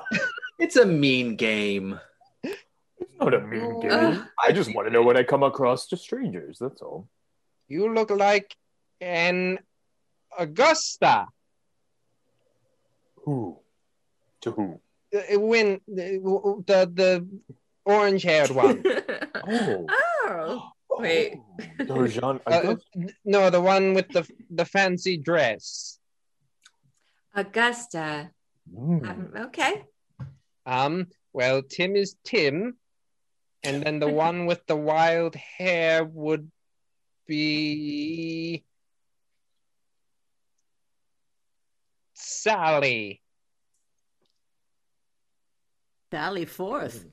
It's 0.60 0.76
a 0.76 0.86
mean 0.86 1.38
game. 1.38 1.98
Not 3.22 3.34
a 3.34 3.40
mean 3.40 3.80
game. 3.80 3.92
Ugh. 3.92 4.28
I 4.46 4.52
just 4.52 4.76
want 4.76 4.88
to 4.90 4.92
know 4.94 5.02
when 5.02 5.16
I 5.16 5.24
come 5.24 5.42
across 5.42 5.88
to 5.88 5.96
strangers. 5.96 6.60
That's 6.60 6.82
all. 6.82 7.08
you 7.70 7.94
look 7.94 8.10
like 8.12 8.58
an 9.00 9.60
Augusta. 10.38 11.28
Who? 13.26 13.60
To 14.42 14.52
who? 14.52 14.80
Uh, 15.14 15.40
When 15.40 15.82
the 15.88 16.20
the, 16.66 16.80
the 16.94 17.28
orange 17.86 18.24
haired 18.24 18.52
one. 18.52 18.84
Oh. 19.52 19.88
oh, 19.90 20.70
wait. 21.00 21.40
Darjan 21.80 22.40
Uh, 22.46 22.60
Augusta. 22.60 22.86
n- 22.96 23.16
no, 23.26 23.50
the 23.50 23.62
one 23.62 23.94
with 23.94 24.10
the 24.10 24.28
the 24.52 24.66
fancy 24.66 25.18
dress. 25.18 25.98
Augusta. 27.34 28.30
Hmm. 28.70 29.06
Um, 29.06 29.32
okay. 29.48 29.84
Um, 30.66 31.08
well, 31.34 31.64
Tim 31.64 31.96
is 31.96 32.16
Tim, 32.24 32.78
and 33.64 33.82
then 33.82 34.00
the 34.00 34.10
one 34.28 34.46
with 34.46 34.66
the 34.68 34.76
wild 34.76 35.36
hair 35.36 36.04
would 36.04 36.52
be 37.26 38.64
Sally. 42.30 43.22
Sally 46.12 46.46
Forth. 46.46 47.06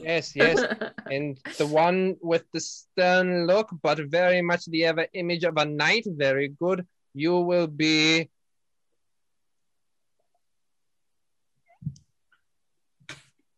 Yes, 0.00 0.34
yes. 0.34 0.58
and 1.10 1.38
the 1.56 1.66
one 1.66 2.16
with 2.20 2.44
the 2.52 2.58
stern 2.60 3.46
look, 3.46 3.70
but 3.80 3.98
very 4.10 4.42
much 4.42 4.66
the 4.66 4.84
ever 4.86 5.06
image 5.14 5.44
of 5.44 5.56
a 5.56 5.64
knight. 5.64 6.04
Very 6.06 6.48
good. 6.48 6.86
You 7.14 7.38
will 7.38 7.68
be. 7.68 8.28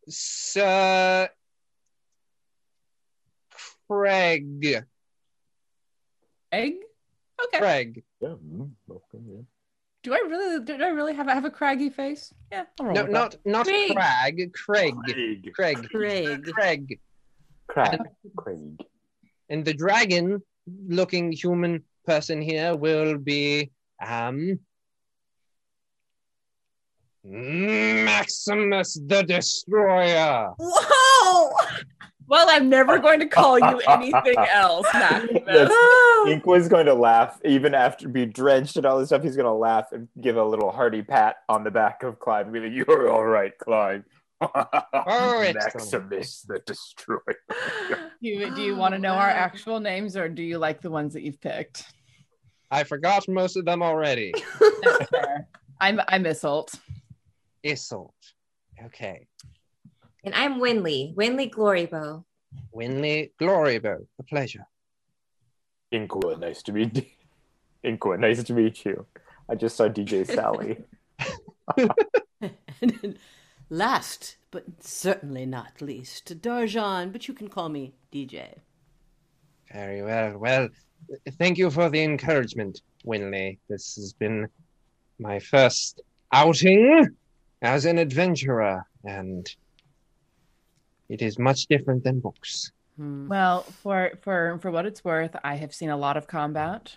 Sir 0.07 1.29
Craig. 3.89 4.85
Egg? 6.51 6.75
Okay. 7.43 7.57
Craig. 7.57 8.03
Yeah. 8.21 8.29
mm, 8.29 8.69
okay, 8.89 9.19
yeah 9.25 9.41
do 10.03 10.13
I 10.13 10.17
really 10.17 10.63
do 10.63 10.73
I 10.81 10.87
really 10.89 11.13
have 11.13 11.27
I 11.27 11.33
have 11.33 11.45
a 11.45 11.51
craggy 11.51 11.89
face? 11.89 12.33
Yeah. 12.51 12.65
No, 12.79 13.05
not 13.05 13.35
not 13.45 13.65
Craig. 13.65 13.93
Crag, 13.93 14.53
Craig. 14.53 14.95
Craig. 15.05 15.53
Craig. 15.53 15.89
Craig. 15.91 16.45
Craig. 16.53 16.99
Craig. 17.67 17.93
And, 17.93 18.35
Craig. 18.35 18.81
and 19.49 19.65
the 19.65 19.73
dragon 19.73 20.41
looking 20.87 21.31
human 21.31 21.83
person 22.05 22.41
here 22.41 22.75
will 22.75 23.17
be 23.17 23.71
um 24.05 24.59
Maximus 27.23 28.99
the 29.05 29.21
Destroyer. 29.21 30.53
Whoa! 30.57 31.51
Well, 32.31 32.47
I'm 32.49 32.69
never 32.69 32.97
going 32.97 33.19
to 33.19 33.25
call 33.25 33.59
you 33.59 33.81
anything 33.89 34.37
else, 34.53 34.87
Maximus. 34.93 35.43
That's-. 35.45 35.73
Inqua's 36.27 36.69
going 36.69 36.85
to 36.85 36.93
laugh, 36.93 37.37
even 37.43 37.75
after 37.75 38.07
be 38.07 38.25
drenched 38.25 38.77
and 38.77 38.85
all 38.85 38.99
this 38.99 39.09
stuff. 39.09 39.21
He's 39.21 39.35
going 39.35 39.47
to 39.47 39.51
laugh 39.51 39.91
and 39.91 40.07
give 40.21 40.37
a 40.37 40.45
little 40.45 40.71
hearty 40.71 41.01
pat 41.01 41.39
on 41.49 41.65
the 41.65 41.71
back 41.71 42.03
of 42.03 42.19
Clive. 42.19 42.45
and 42.45 42.53
be 42.53 42.61
like, 42.61 42.71
"You're 42.71 43.11
all 43.11 43.25
right, 43.25 43.51
Clive." 43.57 44.05
Oh, 44.39 45.41
excellent. 45.41 45.55
Maximus 45.55 46.43
the 46.43 46.59
Destroyer. 46.65 47.19
Do 48.21 48.29
you, 48.29 48.55
do 48.55 48.61
you 48.61 48.77
want 48.77 48.93
to 48.93 48.99
know 48.99 49.13
our 49.13 49.29
actual 49.29 49.81
names 49.81 50.15
or 50.15 50.29
do 50.29 50.41
you 50.41 50.57
like 50.57 50.79
the 50.79 50.89
ones 50.89 51.13
that 51.13 51.23
you've 51.23 51.41
picked? 51.41 51.83
I 52.69 52.83
forgot 52.85 53.27
most 53.27 53.57
of 53.57 53.65
them 53.65 53.83
already. 53.83 54.33
I'm 55.81 55.99
I'm 56.07 56.23
Isolt. 56.23 56.79
Isolt. 57.65 58.13
Okay. 58.85 59.27
And 60.23 60.35
I'm 60.35 60.59
Winley, 60.59 61.15
Winley 61.15 61.51
Glorybow. 61.51 62.23
Winley 62.75 63.31
Glorybow. 63.41 64.05
A 64.19 64.23
pleasure. 64.23 64.67
Inqua, 65.91 66.39
nice 66.39 66.61
to 66.63 66.71
meet 66.71 66.95
you. 66.95 67.05
Inqua, 67.83 68.19
nice 68.19 68.43
to 68.43 68.53
meet 68.53 68.85
you. 68.85 69.07
I 69.49 69.55
just 69.55 69.75
saw 69.75 69.87
DJ 69.89 70.27
Sally. 70.27 70.77
And 71.75 73.17
last, 73.71 74.37
but 74.51 74.63
certainly 74.79 75.47
not 75.47 75.81
least, 75.81 76.39
Darjan, 76.39 77.11
but 77.11 77.27
you 77.27 77.33
can 77.33 77.47
call 77.47 77.69
me 77.69 77.93
DJ. 78.13 78.59
Very 79.73 80.03
well. 80.03 80.37
Well, 80.37 80.69
thank 81.39 81.57
you 81.57 81.71
for 81.71 81.89
the 81.89 82.03
encouragement, 82.03 82.81
Winley. 83.05 83.57
This 83.67 83.95
has 83.95 84.13
been 84.13 84.47
my 85.17 85.39
first 85.39 85.99
outing 86.31 87.07
as 87.63 87.85
an 87.85 87.97
adventurer, 87.97 88.85
and 89.03 89.49
it 91.11 91.21
is 91.21 91.37
much 91.37 91.67
different 91.67 92.03
than 92.03 92.21
books. 92.21 92.71
Hmm. 92.95 93.27
Well, 93.27 93.63
for 93.63 94.11
for 94.21 94.57
for 94.61 94.71
what 94.71 94.85
it's 94.85 95.03
worth, 95.03 95.35
I 95.43 95.55
have 95.55 95.73
seen 95.73 95.89
a 95.89 95.97
lot 95.97 96.15
of 96.15 96.25
combat, 96.25 96.95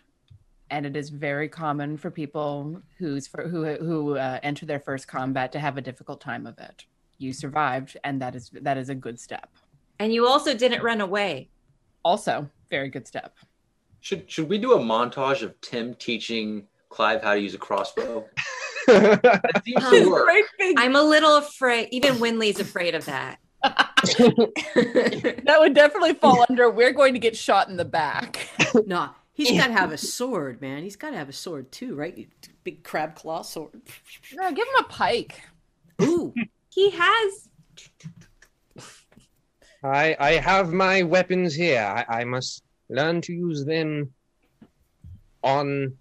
and 0.71 0.87
it 0.87 0.97
is 0.97 1.11
very 1.11 1.49
common 1.49 1.97
for 1.97 2.11
people 2.11 2.81
who's 2.99 3.27
for, 3.27 3.49
who 3.49 3.75
who 3.75 4.17
uh, 4.17 4.39
enter 4.43 4.67
their 4.67 4.81
first 4.81 5.09
combat 5.09 5.51
to 5.53 5.59
have 5.59 5.77
a 5.77 5.81
difficult 5.81 6.21
time 6.21 6.47
of 6.47 6.59
it. 6.59 6.85
You 7.19 7.33
survived, 7.33 7.97
and 8.05 8.23
that 8.23 8.35
is 8.37 8.51
that 8.63 8.77
is 8.79 8.89
a 8.89 8.95
good 8.95 9.19
step. 9.19 9.49
And 9.99 10.13
you 10.15 10.27
also 10.27 10.55
didn't 10.55 10.83
run 10.83 11.01
away. 11.01 11.49
Also, 12.05 12.49
very 12.71 12.91
good 12.91 13.09
step. 13.09 13.35
Should 14.01 14.31
should 14.31 14.49
we 14.49 14.59
do 14.59 14.75
a 14.75 14.79
montage 14.79 15.43
of 15.43 15.61
Tim 15.61 15.95
teaching 15.95 16.69
Clive 16.89 17.23
how 17.23 17.35
to 17.35 17.41
use 17.41 17.55
a 17.55 17.59
crossbow? 17.59 18.25
Very 18.87 19.17
That 19.17 19.63
seems 19.65 19.83
to 19.91 20.11
work. 20.11 20.27
Great 20.27 20.45
big. 20.59 20.77
I'm 20.79 20.95
a 20.95 21.03
little 21.03 21.37
afraid. 21.37 21.89
Even 21.91 22.17
Winley's 22.17 22.61
afraid 22.61 22.95
of 22.95 23.07
that. 23.07 23.39
That 25.45 25.57
would 25.61 25.75
definitely 25.75 26.15
fall 26.15 26.45
under. 26.49 26.71
We're 26.71 26.93
going 26.93 27.15
to 27.15 27.21
get 27.21 27.37
shot 27.37 27.69
in 27.69 27.77
the 27.77 27.85
back. 27.85 28.49
No, 28.87 29.11
he's 29.33 29.57
got 29.57 29.69
to 29.69 29.73
have 29.73 29.93
a 29.93 29.97
sword, 29.97 30.61
man. 30.61 30.83
He's 30.83 30.97
got 30.97 31.11
to 31.11 31.17
have 31.17 31.29
a 31.29 31.33
sword 31.33 31.71
too, 31.71 31.95
right? 31.95 32.29
Big 32.65 32.83
crab 32.83 33.15
claw 33.15 33.43
sword. 33.43 33.81
No, 34.33 34.51
give 34.51 34.67
him 34.67 34.75
a 34.81 34.89
pike. 34.89 35.41
Ooh, 36.03 36.35
he 36.71 36.91
has. 36.91 37.49
I 39.85 40.17
I 40.19 40.33
have 40.33 40.73
my 40.73 41.03
weapons 41.03 41.55
here. 41.55 41.83
I, 41.83 42.21
I 42.21 42.25
must 42.25 42.65
learn 42.89 43.21
to 43.23 43.33
use 43.33 43.65
them 43.65 44.13
on 45.45 45.97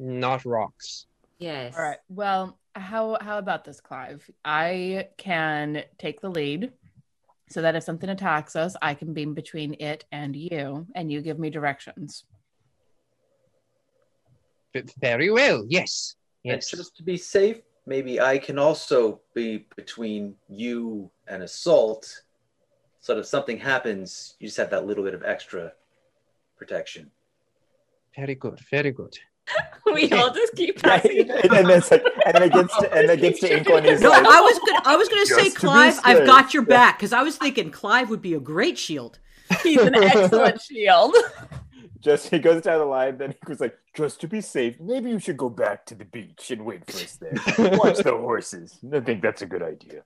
not 0.00 0.44
rocks. 0.44 1.06
Yes. 1.38 1.76
All 1.76 1.82
right. 1.82 1.98
Well, 2.08 2.58
how 2.74 3.18
how 3.20 3.38
about 3.38 3.64
this, 3.64 3.80
Clive? 3.80 4.28
I 4.44 5.08
can 5.16 5.84
take 5.98 6.20
the 6.20 6.30
lead 6.30 6.72
so 7.54 7.62
that 7.62 7.76
if 7.76 7.84
something 7.84 8.10
attacks 8.10 8.56
us, 8.56 8.74
I 8.82 8.94
can 8.94 9.14
be 9.14 9.24
between 9.26 9.76
it 9.78 10.04
and 10.10 10.34
you, 10.34 10.88
and 10.96 11.10
you 11.10 11.22
give 11.22 11.38
me 11.38 11.50
directions. 11.50 12.24
Very 15.00 15.30
well. 15.30 15.64
Yes. 15.68 16.16
And 16.44 16.54
Yes. 16.54 16.72
just 16.72 16.96
to 16.96 17.04
be 17.04 17.16
safe, 17.16 17.60
maybe 17.86 18.20
I 18.20 18.38
can 18.38 18.58
also 18.58 19.20
be 19.34 19.68
between 19.76 20.34
you 20.48 21.12
and 21.28 21.44
Isolt. 21.44 22.22
So 22.98 23.14
that 23.14 23.20
if 23.20 23.26
something 23.26 23.58
happens, 23.58 24.34
you 24.40 24.48
just 24.48 24.56
have 24.56 24.70
that 24.70 24.84
little 24.84 25.04
bit 25.04 25.14
of 25.14 25.22
extra 25.22 25.74
protection. 26.56 27.12
Very 28.16 28.34
good. 28.34 28.58
Very 28.68 28.90
good. 28.90 29.16
We 29.86 30.10
all 30.12 30.32
just 30.32 30.54
keep 30.56 30.82
Right? 30.82 31.02
passing. 31.02 31.30
And 31.30 31.50
then 31.50 31.70
it's 31.70 31.90
like, 31.90 32.02
and 32.24 32.34
then 32.34 32.42
it 32.44 32.52
gets 32.52 32.76
to, 32.78 32.92
and 32.92 33.10
it 33.10 33.20
gets 33.20 33.40
to 33.40 33.56
Ink 33.56 33.68
when 33.68 33.84
he's 33.84 34.00
no, 34.00 34.08
like, 34.10 34.24
I 34.26 34.40
was 34.40 34.58
gonna, 34.58 34.80
I 34.86 34.96
was 34.96 35.08
gonna 35.08 35.26
say, 35.26 35.50
to 35.50 35.54
Clive, 35.56 36.00
I've 36.04 36.26
got 36.26 36.54
your 36.54 36.62
back 36.62 36.98
because 36.98 37.12
I 37.12 37.22
was 37.22 37.36
thinking 37.36 37.70
Clive 37.70 38.08
would 38.10 38.22
be 38.22 38.34
a 38.34 38.40
great 38.40 38.78
shield. 38.78 39.18
He's 39.62 39.80
an 39.80 39.94
excellent 39.94 40.60
shield. 40.68 41.14
just 42.00 42.30
he 42.30 42.38
goes 42.38 42.62
down 42.62 42.78
the 42.78 42.86
line. 42.86 43.18
Then 43.18 43.32
he 43.32 43.36
was 43.46 43.60
like, 43.60 43.76
Just 43.94 44.20
to 44.22 44.26
be 44.28 44.40
safe, 44.40 44.80
maybe 44.80 45.10
you 45.10 45.18
should 45.18 45.36
go 45.36 45.50
back 45.50 45.84
to 45.86 45.94
the 45.94 46.06
beach 46.06 46.50
and 46.50 46.64
wait 46.64 46.90
for 46.90 46.96
us 46.96 47.16
there. 47.20 47.34
Watch 47.76 47.98
the 47.98 48.12
horses. 48.16 48.78
I 48.90 49.00
think 49.00 49.20
that's 49.20 49.42
a 49.42 49.46
good 49.46 49.62
idea. 49.62 50.02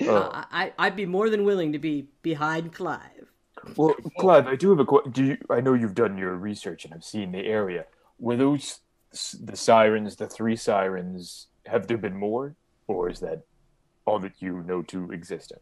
Oh, 0.00 0.16
Uh, 0.16 0.44
I, 0.50 0.72
I'd 0.76 0.96
be 0.96 1.06
more 1.06 1.30
than 1.30 1.44
willing 1.44 1.72
to 1.72 1.78
be 1.78 2.08
behind 2.22 2.72
Clive. 2.74 3.30
Well, 3.76 3.94
Clive, 4.18 4.48
I 4.48 4.56
do 4.56 4.70
have 4.70 4.80
a 4.80 4.84
question. 4.84 5.12
Do 5.12 5.24
you, 5.24 5.38
I 5.48 5.60
know 5.60 5.74
you've 5.74 5.94
done 5.94 6.18
your 6.18 6.34
research 6.34 6.84
and 6.84 6.92
have 6.92 7.04
seen 7.04 7.30
the 7.30 7.46
area. 7.46 7.84
Were 8.22 8.36
those 8.36 8.78
the 9.50 9.56
sirens, 9.56 10.14
the 10.16 10.28
three 10.28 10.56
sirens? 10.56 11.48
Have 11.66 11.86
there 11.88 11.98
been 11.98 12.16
more, 12.16 12.54
or 12.86 13.10
is 13.10 13.18
that 13.20 13.42
all 14.06 14.18
that 14.20 14.34
you 14.40 14.62
know 14.62 14.80
to 14.92 15.10
exist? 15.10 15.52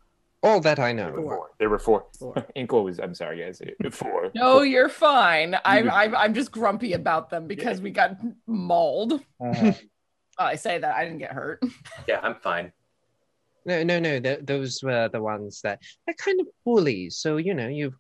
All 0.43 0.61
that 0.61 0.79
I 0.79 0.93
There 0.93 1.07
know. 1.07 1.13
were 1.21 1.23
four. 1.37 1.51
There 1.59 1.71
were 1.71 1.79
four. 1.79 2.07
Inqua's. 2.57 2.99
I'm 3.01 3.15
sorry, 3.15 3.39
guys. 3.41 3.61
Four. 3.93 4.31
No, 4.35 4.63
you're 4.63 4.89
fine. 4.89 5.57
I'm 5.65 5.91
I'm, 5.91 6.15
I'm 6.17 6.35
just 6.35 6.51
grumpy 6.51 6.93
about 6.95 7.29
them 7.29 7.47
because 7.47 7.81
we 7.81 7.91
got 7.91 8.17
mauled. 8.47 9.15
Uh-huh. 9.45 9.73
Oh, 10.39 10.45
I 10.45 10.57
say 10.57 10.79
that 10.79 10.95
I 10.97 11.05
didn't 11.05 11.19
get 11.19 11.33
hurt. 11.33 11.63
Yeah, 12.09 12.21
I'm 12.23 12.37
fine. 12.37 12.73
No, 13.67 13.83
no, 13.83 14.01
no. 14.01 14.19
th 14.21 14.39
those 14.51 14.83
were 14.83 15.07
the 15.13 15.21
ones 15.21 15.61
that 15.65 15.77
they're 16.07 16.15
kind 16.27 16.41
of 16.41 16.47
bullies. 16.65 17.13
So 17.23 17.37
you 17.47 17.53
know 17.53 17.69
you've 17.69 17.99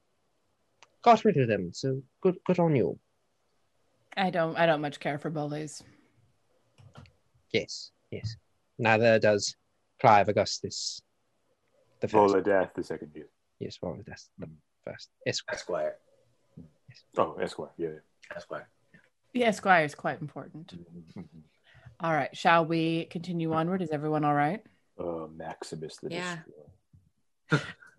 got 1.02 1.22
rid 1.26 1.36
of 1.36 1.48
them. 1.48 1.64
So 1.74 1.88
good, 2.22 2.36
good 2.46 2.58
on 2.58 2.74
you. 2.80 2.98
I 4.16 4.30
don't 4.30 4.56
I 4.58 4.66
don't 4.66 4.80
much 4.80 5.00
care 5.00 5.18
for 5.18 5.30
bullies. 5.30 5.82
Yes, 7.52 7.90
yes. 8.10 8.36
Neither 8.78 9.18
does 9.18 9.56
Clive 10.00 10.28
Augustus. 10.28 11.00
The 12.00 12.08
first. 12.08 12.34
Volodath, 12.34 12.74
the 12.74 12.82
second 12.82 13.10
year. 13.14 13.28
Yes, 13.58 13.78
Volodath 13.82 14.28
the 14.38 14.48
first. 14.84 15.10
Esquire. 15.26 15.56
Esquire. 15.56 15.94
Oh, 17.18 17.34
Esquire. 17.40 17.70
Yeah. 17.76 17.88
Esquire. 18.34 18.68
The 19.32 19.44
Esquire 19.44 19.84
is 19.84 19.94
quite 19.94 20.20
important. 20.20 20.74
All 22.00 22.12
right, 22.12 22.34
shall 22.36 22.64
we 22.64 23.04
continue 23.06 23.52
onward? 23.52 23.82
Is 23.82 23.90
everyone 23.90 24.24
all 24.24 24.34
right? 24.34 24.62
Uh, 24.98 25.26
Maximus 25.36 25.96
the 25.98 26.10
Yeah. 26.10 26.38
Destroyer. 27.50 27.66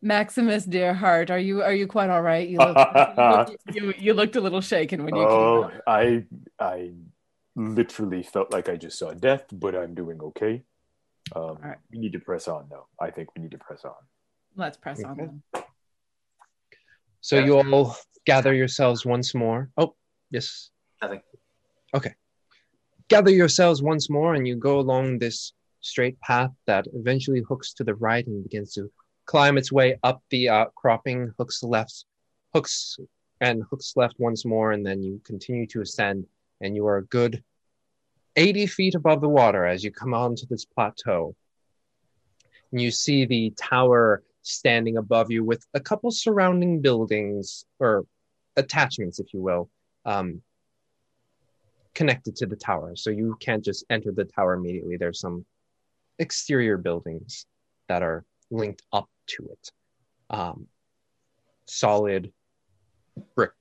Maximus, 0.00 0.64
dear 0.64 0.94
heart, 0.94 1.30
are 1.30 1.38
you 1.38 1.62
are 1.62 1.72
you 1.72 1.86
quite 1.86 2.10
all 2.10 2.22
right? 2.22 2.48
You 2.48 2.58
looked, 2.58 2.78
you, 2.78 3.24
looked, 3.24 3.56
you, 3.74 3.94
you 3.98 4.14
looked 4.14 4.36
a 4.36 4.40
little 4.40 4.60
shaken 4.60 5.04
when 5.04 5.14
you 5.14 5.22
came 5.22 5.30
Oh. 5.30 5.70
I 5.86 6.24
I 6.60 6.92
literally 7.56 8.22
felt 8.22 8.52
like 8.52 8.68
I 8.68 8.76
just 8.76 8.98
saw 8.98 9.12
death, 9.12 9.44
but 9.52 9.74
I'm 9.74 9.94
doing 9.94 10.20
okay. 10.20 10.62
Um, 11.34 11.58
right. 11.62 11.78
We 11.90 11.98
need 11.98 12.12
to 12.12 12.20
press 12.20 12.48
on, 12.48 12.66
though. 12.70 12.86
I 13.00 13.10
think 13.10 13.34
we 13.34 13.42
need 13.42 13.50
to 13.50 13.58
press 13.58 13.84
on. 13.84 13.94
Let's 14.56 14.76
press 14.76 15.02
on 15.02 15.16
then. 15.16 15.64
So 17.20 17.38
you 17.38 17.58
all 17.58 17.96
gather 18.24 18.54
yourselves 18.54 19.04
once 19.04 19.34
more. 19.34 19.70
Oh, 19.76 19.94
yes. 20.30 20.70
Nothing. 21.02 21.20
Okay. 21.94 22.14
Gather 23.08 23.30
yourselves 23.30 23.82
once 23.82 24.08
more, 24.08 24.34
and 24.34 24.46
you 24.46 24.56
go 24.56 24.78
along 24.78 25.18
this 25.18 25.52
straight 25.80 26.20
path 26.20 26.50
that 26.66 26.86
eventually 26.94 27.42
hooks 27.48 27.72
to 27.74 27.84
the 27.84 27.94
right 27.94 28.26
and 28.26 28.42
begins 28.42 28.72
to 28.74 28.90
climb 29.28 29.58
its 29.58 29.70
way 29.70 29.98
up 30.02 30.22
the 30.30 30.48
outcropping, 30.48 31.30
hooks 31.38 31.62
left, 31.62 32.06
hooks 32.54 32.98
and 33.42 33.62
hooks 33.70 33.92
left 33.94 34.14
once 34.18 34.46
more, 34.46 34.72
and 34.72 34.84
then 34.84 35.02
you 35.02 35.20
continue 35.22 35.66
to 35.66 35.82
ascend, 35.82 36.26
and 36.62 36.74
you 36.74 36.86
are 36.86 36.96
a 36.96 37.04
good 37.04 37.44
80 38.36 38.66
feet 38.66 38.94
above 38.94 39.20
the 39.20 39.28
water 39.28 39.66
as 39.66 39.84
you 39.84 39.92
come 39.92 40.14
onto 40.14 40.46
this 40.46 40.64
plateau. 40.64 41.36
And 42.72 42.80
you 42.80 42.90
see 42.90 43.26
the 43.26 43.50
tower 43.50 44.22
standing 44.40 44.96
above 44.96 45.30
you 45.30 45.44
with 45.44 45.62
a 45.74 45.80
couple 45.80 46.10
surrounding 46.10 46.80
buildings 46.80 47.66
or 47.78 48.06
attachments, 48.56 49.20
if 49.20 49.34
you 49.34 49.42
will, 49.42 49.68
um, 50.06 50.40
connected 51.94 52.34
to 52.36 52.46
the 52.46 52.56
tower. 52.56 52.96
So 52.96 53.10
you 53.10 53.36
can't 53.40 53.64
just 53.64 53.84
enter 53.90 54.10
the 54.10 54.24
tower 54.24 54.54
immediately. 54.54 54.96
There's 54.96 55.20
some 55.20 55.44
exterior 56.18 56.78
buildings 56.78 57.44
that 57.88 58.02
are 58.02 58.24
linked 58.50 58.82
up 58.92 59.08
to 59.26 59.48
it. 59.50 59.72
Um, 60.30 60.66
solid 61.66 62.32
brick, 63.34 63.52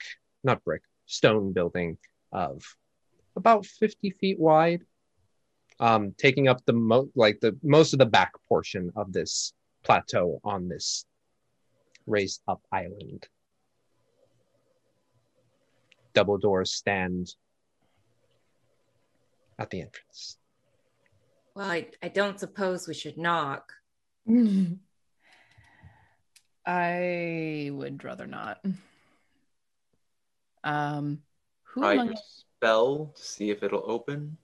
not 0.44 0.64
brick, 0.64 0.82
stone 1.06 1.54
building 1.54 1.98
of 2.32 2.64
about 3.36 3.66
50 3.66 4.12
feet 4.12 4.40
wide, 4.40 4.84
um, 5.80 6.14
taking 6.18 6.48
up 6.48 6.66
the 6.66 6.74
mo- 6.74 7.10
like 7.16 7.40
the 7.40 7.58
most 7.64 7.94
of 7.94 8.00
the 8.00 8.06
back 8.06 8.34
portion 8.48 8.92
of 8.96 9.14
this 9.14 9.54
plateau 9.84 10.40
on 10.44 10.68
this 10.68 11.06
raised 12.06 12.42
up 12.48 12.62
island. 12.72 13.28
Double 16.14 16.38
doors 16.38 16.74
stand 16.74 17.36
at 19.60 19.70
the 19.70 19.82
entrance. 19.82 20.38
Well, 21.56 21.70
I, 21.70 21.88
I 22.02 22.08
don't 22.08 22.40
suppose 22.40 22.88
we 22.88 22.94
should 22.94 23.18
knock. 23.18 23.74
I 26.66 27.70
would 27.74 28.04
rather 28.04 28.28
not. 28.28 28.64
Um, 30.64 31.22
who 31.64 31.82
Try 31.82 31.94
among 31.94 32.06
your 32.08 32.14
us? 32.16 32.44
spell 32.58 33.14
to 33.16 33.24
see 33.24 33.50
if 33.52 33.64
it'll 33.64 33.90
open. 33.90 34.38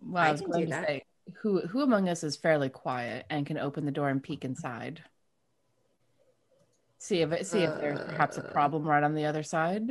Well, 0.00 0.22
I, 0.22 0.28
I 0.28 0.32
was 0.32 0.40
can 0.42 0.50
going 0.50 0.60
do 0.60 0.66
to 0.66 0.70
that. 0.72 0.86
say 0.86 1.02
who 1.40 1.60
who 1.62 1.80
among 1.82 2.08
us 2.08 2.22
is 2.22 2.36
fairly 2.36 2.68
quiet 2.68 3.26
and 3.30 3.46
can 3.46 3.58
open 3.58 3.84
the 3.86 3.90
door 3.90 4.10
and 4.10 4.22
peek 4.22 4.44
inside. 4.44 5.02
See 6.98 7.20
if 7.22 7.32
it, 7.32 7.46
see 7.46 7.60
if 7.60 7.74
there's 7.80 8.00
perhaps 8.00 8.38
a 8.38 8.46
Uh. 8.46 8.52
problem 8.52 8.84
right 8.84 9.02
on 9.02 9.14
the 9.14 9.26
other 9.26 9.42
side. 9.42 9.90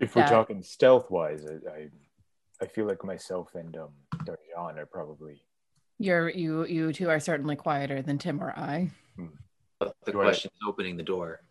If 0.00 0.16
we're 0.16 0.22
That- 0.22 0.30
talking 0.30 0.62
stealth 0.62 1.10
wise, 1.10 1.44
I, 1.46 1.70
I 1.70 1.88
I 2.62 2.66
feel 2.66 2.86
like 2.86 3.04
myself 3.04 3.54
and 3.54 3.76
um 3.76 3.92
Darjan 4.24 4.76
are 4.78 4.86
probably 4.86 5.42
You're 6.00 6.30
you 6.30 6.64
you 6.64 6.94
two 6.94 7.10
are 7.10 7.20
certainly 7.20 7.56
quieter 7.56 8.00
than 8.00 8.16
Tim 8.16 8.42
or 8.42 8.50
I. 8.50 8.90
But 9.78 9.94
the 10.06 10.12
question 10.12 10.50
is 10.54 10.66
opening 10.66 10.96
the 10.96 11.02
door. 11.02 11.42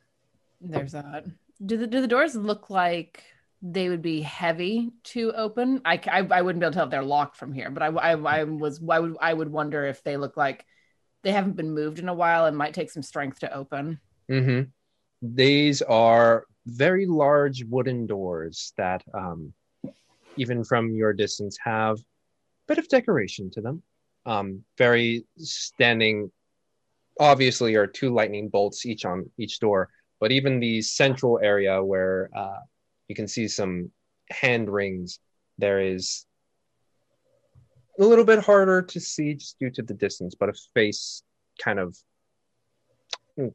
There's 0.60 0.94
that. 0.94 1.26
Do 1.64 1.78
the 1.78 1.86
do 1.86 2.02
the 2.02 2.08
doors 2.08 2.36
look 2.36 2.72
like 2.72 3.24
they 3.62 3.90
would 3.90 4.02
be 4.02 4.22
heavy 4.22 4.92
to 5.04 5.34
open? 5.34 5.82
I, 5.86 6.02
I, 6.08 6.28
I 6.32 6.42
wouldn't 6.42 6.62
be 6.62 6.66
able 6.66 6.72
to 6.72 6.76
tell 6.78 6.86
if 6.86 6.92
they're 6.92 7.04
locked 7.04 7.38
from 7.38 7.54
here, 7.54 7.70
but 7.70 7.84
I, 7.84 7.88
I, 7.88 8.12
I 8.14 8.44
was 8.46 8.82
I 8.90 9.00
would 9.00 9.18
I 9.22 9.32
would 9.32 9.52
wonder 9.52 9.86
if 9.86 10.02
they 10.04 10.18
look 10.18 10.36
like 10.36 10.66
they 11.22 11.32
haven't 11.32 11.56
been 11.56 11.72
moved 11.72 12.00
in 12.00 12.10
a 12.10 12.14
while 12.14 12.48
and 12.48 12.58
might 12.58 12.74
take 12.74 12.90
some 12.90 13.04
strength 13.04 13.40
to 13.42 13.54
open. 13.54 14.00
Mm-hmm. 14.32 14.70
These 15.22 15.84
are 15.84 16.46
very 16.66 17.06
large 17.06 17.64
wooden 17.66 18.08
doors 18.08 18.74
that, 18.78 19.04
um, 19.14 19.54
even 20.38 20.64
from 20.64 20.96
your 20.96 21.14
distance, 21.14 21.58
have 21.64 21.98
a 21.98 22.04
bit 22.68 22.78
of 22.80 22.88
decoration 22.88 23.52
to 23.52 23.62
them. 23.62 23.84
Um, 24.30 24.64
very 24.78 25.26
standing, 25.38 26.32
obviously, 27.20 27.74
are 27.74 27.88
two 27.88 28.14
lightning 28.14 28.48
bolts 28.48 28.86
each 28.86 29.04
on 29.04 29.28
each 29.40 29.60
door, 29.60 29.90
but 30.20 30.32
even 30.32 30.60
the 30.60 30.84
central 30.84 31.40
area 31.42 31.84
where 31.84 32.30
uh, 32.36 32.60
you 33.08 33.16
can 33.16 33.28
see 33.28 33.48
some 33.48 33.90
hand 34.30 34.70
rings, 34.72 35.20
there 35.58 35.82
is 35.82 36.28
a 37.98 38.06
little 38.06 38.24
bit 38.24 38.38
harder 38.38 38.84
to 38.84 39.00
see 39.00 39.34
just 39.34 39.58
due 39.58 39.72
to 39.72 39.82
the 39.82 39.96
distance, 39.96 40.36
but 40.36 40.50
a 40.50 40.54
face 40.76 41.24
kind 41.60 41.80
of 41.80 41.98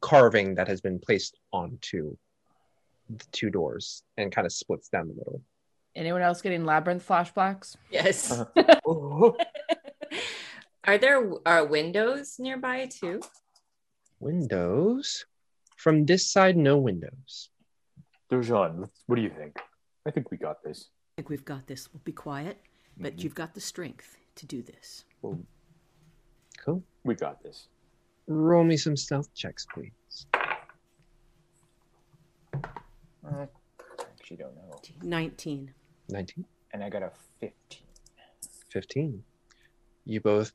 carving 0.01 0.55
that 0.55 0.67
has 0.67 0.81
been 0.81 0.99
placed 0.99 1.37
onto 1.53 2.17
the 3.09 3.25
two 3.31 3.49
doors 3.49 4.03
and 4.17 4.29
kind 4.35 4.45
of 4.45 4.51
splits 4.51 4.89
down 4.89 5.07
the 5.07 5.13
middle. 5.13 5.41
Anyone 5.95 6.21
else 6.21 6.41
getting 6.41 6.65
labyrinth 6.65 7.07
flashbacks? 7.07 7.77
Yes. 7.89 8.43
oh, 8.85 9.37
Are 10.85 10.97
there 10.97 11.31
uh, 11.47 11.65
windows 11.65 12.35
nearby 12.39 12.85
too? 12.85 13.21
Windows. 14.19 15.25
From 15.77 16.05
this 16.05 16.31
side, 16.31 16.55
no 16.57 16.77
windows. 16.77 17.49
Darjan, 18.31 18.79
let's- 18.81 19.03
what 19.07 19.15
do 19.17 19.21
you 19.21 19.29
think? 19.29 19.57
I 20.05 20.11
think 20.11 20.31
we 20.31 20.37
got 20.37 20.63
this. 20.63 20.89
I 21.13 21.21
think 21.21 21.29
we've 21.29 21.45
got 21.45 21.67
this. 21.67 21.91
We'll 21.93 22.01
be 22.03 22.11
quiet, 22.11 22.57
but 22.97 23.15
Mhm. 23.15 23.23
you've 23.23 23.35
got 23.35 23.53
the 23.53 23.61
strength 23.61 24.17
to 24.35 24.45
do 24.45 24.61
this. 24.61 25.05
Well, 25.21 25.39
Cool. 26.59 26.83
we 27.03 27.15
got 27.15 27.41
this. 27.43 27.67
Roll 28.27 28.63
me 28.63 28.77
some 28.77 28.95
stealth 28.97 29.33
checks, 29.33 29.65
please. 29.73 30.27
Uh, 33.23 33.47
actually, 33.99 34.37
don't 34.37 34.55
know. 34.55 34.79
19. 35.01 35.73
19, 36.09 36.45
And 36.71 36.83
I 36.83 36.89
got 36.89 37.03
a 37.03 37.11
fifteen. 37.39 37.87
15. 38.69 39.23
You 40.05 40.19
both 40.21 40.51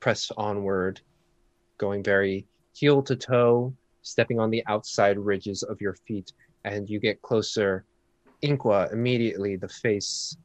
press 0.00 0.30
onward, 0.36 1.00
going 1.78 2.02
very 2.02 2.46
heel 2.74 3.02
to 3.02 3.16
toe, 3.16 3.74
stepping 4.02 4.38
on 4.38 4.50
the 4.50 4.64
outside 4.66 5.18
ridges 5.18 5.62
of 5.62 5.80
your 5.80 5.94
feet, 6.06 6.32
and 6.64 6.88
you 6.88 7.00
get 7.00 7.22
closer. 7.22 7.84
Inqua, 8.42 8.92
immediately 8.92 9.56
the 9.56 9.68
face 9.68 10.36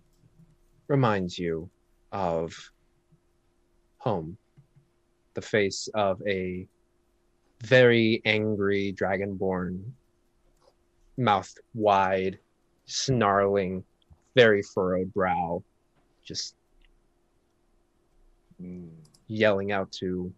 reminds 0.88 1.38
you 1.38 1.70
of 2.12 2.54
home. 3.98 4.38
The 5.34 5.42
face 5.42 5.90
of 5.94 6.22
a 6.28 6.68
very 7.64 8.22
angry 8.26 8.94
dragonborn, 8.98 9.84
mouth 11.18 11.54
wide, 11.74 12.40
snarling, 12.86 13.84
very 14.36 14.62
furrowed 14.62 15.14
brow, 15.14 15.64
just 16.24 16.56
Mm. 18.62 19.01
Yelling 19.32 19.72
out 19.72 19.92
to 19.94 20.34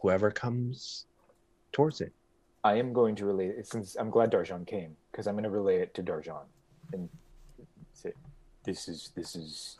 whoever 0.00 0.30
comes 0.30 1.06
towards 1.72 2.00
it. 2.00 2.12
I 2.64 2.76
am 2.78 2.92
going 2.92 3.14
to 3.16 3.24
relay 3.26 3.48
it 3.48 3.66
since 3.66 3.96
I'm 3.96 4.10
glad 4.10 4.30
Darjan 4.30 4.66
came 4.66 4.96
because 5.10 5.26
I'm 5.26 5.34
going 5.34 5.44
to 5.44 5.50
relay 5.50 5.76
it 5.76 5.94
to 5.94 6.02
Darjan 6.02 6.44
and 6.92 7.08
say, 7.92 8.12
"This 8.64 8.88
is 8.88 9.10
this 9.16 9.34
is 9.34 9.78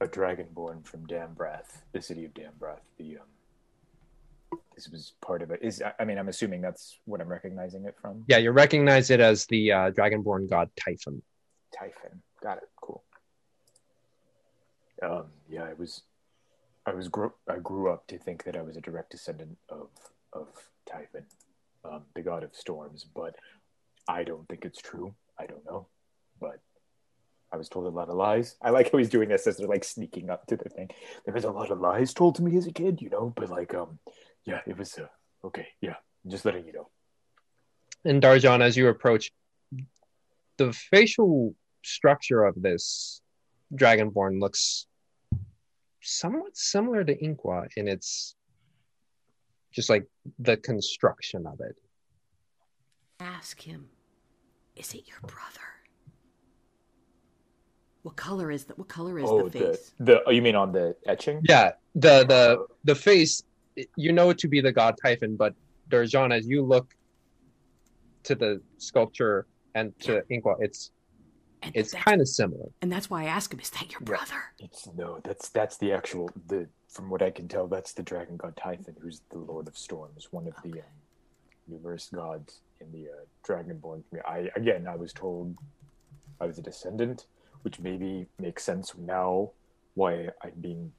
a 0.00 0.06
dragonborn 0.06 0.84
from 0.84 1.06
Dambrath, 1.06 1.82
the 1.92 2.02
city 2.02 2.24
of 2.24 2.32
Dambrath. 2.34 2.80
The 2.96 3.18
um, 3.18 4.58
this 4.74 4.88
was 4.88 5.12
part 5.20 5.42
of 5.42 5.50
it. 5.50 5.60
Is 5.62 5.82
I 5.98 6.04
mean, 6.04 6.18
I'm 6.18 6.28
assuming 6.28 6.60
that's 6.60 6.98
what 7.04 7.20
I'm 7.20 7.28
recognizing 7.28 7.84
it 7.84 7.96
from. 8.00 8.24
Yeah, 8.28 8.38
you 8.38 8.50
recognize 8.50 9.10
it 9.10 9.20
as 9.20 9.46
the 9.46 9.72
uh, 9.72 9.90
dragonborn 9.90 10.48
god 10.48 10.70
Typhon. 10.76 11.22
Typhon. 11.76 12.22
Got 12.42 12.58
it. 12.58 12.68
Cool. 12.80 13.04
Um, 15.02 15.26
yeah, 15.48 15.66
it 15.66 15.78
was, 15.78 16.02
I 16.90 16.94
was 16.94 17.08
grew, 17.08 17.32
I 17.48 17.58
grew 17.58 17.88
up 17.90 18.08
to 18.08 18.18
think 18.18 18.44
that 18.44 18.56
I 18.56 18.62
was 18.62 18.76
a 18.76 18.80
direct 18.80 19.10
descendant 19.10 19.56
of 19.68 19.88
of 20.32 20.48
Typhon, 20.90 21.24
um, 21.84 22.02
the 22.14 22.22
god 22.22 22.42
of 22.42 22.54
storms, 22.54 23.06
but 23.14 23.36
I 24.08 24.24
don't 24.24 24.48
think 24.48 24.64
it's 24.64 24.80
true. 24.80 25.14
I 25.38 25.46
don't 25.46 25.64
know, 25.64 25.86
but 26.40 26.58
I 27.52 27.56
was 27.56 27.68
told 27.68 27.86
a 27.86 27.90
lot 27.90 28.08
of 28.08 28.16
lies. 28.16 28.56
I 28.60 28.70
like 28.70 28.90
how 28.90 28.98
he's 28.98 29.08
doing 29.08 29.28
this 29.28 29.46
as 29.46 29.56
they're 29.56 29.68
like 29.68 29.84
sneaking 29.84 30.30
up 30.30 30.46
to 30.48 30.56
the 30.56 30.68
thing. 30.68 30.90
There 31.24 31.34
was 31.34 31.44
a 31.44 31.50
lot 31.50 31.70
of 31.70 31.80
lies 31.80 32.12
told 32.12 32.34
to 32.36 32.42
me 32.42 32.56
as 32.56 32.66
a 32.66 32.72
kid, 32.72 33.00
you 33.00 33.08
know, 33.08 33.32
but 33.36 33.50
like, 33.50 33.72
um, 33.72 34.00
yeah, 34.44 34.60
it 34.66 34.76
was 34.76 34.98
uh, 34.98 35.06
okay. 35.46 35.68
Yeah, 35.80 35.96
just 36.26 36.44
letting 36.44 36.66
you 36.66 36.72
know. 36.72 36.88
And 38.04 38.20
Darjan, 38.20 38.62
as 38.62 38.76
you 38.76 38.88
approach, 38.88 39.30
the 40.56 40.72
facial 40.72 41.54
structure 41.84 42.42
of 42.42 42.60
this 42.60 43.20
dragonborn 43.74 44.40
looks 44.40 44.86
somewhat 46.02 46.56
similar 46.56 47.04
to 47.04 47.16
Inqua 47.16 47.68
in 47.76 47.88
its 47.88 48.34
just 49.72 49.88
like 49.88 50.06
the 50.38 50.56
construction 50.56 51.46
of 51.46 51.60
it. 51.60 51.76
Ask 53.20 53.60
him, 53.60 53.88
is 54.76 54.94
it 54.94 55.06
your 55.06 55.20
brother? 55.20 55.70
What 58.02 58.16
color 58.16 58.50
is 58.50 58.64
the 58.64 58.74
what 58.74 58.88
color 58.88 59.18
is 59.18 59.26
oh, 59.28 59.48
the 59.48 59.58
face? 59.58 59.92
the 59.98 60.04
the 60.04 60.22
oh, 60.26 60.30
you 60.30 60.40
mean 60.40 60.56
on 60.56 60.72
the 60.72 60.96
etching? 61.06 61.42
Yeah, 61.46 61.72
the 61.94 62.24
the 62.24 62.66
the 62.84 62.94
face 62.94 63.42
you 63.96 64.12
know 64.12 64.30
it 64.30 64.38
to 64.38 64.48
be 64.48 64.60
the 64.60 64.72
god 64.72 64.96
Typhon, 65.02 65.36
but 65.36 65.54
Darjan, 65.90 66.34
as 66.34 66.46
you 66.46 66.62
look 66.62 66.94
to 68.22 68.34
the 68.34 68.60
sculpture 68.78 69.46
and 69.74 69.98
to 70.00 70.22
Inqua, 70.30 70.56
it's 70.60 70.92
it's 71.74 71.92
kind 71.92 72.20
of 72.20 72.28
similar. 72.28 72.68
And 72.82 72.90
that's 72.90 73.10
why 73.10 73.22
I 73.22 73.26
ask 73.26 73.52
him, 73.52 73.60
is 73.60 73.70
that 73.70 73.92
your 73.92 74.00
brother? 74.00 74.52
It's 74.58 74.88
no, 74.96 75.20
that's 75.22 75.48
that's 75.48 75.76
the 75.76 75.92
actual 75.92 76.30
the 76.48 76.66
from 76.88 77.08
what 77.08 77.22
I 77.22 77.30
can 77.30 77.48
tell, 77.48 77.66
that's 77.66 77.92
the 77.92 78.02
dragon 78.02 78.36
god 78.36 78.56
Typhon, 78.56 78.96
who's 79.00 79.22
the 79.30 79.38
lord 79.38 79.68
of 79.68 79.76
storms, 79.76 80.28
one 80.30 80.46
of 80.46 80.54
the 80.64 80.80
um, 80.80 80.86
numerous 81.68 82.10
gods 82.12 82.60
in 82.80 82.90
the 82.92 83.08
uh, 83.08 83.24
dragonborn 83.46 84.02
community. 84.08 84.28
I 84.28 84.50
again, 84.56 84.86
I 84.88 84.96
was 84.96 85.12
told 85.12 85.56
I 86.40 86.46
was 86.46 86.58
a 86.58 86.62
descendant, 86.62 87.26
which 87.62 87.78
maybe 87.78 88.26
makes 88.38 88.64
sense 88.64 88.94
now 88.96 89.50
why 89.94 90.30
I'm 90.42 90.52
being 90.60 90.92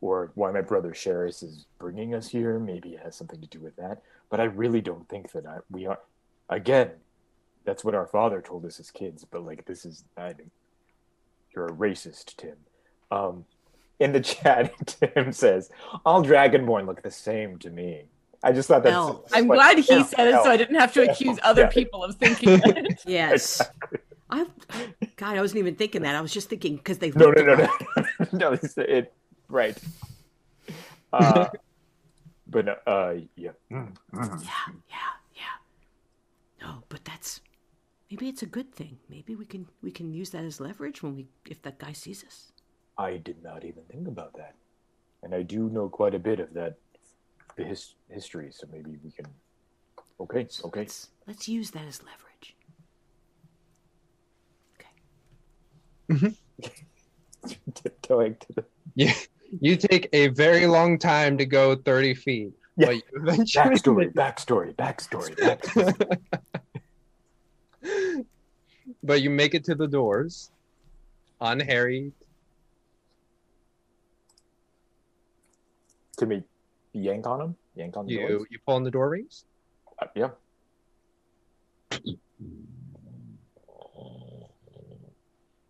or 0.00 0.32
why 0.34 0.50
my 0.50 0.62
brother 0.62 0.90
Sheris 0.90 1.42
is 1.42 1.66
bringing 1.78 2.14
us 2.14 2.28
here. 2.28 2.58
Maybe 2.58 2.90
it 2.90 3.00
has 3.00 3.16
something 3.16 3.40
to 3.40 3.46
do 3.46 3.60
with 3.60 3.76
that. 3.76 4.02
But 4.30 4.40
I 4.40 4.44
really 4.44 4.80
don't 4.80 5.08
think 5.08 5.32
that 5.32 5.46
I, 5.46 5.58
we 5.70 5.86
are. 5.86 5.98
Again, 6.48 6.90
that's 7.64 7.84
what 7.84 7.94
our 7.94 8.06
father 8.06 8.40
told 8.40 8.64
us 8.64 8.80
as 8.80 8.90
kids. 8.90 9.24
But 9.24 9.44
like, 9.44 9.64
this 9.64 9.84
is 9.84 10.04
I, 10.16 10.34
you're 11.54 11.66
a 11.66 11.72
racist, 11.72 12.36
Tim. 12.36 12.56
Um, 13.10 13.44
in 13.98 14.12
the 14.12 14.20
chat, 14.20 14.72
Tim 14.86 15.32
says, 15.32 15.70
"All 16.04 16.24
Dragonborn 16.24 16.86
look 16.86 17.02
the 17.02 17.10
same 17.10 17.58
to 17.58 17.70
me." 17.70 18.04
I 18.42 18.52
just 18.52 18.68
thought 18.68 18.82
that's. 18.82 18.94
Hell. 18.94 19.24
I'm 19.32 19.46
glad 19.46 19.76
he 19.76 19.82
said 19.82 20.28
it, 20.28 20.42
so 20.42 20.50
I 20.50 20.56
didn't 20.56 20.76
have 20.76 20.92
to 20.94 21.10
accuse 21.10 21.38
other 21.42 21.68
people 21.68 22.02
of 22.02 22.16
thinking 22.16 22.60
it. 22.64 23.02
Yes. 23.06 23.60
I, 24.30 24.46
God, 25.16 25.36
I 25.36 25.40
wasn't 25.40 25.58
even 25.58 25.74
thinking 25.74 26.02
that. 26.02 26.14
I 26.14 26.20
was 26.20 26.32
just 26.32 26.48
thinking 26.48 26.76
because 26.76 26.98
they 26.98 27.10
No, 27.10 27.26
look 27.26 27.36
no, 27.36 27.54
no, 27.54 27.68
no, 27.96 28.06
no. 28.32 28.52
It's, 28.52 28.78
it 28.78 29.12
right. 29.48 29.76
Uh, 31.12 31.48
but 32.46 32.82
uh, 32.86 33.14
yeah. 33.36 33.50
Yeah, 33.70 33.88
yeah, 34.12 35.10
yeah. 35.34 35.42
No, 36.62 36.84
but 36.88 37.04
that's 37.04 37.40
maybe 38.10 38.28
it's 38.28 38.42
a 38.42 38.46
good 38.46 38.74
thing. 38.74 38.98
Maybe 39.08 39.36
we 39.36 39.44
can 39.44 39.66
we 39.82 39.90
can 39.90 40.12
use 40.12 40.30
that 40.30 40.44
as 40.44 40.60
leverage 40.60 41.02
when 41.02 41.14
we 41.14 41.26
if 41.46 41.62
that 41.62 41.78
guy 41.78 41.92
sees 41.92 42.24
us. 42.24 42.52
I 42.98 43.16
did 43.16 43.42
not 43.42 43.64
even 43.64 43.82
think 43.90 44.08
about 44.08 44.36
that, 44.36 44.54
and 45.22 45.34
I 45.34 45.42
do 45.42 45.68
know 45.70 45.88
quite 45.88 46.14
a 46.14 46.18
bit 46.18 46.40
of 46.40 46.52
that, 46.54 46.76
the 47.56 47.64
his, 47.64 47.94
history. 48.08 48.50
So 48.52 48.66
maybe 48.70 48.98
we 49.02 49.10
can. 49.10 49.26
Okay, 50.20 50.46
okay. 50.64 50.86
Let's 51.26 51.48
use 51.48 51.70
that 51.70 51.86
as 51.86 52.02
leverage. 52.02 52.56
Tiptoeing 57.74 58.34
mm-hmm. 58.34 58.54
to 58.54 58.54
the 58.56 58.64
You, 58.96 59.12
you 59.60 59.76
take 59.76 60.08
a 60.12 60.28
very 60.28 60.66
long 60.66 60.98
time 60.98 61.38
to 61.38 61.46
go 61.46 61.76
30 61.76 62.14
feet. 62.14 62.52
Yeah. 62.76 62.86
But 62.86 62.94
you 62.96 63.02
eventually 63.14 64.08
backstory, 64.08 64.74
backstory, 64.74 64.74
backstory, 64.74 65.36
backstory. 65.36 66.18
but 69.02 69.22
you 69.22 69.30
make 69.30 69.54
it 69.54 69.64
to 69.64 69.74
the 69.74 69.86
doors 69.86 70.50
unharried. 71.40 72.12
Can 76.18 76.28
we 76.28 76.42
yank 76.92 77.26
on 77.26 77.40
him? 77.40 77.56
Yank 77.74 77.96
on 77.96 78.06
the 78.06 78.12
You 78.12 78.28
doors? 78.28 78.46
you 78.50 78.58
pull 78.66 78.74
on 78.74 78.82
the 78.84 78.90
door 78.90 79.08
rings. 79.10 79.44
Uh, 79.98 80.06
yeah. 80.14 80.30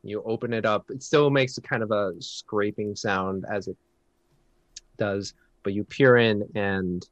You 0.03 0.23
open 0.25 0.53
it 0.55 0.65
up. 0.65 0.91
It 0.91 1.03
still 1.03 1.31
makes 1.31 1.59
a 1.59 1.61
kind 1.61 1.83
of 1.83 1.91
a 1.91 2.15
scraping 2.21 2.97
sound 2.97 3.45
as 3.51 3.69
it 3.69 3.77
does, 4.97 5.35
but 5.63 5.73
you 5.75 5.85
peer 5.85 6.17
in 6.17 6.49
and 6.55 7.07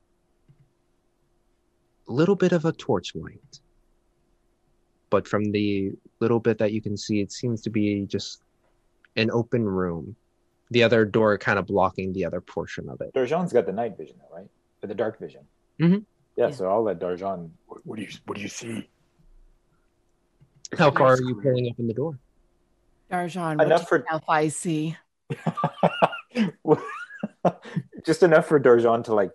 a 2.08 2.12
little 2.12 2.34
bit 2.34 2.52
of 2.52 2.64
a 2.64 2.72
torchlight. 2.72 3.60
But 5.10 5.26
from 5.26 5.52
the 5.52 5.92
little 6.20 6.40
bit 6.40 6.58
that 6.58 6.72
you 6.72 6.82
can 6.82 6.96
see, 6.96 7.20
it 7.20 7.32
seems 7.32 7.62
to 7.62 7.70
be 7.70 8.04
just 8.06 8.42
an 9.16 9.30
open 9.30 9.64
room. 9.64 10.16
The 10.70 10.82
other 10.82 11.04
door 11.04 11.38
kind 11.38 11.58
of 11.58 11.66
blocking 11.66 12.12
the 12.12 12.24
other 12.24 12.40
portion 12.40 12.88
of 12.88 13.00
it. 13.00 13.14
Darjan's 13.14 13.52
got 13.52 13.64
the 13.66 13.72
night 13.72 13.96
vision, 13.96 14.16
though, 14.18 14.36
right? 14.36 14.48
Or 14.82 14.86
the 14.86 14.94
dark 14.94 15.18
vision. 15.18 15.40
Mhm. 15.80 16.04
Yeah, 16.36 16.50
so 16.50 16.68
I'll 16.70 16.82
let 16.82 17.00
Darjan. 17.00 17.50
What, 17.66 17.86
what 17.86 17.96
do 17.96 18.02
you 18.02 18.08
What 18.26 18.36
do 18.36 18.42
you 18.42 18.48
see? 18.48 18.88
How 20.76 20.90
far 20.90 21.14
are 21.14 21.20
you 21.20 21.40
pulling 21.40 21.70
up 21.70 21.78
in 21.78 21.86
the 21.86 21.94
door? 21.94 22.18
Darjan, 23.10 23.62
Enough 23.62 23.88
for 23.88 23.98
you 23.98 24.04
have 24.08 24.22
I 24.28 24.48
see? 24.48 24.96
Just 28.04 28.22
enough 28.22 28.46
for 28.46 28.60
Darjan 28.60 29.04
to 29.04 29.14
like 29.14 29.30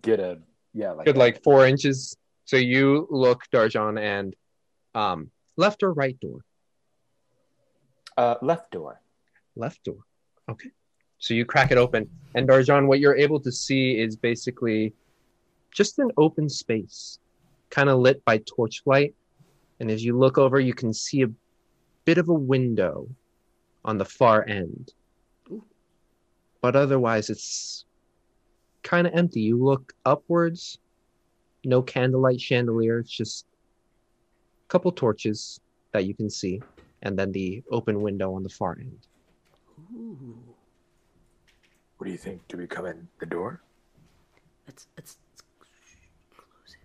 get 0.00 0.18
a 0.20 0.38
yeah, 0.72 0.92
like 0.92 1.06
Good, 1.06 1.16
like 1.16 1.42
four 1.42 1.66
inches. 1.66 2.16
So 2.46 2.56
you 2.56 3.06
look, 3.10 3.42
Darjan, 3.52 4.00
and 4.00 4.34
um, 4.94 5.30
left 5.56 5.82
or 5.82 5.92
right 5.92 6.18
door? 6.20 6.40
uh, 8.16 8.36
left 8.42 8.70
door. 8.70 9.00
Left 9.56 9.82
door. 9.84 9.98
Okay. 10.50 10.70
So 11.18 11.34
you 11.34 11.44
crack 11.44 11.70
it 11.70 11.78
open, 11.78 12.10
and 12.34 12.48
Darjan, 12.48 12.86
what 12.86 13.00
you're 13.00 13.16
able 13.16 13.40
to 13.40 13.52
see 13.52 13.98
is 13.98 14.14
basically 14.16 14.92
just 15.72 15.98
an 15.98 16.10
open 16.16 16.48
space, 16.48 17.18
kind 17.70 17.88
of 17.88 17.98
lit 17.98 18.24
by 18.24 18.38
torchlight. 18.38 19.14
And 19.80 19.90
as 19.90 20.04
you 20.04 20.18
look 20.18 20.38
over, 20.38 20.60
you 20.60 20.74
can 20.74 20.92
see 20.92 21.22
a 21.22 21.30
bit 22.04 22.18
of 22.18 22.28
a 22.28 22.34
window 22.34 23.08
on 23.84 23.96
the 23.96 24.04
far 24.04 24.46
end. 24.46 24.92
But 26.60 26.76
otherwise, 26.76 27.30
it's 27.30 27.84
kind 28.82 29.06
of 29.06 29.14
empty. 29.14 29.40
You 29.40 29.62
look 29.62 29.94
upwards, 30.04 30.78
no 31.64 31.80
candlelight 31.82 32.40
chandelier. 32.40 32.98
It's 32.98 33.10
just 33.10 33.46
couple 34.68 34.90
torches 34.92 35.60
that 35.92 36.04
you 36.06 36.14
can 36.14 36.28
see, 36.30 36.60
and 37.02 37.18
then 37.18 37.32
the 37.32 37.62
open 37.70 38.00
window 38.02 38.34
on 38.34 38.42
the 38.42 38.48
far 38.48 38.76
end. 38.80 38.98
Ooh, 39.94 40.36
What 41.98 42.06
do 42.06 42.10
you 42.12 42.18
think? 42.18 42.46
Do 42.48 42.56
we 42.56 42.66
come 42.66 42.86
in 42.86 43.08
the 43.20 43.26
door? 43.26 43.60
let's 44.66 44.86
let's, 44.96 45.18
let's 45.30 45.42
close 46.36 46.74
it. 46.74 46.78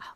Oh, 0.00 0.14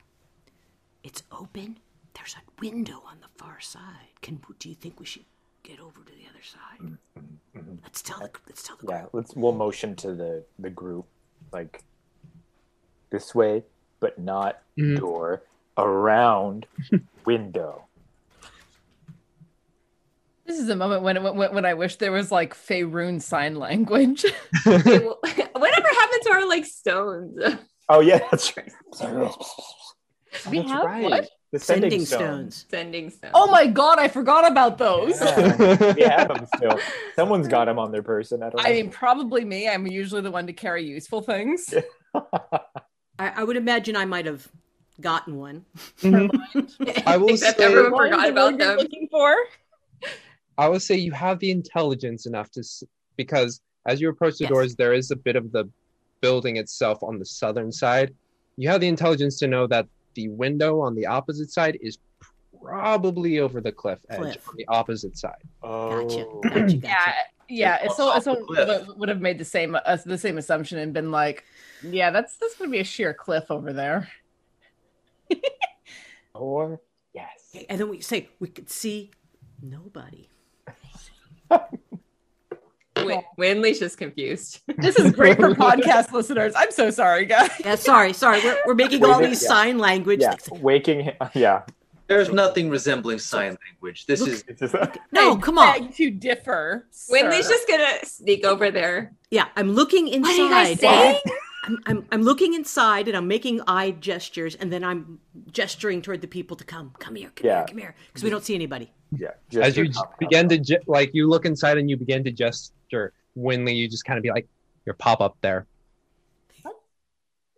it's 1.02 1.22
open. 1.30 1.78
There's 2.14 2.34
a 2.36 2.60
window 2.60 3.02
on 3.06 3.18
the 3.20 3.28
far 3.36 3.60
side. 3.60 4.08
Can 4.22 4.40
do 4.58 4.68
you 4.68 4.74
think 4.74 4.98
we 5.00 5.06
should 5.06 5.24
get 5.62 5.80
over 5.80 6.00
to 6.00 6.12
the 6.12 6.26
other 6.30 6.42
side? 6.42 6.80
Mm, 6.80 6.98
mm, 7.18 7.60
mm-hmm. 7.60 7.74
Let's 7.82 8.00
tell 8.02 8.18
the 8.20 8.30
let's 8.48 8.62
tell 8.62 8.76
the 8.76 8.86
Yeah, 8.88 9.06
let's 9.12 9.34
we'll 9.34 9.52
motion 9.52 9.94
to 9.96 10.14
the 10.14 10.44
the 10.58 10.70
group 10.70 11.06
like 11.52 11.84
this 13.10 13.34
way, 13.34 13.62
but 14.00 14.18
not 14.18 14.62
Mhm. 14.78 14.98
door 14.98 15.42
around 15.76 16.66
window. 17.24 17.86
This 20.46 20.58
is 20.58 20.68
a 20.68 20.76
moment 20.76 21.02
when, 21.02 21.22
when 21.22 21.54
when 21.54 21.64
I 21.64 21.74
wish 21.74 21.96
there 21.96 22.12
was 22.12 22.30
like 22.30 22.54
Faerun 22.54 23.20
sign 23.22 23.56
language. 23.56 24.24
Whatever 24.64 24.88
happened 24.92 26.22
to 26.22 26.30
our 26.32 26.48
like 26.48 26.66
stones? 26.66 27.40
Oh 27.88 28.00
yeah, 28.00 28.18
that's 28.30 28.54
right. 28.56 28.70
We 30.50 30.58
That's 30.58 30.70
have 30.70 30.84
right. 30.84 31.02
what? 31.02 31.28
The 31.52 31.60
sending, 31.60 31.90
Sending 31.90 32.06
stones. 32.06 32.20
stones. 32.56 32.66
Sending 32.68 33.10
stones. 33.10 33.32
Oh 33.34 33.46
my 33.48 33.66
god, 33.66 34.00
I 34.00 34.08
forgot 34.08 34.50
about 34.50 34.76
those. 34.76 35.20
Yeah, 35.20 35.94
we 35.94 36.02
have 36.02 36.28
them 36.28 36.46
still. 36.56 36.80
Someone's 37.14 37.46
got 37.46 37.66
them 37.66 37.78
on 37.78 37.92
their 37.92 38.02
person. 38.02 38.42
I 38.42 38.50
don't 38.50 38.56
know. 38.56 38.68
I 38.68 38.72
mean, 38.72 38.90
probably 38.90 39.44
me. 39.44 39.68
I'm 39.68 39.86
usually 39.86 40.20
the 40.22 40.32
one 40.32 40.48
to 40.48 40.52
carry 40.52 40.84
useful 40.84 41.22
things. 41.22 41.72
I, 42.12 42.60
I 43.18 43.44
would 43.44 43.56
imagine 43.56 43.94
I 43.94 44.04
might 44.04 44.26
have 44.26 44.48
gotten 45.00 45.36
one. 45.36 45.64
I 47.06 47.16
will 47.16 47.30
Except 47.30 47.58
say, 47.58 47.64
everyone 47.64 47.96
forgot 47.96 48.22
the 48.22 48.28
about 48.32 48.50
you're 48.50 48.58
them. 48.58 48.76
Looking 48.78 49.08
for. 49.10 49.34
I 50.58 50.68
will 50.68 50.80
say 50.80 50.96
you 50.96 51.12
have 51.12 51.38
the 51.40 51.50
intelligence 51.50 52.26
enough 52.26 52.50
to, 52.52 52.62
because 53.16 53.60
as 53.86 54.00
you 54.00 54.08
approach 54.08 54.38
the 54.38 54.44
Yes. 54.44 54.50
doors, 54.50 54.76
there 54.76 54.92
is 54.92 55.10
a 55.10 55.16
bit 55.16 55.36
of 55.36 55.50
the 55.52 55.68
building 56.20 56.56
itself 56.56 57.02
on 57.02 57.18
the 57.18 57.24
southern 57.26 57.72
side. 57.72 58.14
You 58.56 58.68
have 58.68 58.80
the 58.80 58.88
intelligence 58.88 59.38
to 59.40 59.48
know 59.48 59.66
that 59.66 59.86
the 60.14 60.28
window 60.28 60.80
on 60.80 60.94
the 60.94 61.06
opposite 61.06 61.50
side 61.50 61.76
is 61.82 61.98
probably 62.62 63.40
over 63.40 63.60
the 63.60 63.72
cliff 63.72 63.98
edge 64.10 64.18
Cliff. 64.20 64.48
on 64.48 64.54
the 64.56 64.66
opposite 64.68 65.18
side. 65.18 65.32
Gotcha. 65.62 66.24
Oh. 66.26 66.40
Gotcha. 66.42 66.58
Gotcha. 66.76 66.76
Yeah, 66.76 67.12
yeah. 67.48 67.74
It's 67.76 67.86
It's 67.86 67.96
so, 67.96 68.14
it's 68.14 68.24
so 68.24 68.36
cliff. 68.46 68.86
would 68.96 69.08
have 69.08 69.20
made 69.20 69.38
the 69.38 69.44
same 69.44 69.74
uh, 69.84 69.96
the 70.06 70.16
same 70.16 70.38
assumption 70.38 70.78
and 70.78 70.92
been 70.94 71.10
like, 71.10 71.44
yeah, 71.82 72.10
that's 72.10 72.36
that's 72.36 72.54
gonna 72.56 72.70
be 72.70 72.78
a 72.78 72.84
sheer 72.84 73.12
cliff 73.12 73.50
over 73.50 73.72
there. 73.72 74.08
Or 76.34 76.80
yes. 77.12 77.54
And 77.68 77.80
then 77.80 77.88
we 77.88 78.00
say 78.00 78.28
we 78.40 78.48
could 78.48 78.68
see 78.70 79.10
nobody. 79.62 80.28
Win- 82.96 83.22
Winley's 83.38 83.78
just 83.80 83.98
confused. 83.98 84.60
This 84.78 84.96
is 84.96 85.12
great 85.12 85.36
for 85.36 85.50
podcast 85.54 86.12
listeners. 86.12 86.52
I'm 86.56 86.70
so 86.70 86.90
sorry, 86.90 87.26
guys. 87.26 87.50
Yeah, 87.60 87.74
sorry, 87.74 88.12
sorry. 88.12 88.40
We're, 88.42 88.58
we're 88.66 88.74
making 88.74 89.04
all 89.04 89.20
these 89.20 89.42
yeah. 89.42 89.48
sign 89.48 89.78
language. 89.78 90.20
Yeah, 90.20 90.36
waking. 90.60 91.10
Yeah, 91.34 91.62
There's 92.06 92.30
nothing 92.32 92.70
resembling 92.70 93.18
sign 93.18 93.56
language. 93.66 94.06
This 94.06 94.20
Look- 94.20 94.30
is 94.30 94.44
it's 94.48 94.60
just 94.60 94.74
No, 95.12 95.36
come 95.36 95.58
on. 95.58 95.80
beg 95.80 95.94
to 95.94 96.10
differ. 96.10 96.86
Winley's 97.10 97.46
sir. 97.46 97.52
just 97.52 97.68
gonna 97.68 98.04
sneak 98.04 98.44
over 98.44 98.70
there. 98.70 99.14
Yeah, 99.30 99.46
I'm 99.56 99.72
looking 99.72 100.08
inside. 100.08 100.30
What 100.30 100.40
are 100.40 100.42
you 100.44 100.76
guys 100.76 100.80
saying? 100.80 101.20
I'm, 101.66 101.78
I'm, 101.86 102.06
I'm 102.12 102.22
looking 102.22 102.54
inside 102.54 103.08
and 103.08 103.16
I'm 103.16 103.26
making 103.26 103.60
eye 103.66 103.92
gestures 103.92 104.54
and 104.54 104.72
then 104.72 104.84
I'm 104.84 105.18
gesturing 105.50 106.02
toward 106.02 106.20
the 106.20 106.26
people 106.26 106.56
to 106.56 106.64
come. 106.64 106.92
Come 106.98 107.14
here, 107.16 107.30
come 107.34 107.46
Yeah. 107.46 107.58
here, 107.60 107.66
come 107.68 107.78
here. 107.78 107.94
Because 108.08 108.22
we 108.22 108.30
don't 108.30 108.44
see 108.44 108.54
anybody. 108.54 108.92
yeah. 109.16 109.28
As 109.60 109.76
you 109.76 109.84
your 109.84 109.92
j- 109.92 109.98
top, 109.98 110.10
top, 110.10 110.18
begin 110.18 110.48
to 110.50 110.58
ge- 110.58 110.86
like, 110.86 111.10
you 111.14 111.28
look 111.28 111.46
inside 111.46 111.78
and 111.78 111.88
you 111.88 111.96
begin 111.96 112.22
to 112.24 112.30
gesture. 112.30 113.12
Winley, 113.36 113.74
you 113.76 113.88
just 113.88 114.04
kind 114.04 114.18
of 114.18 114.22
be 114.22 114.30
like, 114.30 114.46
your 114.84 114.94
pop 114.94 115.20
up 115.20 115.36
there. 115.40 115.66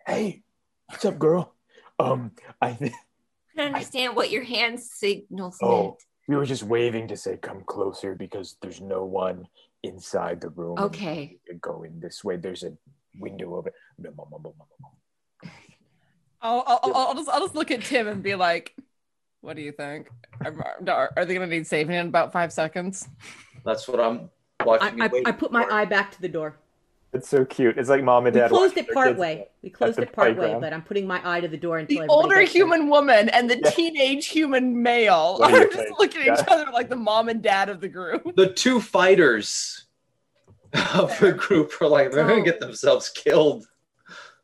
Hey, 0.06 0.42
what's 0.86 1.04
up, 1.04 1.18
girl? 1.18 1.54
Um, 1.98 2.30
I 2.60 2.72
think 2.74 2.92
I 3.58 3.62
don't 3.62 3.74
understand 3.74 4.14
what 4.14 4.30
your 4.30 4.44
hand 4.44 4.78
signals 4.80 5.58
Oh. 5.62 5.82
meant. 5.82 5.94
we 6.28 6.36
were 6.36 6.46
just 6.46 6.62
waving 6.62 7.08
to 7.08 7.16
say 7.16 7.36
come 7.36 7.62
closer 7.66 8.14
because 8.14 8.56
there's 8.62 8.80
no 8.80 9.04
one 9.04 9.46
inside 9.82 10.40
the 10.40 10.50
room. 10.50 10.78
Okay. 10.78 11.38
You're 11.46 11.58
going 11.58 11.98
this 12.00 12.22
way. 12.22 12.36
There's 12.36 12.62
a 12.64 12.72
window 13.18 13.54
over. 13.56 13.72
I'll, 16.42 16.62
I'll, 16.66 16.80
I'll, 16.82 16.96
I'll 16.96 17.14
just 17.14 17.28
I'll 17.28 17.40
just 17.40 17.54
look 17.54 17.70
at 17.70 17.82
Tim 17.82 18.06
and 18.08 18.22
be 18.22 18.34
like, 18.34 18.74
"What 19.40 19.56
do 19.56 19.62
you 19.62 19.72
think? 19.72 20.08
Are, 20.44 21.10
are 21.16 21.24
they 21.24 21.34
gonna 21.34 21.46
need 21.46 21.66
saving 21.66 21.94
in 21.96 22.08
about 22.08 22.32
five 22.32 22.52
seconds?" 22.52 23.08
that's 23.64 23.88
what 23.88 24.00
I'm 24.00 24.30
watching. 24.64 24.86
I, 24.86 25.04
and 25.04 25.12
waiting 25.12 25.26
I 25.26 25.32
put 25.32 25.50
my 25.50 25.64
for. 25.64 25.72
eye 25.72 25.84
back 25.86 26.12
to 26.12 26.20
the 26.20 26.28
door. 26.28 26.56
It's 27.12 27.28
so 27.28 27.44
cute. 27.46 27.78
It's 27.78 27.88
like 27.88 28.04
mom 28.04 28.26
and 28.26 28.34
dad. 28.34 28.42
We 28.42 28.42
dad. 28.42 28.50
closed 28.50 28.76
it 28.76 28.88
part 28.92 29.16
way. 29.16 29.46
We 29.62 29.70
closed 29.70 29.98
it 29.98 30.12
part 30.12 30.36
way, 30.36 30.54
but 30.60 30.72
I'm 30.74 30.82
putting 30.82 31.06
my 31.06 31.20
eye 31.24 31.40
to 31.40 31.48
the 31.48 31.56
door 31.56 31.78
until 31.78 32.02
The 32.02 32.06
older 32.08 32.34
gets 32.40 32.52
there. 32.52 32.60
human 32.62 32.88
woman 32.90 33.30
and 33.30 33.48
the 33.48 33.58
Yeah. 33.58 33.70
teenage 33.70 34.26
human 34.26 34.82
male 34.82 35.38
What 35.38 35.50
do 35.50 35.62
are 35.62 35.66
just 35.68 35.98
looking 35.98 36.28
at 36.28 36.40
each 36.40 36.44
other 36.48 36.70
like 36.72 36.90
the 36.90 36.96
mom 36.96 37.28
and 37.30 37.40
dad 37.40 37.70
of 37.70 37.80
the 37.80 37.88
group. 37.88 38.36
The 38.36 38.52
two 38.52 38.80
fighters 38.80 39.85
of 40.94 41.18
the 41.20 41.32
group 41.32 41.72
are 41.80 41.88
like 41.88 42.10
they're 42.10 42.26
gonna 42.26 42.40
oh. 42.40 42.44
get 42.44 42.60
themselves 42.60 43.08
killed. 43.08 43.66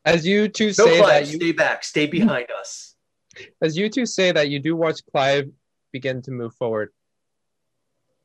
As 0.05 0.25
you 0.25 0.47
two 0.47 0.67
No, 0.67 0.71
say 0.71 0.97
Clive, 0.97 1.25
that, 1.25 1.27
you, 1.27 1.37
stay 1.37 1.51
back, 1.51 1.83
stay 1.83 2.07
behind 2.07 2.47
us. 2.59 2.95
as 3.61 3.77
you 3.77 3.89
two 3.89 4.05
say 4.05 4.31
that, 4.31 4.49
you 4.49 4.59
do 4.59 4.75
watch 4.75 5.01
Clive 5.11 5.49
begin 5.91 6.21
to 6.23 6.31
move 6.31 6.53
forward, 6.55 6.89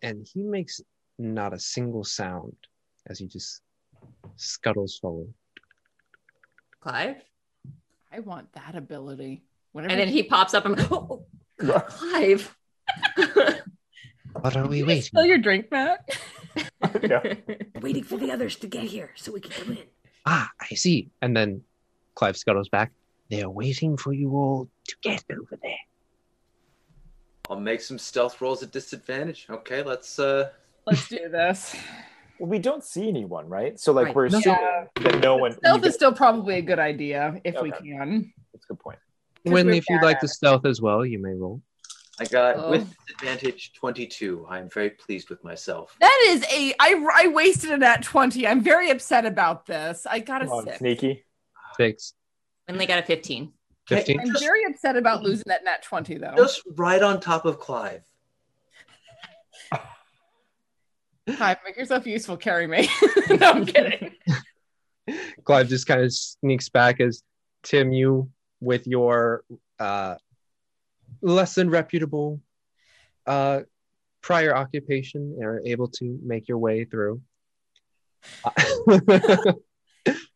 and 0.02 0.26
he 0.26 0.42
makes 0.42 0.80
not 1.18 1.52
a 1.52 1.58
single 1.58 2.04
sound 2.04 2.56
as 3.06 3.18
he 3.18 3.26
just 3.26 3.60
scuttles 4.36 4.98
forward. 4.98 5.32
Clive. 6.80 7.22
I 8.12 8.20
want 8.20 8.52
that 8.54 8.74
ability. 8.74 9.42
Whenever 9.72 9.92
And 9.92 10.00
then 10.00 10.08
he 10.08 10.22
pops 10.22 10.54
up 10.54 10.64
and 10.66 10.80
oh, 10.90 11.26
Clive. 11.58 12.56
What 14.32 14.56
are 14.56 14.66
we 14.66 14.78
Did 14.78 14.86
waiting? 14.86 15.02
spill 15.02 15.26
your 15.26 15.38
drink, 15.38 15.70
Matt. 15.70 16.08
Yeah. 17.02 17.34
Waiting 17.80 18.04
for 18.04 18.16
the 18.18 18.30
others 18.30 18.56
to 18.56 18.66
get 18.66 18.84
here 18.84 19.10
so 19.16 19.32
we 19.32 19.40
can 19.40 19.50
come 19.50 19.72
in. 19.76 19.84
Ah, 20.26 20.50
I 20.60 20.74
see. 20.74 21.10
And 21.22 21.36
then 21.36 21.62
Clive 22.14 22.36
scuttles 22.36 22.68
back. 22.68 22.92
They 23.30 23.42
are 23.42 23.50
waiting 23.50 23.96
for 23.96 24.12
you 24.12 24.30
all 24.32 24.68
to 24.88 24.96
get 25.02 25.24
over 25.30 25.58
there. 25.62 25.76
I'll 27.50 27.60
make 27.60 27.80
some 27.80 27.98
stealth 27.98 28.40
rolls 28.40 28.62
at 28.62 28.72
disadvantage. 28.72 29.46
Okay, 29.48 29.82
let's 29.82 30.18
uh 30.18 30.50
Let's 30.86 31.08
do 31.08 31.28
this. 31.28 31.76
Well, 32.38 32.48
we 32.48 32.58
don't 32.58 32.84
see 32.84 33.08
anyone, 33.08 33.48
right? 33.48 33.78
So 33.78 33.92
like 33.92 34.06
Right. 34.06 34.14
we're 34.16 34.28
No. 34.28 34.38
assuming 34.38 34.58
that 35.02 35.20
no 35.20 35.36
one. 35.36 35.52
Stealth 35.52 35.82
you 35.82 35.88
is 35.88 35.94
still 35.94 36.12
probably 36.12 36.56
a 36.56 36.62
good 36.62 36.78
idea 36.78 37.40
if 37.44 37.60
we 37.60 37.70
can. 37.72 38.32
That's 38.52 38.64
a 38.64 38.68
good 38.74 38.78
point. 38.80 38.98
Because 39.44 39.52
When 39.54 39.68
if 39.74 39.88
you'd 39.88 40.02
like 40.02 40.16
at 40.16 40.20
to 40.22 40.28
stealth 40.28 40.64
as 40.64 40.80
well, 40.80 41.04
you 41.04 41.18
may 41.20 41.32
roll. 41.34 41.60
I 42.20 42.24
got 42.24 42.56
Oh. 42.56 42.70
with 42.70 42.94
advantage 43.10 43.72
22. 43.74 44.46
I'm 44.48 44.68
very 44.68 44.90
pleased 44.90 45.30
with 45.30 45.42
myself. 45.44 45.96
That 46.00 46.20
is 46.28 46.42
a 46.52 46.74
I 46.80 47.04
I 47.14 47.28
wasted 47.28 47.70
a 47.70 47.78
nat 47.78 48.02
20. 48.02 48.46
I'm 48.46 48.60
very 48.60 48.90
upset 48.90 49.24
about 49.26 49.66
this. 49.66 50.06
I 50.08 50.18
got 50.18 50.42
a 50.42 50.46
Come 50.46 50.54
on, 50.54 50.64
six. 50.64 50.78
sneaky. 50.78 51.24
Six. 51.76 52.14
And 52.66 52.78
they 52.80 52.86
got 52.86 52.98
a 52.98 53.02
15. 53.02 53.52
15? 53.88 54.20
I'm 54.20 54.32
very 54.38 54.64
upset 54.64 54.96
about 54.96 55.22
losing 55.22 55.44
that 55.46 55.64
nat 55.64 55.82
20 55.82 56.18
though. 56.18 56.34
just 56.36 56.62
right 56.76 57.02
on 57.02 57.20
top 57.20 57.44
of 57.46 57.58
Clive. 57.58 58.02
Hi, 61.30 61.56
make 61.64 61.76
yourself 61.76 62.06
useful, 62.06 62.36
carry 62.36 62.66
me. 62.66 62.88
no, 63.30 63.50
I'm 63.52 63.66
kidding. 63.66 64.12
Clive 65.44 65.68
just 65.68 65.86
kind 65.86 66.00
of 66.02 66.12
sneaks 66.12 66.68
back 66.68 67.00
as 67.00 67.22
Tim, 67.62 67.92
you 67.92 68.30
with 68.60 68.86
your 68.86 69.44
uh, 69.78 70.14
less 71.20 71.54
than 71.54 71.70
reputable 71.70 72.40
uh, 73.26 73.60
prior 74.22 74.54
occupation 74.54 75.38
are 75.42 75.60
able 75.64 75.88
to 75.88 76.18
make 76.22 76.48
your 76.48 76.58
way 76.58 76.84
through. 76.84 77.20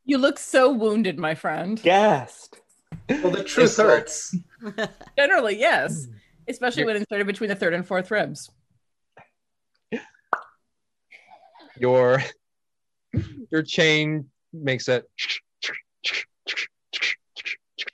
You 0.05 0.19
look 0.19 0.39
so 0.39 0.73
wounded, 0.73 1.19
my 1.19 1.35
friend. 1.35 1.81
Gassed. 1.81 2.61
Well, 3.09 3.31
the 3.31 3.45
truth 3.45 3.77
hurts. 3.77 4.37
Generally, 5.17 5.59
yes. 5.59 6.09
Especially 6.49 6.85
when 6.85 6.97
inserted 6.97 7.27
between 7.27 7.49
the 7.49 7.55
third 7.55 7.73
and 7.73 7.87
fourth 7.87 8.11
ribs. 8.11 8.51
your 11.79 12.23
your 13.51 13.63
chain 13.63 14.29
makes 14.53 14.89
it 14.89 15.09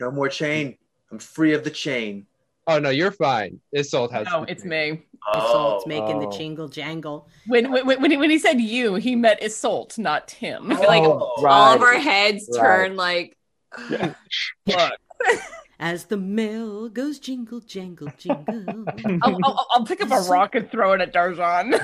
No 0.01 0.11
more 0.11 0.29
chain. 0.29 0.79
I'm 1.11 1.19
free 1.19 1.55
of 1.55 1.65
the 1.65 1.71
chain. 1.71 2.27
Oh 2.69 2.79
no 2.79 2.91
you're 2.91 3.11
fine 3.11 3.59
Isolt 3.75 4.13
has 4.13 4.27
No, 4.27 4.45
it's 4.45 4.65
me. 4.65 5.03
Isolt's 5.35 5.85
Oh, 5.85 5.89
making 5.89 6.21
the 6.21 6.27
oh. 6.29 6.31
jingle 6.31 6.69
jangle. 6.69 7.29
When 7.49 7.71
when, 7.73 7.87
when, 7.87 8.11
he, 8.11 8.17
when 8.17 8.31
he 8.31 8.39
said 8.39 8.61
you, 8.61 8.95
he 8.95 9.17
meant 9.17 9.41
Isolt, 9.41 9.99
not 9.99 10.29
Tim. 10.29 10.71
I 10.71 10.77
feel 10.77 10.87
like 10.89 11.03
Oh, 11.03 11.33
all 11.45 11.75
of 11.75 11.83
our 11.83 11.95
heads 11.99 12.49
Right. 12.53 12.61
turn 12.61 12.97
like 12.97 13.37
Yeah. 13.91 14.15
Look, 14.67 14.93
As 15.81 16.05
the 16.07 16.17
mail 16.17 16.89
goes 16.89 17.19
jingle 17.19 17.61
jangle 17.61 18.09
jingle. 18.19 18.85
I'll, 19.23 19.39
I'll, 19.45 19.67
I'll 19.73 19.85
pick 19.85 20.01
up 20.03 20.11
a 20.11 20.29
rock 20.31 20.55
and 20.55 20.71
throw 20.71 20.93
it 20.93 21.01
at 21.01 21.13
Darjan. 21.13 21.79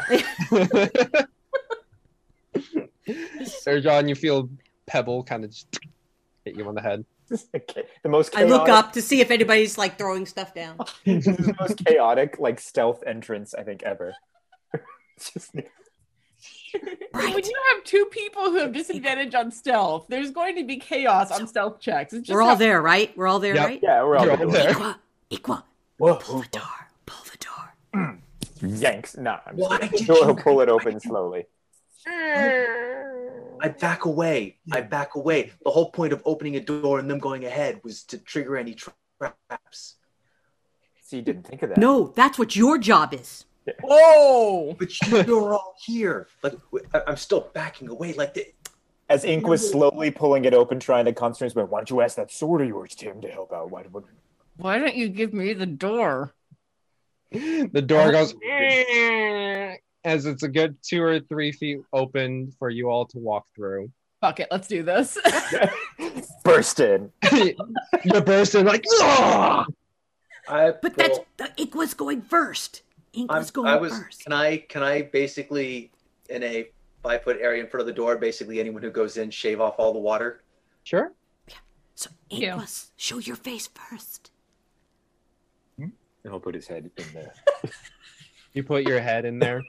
Sir 3.45 3.81
John 3.81 4.09
you 4.09 4.15
feel 4.15 4.49
pebble 4.87 5.23
kind 5.25 5.45
of 5.45 5.51
just 5.51 5.79
hit 6.45 6.57
you 6.57 6.67
on 6.69 6.75
the 6.75 6.81
head 6.81 7.01
Okay, 7.01 7.05
the 8.03 8.09
most. 8.09 8.37
I 8.37 8.45
look 8.45 8.69
up 8.69 8.93
to 8.93 9.03
see 9.03 9.21
if 9.21 9.31
anybody's 9.31 9.77
like 9.79 9.99
throwing 9.99 10.27
stuff 10.27 10.55
down. 10.55 10.79
this 11.05 11.27
is 11.27 11.37
the 11.37 11.55
most 11.61 11.85
chaotic, 11.85 12.37
like 12.39 12.61
stealth 12.61 13.03
entrance 13.07 13.55
I 13.55 13.63
think 13.63 13.83
ever. 13.83 14.15
It's 15.17 15.33
just 15.33 15.55
When 15.55 15.65
you 17.45 17.63
have 17.73 17.85
two 17.85 18.05
people 18.11 18.51
who 18.51 18.57
have 18.57 18.73
disadvantage 18.73 19.33
on 19.37 19.53
stealth, 19.53 20.07
there's 20.09 20.33
going 20.33 20.57
to 20.57 20.65
be 20.65 20.79
chaos 20.79 21.31
on 21.31 21.47
stealth 21.47 21.79
checks. 21.81 22.13
Just 22.13 22.29
We're 22.29 22.43
all 22.43 22.49
how- 22.51 22.55
there, 22.57 22.83
right? 22.83 23.17
We're 23.17 23.29
all 23.29 23.39
there, 23.39 23.55
Yep. 23.55 23.65
right? 23.67 23.81
yeah, 23.81 24.03
we're 24.03 24.17
all, 24.17 24.29
all 24.29 24.37
there. 24.51 24.73
Equa, 24.75 24.97
Equa, 25.31 25.63
Whoa, 25.99 26.17
pull 26.17 26.41
the 26.41 26.49
door, 26.49 26.89
pull 27.07 27.25
the 27.31 27.39
door. 27.39 27.75
Mm. 27.95 28.81
yanks. 28.83 29.17
Nah, 29.17 29.39
I'm 29.47 29.57
just 29.57 29.71
Why 29.71 29.79
kidding. 29.79 29.99
did 29.99 30.07
He'll 30.09 30.35
pull 30.35 30.61
it 30.61 30.69
open 30.69 30.99
slowly. 30.99 31.47
I 33.61 33.67
I 33.67 33.69
back 33.71 34.05
away. 34.05 34.59
I 34.73 34.81
back 34.81 35.15
away. 35.15 35.53
The 35.65 35.71
whole 35.71 35.91
point 35.91 36.13
of 36.13 36.23
opening 36.25 36.57
a 36.57 36.61
door 36.61 36.99
and 36.99 37.11
them 37.11 37.19
going 37.19 37.45
ahead 37.45 37.81
was 37.85 38.03
to 38.05 38.19
trigger 38.19 38.57
any 38.57 38.75
traps. 38.75 39.97
So 41.03 41.17
you 41.17 41.23
didn't 41.23 41.47
think 41.47 41.63
of 41.63 41.71
that. 41.71 41.79
No, 41.79 42.13
that's 42.17 42.39
what 42.39 42.57
your 42.57 42.79
job 42.79 43.15
is. 43.15 43.45
Oh! 43.83 44.77
But 44.79 45.01
you're 45.27 45.55
all 45.55 45.75
here. 45.85 46.29
Like 46.43 46.55
I- 46.93 47.03
I'm 47.07 47.17
still 47.17 47.51
backing 47.55 47.89
away. 47.89 48.13
Like 48.13 48.35
the, 48.35 48.47
As 49.09 49.25
Inqua's 49.25 49.71
slowly 49.71 50.11
pulling 50.11 50.45
it 50.45 50.55
open, 50.55 50.81
trying 50.81 51.05
to 51.07 51.13
concentrate, 51.13 51.55
but 51.55 51.71
why 51.71 51.79
don't 51.81 51.91
you 51.91 52.01
ask 52.01 52.17
that 52.17 52.31
sword 52.31 52.63
of 52.63 52.69
yours, 52.69 52.95
Tim, 52.95 53.21
to 53.23 53.29
help 53.29 53.53
out? 53.53 53.71
Why 53.71 53.85
would 53.91 54.05
Why 54.57 54.79
don't 54.79 54.95
you 54.95 55.09
give 55.09 55.33
me 55.33 55.53
the 55.53 55.67
door? 55.67 56.35
The 57.33 57.83
door 57.85 58.13
goes 58.13 58.33
mm. 58.49 59.77
As 60.05 60.27
it's 60.27 60.43
a 60.43 60.49
good 60.49 60.77
two 60.83 61.03
or 61.03 61.21
three 61.21 61.51
feet 61.53 61.81
open 61.93 62.53
for 62.59 62.69
you 62.69 62.91
all 62.91 63.07
to 63.07 63.19
walk 63.19 63.47
through. 63.55 63.91
Fuck 64.21 64.41
it, 64.41 64.49
let's 64.51 64.69
do 64.69 64.83
this. 64.83 65.19
burst 66.45 66.81
in? 66.81 67.11
you 67.33 68.21
burst 68.25 68.55
in 68.55 68.67
like, 68.67 68.85
"Ah!" 69.01 69.67
I, 70.49 70.73
But 70.83 70.95
that's 70.97 71.19
the 71.37 71.51
Inqua's 71.57 71.95
going 71.95 72.23
first. 72.23 72.83
Ink 73.15 73.31
I'm, 73.31 73.39
was 73.39 73.51
going 73.51 73.69
I 73.69 73.77
was. 73.77 73.93
first. 73.99 74.25
Can 74.25 74.33
I? 74.33 74.59
Can 74.59 74.83
I 74.83 75.03
basically 75.03 75.91
in 76.29 76.43
a 76.43 76.69
five 77.03 77.23
foot 77.23 77.39
area 77.41 77.63
in 77.63 77.69
front 77.69 77.83
of 77.83 77.87
the 77.87 77.93
door? 77.93 78.17
Basically, 78.17 78.61
anyone 78.61 78.83
who 78.83 78.91
goes 78.91 79.17
in, 79.17 79.31
shave 79.31 79.61
off 79.61 79.75
all 79.79 79.93
the 79.93 79.99
water. 79.99 80.43
Sure. 80.85 81.13
Yeah. 81.49 81.55
So 81.95 82.11
Ink 82.31 82.57
was 82.57 82.93
show 82.97 83.19
your 83.19 83.37
face 83.37 83.69
first. 83.69 84.31
And 85.79 85.93
he'll 86.33 86.41
put 86.41 86.55
his 86.55 86.67
head 86.67 86.91
in 86.97 87.05
there. 87.13 87.35
You 88.55 88.63
put 88.63 88.85
your 88.85 89.01
head 89.01 89.25
in 89.25 89.41
there. 89.41 89.65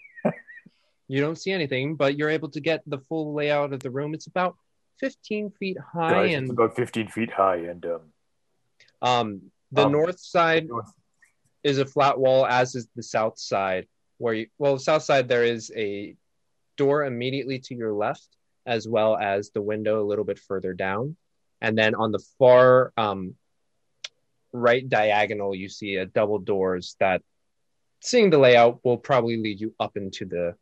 You 1.08 1.22
don't 1.22 1.38
see 1.38 1.52
anything, 1.52 1.96
but 1.96 2.18
you're 2.18 2.30
able 2.30 2.50
to 2.50 2.60
get 2.60 2.82
the 2.88 3.00
full 3.00 3.34
layout 3.34 3.74
of 3.74 3.80
the 3.82 3.92
room. 3.92 4.14
It's 4.14 4.28
about 4.28 4.58
15 5.00 5.52
feet 5.52 5.78
high 5.80 6.26
and 6.26 6.46
it's 6.46 6.52
about 6.52 6.76
15 6.76 7.10
feet 7.10 7.32
high, 7.32 7.58
and 7.58 7.86
um, 7.86 8.02
Um, 9.02 9.52
the 9.72 9.86
Um, 9.86 9.92
north 9.92 10.20
side 10.20 10.68
is 11.64 11.80
a 11.80 11.86
flat 11.86 12.18
wall, 12.18 12.46
as 12.46 12.76
is 12.76 12.88
the 12.96 13.04
south 13.04 13.38
side. 13.38 13.88
Where 14.18 14.34
you, 14.34 14.48
well, 14.58 14.78
south 14.80 15.04
side 15.04 15.28
there 15.28 15.44
is 15.44 15.72
a 15.76 16.16
door 16.78 17.04
immediately 17.04 17.60
to 17.60 17.76
your 17.76 17.94
left, 17.94 18.28
as 18.66 18.88
well 18.88 19.18
as 19.18 19.52
the 19.52 19.62
window 19.62 20.02
a 20.02 20.08
little 20.08 20.26
bit 20.26 20.40
further 20.40 20.74
down, 20.74 21.18
and 21.62 21.78
then 21.78 21.94
on 21.94 22.12
the 22.12 22.24
far 22.40 22.94
um, 22.98 23.36
right 24.54 24.88
diagonal, 24.88 25.54
you 25.54 25.68
see 25.70 25.98
a 25.98 26.06
double 26.06 26.40
doors 26.40 26.96
that, 27.00 27.22
seeing 28.00 28.30
the 28.30 28.38
layout, 28.38 28.80
will 28.84 28.98
probably 28.98 29.38
lead 29.38 29.60
you 29.60 29.76
up 29.80 29.98
into 29.98 30.26
the. 30.26 30.56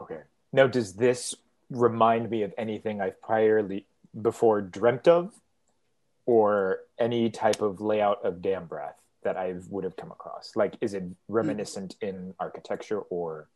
Okay. 0.00 0.20
Now, 0.52 0.66
does 0.66 0.94
this 0.94 1.34
remind 1.70 2.30
me 2.30 2.42
of 2.42 2.52
anything 2.58 3.00
I've 3.00 3.20
priorly 3.20 3.84
before 4.20 4.60
dreamt 4.60 5.08
of, 5.08 5.32
or 6.26 6.78
any 6.98 7.30
type 7.30 7.60
of 7.60 7.80
layout 7.80 8.24
of 8.24 8.36
Dambrath 8.36 8.94
that 9.22 9.36
I 9.36 9.54
would 9.68 9.84
have 9.84 9.96
come 9.96 10.10
across? 10.10 10.52
Like, 10.56 10.74
is 10.80 10.94
it 10.94 11.02
reminiscent 11.28 11.96
in 12.00 12.34
architecture 12.38 13.00
or 13.00 13.48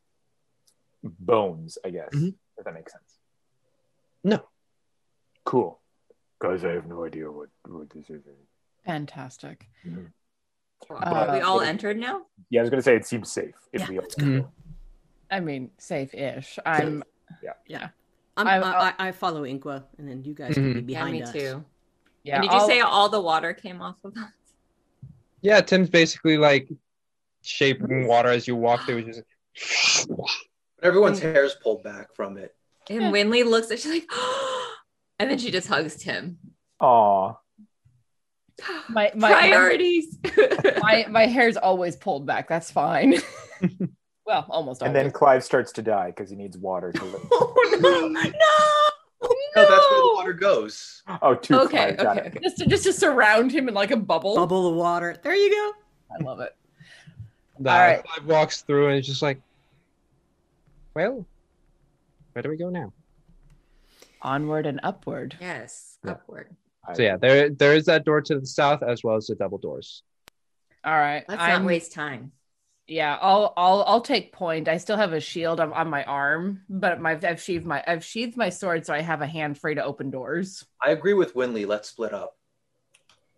bones? 1.03 1.79
I 1.85 1.91
guess 1.91 2.09
Mhm. 2.13 2.35
if 2.57 2.65
that 2.65 2.75
makes 2.75 2.93
sense. 2.93 3.19
No. 4.25 4.49
Cool. 5.45 5.81
guys, 6.41 6.65
I 6.65 6.71
have 6.73 6.87
no 6.87 7.05
idea 7.05 7.31
what, 7.31 7.49
what 7.67 7.91
this 7.91 8.09
is. 8.11 8.23
Fantastic. 8.85 9.67
Are 10.91 11.33
we 11.33 11.41
all 11.41 11.61
entered 11.61 11.99
now? 11.99 12.27
Yeah, 12.51 12.61
I 12.61 12.63
was 12.63 12.71
gonna 12.71 12.83
say 12.83 12.95
it 12.97 13.05
seems 13.07 13.33
safe 13.33 13.57
if 13.73 13.89
we 13.89 13.99
all 13.99 14.07
Mm-hmm. 14.07 14.47
I 15.31 15.41
mean, 15.41 15.71
safe-ish. 15.79 16.59
I'm. 16.65 17.03
Yeah. 17.43 17.53
Yeah. 17.67 17.89
I'm, 18.37 18.47
I- 18.47 18.59
I, 18.59 18.89
I, 18.99 19.09
I 19.09 19.13
follow 19.13 19.43
Inqua, 19.43 19.85
and 19.99 20.09
then 20.09 20.23
you 20.25 20.33
guys 20.35 20.55
can 20.55 20.73
be 20.73 20.81
Mhm. 20.81 20.91
Yeah, 20.91 21.05
behind 21.05 21.13
me 21.13 21.23
us. 21.23 21.33
too. 21.33 21.65
Yeah. 22.25 22.35
and 22.37 22.43
did 22.43 22.53
you 22.53 22.59
I'll- 22.59 22.67
say 22.67 22.81
all 22.81 23.09
the 23.09 23.21
water 23.21 23.53
came 23.53 23.81
off 23.83 23.97
of 24.05 24.15
them? 24.15 24.33
Yeah, 25.41 25.61
Tim's 25.61 25.89
basically 25.91 26.37
like 26.39 26.69
shaping 27.43 28.07
water 28.09 28.29
as 28.29 28.49
you 28.49 28.57
walk 28.57 28.85
through. 28.87 29.05
Just 29.05 29.23
Everyone's 30.83 31.21
is 31.23 31.55
pulled 31.63 31.83
back 31.83 32.15
from 32.15 32.37
it. 32.39 32.55
And 32.91 33.13
Winley 33.15 33.45
looks 33.45 33.71
at 33.71 33.79
she's 33.81 33.93
like, 33.93 34.07
and 35.19 35.31
then 35.31 35.39
she 35.39 35.51
just 35.51 35.69
hugs 35.69 35.97
Tim. 35.97 36.39
Aw. 36.81 37.35
my, 38.89 39.13
my 39.15 39.31
Priorities. 39.33 40.19
my 40.81 41.07
my 41.09 41.27
hair's 41.27 41.57
always 41.57 41.97
pulled 41.97 42.27
back. 42.27 42.49
That's 42.49 42.71
fine. 42.71 43.15
well, 44.29 44.47
almost. 44.51 44.83
And 44.83 44.91
always. 44.91 45.05
then 45.05 45.11
Clive 45.11 45.43
starts 45.43 45.73
to 45.73 45.83
die 45.83 46.09
because 46.09 46.29
he 46.29 46.37
needs 46.37 46.59
water 46.59 46.93
to 46.93 47.05
live. 47.05 47.27
oh 47.33 47.79
no, 47.81 48.01
no, 48.09 48.09
No, 48.13 48.29
that's 49.57 49.91
where 49.91 50.01
the 50.01 50.13
water 50.15 50.33
goes. 50.35 51.03
Oh, 51.23 51.35
to 51.35 51.61
Okay, 51.63 51.95
Clive. 51.95 51.97
Got 51.97 52.19
okay. 52.27 52.39
just 52.43 52.59
to, 52.59 52.67
just 52.67 52.85
to 52.85 52.93
surround 52.93 53.51
him 53.51 53.69
in 53.69 53.75
like 53.75 53.91
a 53.91 53.97
bubble. 53.97 54.37
Bubble 54.37 54.69
of 54.69 54.77
water. 54.77 55.17
There 55.23 55.35
you 55.35 55.51
go. 55.51 55.73
I 56.15 56.23
love 56.23 56.41
it. 56.41 56.55
the 57.59 57.71
All 57.71 57.79
right. 57.79 58.05
Clive 58.05 58.27
walks 58.27 58.61
through 58.61 58.89
and 58.89 58.99
it's 58.99 59.09
just 59.09 59.23
like, 59.23 59.41
well, 60.95 61.25
where 62.35 62.43
do 62.43 62.51
we 62.51 62.59
go 62.59 62.69
now? 62.69 62.93
Onward 64.21 64.67
and 64.67 64.79
upward. 64.83 65.37
Yes, 65.41 65.97
upward. 66.07 66.55
So 66.95 67.03
yeah, 67.03 67.17
there 67.17 67.51
there 67.51 67.75
is 67.75 67.85
that 67.87 68.05
door 68.05 68.21
to 68.23 68.41
the 68.41 68.47
south 68.47 68.83
as 68.83 69.03
well 69.05 69.17
as 69.17 69.27
the 69.27 69.35
double 69.37 69.59
doors. 69.59 70.03
All 70.85 70.93
right. 70.99 71.25
Let's 71.29 71.41
I'm- 71.43 71.63
not 71.63 71.67
waste 71.67 71.93
time. 71.93 72.33
Yeah, 72.89 73.19
I'll 73.21 73.53
I'll 73.55 73.85
I'll 73.87 74.01
take 74.01 74.33
point. 74.33 74.67
I 74.67 74.79
still 74.79 74.97
have 74.97 75.13
a 75.13 75.21
shield 75.21 75.61
on, 75.61 75.75
on 75.75 75.91
my 75.91 76.05
arm, 76.05 76.63
but 76.71 77.01
my 77.03 77.19
I've 77.23 77.41
sheathed 77.41 77.67
my 77.67 77.85
I've 77.87 78.03
sheathed 78.03 78.37
my 78.37 78.49
sword, 78.49 78.87
so 78.87 78.95
I 78.95 79.03
have 79.03 79.21
a 79.21 79.27
hand 79.27 79.59
free 79.59 79.75
to 79.75 79.85
open 79.85 80.11
doors. 80.11 80.65
I 80.83 80.91
agree 80.93 81.13
with 81.13 81.35
Winley. 81.35 81.67
Let's 81.67 81.91
split 81.91 82.15
up. 82.15 82.35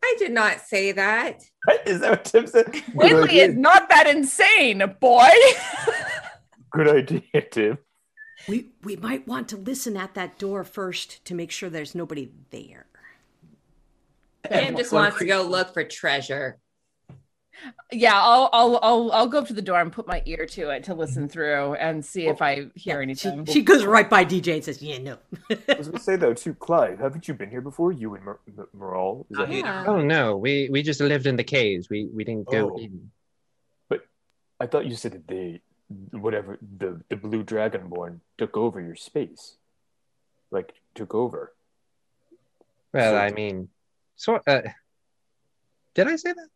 I 0.04 0.14
did 0.18 0.30
not 0.30 0.60
say 0.60 0.92
that. 0.92 1.42
Is 1.86 2.00
that 2.00 2.10
what 2.10 2.24
Tim 2.24 2.46
said? 2.46 2.66
Winley 2.94 3.34
is 3.34 3.56
not 3.56 3.88
that 3.88 4.06
insane, 4.06 4.82
boy. 5.00 5.28
Good 6.70 6.88
idea, 6.88 7.42
Tim. 7.50 7.78
We 8.48 8.68
we 8.84 8.94
might 8.94 9.26
want 9.26 9.48
to 9.48 9.56
listen 9.56 9.96
at 9.96 10.14
that 10.14 10.38
door 10.38 10.62
first 10.62 11.24
to 11.24 11.34
make 11.34 11.50
sure 11.50 11.68
there's 11.68 11.96
nobody 11.96 12.30
there. 12.50 12.86
Tim 14.48 14.76
just 14.76 14.92
wants 14.92 15.18
to 15.18 15.26
go 15.26 15.42
look 15.42 15.74
for 15.74 15.84
treasure. 15.84 16.58
Yeah, 17.92 18.14
I'll 18.14 18.48
I'll 18.52 18.78
I'll 18.82 19.12
I'll 19.12 19.26
go 19.26 19.38
up 19.38 19.46
to 19.48 19.52
the 19.52 19.62
door 19.62 19.80
and 19.80 19.92
put 19.92 20.06
my 20.06 20.22
ear 20.26 20.46
to 20.46 20.70
it 20.70 20.84
to 20.84 20.94
listen 20.94 21.28
through 21.28 21.74
and 21.74 22.04
see 22.04 22.26
if 22.26 22.40
I 22.42 22.66
hear 22.74 23.00
anything. 23.00 23.44
She 23.46 23.62
goes 23.62 23.84
right 23.84 24.08
by 24.08 24.24
DJ 24.24 24.54
and 24.54 24.64
says, 24.64 24.82
"Yeah, 24.82 24.98
no." 24.98 25.18
I 25.50 25.74
was 25.76 25.88
gonna 25.88 25.98
say 26.00 26.16
though, 26.16 26.34
too, 26.34 26.54
Clive, 26.54 26.98
haven't 27.00 27.28
you 27.28 27.34
been 27.34 27.50
here 27.50 27.60
before? 27.60 27.92
You 27.92 28.14
and 28.14 28.24
Mer- 28.24 28.40
Mer- 28.56 28.68
Meral? 28.76 29.26
Is 29.30 29.56
Yeah. 29.56 29.84
Oh 29.86 30.00
no, 30.00 30.36
we 30.36 30.68
we 30.70 30.82
just 30.82 31.00
lived 31.00 31.26
in 31.26 31.36
the 31.36 31.44
caves. 31.44 31.88
We 31.90 32.06
we 32.12 32.24
didn't 32.24 32.48
go 32.50 32.72
Oh. 32.74 32.78
in. 32.78 33.10
But 33.88 34.06
i 34.58 34.66
thought 34.66 34.86
you 34.86 34.94
said 34.96 35.12
that 35.12 35.26
they, 35.28 35.60
whatever 36.12 36.58
the 36.78 37.00
the 37.08 37.16
blue 37.16 37.42
dragonborn 37.44 38.20
took 38.38 38.56
over 38.56 38.80
your 38.80 38.96
space, 38.96 39.56
like 40.50 40.72
took 40.94 41.14
over. 41.14 41.52
Well, 42.92 43.12
So- 43.14 43.18
I 43.18 43.30
mean, 43.32 43.68
so 44.16 44.40
uh, 44.46 44.62
did 45.94 46.08
I 46.08 46.16
say 46.16 46.32
that? 46.32 46.48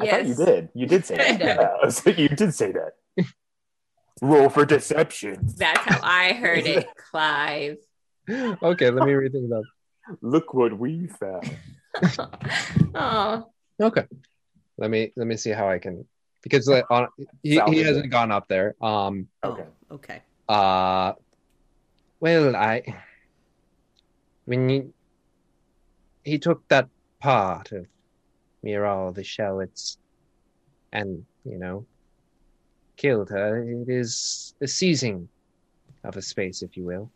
I 0.00 0.06
thought 0.06 0.26
you 0.26 0.34
did. 0.34 0.68
You 0.74 0.86
did 0.86 1.04
say 1.04 1.16
that. 1.16 1.40
Yeah, 1.40 1.68
I 1.82 1.84
was 1.84 2.04
like, 2.04 2.18
you 2.18 2.28
did 2.28 2.54
say 2.54 2.72
that. 2.72 2.92
Roll 4.20 4.48
for 4.48 4.64
deception. 4.64 5.48
That's 5.56 5.80
how 5.80 6.00
I 6.02 6.32
heard 6.32 6.66
it, 6.66 6.88
Clive. 7.10 7.78
Okay, 8.28 8.90
let 8.90 9.06
me 9.06 9.12
rethink 9.12 9.48
that. 9.48 9.64
Look 10.20 10.54
what 10.54 10.76
we 10.76 11.06
found. 11.06 11.56
oh, 12.94 13.50
Okay, 13.80 14.04
let 14.76 14.90
me 14.90 15.12
let 15.16 15.26
me 15.26 15.36
see 15.36 15.50
how 15.50 15.68
I 15.68 15.78
can 15.78 16.04
because 16.42 16.68
like, 16.68 16.90
on, 16.90 17.08
he, 17.42 17.60
he 17.68 17.78
hasn't 17.78 18.10
gone 18.10 18.32
up 18.32 18.48
there. 18.48 18.74
Um. 18.80 19.28
Okay. 19.44 19.64
Oh, 19.90 19.94
okay. 19.94 20.22
Uh. 20.48 21.12
Well, 22.20 22.56
I. 22.56 22.82
When 24.46 24.68
you, 24.68 24.94
he 26.24 26.38
took 26.38 26.66
that 26.68 26.88
part 27.20 27.70
of 27.72 27.86
Miral 28.64 29.14
the 29.14 29.24
shell, 29.24 29.60
it's 29.60 29.98
and 30.92 31.24
you 31.44 31.58
know, 31.58 31.86
killed 32.96 33.30
her. 33.30 33.62
It 33.62 33.88
is 33.88 34.54
a 34.60 34.66
seizing 34.68 35.28
of 36.04 36.16
a 36.16 36.22
space, 36.22 36.62
if 36.62 36.76
you 36.76 36.84
will. 36.84 37.10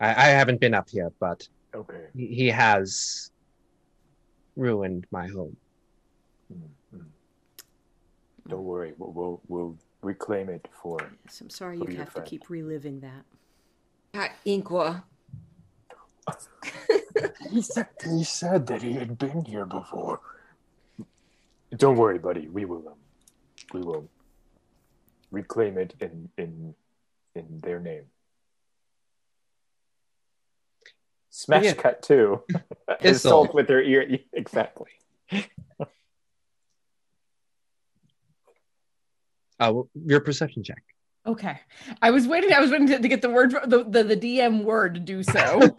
I, 0.00 0.08
I 0.08 0.28
haven't 0.28 0.60
been 0.60 0.74
up 0.74 0.88
here, 0.90 1.10
but 1.20 1.46
Okay. 1.74 2.06
he, 2.14 2.26
he 2.26 2.48
has 2.48 3.30
ruined 4.56 5.06
my 5.10 5.26
home. 5.26 5.56
Mm-hmm. 6.52 7.02
Don't 8.48 8.64
worry. 8.64 8.92
We'll, 8.98 9.12
we'll 9.12 9.42
we'll 9.48 9.78
reclaim 10.02 10.50
it 10.50 10.68
for. 10.82 10.98
Yes, 11.24 11.40
I'm 11.40 11.50
sorry 11.50 11.78
you 11.78 11.86
your 11.88 11.96
have 11.96 12.14
to 12.14 12.22
keep 12.22 12.50
reliving 12.50 13.00
that. 13.00 13.24
God, 14.12 14.30
Inqua. 14.46 15.02
He 17.50 17.62
said 17.62 17.88
he 18.04 18.24
said 18.24 18.66
that 18.68 18.82
he 18.82 18.92
had 18.92 19.18
been 19.18 19.44
here 19.44 19.66
before. 19.66 20.20
Don't 21.76 21.96
worry, 21.96 22.18
buddy. 22.18 22.48
We 22.48 22.64
will 22.64 22.88
um, 22.88 22.94
we 23.72 23.80
will 23.80 24.08
reclaim 25.30 25.78
it 25.78 25.94
in 26.00 26.28
in 26.38 26.74
in 27.34 27.60
their 27.62 27.80
name. 27.80 28.04
Smash 31.30 31.64
Yeah. 31.64 31.72
cut 31.74 32.02
two. 32.02 32.42
It's 33.00 33.24
Isolt 33.24 33.32
all- 33.32 33.50
with 33.54 33.68
her 33.68 33.82
ear. 33.82 34.18
Exactly. 34.32 34.90
Uh, 39.60 39.82
your 39.94 40.20
perception 40.20 40.62
check. 40.64 40.82
Okay. 41.26 41.58
I 42.02 42.10
was 42.10 42.26
waiting. 42.26 42.52
I 42.52 42.60
was 42.60 42.70
waiting 42.70 42.86
to, 42.88 42.98
to 42.98 43.08
get 43.08 43.22
the 43.22 43.30
word, 43.30 43.52
the, 43.66 43.84
the, 43.84 44.02
the 44.04 44.16
DM 44.16 44.62
word 44.64 44.94
to 44.94 45.00
do 45.00 45.22
so. 45.22 45.60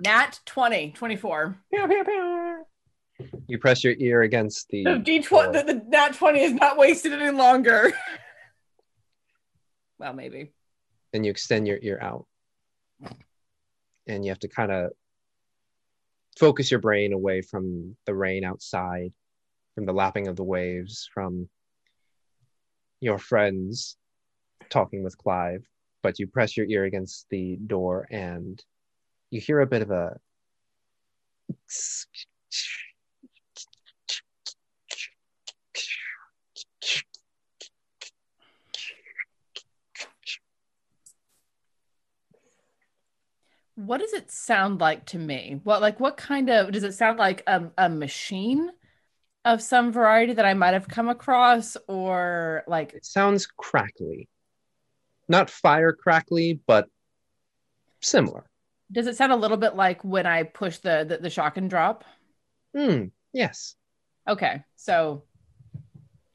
Nat 0.00 0.40
20, 0.46 0.92
24. 0.92 1.58
You 3.46 3.58
press 3.58 3.84
your 3.84 3.94
ear 3.98 4.22
against 4.22 4.68
the. 4.70 4.84
The 4.84 4.90
D20, 4.90 5.52
the, 5.52 5.74
the 5.74 5.82
Nat 5.88 6.14
20 6.14 6.40
is 6.40 6.52
not 6.52 6.78
wasted 6.78 7.12
any 7.12 7.36
longer. 7.36 7.92
well, 9.98 10.14
maybe. 10.14 10.52
and 11.12 11.24
you 11.24 11.30
extend 11.30 11.66
your 11.66 11.78
ear 11.82 11.98
out. 12.00 12.26
And 14.06 14.24
you 14.24 14.30
have 14.30 14.40
to 14.40 14.48
kind 14.48 14.72
of 14.72 14.92
focus 16.38 16.70
your 16.70 16.80
brain 16.80 17.12
away 17.12 17.42
from 17.42 17.96
the 18.06 18.14
rain 18.14 18.44
outside, 18.44 19.12
from 19.74 19.84
the 19.84 19.92
lapping 19.92 20.28
of 20.28 20.36
the 20.36 20.44
waves, 20.44 21.08
from 21.12 21.48
your 23.00 23.18
friends 23.18 23.96
talking 24.70 25.02
with 25.02 25.18
Clive. 25.18 25.64
But 26.02 26.18
you 26.18 26.26
press 26.26 26.56
your 26.56 26.66
ear 26.66 26.84
against 26.84 27.26
the 27.28 27.58
door 27.66 28.08
and 28.10 28.62
you 29.30 29.40
hear 29.40 29.60
a 29.60 29.66
bit 29.66 29.82
of 29.82 29.90
a 29.90 30.18
What 43.76 44.00
does 44.00 44.12
it 44.12 44.30
sound 44.30 44.80
like 44.80 45.06
to 45.06 45.18
me? 45.18 45.60
What 45.64 45.80
like 45.80 45.98
what 46.00 46.16
kind 46.16 46.50
of 46.50 46.70
does 46.70 46.82
it 46.82 46.92
sound 46.92 47.18
like 47.18 47.42
a, 47.46 47.70
a 47.78 47.88
machine 47.88 48.70
of 49.44 49.62
some 49.62 49.90
variety 49.90 50.34
that 50.34 50.44
I 50.44 50.52
might 50.52 50.74
have 50.74 50.86
come 50.86 51.08
across 51.08 51.76
or 51.88 52.62
like 52.66 52.92
it 52.92 53.06
sounds 53.06 53.46
crackly. 53.46 54.28
Not 55.28 55.48
fire 55.48 55.92
crackly, 55.92 56.60
but 56.66 56.88
similar. 58.02 58.49
Does 58.90 59.06
it 59.06 59.16
sound 59.16 59.32
a 59.32 59.36
little 59.36 59.56
bit 59.56 59.74
like 59.74 60.02
when 60.04 60.26
I 60.26 60.42
push 60.44 60.78
the 60.78 61.04
the, 61.08 61.18
the 61.18 61.30
shock 61.30 61.56
and 61.56 61.70
drop? 61.70 62.04
Hmm, 62.76 63.06
yes. 63.32 63.74
Okay. 64.28 64.64
So 64.76 65.24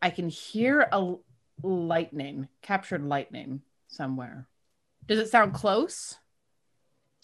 I 0.02 0.10
can 0.10 0.30
hear 0.30 0.88
a 0.92 1.16
lightning, 1.64 2.48
captured 2.62 3.04
lightning 3.04 3.62
somewhere. 3.88 4.48
Does 5.08 5.20
it 5.20 5.30
sound 5.30 5.54
close? 5.54 6.18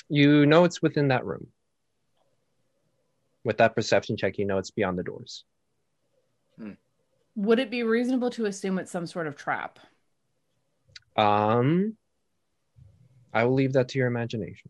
You 0.09 0.45
know 0.45 0.65
it's 0.65 0.81
within 0.81 1.09
that 1.09 1.25
room. 1.25 1.47
With 3.43 3.57
that 3.57 3.75
perception 3.75 4.17
check, 4.17 4.37
you 4.37 4.45
know 4.45 4.57
it's 4.57 4.71
beyond 4.71 4.99
the 4.99 5.03
doors. 5.03 5.45
Would 7.35 7.59
it 7.59 7.71
be 7.71 7.83
reasonable 7.83 8.29
to 8.31 8.45
assume 8.45 8.77
it's 8.77 8.91
some 8.91 9.07
sort 9.07 9.27
of 9.27 9.35
trap? 9.35 9.79
Um, 11.15 11.95
I 13.33 13.45
will 13.45 13.53
leave 13.53 13.73
that 13.73 13.89
to 13.89 13.97
your 13.97 14.07
imagination. 14.07 14.69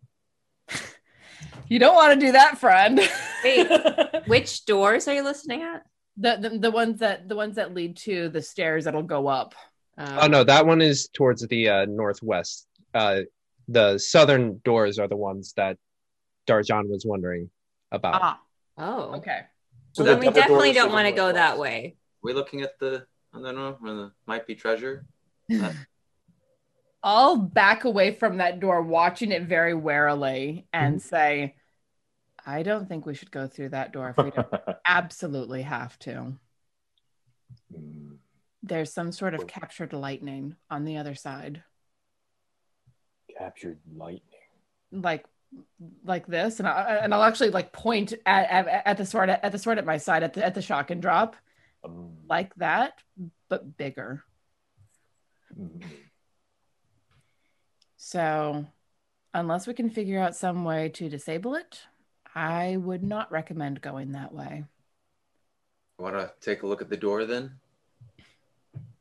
You 1.71 1.79
don't 1.79 1.95
want 1.95 2.19
to 2.19 2.25
do 2.25 2.33
that, 2.33 2.57
friend. 2.57 2.99
Wait, 3.45 3.65
which 4.27 4.65
doors 4.65 5.07
are 5.07 5.13
you 5.13 5.23
listening 5.23 5.61
at? 5.61 5.85
The, 6.17 6.37
the 6.37 6.59
the 6.59 6.69
ones 6.69 6.99
that 6.99 7.29
the 7.29 7.35
ones 7.37 7.55
that 7.55 7.73
lead 7.73 7.95
to 7.99 8.27
the 8.27 8.41
stairs 8.41 8.83
that'll 8.83 9.03
go 9.03 9.27
up. 9.27 9.55
Oh 9.97 10.27
no, 10.27 10.43
that 10.43 10.65
one 10.65 10.81
is 10.81 11.07
towards 11.07 11.47
the 11.47 11.69
uh, 11.69 11.85
northwest. 11.85 12.67
Uh, 12.93 13.21
the 13.69 13.97
southern 13.99 14.59
doors 14.65 14.99
are 14.99 15.07
the 15.07 15.15
ones 15.15 15.53
that 15.55 15.77
Darjan 16.45 16.89
was 16.89 17.05
wondering 17.05 17.49
about. 17.89 18.21
Ah. 18.21 18.39
Oh. 18.77 19.15
Okay. 19.15 19.39
So 19.93 20.03
then 20.03 20.19
we 20.19 20.29
definitely 20.29 20.73
don't 20.73 20.91
want 20.91 21.07
to 21.07 21.13
go 21.13 21.31
that 21.31 21.57
way. 21.57 21.95
We're 22.21 22.35
looking 22.35 22.63
at 22.63 22.77
the 22.79 23.05
I 23.33 23.41
don't 23.41 23.55
know 23.55 23.77
the 23.81 24.11
might 24.27 24.45
be 24.45 24.55
treasure. 24.55 25.05
I'll 27.03 27.37
back 27.37 27.85
away 27.85 28.11
from 28.13 28.37
that 28.37 28.59
door, 28.59 28.81
watching 28.81 29.31
it 29.31 29.43
very 29.43 29.73
warily, 29.73 30.67
and 30.71 31.01
say, 31.01 31.55
I 32.45 32.63
don't 32.63 32.87
think 32.87 33.05
we 33.05 33.13
should 33.13 33.31
go 33.31 33.47
through 33.47 33.69
that 33.69 33.93
door 33.93 34.09
if 34.15 34.23
we 34.23 34.31
don't 34.31 34.47
absolutely 34.87 35.61
have 35.61 35.97
to. 35.99 36.33
Mm. 37.73 38.17
There's 38.63 38.93
some 38.93 39.11
sort 39.11 39.33
of 39.33 39.47
captured 39.47 39.93
lightning 39.93 40.55
on 40.69 40.85
the 40.85 40.97
other 40.97 41.15
side. 41.15 41.63
Captured 43.37 43.79
lightning. 43.95 44.21
Like 44.91 45.25
like 46.05 46.27
this, 46.27 46.59
and 46.59 46.67
I 46.67 46.99
and 47.01 47.13
I'll 47.13 47.23
actually 47.23 47.49
like 47.49 47.73
point 47.73 48.13
at 48.25 48.49
at, 48.49 48.83
at 48.85 48.97
the 48.97 49.05
sword 49.05 49.29
at 49.29 49.51
the 49.51 49.57
sword 49.57 49.77
at 49.79 49.85
my 49.85 49.97
side 49.97 50.23
at 50.23 50.33
the 50.33 50.45
at 50.45 50.53
the 50.53 50.61
shock 50.61 50.91
and 50.91 51.01
drop. 51.01 51.35
Um. 51.83 52.11
Like 52.29 52.53
that, 52.55 52.93
but 53.49 53.77
bigger. 53.77 54.23
Mm-hmm. 55.59 55.87
So, 57.97 58.65
unless 59.33 59.67
we 59.67 59.73
can 59.73 59.89
figure 59.89 60.19
out 60.19 60.35
some 60.35 60.63
way 60.63 60.89
to 60.89 61.09
disable 61.09 61.55
it, 61.55 61.81
I 62.35 62.77
would 62.77 63.03
not 63.03 63.31
recommend 63.31 63.81
going 63.81 64.13
that 64.13 64.33
way. 64.33 64.63
Want 65.99 66.15
to 66.15 66.31
take 66.41 66.63
a 66.63 66.67
look 66.67 66.81
at 66.81 66.89
the 66.89 66.97
door 66.97 67.25
then? 67.25 67.51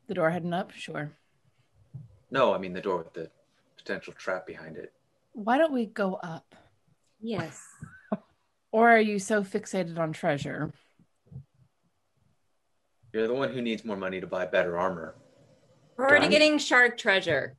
The 0.09 0.15
door 0.15 0.31
heading 0.31 0.53
up, 0.53 0.73
sure. 0.73 1.13
No, 2.31 2.53
I 2.53 2.59
mean 2.59 2.73
the 2.73 2.81
door 2.81 2.99
with 2.99 3.13
the 3.13 3.31
potential 3.77 4.13
trap 4.13 4.47
behind 4.47 4.77
it. 4.77 4.93
Why 5.33 5.59
don't 5.59 5.73
we 5.73 5.87
go 5.87 6.15
up? 6.15 6.55
Yes. 7.21 7.63
Or 8.73 8.89
are 8.89 9.01
you 9.01 9.19
so 9.19 9.43
fixated 9.43 9.99
on 9.99 10.13
treasure? 10.13 10.73
You're 13.13 13.27
the 13.27 13.35
one 13.35 13.53
who 13.53 13.61
needs 13.61 13.85
more 13.85 13.97
money 13.97 14.21
to 14.21 14.29
buy 14.29 14.47
better 14.47 14.79
armor. 14.79 15.17
We're 15.97 16.05
already 16.07 16.27
Right. 16.27 16.31
getting 16.31 16.57
shark 16.59 16.97
treasure. 16.97 17.57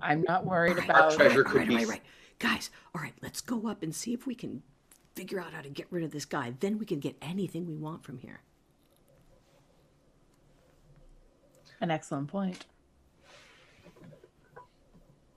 I'm 0.00 0.22
not 0.22 0.46
worried 0.46 0.70
All 0.70 0.76
right, 0.76 0.84
about 0.88 1.12
treasure 1.12 1.44
all 1.44 1.52
could 1.52 1.58
right, 1.58 1.68
be- 1.68 1.74
all 1.74 1.80
right, 1.80 1.88
right. 1.90 2.02
Guys, 2.38 2.70
all 2.94 3.02
right, 3.02 3.12
let's 3.20 3.42
go 3.42 3.68
up 3.68 3.82
and 3.82 3.94
see 3.94 4.14
if 4.14 4.26
we 4.26 4.34
can 4.34 4.62
figure 5.18 5.40
out 5.40 5.52
how 5.52 5.60
to 5.60 5.68
get 5.68 5.88
rid 5.90 6.04
of 6.04 6.12
this 6.12 6.24
guy. 6.24 6.54
Then 6.60 6.78
we 6.78 6.86
can 6.86 7.00
get 7.00 7.16
anything 7.20 7.66
we 7.66 7.74
want 7.74 8.04
from 8.04 8.18
here. 8.18 8.40
an 11.80 11.90
excellent 11.90 12.28
point. 12.28 12.66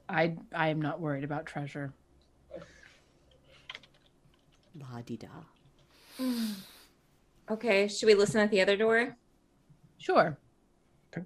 I 0.09 0.35
I 0.53 0.69
am 0.69 0.81
not 0.81 0.99
worried 0.99 1.23
about 1.23 1.45
treasure. 1.45 1.93
La 4.79 5.01
di 5.05 5.17
da. 5.17 5.27
Okay, 7.49 7.89
should 7.89 8.05
we 8.05 8.13
listen 8.13 8.39
at 8.39 8.49
the 8.49 8.61
other 8.61 8.77
door? 8.77 9.17
Sure. 9.97 10.37
Okay. 11.11 11.25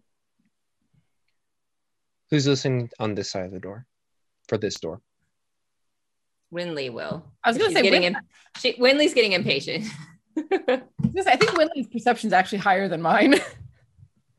Who's 2.31 2.47
listening 2.47 2.89
on 2.99 3.13
this 3.13 3.29
side 3.29 3.45
of 3.45 3.51
the 3.51 3.59
door? 3.59 3.85
For 4.47 4.57
this 4.57 4.79
door. 4.79 5.01
Winley 6.53 6.91
will. 6.91 7.25
I 7.43 7.49
was 7.49 7.57
gonna 7.57 7.71
say 7.71 7.81
getting 7.81 8.01
Win- 8.01 8.15
im- 8.15 8.21
she, 8.57 8.73
Winley's 8.73 9.13
getting 9.13 9.33
impatient. 9.33 9.85
I 10.37 11.35
think 11.37 11.51
Winley's 11.51 11.87
perception 11.87 12.27
is 12.27 12.33
actually 12.33 12.59
higher 12.59 12.87
than 12.87 13.01
mine. 13.01 13.35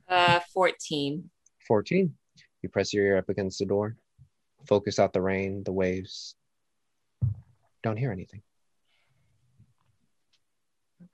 Uh, 0.09 0.39
fourteen. 0.55 1.29
14. 1.67 2.15
You 2.63 2.69
press 2.69 2.95
your 2.95 3.05
ear 3.05 3.17
up 3.19 3.29
against 3.29 3.59
the 3.59 3.65
door. 3.65 3.97
Focus 4.69 5.01
out 5.01 5.13
the 5.13 5.21
rain, 5.21 5.65
the 5.65 5.73
waves. 5.73 6.37
Don't 7.83 7.97
hear 7.97 8.13
anything. 8.13 8.43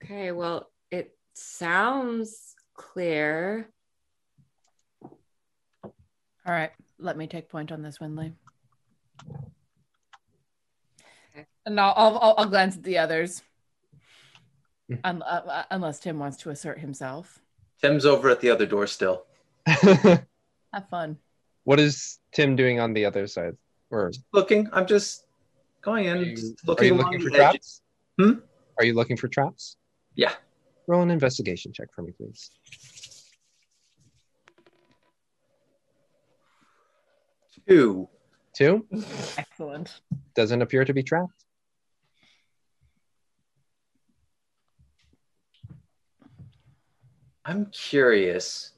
Okay, 0.03 0.31
well, 0.31 0.69
it 0.91 1.17
sounds 1.33 2.53
clear. 2.75 3.67
All 5.01 5.91
right, 6.45 6.71
let 6.99 7.17
me 7.17 7.25
take 7.25 7.49
point 7.49 7.71
on 7.71 7.81
this, 7.81 7.97
Winley. 7.97 8.33
And 11.65 11.79
I'll, 11.79 11.93
I'll, 11.95 12.17
I'll, 12.19 12.35
I'll 12.39 12.45
glance 12.49 12.75
at 12.75 12.83
the 12.83 12.97
others. 12.97 13.41
Hmm. 14.89 14.95
Un- 15.03 15.21
uh, 15.21 15.41
uh, 15.47 15.63
unless 15.71 15.99
Tim 15.99 16.19
wants 16.19 16.37
to 16.37 16.49
assert 16.49 16.79
himself. 16.79 17.39
Tim's 17.81 18.05
over 18.05 18.29
at 18.29 18.41
the 18.41 18.49
other 18.49 18.65
door 18.65 18.87
still. 18.87 19.25
Have 19.65 20.25
fun. 20.89 21.17
What 21.63 21.79
is 21.79 22.19
Tim 22.33 22.55
doing 22.55 22.79
on 22.79 22.93
the 22.93 23.05
other 23.05 23.27
side? 23.27 23.55
Or 23.89 24.11
Looking, 24.33 24.67
I'm 24.73 24.85
just 24.87 25.25
going 25.81 26.05
in, 26.05 26.17
are 26.17 26.21
you, 26.23 26.35
just 26.35 26.63
are 26.63 26.67
looking, 26.67 26.87
you 26.87 26.93
along 26.95 27.11
looking 27.11 27.21
for 27.21 27.29
the 27.31 27.45
edges. 27.45 27.51
traps? 27.51 27.81
Hmm? 28.19 28.39
Are 28.79 28.85
you 28.85 28.93
looking 28.93 29.15
for 29.17 29.27
traps? 29.27 29.77
Yeah. 30.15 30.33
Roll 30.87 31.01
an 31.01 31.11
investigation 31.11 31.71
check 31.71 31.87
for 31.93 32.01
me, 32.01 32.11
please. 32.17 32.49
Two. 37.67 38.09
Two? 38.55 38.85
Excellent. 39.37 40.01
Doesn't 40.35 40.61
appear 40.61 40.85
to 40.85 40.93
be 40.93 41.03
trapped. 41.03 41.45
I'm 47.45 47.65
curious. 47.67 48.71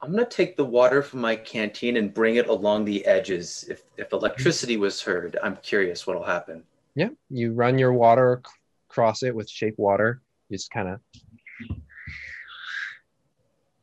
I'm 0.00 0.12
gonna 0.12 0.24
take 0.24 0.56
the 0.56 0.64
water 0.64 1.02
from 1.02 1.20
my 1.20 1.34
canteen 1.36 1.96
and 1.96 2.14
bring 2.14 2.36
it 2.36 2.48
along 2.48 2.84
the 2.84 3.04
edges. 3.04 3.66
If 3.68 3.82
if 3.96 4.12
electricity 4.12 4.76
was 4.76 5.02
heard, 5.02 5.36
I'm 5.42 5.56
curious 5.56 6.06
what'll 6.06 6.24
happen. 6.24 6.62
Yeah, 6.94 7.10
you 7.28 7.52
run 7.52 7.78
your 7.78 7.92
water 7.92 8.40
ac- 8.44 8.54
across 8.88 9.22
it 9.22 9.34
with 9.34 9.50
shape 9.50 9.74
water. 9.76 10.22
Just 10.50 10.70
kind 10.70 10.88
of 10.88 11.00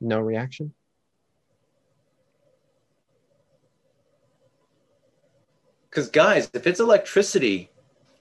no 0.02 0.20
reaction. 0.20 0.74
Because 5.90 6.10
guys, 6.10 6.50
if 6.54 6.66
it's 6.66 6.80
electricity, 6.80 7.70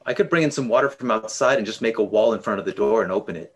I 0.05 0.15
could 0.15 0.29
bring 0.29 0.43
in 0.43 0.51
some 0.51 0.69
water 0.69 0.91
from 0.91 1.11
outside 1.11 1.59
and 1.59 1.67
just 1.67 1.81
make 1.81 1.99
a 1.99 2.05
wall 2.05 2.35
in 2.35 2.41
front 2.41 2.61
of 2.61 2.67
the 2.67 2.73
door 2.73 3.03
and 3.03 3.11
open 3.11 3.35
it. 3.35 3.54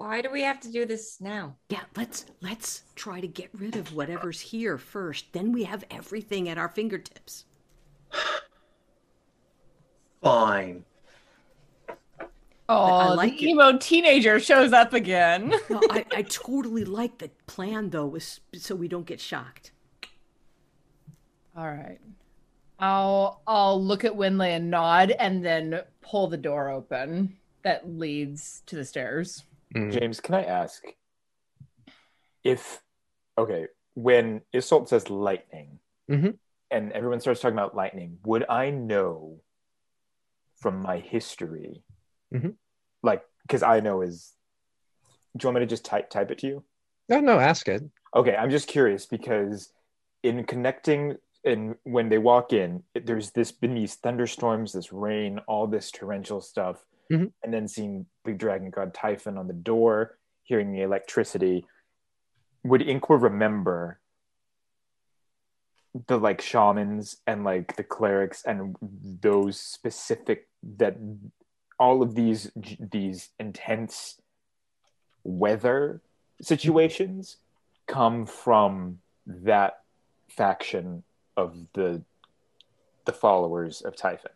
Why 0.00 0.22
do 0.22 0.30
we 0.30 0.40
have 0.44 0.60
to 0.60 0.72
do 0.72 0.86
this 0.86 1.20
now? 1.20 1.56
Yeah, 1.68 1.82
let's 1.94 2.24
let's 2.40 2.84
try 2.94 3.20
to 3.20 3.28
get 3.28 3.50
rid 3.52 3.76
of 3.76 3.92
whatever's 3.92 4.40
here 4.40 4.78
first. 4.78 5.30
Then 5.34 5.52
we 5.52 5.64
have 5.64 5.84
everything 5.90 6.48
at 6.48 6.56
our 6.56 6.70
fingertips. 6.70 7.44
Fine. 10.22 10.86
Oh, 12.66 12.94
I 12.94 13.08
the 13.08 13.14
like 13.14 13.42
it. 13.42 13.42
emo 13.42 13.76
teenager 13.76 14.40
shows 14.40 14.72
up 14.72 14.94
again. 14.94 15.52
No, 15.68 15.82
I, 15.90 16.06
I 16.14 16.22
totally 16.22 16.86
like 16.86 17.18
the 17.18 17.28
plan 17.46 17.90
though, 17.90 18.06
was 18.06 18.40
so 18.54 18.74
we 18.74 18.88
don't 18.88 19.04
get 19.04 19.20
shocked. 19.20 19.72
All 21.54 21.68
right. 21.68 22.00
I'll 22.78 23.42
I'll 23.46 23.84
look 23.84 24.06
at 24.06 24.14
Winley 24.14 24.56
and 24.56 24.70
nod 24.70 25.10
and 25.10 25.44
then 25.44 25.82
pull 26.00 26.28
the 26.28 26.38
door 26.38 26.70
open 26.70 27.36
that 27.64 27.86
leads 27.86 28.62
to 28.64 28.76
the 28.76 28.84
stairs. 28.86 29.44
James, 29.74 30.20
can 30.20 30.34
I 30.34 30.44
ask 30.44 30.82
if 32.42 32.82
okay, 33.38 33.66
when 33.94 34.42
Isolt 34.54 34.88
says 34.88 35.08
lightning 35.08 35.78
Mhm. 36.10 36.38
and 36.70 36.92
everyone 36.92 37.20
starts 37.20 37.40
talking 37.40 37.56
about 37.56 37.74
lightning, 37.74 38.18
would 38.24 38.44
I 38.48 38.70
know 38.70 39.40
from 40.56 40.80
my 40.82 40.98
history? 40.98 41.82
Mhm. 42.32 42.56
Like, 43.02 43.24
because 43.42 43.62
I 43.62 43.80
know 43.80 44.02
is 44.02 44.34
do 45.36 45.44
you 45.44 45.48
want 45.48 45.56
me 45.56 45.60
to 45.60 45.66
just 45.66 45.84
type 45.84 46.10
type 46.10 46.30
it 46.30 46.38
to 46.38 46.46
you? 46.46 46.64
No, 47.08 47.20
no, 47.20 47.38
ask 47.38 47.68
it. 47.68 47.82
Okay, 48.14 48.34
I'm 48.34 48.50
just 48.50 48.68
curious 48.68 49.06
because 49.06 49.72
in 50.22 50.44
connecting 50.44 51.16
and 51.44 51.76
when 51.84 52.08
they 52.08 52.18
walk 52.18 52.52
in, 52.52 52.82
there's 52.94 53.30
this 53.30 53.52
been 53.52 53.74
these 53.74 53.94
thunderstorms, 53.94 54.72
this 54.72 54.92
rain, 54.92 55.38
all 55.46 55.66
this 55.66 55.90
torrential 55.90 56.40
stuff, 56.42 56.84
Mhm. 57.10 57.32
and 57.42 57.52
then 57.52 57.66
seeing 57.66 58.06
big 58.24 58.38
dragon 58.38 58.70
god 58.70 58.94
Typhon 58.94 59.36
on 59.36 59.48
the 59.48 59.52
door, 59.52 60.18
hearing 60.44 60.72
the 60.72 60.82
electricity. 60.82 61.66
Would 62.62 62.82
Inqua 62.82 63.20
remember 63.20 63.98
the 66.06 66.18
like 66.18 66.40
shamans 66.40 67.16
and 67.26 67.42
like 67.42 67.74
the 67.76 67.82
clerics 67.82 68.44
and 68.44 68.76
those 68.80 69.58
specific 69.58 70.48
that 70.62 70.96
all 71.78 72.02
of 72.02 72.14
these 72.14 72.52
these 72.78 73.30
intense 73.40 74.20
weather 75.24 76.00
situations 76.40 77.38
come 77.86 78.24
from 78.24 79.00
that 79.26 79.82
faction 80.28 81.02
of 81.36 81.56
the 81.72 82.02
the 83.04 83.12
followers 83.12 83.80
of 83.82 83.96
Typhon. 83.96 84.30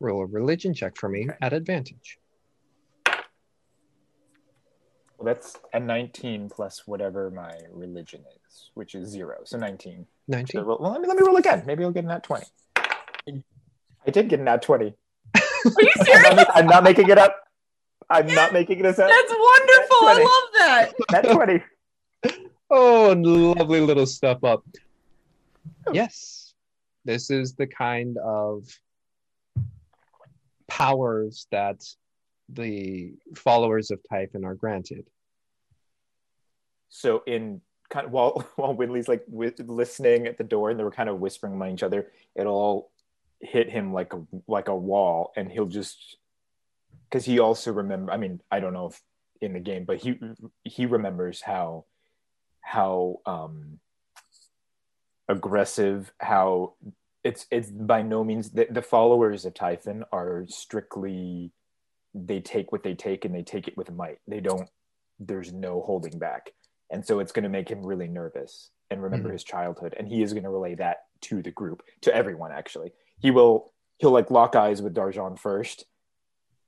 Roll 0.00 0.22
a 0.22 0.26
religion 0.26 0.72
check 0.74 0.96
for 0.96 1.08
me 1.08 1.28
at 1.42 1.52
advantage. 1.52 2.18
Well, 5.20 5.26
that's 5.26 5.58
a 5.74 5.78
19 5.78 6.48
plus 6.48 6.86
whatever 6.86 7.30
my 7.30 7.52
religion 7.70 8.24
is, 8.48 8.70
which 8.72 8.94
is 8.94 9.10
zero. 9.10 9.36
So 9.44 9.58
19. 9.58 10.06
19. 10.28 10.60
So, 10.60 10.64
well, 10.64 10.92
let 10.92 11.02
me 11.02 11.08
let 11.08 11.18
me 11.18 11.22
roll 11.26 11.36
again. 11.36 11.62
Maybe 11.66 11.84
I'll 11.84 11.90
get 11.90 12.04
an 12.04 12.08
nat 12.08 12.24
20. 12.24 12.46
I 14.06 14.10
did 14.10 14.30
get 14.30 14.38
an 14.38 14.46
nat 14.46 14.62
20. 14.62 14.86
Are 15.34 15.40
you 15.62 15.92
I'm 15.98 16.06
serious? 16.06 16.34
not, 16.36 16.50
I'm 16.54 16.66
not 16.66 16.82
making 16.82 17.10
it 17.10 17.18
up. 17.18 17.36
I'm 18.08 18.26
not 18.28 18.54
making 18.54 18.82
this 18.82 18.98
up. 18.98 19.10
That's 19.10 19.30
wonderful. 19.30 19.96
I 20.00 20.14
love 20.24 20.92
that. 21.12 21.24
Nat 21.24 21.32
20. 21.32 21.62
Oh, 22.70 23.14
lovely 23.16 23.80
little 23.80 24.06
step 24.06 24.42
up. 24.42 24.64
Oh. 25.86 25.92
Yes, 25.92 26.54
this 27.04 27.30
is 27.30 27.54
the 27.54 27.66
kind 27.66 28.16
of 28.18 28.64
powers 30.70 31.46
that 31.50 31.82
the 32.48 33.12
followers 33.34 33.90
of 33.90 34.00
Typhon 34.08 34.44
are 34.44 34.54
granted. 34.54 35.06
So 36.88 37.22
in 37.26 37.60
kind 37.90 38.06
of 38.06 38.12
while 38.12 38.46
while 38.56 38.74
Winley's 38.74 39.08
like 39.08 39.24
listening 39.28 40.26
at 40.26 40.38
the 40.38 40.44
door 40.44 40.70
and 40.70 40.78
they 40.78 40.84
were 40.84 40.90
kind 40.90 41.08
of 41.08 41.20
whispering 41.20 41.52
among 41.52 41.72
each 41.72 41.82
other, 41.82 42.10
it'll 42.34 42.54
all 42.54 42.90
hit 43.40 43.68
him 43.68 43.92
like 43.92 44.12
a 44.12 44.22
like 44.46 44.68
a 44.68 44.76
wall, 44.76 45.32
and 45.36 45.50
he'll 45.50 45.66
just 45.66 46.16
because 47.08 47.24
he 47.24 47.38
also 47.38 47.72
remember. 47.72 48.12
I 48.12 48.16
mean, 48.16 48.40
I 48.50 48.60
don't 48.60 48.72
know 48.72 48.86
if 48.86 49.02
in 49.40 49.52
the 49.52 49.60
game, 49.60 49.84
but 49.84 49.98
he 49.98 50.18
he 50.64 50.86
remembers 50.86 51.40
how 51.40 51.84
how 52.60 53.20
um 53.26 53.80
aggressive 55.28 56.12
how 56.18 56.74
it's 57.22 57.46
it's 57.50 57.70
by 57.70 58.02
no 58.02 58.24
means 58.24 58.50
the, 58.50 58.66
the 58.70 58.82
followers 58.82 59.44
of 59.44 59.54
Typhon 59.54 60.04
are 60.12 60.44
strictly 60.48 61.52
they 62.14 62.40
take 62.40 62.72
what 62.72 62.82
they 62.82 62.94
take 62.94 63.24
and 63.24 63.34
they 63.34 63.42
take 63.42 63.68
it 63.68 63.76
with 63.76 63.90
might. 63.92 64.18
They 64.26 64.40
don't 64.40 64.68
there's 65.18 65.52
no 65.52 65.82
holding 65.82 66.18
back. 66.18 66.50
And 66.90 67.06
so 67.06 67.20
it's 67.20 67.30
going 67.32 67.42
to 67.44 67.48
make 67.50 67.68
him 67.68 67.84
really 67.86 68.08
nervous 68.08 68.70
and 68.90 69.02
remember 69.02 69.28
Mhm. 69.28 69.32
his 69.32 69.44
childhood 69.44 69.94
and 69.98 70.08
he 70.08 70.22
is 70.22 70.32
going 70.32 70.42
to 70.44 70.50
relay 70.50 70.74
that 70.76 71.04
to 71.22 71.42
the 71.42 71.50
group, 71.50 71.82
to 72.00 72.14
everyone 72.14 72.52
actually. 72.52 72.92
He 73.20 73.30
will 73.30 73.72
he'll 73.98 74.10
like 74.12 74.30
lock 74.30 74.56
eyes 74.56 74.80
with 74.80 74.94
Darjan 74.94 75.38
first 75.38 75.84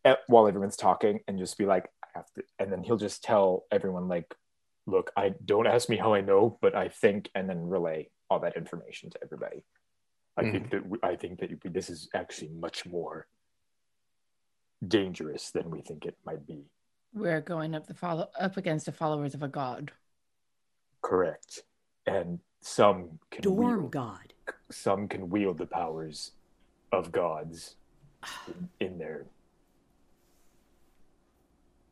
eh, 0.05 0.17
while 0.27 0.47
everyone's 0.47 0.77
talking 0.77 1.21
and 1.27 1.39
just 1.39 1.57
be 1.57 1.65
like 1.65 1.89
I 2.05 2.09
have 2.15 2.31
to 2.35 2.43
and 2.59 2.71
then 2.71 2.83
he'll 2.83 2.99
just 2.99 3.25
tell 3.25 3.65
everyone 3.73 4.07
like 4.09 4.35
look, 4.87 5.13
I 5.17 5.35
don't 5.45 5.67
ask 5.69 5.89
me 5.89 5.97
how 5.97 6.13
I 6.13 6.21
know, 6.21 6.59
but 6.61 6.75
I 6.75 6.89
think 6.89 7.31
and 7.37 7.49
then 7.49 7.69
relay 7.69 8.11
all 8.29 8.41
that 8.41 8.57
information 8.57 9.11
to 9.11 9.19
everybody. 9.23 9.65
I 10.36 10.43
think 10.43 10.69
mm-hmm. 10.69 10.77
that 10.77 10.89
we, 10.89 10.99
I 11.02 11.17
think 11.17 11.41
that 11.41 11.51
we, 11.51 11.70
this 11.70 11.91
is 11.91 12.09
actually 12.15 12.49
much 12.49 12.86
more 12.86 13.27
dangerous 14.86 15.51
than 15.51 15.70
we 15.70 15.81
think 15.81 16.07
it 16.07 16.17
might 16.25 16.47
be. 16.47 16.65
We're 17.15 17.43
going 17.43 17.75
up 17.75 17.86
the 17.86 17.94
follow 17.94 18.28
up 18.41 18.57
against 18.57 18.86
the 18.86 18.93
followers 18.93 19.35
of 19.35 19.43
a 19.43 19.49
god. 19.49 19.93
Correct. 21.02 21.62
And 22.07 22.39
some 22.62 23.19
can 23.31 23.43
Dorm 23.43 23.81
wield, 23.81 23.93
god. 23.93 24.33
some 24.70 25.09
can 25.09 25.28
wield 25.28 25.59
the 25.59 25.67
powers 25.67 26.33
of 26.93 27.12
gods 27.12 27.77
in, 28.47 28.69
in 28.81 28.99
their 28.99 29.27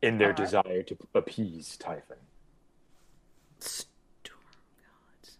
in 0.01 0.17
their 0.17 0.29
Alright. 0.29 0.37
desire 0.37 0.83
to 0.83 0.97
appease 1.13 1.77
Typhon. 1.77 2.17
Storm 3.59 4.39
gods. 5.21 5.37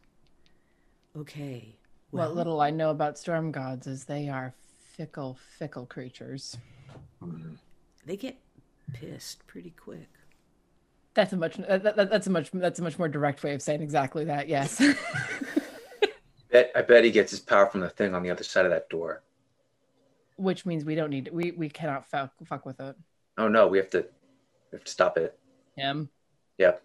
Okay. 1.18 1.76
What 2.12 2.36
little 2.36 2.62
I 2.62 2.70
know 2.70 2.90
about 2.92 3.18
storm 3.18 3.52
gods 3.52 3.88
is 3.88 4.06
they 4.06 4.30
are 4.30 4.54
fickle, 4.96 5.38
fickle 5.58 5.86
creatures. 5.86 6.58
Mm-hmm. 7.24 7.54
they 8.06 8.18
get 8.18 8.38
pissed 8.94 9.46
pretty 9.48 9.72
quick. 9.72 10.10
That's 11.14 11.34
a 11.34 11.38
much 11.38 11.60
uh, 11.60 11.78
that, 11.78 11.96
that- 11.96 12.10
that's 12.10 12.28
a 12.28 12.30
much 12.30 12.52
that's 12.52 12.80
a 12.80 12.84
much 12.84 12.98
more 12.98 13.08
direct 13.08 13.44
way 13.44 13.54
of 13.54 13.62
saying 13.62 13.82
exactly 13.82 14.26
that. 14.26 14.48
Yes. 14.48 14.82
Bet, 16.52 16.70
I 16.76 16.82
bet 16.82 17.06
he 17.06 17.12
gets 17.12 17.32
his 17.32 17.40
power 17.40 17.66
from 17.68 17.80
the 17.80 17.90
thing 17.90 18.14
on 18.14 18.24
the 18.24 18.30
other 18.30 18.44
side 18.44 18.66
of 18.66 18.72
that 18.72 18.90
door. 18.90 19.24
Which 20.36 20.66
means 20.66 20.84
we 20.84 20.96
don't 20.96 21.10
need 21.10 21.30
we 21.32 21.52
we 21.52 21.70
cannot 21.70 22.10
fuck 22.10 22.32
fuck 22.46 22.66
with 22.66 22.80
it. 22.82 22.96
Oh 23.38 23.48
no, 23.48 23.68
we 23.68 23.78
have 23.78 23.90
to 23.92 24.00
we 24.72 24.76
have 24.76 24.84
to 24.84 24.92
stop 24.92 25.18
it. 25.18 25.38
Him. 25.78 26.10
Yep. 26.58 26.84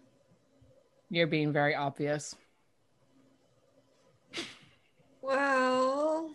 You're 1.09 1.27
being 1.27 1.51
very 1.51 1.75
obvious. 1.75 2.35
Well, 5.27 6.31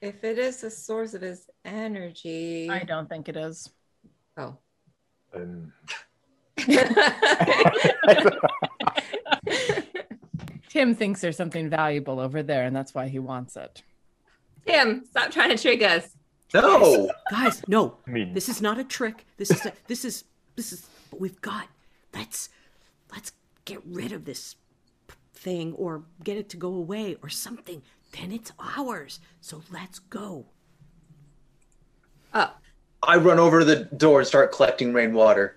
if 0.00 0.24
it 0.24 0.38
is 0.38 0.62
the 0.62 0.70
source 0.70 1.12
of 1.12 1.20
his 1.20 1.46
energy. 1.66 2.70
I 2.70 2.84
don't 2.84 3.06
think 3.06 3.28
it 3.28 3.36
is. 3.36 3.68
Oh. 4.38 4.56
Um, 5.34 5.74
Tim 10.70 10.94
thinks 10.94 11.20
there's 11.20 11.36
something 11.36 11.68
valuable 11.68 12.18
over 12.18 12.42
there, 12.42 12.64
and 12.64 12.74
that's 12.74 12.94
why 12.94 13.08
he 13.08 13.18
wants 13.18 13.56
it. 13.56 13.82
Tim, 14.66 15.04
stop 15.10 15.30
trying 15.30 15.50
to 15.54 15.58
trick 15.58 15.82
us. 15.82 16.16
No. 16.54 17.10
Guys, 17.30 17.62
no. 17.68 17.98
I 18.06 18.10
mean, 18.10 18.32
This 18.32 18.48
is 18.48 18.62
not 18.62 18.78
a 18.78 18.84
trick. 18.84 19.26
This 19.36 19.50
is 19.50 19.66
a, 19.66 19.72
this 19.86 20.06
is 20.06 20.24
this 20.56 20.72
is 20.72 20.86
what 21.10 21.20
we've 21.20 21.42
got. 21.42 21.68
Let's 22.14 22.48
let's 23.12 23.32
get 23.66 23.82
rid 23.84 24.12
of 24.12 24.24
this 24.24 24.56
thing 25.34 25.74
or 25.74 26.04
get 26.24 26.38
it 26.38 26.48
to 26.50 26.56
go 26.56 26.68
away 26.68 27.18
or 27.22 27.28
something. 27.28 27.82
Then 28.18 28.32
it's 28.32 28.52
ours. 28.76 29.20
So 29.40 29.62
let's 29.72 29.98
go. 29.98 30.46
Oh, 32.34 32.52
I 33.02 33.16
run 33.16 33.38
over 33.38 33.60
to 33.60 33.64
the 33.64 33.84
door 33.84 34.20
and 34.20 34.26
start 34.28 34.52
collecting 34.52 34.92
rainwater. 34.92 35.56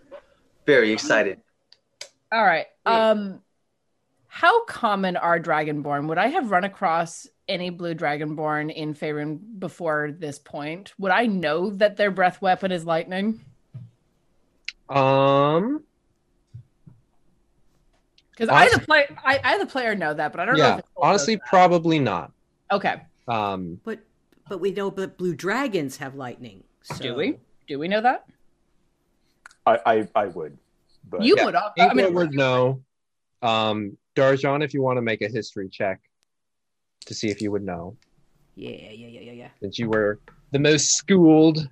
Very 0.65 0.91
excited. 0.91 1.39
All 2.31 2.43
right. 2.43 2.65
Um 2.85 3.41
how 4.27 4.65
common 4.65 5.15
are 5.15 5.39
dragonborn? 5.39 6.07
Would 6.07 6.17
I 6.17 6.27
have 6.27 6.49
run 6.49 6.63
across 6.63 7.27
any 7.47 7.69
blue 7.69 7.93
dragonborn 7.93 8.73
in 8.73 8.95
Faerun 8.95 9.39
before 9.59 10.11
this 10.11 10.39
point? 10.39 10.91
Would 10.97 11.11
I 11.11 11.27
know 11.27 11.69
that 11.69 11.97
their 11.97 12.09
breath 12.09 12.41
weapon 12.41 12.71
is 12.71 12.83
lightning? 12.83 13.41
Um, 14.89 15.83
Because 18.31 18.49
I, 18.49 18.61
Honest- 18.61 18.79
the 18.79 18.85
player, 18.85 19.17
I, 19.23 19.39
I, 19.43 19.57
the 19.59 19.65
player, 19.67 19.93
know 19.95 20.13
that, 20.15 20.31
but 20.31 20.41
I 20.41 20.45
don't 20.45 20.57
know. 20.57 20.63
yeah, 20.63 20.73
If 20.73 20.79
it's 20.79 20.89
honestly, 20.97 21.37
probably 21.37 21.99
not. 21.99 22.31
That. 22.79 22.95
okay. 22.95 23.01
Um, 23.27 23.79
But 23.83 23.99
but 24.49 24.59
we 24.59 24.71
know 24.71 24.89
that 24.91 25.17
blue 25.17 25.35
dragons 25.35 25.97
have 25.97 26.15
lightning. 26.15 26.63
So. 26.83 26.95
Do 27.01 27.15
we? 27.15 27.37
Do 27.67 27.79
we 27.79 27.87
know 27.87 28.01
that? 28.01 28.25
I 29.65 29.79
I, 29.85 30.07
I 30.15 30.25
would. 30.27 30.57
But 31.09 31.21
You 31.23 31.35
yeah, 31.37 31.45
would. 31.45 31.55
I 31.55 31.69
Inqua 31.79 31.95
mean, 31.95 32.13
would 32.13 32.33
know. 32.33 32.81
Um, 33.41 33.97
Darjan, 34.15 34.63
if 34.63 34.73
you 34.73 34.81
want 34.81 34.97
to 34.97 35.01
make 35.01 35.21
a 35.21 35.27
history 35.27 35.67
check 35.69 35.99
to 37.05 37.13
see 37.13 37.29
if 37.29 37.41
you 37.41 37.51
would 37.51 37.63
know, 37.63 37.97
Yeah, 38.55 38.69
yeah, 38.71 39.07
yeah, 39.07 39.19
yeah, 39.19 39.31
yeah. 39.31 39.47
since 39.59 39.77
you 39.79 39.89
were 39.89 40.19
the 40.51 40.59
most 40.59 40.93
schooled. 40.95 41.67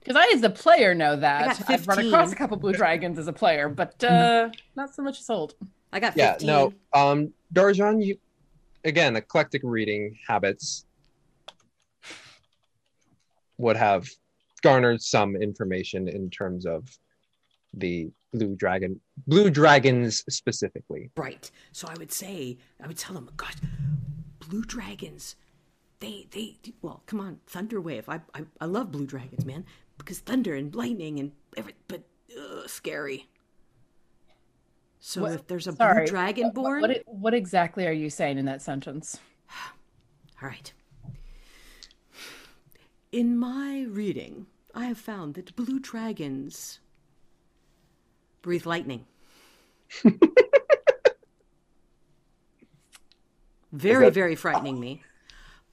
because 0.00 0.16
I, 0.16 0.30
as 0.34 0.42
a 0.42 0.48
player, 0.50 0.94
know 0.94 1.16
that 1.16 1.62
I've 1.68 1.86
run 1.86 1.98
across 2.06 2.32
a 2.32 2.36
couple 2.36 2.56
blue 2.56 2.72
dragons 2.72 3.18
as 3.18 3.28
a 3.28 3.32
player, 3.32 3.68
but 3.68 4.02
uh, 4.02 4.48
not 4.76 4.94
so 4.94 5.02
much 5.02 5.20
as 5.20 5.28
old. 5.28 5.54
I 5.92 6.00
got 6.00 6.16
Yeah, 6.16 6.36
no. 6.42 6.72
Um, 6.94 7.32
Darjan, 7.52 8.02
you 8.04 8.16
again 8.88 9.16
eclectic 9.16 9.62
reading 9.64 10.16
habits 10.26 10.86
would 13.58 13.76
have 13.76 14.08
garnered 14.62 15.02
some 15.02 15.36
information 15.36 16.08
in 16.08 16.30
terms 16.30 16.66
of 16.66 16.88
the 17.74 18.10
blue 18.32 18.56
dragon, 18.56 19.00
blue 19.26 19.50
dragons 19.50 20.24
specifically. 20.28 21.10
Right. 21.16 21.50
So 21.72 21.88
I 21.88 21.94
would 21.98 22.12
say, 22.12 22.58
I 22.82 22.86
would 22.86 22.98
tell 22.98 23.14
them, 23.14 23.30
gosh, 23.36 23.54
blue 24.40 24.62
dragons, 24.62 25.36
they, 26.00 26.26
they, 26.30 26.56
well, 26.82 27.02
come 27.06 27.20
on, 27.20 27.40
thunder 27.46 27.80
wave. 27.80 28.08
I, 28.08 28.20
I, 28.34 28.42
I 28.60 28.66
love 28.66 28.92
blue 28.92 29.06
dragons, 29.06 29.44
man, 29.44 29.64
because 29.96 30.20
thunder 30.20 30.54
and 30.54 30.74
lightning 30.74 31.18
and 31.18 31.32
every, 31.56 31.74
but 31.88 32.02
ugh, 32.38 32.68
scary. 32.68 33.28
So 35.00 35.22
What- 35.22 35.32
if 35.32 35.46
there's 35.46 35.66
a 35.66 35.72
Sorry. 35.72 36.04
blue 36.04 36.10
dragon 36.10 36.44
What- 36.46 36.54
born, 36.54 36.80
What, 36.82 37.02
what 37.06 37.34
exactly 37.34 37.86
are 37.86 37.92
you 37.92 38.10
saying 38.10 38.38
in 38.38 38.44
that 38.46 38.62
sentence? 38.62 39.18
all 40.42 40.48
right. 40.48 40.72
In 43.10 43.36
my 43.38 43.82
reading, 43.88 44.46
I 44.74 44.84
have 44.86 44.98
found 44.98 45.34
that 45.34 45.56
blue 45.56 45.78
dragons 45.78 46.80
breathe 48.42 48.66
lightning. 48.66 49.06
very, 53.72 54.06
that- 54.06 54.14
very 54.14 54.34
frightening 54.34 54.78
me. 54.80 55.02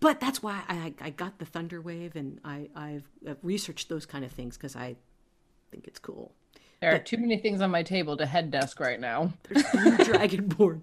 But 0.02 0.20
that's 0.20 0.44
why 0.44 0.62
I, 0.68 0.94
I 1.02 1.10
got 1.10 1.40
the 1.40 1.46
thunder 1.46 1.82
wave 1.82 2.16
and 2.16 2.40
I, 2.44 2.70
I've, 2.76 3.10
I've 3.28 3.38
researched 3.42 3.90
those 3.90 4.06
kind 4.06 4.24
of 4.26 4.32
things 4.32 4.56
because 4.58 4.76
I 4.76 4.98
think 5.72 5.88
it's 5.88 6.00
cool. 6.00 6.34
There 6.86 6.94
are 6.94 7.00
too 7.00 7.18
many 7.18 7.38
things 7.38 7.62
on 7.62 7.72
my 7.72 7.82
table 7.82 8.16
to 8.18 8.28
head 8.28 8.52
desk 8.52 8.80
right 8.80 9.00
now. 9.00 9.34
There's 9.50 9.66
blue 9.72 9.98
dragonborn. 10.06 10.82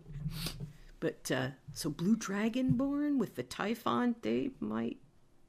But 0.98 1.30
uh, 1.30 1.48
so 1.72 1.90
blue 1.90 2.16
dragonborn 2.16 3.18
with 3.18 3.36
the 3.36 3.44
Typhon, 3.44 4.16
they 4.22 4.50
might 4.58 4.98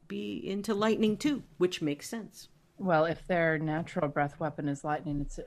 be 0.07 0.35
into 0.47 0.75
lightning 0.75 1.17
too, 1.17 1.41
which 1.57 1.81
makes 1.81 2.07
sense. 2.07 2.49
Well, 2.77 3.05
if 3.05 3.25
their 3.25 3.57
natural 3.57 4.07
breath 4.07 4.39
weapon 4.39 4.67
is 4.67 4.83
lightning, 4.83 5.21
it's 5.21 5.39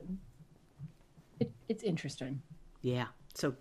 it, 1.39 1.51
it's 1.69 1.83
interesting. 1.83 2.41
Yeah. 2.81 3.07
So 3.33 3.55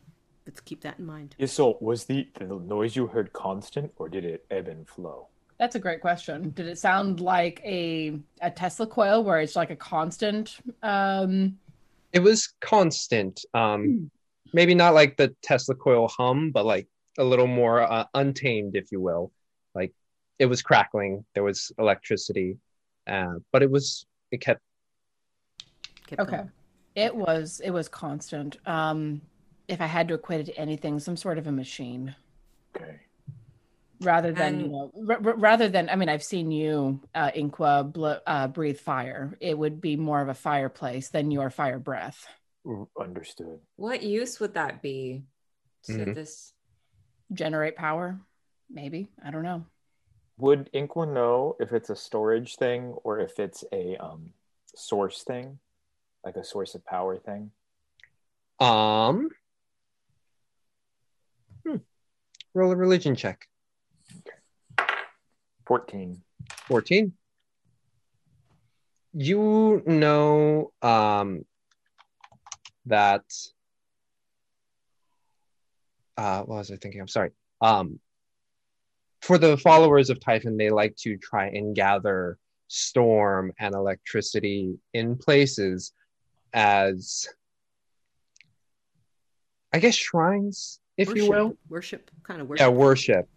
let's 0.47 0.59
keep 0.59 0.81
that 0.81 0.99
in 0.99 1.07
mind. 1.07 1.37
Yeah, 1.39 1.47
So 1.47 1.79
was 1.81 2.07
the 2.07 2.29
the 2.41 2.47
noise 2.47 2.97
you 2.97 3.07
heard 3.07 3.33
constant 3.33 3.93
or 3.99 4.09
did 4.09 4.25
it 4.25 4.47
ebb 4.51 4.67
and 4.67 4.89
flow? 4.89 5.29
That's 5.59 5.75
a 5.75 5.79
great 5.79 6.01
question. 6.01 6.51
Did 6.51 6.67
it 6.67 6.79
sound 6.79 7.21
like 7.21 7.61
a 7.65 8.19
a 8.43 8.51
Tesla 8.51 8.87
coil 8.87 9.25
where 9.25 9.41
it's 9.41 9.57
like 9.57 9.71
a 9.71 9.77
constant? 9.77 10.59
Um, 10.83 11.59
It 12.13 12.21
was 12.21 12.55
constant. 12.61 13.45
Um, 13.55 14.11
maybe 14.53 14.75
not 14.75 14.95
like 14.95 15.17
the 15.17 15.35
Tesla 15.43 15.75
coil 15.75 16.09
hum, 16.09 16.51
but 16.51 16.67
like 16.67 16.87
a 17.19 17.25
little 17.25 17.47
more 17.47 17.81
uh, 17.81 18.05
untamed, 18.15 18.77
if 18.77 18.93
you 18.93 19.01
will. 19.01 19.33
Like 19.75 19.93
it 20.39 20.47
was 20.47 20.61
crackling. 20.63 21.25
There 21.35 21.43
was 21.43 21.73
electricity, 21.79 22.59
uh, 23.07 23.37
but 23.53 23.63
it 23.63 23.71
was 23.71 24.07
it 24.31 24.41
kept 24.43 24.61
Kept 26.07 26.21
okay, 26.21 26.37
going. 26.37 26.53
it 26.95 27.17
was 27.17 27.61
it 27.65 27.71
was 27.71 27.89
constant. 27.89 28.59
Um, 28.67 29.23
if 29.69 29.81
I 29.81 29.87
had 29.87 30.07
to 30.09 30.15
equate 30.15 30.41
it 30.41 30.47
to 30.47 30.57
anything, 30.59 31.01
some 31.01 31.17
sort 31.17 31.39
of 31.39 31.47
a 31.47 31.53
machine, 31.53 32.15
Okay. 32.77 33.01
Rather 34.01 34.33
than 34.33 34.61
you 34.61 34.69
know, 34.69 34.93
r- 35.09 35.21
r- 35.25 35.37
rather 35.37 35.69
than 35.69 35.89
I 35.89 35.97
mean, 35.97 36.09
I've 36.09 36.23
seen 36.23 36.51
you, 36.51 37.01
uh, 37.15 37.31
Inqua, 37.31 37.91
bl- 37.93 38.23
uh, 38.27 38.49
breathe 38.49 38.79
fire. 38.79 39.37
It 39.41 39.57
would 39.57 39.81
be 39.81 39.97
more 39.97 40.21
of 40.21 40.29
a 40.29 40.35
fireplace 40.35 41.09
than 41.09 41.31
your 41.31 41.51
fire 41.51 41.79
breath. 41.79 42.27
Understood. 42.99 43.61
What 43.77 44.03
use 44.03 44.41
would 44.41 44.55
that 44.55 44.83
be 44.83 45.25
to 45.85 45.93
Mhm. 45.93 46.15
this? 46.15 46.53
Generate 47.33 47.75
power, 47.77 48.21
maybe. 48.71 49.09
I 49.23 49.31
don't 49.31 49.43
know. 49.43 49.65
Would 50.39 50.71
inqua 50.73 51.13
know 51.13 51.57
if 51.59 51.73
it's 51.73 51.91
a 51.91 51.97
storage 51.97 52.57
thing 52.57 52.93
or 53.05 53.19
if 53.19 53.39
it's 53.41 53.65
a 53.73 53.97
um 53.97 54.33
source 54.75 55.25
thing, 55.25 55.59
like 56.25 56.37
a 56.37 56.45
source 56.45 56.75
of 56.75 56.85
power 56.85 57.17
thing? 57.19 57.51
um. 58.61 59.29
Hmm. 61.67 61.77
Roll 62.55 62.73
a 62.73 62.77
religion 62.77 63.15
check. 63.17 63.49
Fourteen. 65.67 66.23
14 66.69 67.13
you 69.19 69.83
know 69.87 70.71
um 70.83 71.45
that 72.85 73.23
uh 76.19 76.43
what 76.43 76.59
was 76.59 76.71
i 76.71 76.77
thinking? 76.77 77.01
I'm 77.01 77.09
sorry. 77.09 77.31
Um 77.61 77.99
for 79.23 79.39
the 79.39 79.57
followers 79.57 80.11
of 80.11 80.21
typhon 80.21 80.57
they 80.57 80.71
like 80.71 80.95
to 80.97 81.17
try 81.17 81.47
and 81.47 81.75
gather 81.75 82.39
storm 82.69 83.53
and 83.59 83.75
electricity 83.75 84.79
in 84.93 85.17
places 85.17 85.93
as 86.53 87.27
i 89.73 89.79
guess 89.79 89.95
shrines 89.95 90.81
if 90.97 91.15
you 91.15 91.29
will. 91.29 91.57
Worship, 91.69 92.11
kind 92.23 92.41
of 92.41 92.49
worship. 92.49 92.61
yeah 92.61 92.69
worship. 92.69 93.29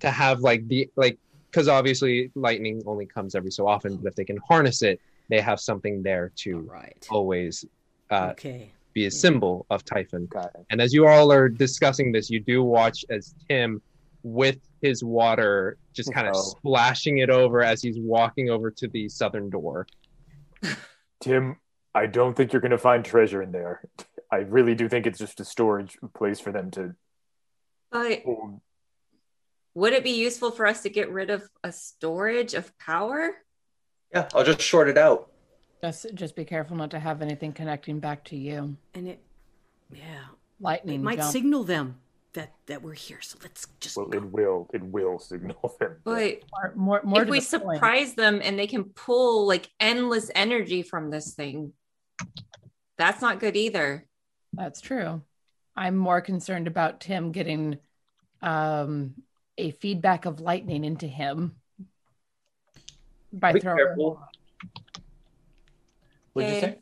To 0.00 0.10
have 0.10 0.40
like 0.40 0.66
the 0.68 0.90
like 0.96 1.18
because 1.54 1.68
obviously 1.68 2.32
lightning 2.34 2.82
only 2.84 3.06
comes 3.06 3.36
every 3.36 3.50
so 3.52 3.68
often 3.68 3.96
but 3.96 4.08
if 4.08 4.14
they 4.16 4.24
can 4.24 4.36
harness 4.48 4.82
it 4.82 5.00
they 5.28 5.40
have 5.40 5.60
something 5.60 6.02
there 6.02 6.32
to 6.34 6.58
Right. 6.60 7.06
always 7.10 7.64
uh, 8.10 8.30
okay. 8.32 8.72
be 8.92 9.06
a 9.06 9.10
symbol 9.10 9.64
of 9.70 9.84
typhon 9.84 10.28
and 10.70 10.80
as 10.80 10.92
you 10.92 11.06
all 11.06 11.30
are 11.30 11.48
discussing 11.48 12.10
this 12.10 12.28
you 12.28 12.40
do 12.40 12.62
watch 12.64 13.04
as 13.08 13.34
tim 13.48 13.80
with 14.24 14.58
his 14.82 15.04
water 15.04 15.76
just 15.92 16.12
kind 16.12 16.26
of 16.26 16.34
Oh. 16.36 16.40
splashing 16.40 17.18
it 17.18 17.30
over 17.30 17.62
as 17.62 17.80
he's 17.82 17.98
walking 18.00 18.50
over 18.50 18.70
to 18.72 18.88
the 18.88 19.08
southern 19.08 19.48
door 19.50 19.86
Tim, 21.20 21.56
I 21.94 22.06
don't 22.06 22.34
think 22.36 22.52
you're 22.52 22.60
going 22.60 22.70
to 22.72 22.78
find 22.78 23.02
treasure 23.04 23.40
in 23.42 23.50
there. 23.52 23.82
I 24.30 24.38
really 24.38 24.74
do 24.74 24.88
think 24.88 25.06
it's 25.06 25.18
just 25.18 25.40
a 25.40 25.44
storage 25.44 25.96
place 26.14 26.38
for 26.40 26.52
them 26.52 26.70
to 26.72 26.94
But 27.90 28.22
hold. 28.24 28.60
Would 29.74 29.92
it 29.92 30.04
be 30.04 30.10
useful 30.12 30.50
for 30.50 30.66
us 30.66 30.82
to 30.82 30.88
get 30.90 31.10
rid 31.10 31.30
of 31.30 31.48
a 31.62 31.72
storage 31.72 32.54
of 32.54 32.76
power? 32.78 33.30
Yeah, 34.12 34.28
I'll 34.34 34.44
just 34.44 34.60
short 34.60 34.88
it 34.88 34.96
out. 34.98 35.30
Just 35.82 36.06
just 36.14 36.36
be 36.36 36.44
careful 36.44 36.76
not 36.76 36.90
to 36.92 36.98
have 37.00 37.20
anything 37.22 37.52
connecting 37.52 37.98
back 38.00 38.24
to 38.24 38.36
you. 38.36 38.76
And 38.94 39.08
it, 39.08 39.20
yeah, 39.92 40.24
Lightning 40.60 41.00
it 41.00 41.02
might 41.02 41.18
jump. 41.18 41.32
signal 41.32 41.64
them 41.64 41.98
that 42.32 42.52
that 42.66 42.82
we're 42.82 42.94
here. 42.94 43.20
So 43.20 43.38
let's 43.42 43.66
just 43.80 43.96
Well, 43.96 44.06
go. 44.06 44.18
it 44.18 44.24
will. 44.24 44.70
It 44.72 44.82
will 44.82 45.18
signal 45.18 45.74
them. 45.80 45.96
But 46.04 46.40
more 46.50 46.72
more, 46.74 47.00
more 47.04 47.22
if 47.22 47.28
we 47.28 47.40
the 47.40 47.60
point. 47.60 47.76
surprise 47.76 48.14
them 48.14 48.40
and 48.42 48.58
they 48.58 48.66
can 48.66 48.84
pull 48.84 49.46
like 49.46 49.68
endless 49.80 50.30
energy 50.34 50.82
from 50.82 51.10
this 51.10 51.34
thing, 51.34 51.72
that's 52.96 53.20
not 53.20 53.40
good 53.40 53.56
either. 53.56 54.06
That's 54.52 54.80
true. 54.80 55.20
I'm 55.76 55.96
more 55.96 56.20
concerned 56.20 56.68
about 56.68 57.00
Tim 57.00 57.32
getting 57.32 57.78
um, 58.40 59.14
a 59.58 59.70
feedback 59.72 60.24
of 60.24 60.40
lightning 60.40 60.84
into 60.84 61.06
him 61.06 61.56
by 63.32 63.52
Be 63.52 63.60
throwing. 63.60 63.78
careful. 63.78 64.20
What'd 66.32 66.50
you 66.50 66.56
Okay. 66.58 66.78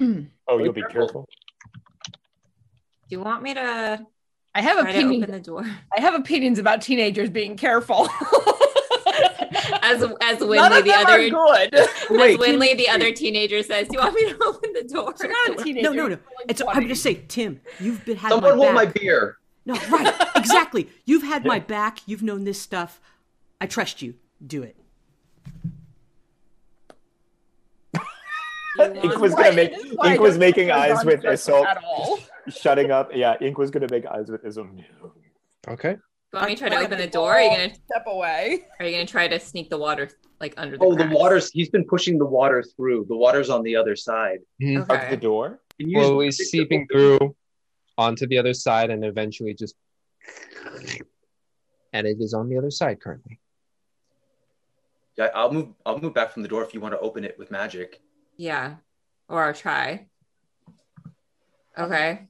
say? 0.00 0.26
Oh, 0.48 0.58
you'll 0.58 0.72
be 0.72 0.80
careful. 0.82 1.26
careful. 1.26 1.28
Do 2.04 3.16
you 3.16 3.20
want 3.20 3.42
me 3.42 3.54
to 3.54 4.06
I 4.54 4.60
have 4.62 4.78
try 4.78 4.90
opinions. 4.90 5.22
open 5.24 5.34
the 5.34 5.40
door? 5.40 5.64
I 5.96 6.00
have 6.00 6.14
opinions 6.14 6.58
about 6.58 6.82
teenagers 6.82 7.30
being 7.30 7.56
careful. 7.56 8.08
as 9.82 10.02
as 10.20 10.38
Winley 10.38 10.84
the 10.84 10.92
other 10.94 11.28
good. 11.30 11.74
as 11.74 11.88
Wait, 12.10 12.38
Winley 12.38 12.76
the 12.76 12.88
other 12.88 13.12
teenager 13.12 13.62
says, 13.62 13.88
"Do 13.88 13.94
you 13.96 14.00
want 14.00 14.14
me 14.14 14.28
to 14.32 14.38
open 14.44 14.72
the 14.72 14.82
door?" 14.84 15.14
not 15.22 15.60
a 15.60 15.62
teenager. 15.64 15.90
No, 15.90 15.92
no, 15.94 16.08
no. 16.08 16.18
It's, 16.48 16.60
I'm 16.66 16.86
just 16.88 17.02
to 17.02 17.14
say, 17.14 17.24
Tim, 17.28 17.60
you've 17.80 18.04
been 18.04 18.16
had 18.16 18.30
Someone 18.30 18.58
my 18.58 18.64
hold 18.64 18.74
my 18.74 18.86
beer. 18.86 19.37
No, 19.68 19.74
right, 19.90 20.14
exactly. 20.34 20.88
You've 21.04 21.22
had 21.24 21.44
my 21.44 21.58
back. 21.76 21.98
You've 22.06 22.22
known 22.22 22.44
this 22.44 22.58
stuff. 22.60 23.00
I 23.60 23.66
trust 23.66 24.00
you. 24.02 24.14
Do 24.44 24.62
it. 24.62 24.76
Ink 28.80 29.18
was 29.18 29.34
gonna 29.34 29.52
make 29.54 29.72
Ink 30.04 30.20
was 30.20 30.38
making 30.38 30.70
eyes 30.70 31.04
with 31.04 31.22
Isolt, 31.22 31.66
shutting 32.48 32.90
up. 32.90 33.10
Yeah, 33.14 33.36
Ink 33.40 33.58
was 33.58 33.70
gonna 33.70 33.88
make 33.90 34.06
eyes 34.06 34.30
with 34.30 34.42
Isolt. 34.44 34.82
Okay. 35.68 35.96
You 36.32 36.36
want 36.38 36.48
me 36.48 36.54
to 36.56 36.60
try 36.60 36.68
to 36.68 36.76
open 36.84 36.98
the 36.98 37.06
door? 37.06 37.32
Are 37.34 37.40
you 37.42 37.50
gonna 37.50 37.74
step 37.74 38.04
away? 38.06 38.64
Are 38.78 38.86
you 38.86 38.92
gonna 38.92 39.06
try 39.06 39.28
to 39.28 39.40
sneak 39.40 39.68
the 39.70 39.78
water 39.78 40.08
like 40.40 40.54
under 40.56 40.76
the? 40.78 40.84
Oh, 40.84 40.94
the 40.94 41.08
water's. 41.08 41.50
He's 41.50 41.68
been 41.70 41.84
pushing 41.84 42.18
the 42.18 42.26
water 42.26 42.62
through. 42.76 43.06
The 43.08 43.16
water's 43.16 43.50
on 43.50 43.62
the 43.62 43.74
other 43.76 43.96
side. 43.96 44.38
Mhm. 44.62 44.88
Okay. 44.90 45.10
the 45.10 45.16
door. 45.16 45.60
Can 45.78 45.88
you 45.90 45.98
use 45.98 46.06
Slowly 46.06 46.26
the 46.26 46.32
stick 46.32 46.44
to 46.44 46.50
seeping 46.50 46.86
open- 46.92 47.18
through 47.18 47.36
onto 47.98 48.26
the 48.26 48.38
other 48.38 48.54
side 48.54 48.88
and 48.90 49.04
eventually 49.04 49.52
just. 49.52 49.74
And 51.92 52.06
it 52.06 52.18
is 52.20 52.32
on 52.32 52.48
the 52.48 52.56
other 52.56 52.70
side 52.70 53.00
currently. 53.00 53.40
Yeah, 55.16 55.28
I'll 55.34 55.52
move. 55.52 55.68
I'll 55.84 55.98
move 55.98 56.14
back 56.14 56.32
from 56.32 56.42
the 56.42 56.48
door 56.48 56.62
if 56.62 56.72
you 56.72 56.80
want 56.80 56.94
to 56.94 57.00
open 57.00 57.24
it 57.24 57.36
with 57.38 57.50
magic. 57.50 58.00
Yeah, 58.36 58.76
or 59.28 59.44
I'll 59.44 59.54
try. 59.54 60.06
Okay. 61.76 62.28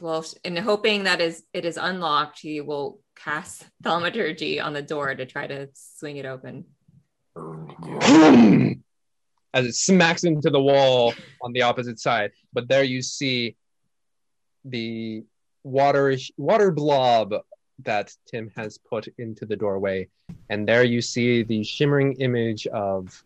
Well, 0.00 0.24
in 0.42 0.56
hoping 0.56 1.04
that 1.04 1.20
is 1.20 1.44
it 1.52 1.64
is 1.64 1.76
unlocked, 1.76 2.40
he 2.40 2.60
will 2.60 3.00
cast 3.14 3.64
thaumaturgy 3.82 4.58
on 4.60 4.72
the 4.72 4.82
door 4.82 5.14
to 5.14 5.26
try 5.26 5.46
to 5.46 5.68
swing 5.74 6.16
it 6.16 6.26
open. 6.26 6.64
As 9.52 9.66
it 9.66 9.74
smacks 9.74 10.24
into 10.24 10.50
the 10.50 10.60
wall 10.60 11.14
on 11.42 11.52
the 11.52 11.62
opposite 11.62 12.00
side. 12.00 12.32
But 12.52 12.68
there 12.68 12.84
you 12.84 13.02
see 13.02 13.56
the 14.64 15.24
water 15.62 16.16
water 16.36 16.70
blob 16.70 17.34
that 17.80 18.14
Tim 18.26 18.50
has 18.56 18.78
put 18.78 19.08
into 19.18 19.46
the 19.46 19.56
doorway. 19.56 20.08
And 20.48 20.66
there 20.66 20.84
you 20.84 21.00
see 21.00 21.42
the 21.42 21.64
shimmering 21.64 22.14
image 22.14 22.66
of 22.68 23.24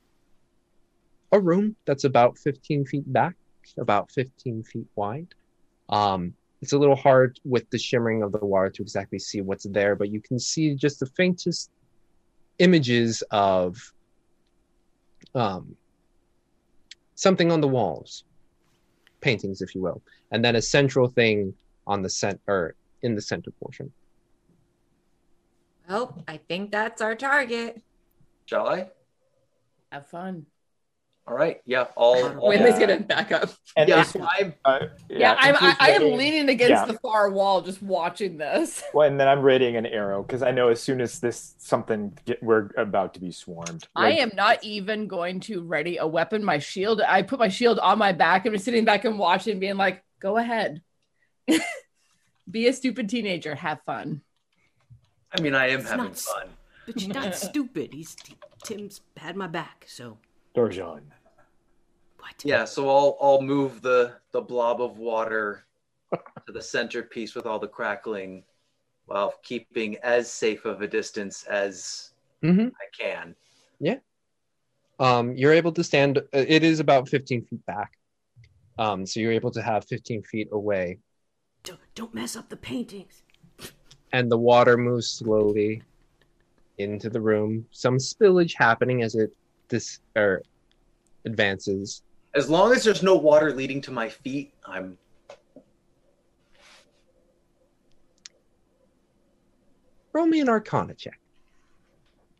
a 1.32 1.38
room 1.38 1.76
that's 1.84 2.04
about 2.04 2.38
15 2.38 2.86
feet 2.86 3.12
back, 3.12 3.36
about 3.78 4.10
15 4.10 4.62
feet 4.62 4.86
wide. 4.96 5.34
Um, 5.88 6.34
it's 6.60 6.72
a 6.72 6.78
little 6.78 6.96
hard 6.96 7.38
with 7.44 7.68
the 7.70 7.78
shimmering 7.78 8.22
of 8.22 8.32
the 8.32 8.44
water 8.44 8.70
to 8.70 8.82
exactly 8.82 9.18
see 9.18 9.40
what's 9.40 9.64
there, 9.64 9.94
but 9.94 10.10
you 10.10 10.20
can 10.20 10.38
see 10.38 10.74
just 10.74 11.00
the 11.00 11.06
faintest 11.06 11.70
images 12.58 13.22
of 13.30 13.76
um, 15.34 15.76
something 17.14 17.52
on 17.52 17.60
the 17.60 17.68
walls, 17.68 18.24
paintings, 19.20 19.62
if 19.62 19.74
you 19.74 19.80
will, 19.80 20.02
and 20.30 20.44
then 20.44 20.56
a 20.56 20.62
central 20.62 21.08
thing 21.08 21.54
on 21.86 22.02
the 22.02 22.10
center 22.10 22.40
or 22.46 22.74
in 23.02 23.14
the 23.14 23.22
center 23.22 23.50
portion. 23.62 23.92
Well, 25.88 26.22
I 26.28 26.36
think 26.36 26.70
that's 26.70 27.00
our 27.00 27.14
target. 27.14 27.80
Shall 28.46 28.68
I? 28.68 28.90
Have 29.90 30.06
fun. 30.06 30.46
All 31.28 31.34
right. 31.36 31.60
Yeah. 31.66 31.86
All. 31.94 32.24
all 32.38 32.50
Winley's 32.50 32.78
gonna 32.78 33.00
back 33.00 33.32
up. 33.32 33.50
And 33.76 33.88
yeah. 33.88 34.02
Isolt- 34.02 34.26
I'm. 34.38 34.54
uh, 34.64 34.86
Yeah, 35.10 35.36
I'm, 35.38 35.56
I, 35.56 35.76
I 35.78 35.90
am 35.90 36.16
leaning 36.16 36.48
against 36.48 36.70
yeah. 36.70 36.84
the 36.86 36.94
far 37.00 37.30
wall, 37.30 37.60
just 37.60 37.82
watching 37.82 38.38
this. 38.38 38.82
Well, 38.94 39.06
and 39.06 39.20
then 39.20 39.28
I'm 39.28 39.42
readying 39.42 39.76
an 39.76 39.84
arrow 39.86 40.22
because 40.22 40.42
I 40.42 40.50
know 40.50 40.68
as 40.68 40.80
soon 40.82 41.00
as 41.00 41.20
this 41.20 41.54
something 41.58 42.16
get, 42.24 42.42
we're 42.42 42.70
about 42.78 43.14
to 43.14 43.20
be 43.20 43.30
swarmed. 43.30 43.86
I 43.94 44.12
am 44.12 44.32
not 44.34 44.64
even 44.64 45.06
going 45.06 45.40
to 45.40 45.60
ready 45.60 45.98
a 45.98 46.06
weapon. 46.06 46.42
My 46.42 46.58
shield, 46.58 47.02
I 47.06 47.22
put 47.22 47.38
my 47.38 47.48
shield 47.48 47.78
on 47.78 47.98
my 47.98 48.12
back. 48.12 48.46
I'm 48.46 48.52
just 48.54 48.64
sitting 48.64 48.84
back 48.84 49.04
and 49.04 49.18
watching, 49.18 49.60
being 49.60 49.76
like, 49.76 50.02
go 50.20 50.38
ahead. 50.38 50.82
Be 52.50 52.66
a 52.66 52.72
stupid 52.72 53.08
teenager. 53.10 53.54
Have 53.54 53.80
fun. 53.84 54.22
I 55.36 55.40
mean, 55.42 55.54
I 55.54 55.68
am 55.68 55.80
It's 55.80 55.90
having 55.90 56.06
not 56.06 56.16
fun. 56.18 56.48
But 56.86 57.02
you're 57.02 57.14
not 57.14 57.34
stupid. 57.36 57.92
He's 57.92 58.16
Tim's 58.64 59.02
had 59.16 59.36
my 59.36 59.46
back, 59.46 59.84
so 59.86 60.16
Darjan. 60.54 61.02
Yeah. 62.44 62.64
So 62.64 62.88
I'll 62.88 63.16
I'll 63.20 63.42
move 63.42 63.82
the 63.82 64.14
the 64.32 64.40
blob 64.40 64.80
of 64.80 64.98
water 64.98 65.64
to 66.12 66.52
the 66.52 66.62
centerpiece 66.62 67.34
with 67.34 67.46
all 67.46 67.58
the 67.58 67.68
crackling, 67.68 68.44
while 69.06 69.34
keeping 69.42 69.96
as 69.98 70.30
safe 70.30 70.64
of 70.64 70.82
a 70.82 70.86
distance 70.88 71.44
as 71.44 72.10
Mm-hmm. 72.44 72.68
I 72.68 72.86
can. 72.96 73.34
Yeah. 73.80 73.96
Um, 75.00 75.34
you're 75.34 75.52
able 75.52 75.72
to 75.72 75.82
stand. 75.82 76.18
uh, 76.18 76.22
It 76.32 76.62
is 76.62 76.78
about 76.78 77.08
15 77.08 77.44
feet 77.46 77.66
back. 77.66 77.98
Um, 78.78 79.04
so 79.06 79.18
you're 79.18 79.32
able 79.32 79.50
to 79.50 79.60
have 79.62 79.84
15 79.86 80.22
feet 80.22 80.48
away, 80.52 80.98
don't, 81.64 81.80
don't 81.96 82.14
mess 82.14 82.36
up 82.36 82.48
the 82.48 82.56
paintings. 82.56 83.22
and 84.12 84.30
the 84.30 84.38
water 84.38 84.76
moves 84.76 85.10
slowly 85.10 85.82
into 86.78 87.10
the 87.10 87.20
room. 87.20 87.66
Some 87.72 87.96
spillage 87.98 88.54
happening 88.56 89.02
as 89.02 89.16
it 89.16 89.30
this 89.68 89.98
or 90.14 90.42
advances. 91.24 92.02
As 92.34 92.48
long 92.48 92.72
as 92.72 92.84
there's 92.84 93.02
no 93.02 93.16
water 93.16 93.52
leading 93.52 93.80
to 93.82 93.90
my 93.90 94.08
feet, 94.08 94.52
I'm. 94.66 94.98
Roll 100.12 100.26
me 100.26 100.40
an 100.40 100.48
Arcana 100.48 100.94
check 100.94 101.20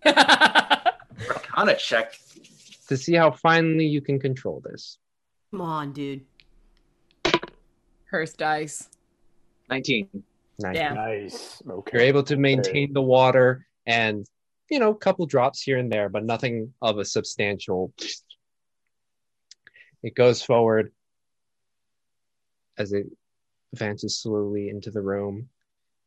Arcana 0.07 1.77
check. 1.77 2.19
to 2.89 2.97
see 2.97 3.15
how 3.15 3.31
finely 3.31 3.87
you 3.87 4.01
can 4.01 4.19
control 4.19 4.63
this. 4.65 4.99
Come 5.51 5.61
on, 5.61 5.93
dude. 5.93 6.25
Hearst 8.11 8.39
dice. 8.39 8.89
19. 9.71 10.09
Nice. 10.61 10.75
Yeah. 10.75 10.95
Nice. 10.95 11.63
Okay. 11.69 11.99
You're 11.99 12.07
able 12.07 12.23
to 12.25 12.37
maintain 12.37 12.93
the 12.93 13.03
water 13.03 13.67
and 13.87 14.27
you 14.71 14.79
know, 14.79 14.91
a 14.91 14.95
couple 14.95 15.25
drops 15.27 15.63
here 15.63 15.79
and 15.79 15.91
there, 15.91 16.09
but 16.09 16.25
nothing 16.25 16.73
of 16.83 16.99
a 16.99 17.05
substantial. 17.05 17.93
It 20.03 20.15
goes 20.15 20.43
forward 20.43 20.93
as 22.77 22.93
it 22.93 23.07
advances 23.73 24.21
slowly 24.21 24.69
into 24.69 24.91
the 24.91 25.03
room. 25.03 25.49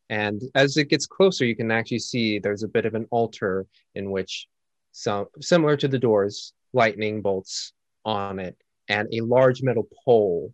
And 0.10 0.42
as 0.56 0.78
it 0.78 0.90
gets 0.90 1.06
closer, 1.06 1.46
you 1.46 1.56
can 1.56 1.72
actually 1.72 2.00
see 2.00 2.40
there's 2.40 2.64
a 2.64 2.68
bit 2.68 2.86
of 2.86 2.96
an 2.96 3.08
altar 3.12 3.66
in 3.96 4.12
which 4.12 4.48
some 4.92 5.28
similar 5.40 5.78
to 5.78 5.88
the 5.88 6.00
doors, 6.00 6.54
lightning 6.74 7.22
bolts 7.22 7.74
on 8.04 8.40
it, 8.40 8.58
and 8.88 9.08
a 9.14 9.22
large 9.22 9.62
metal 9.62 9.88
pole 10.04 10.54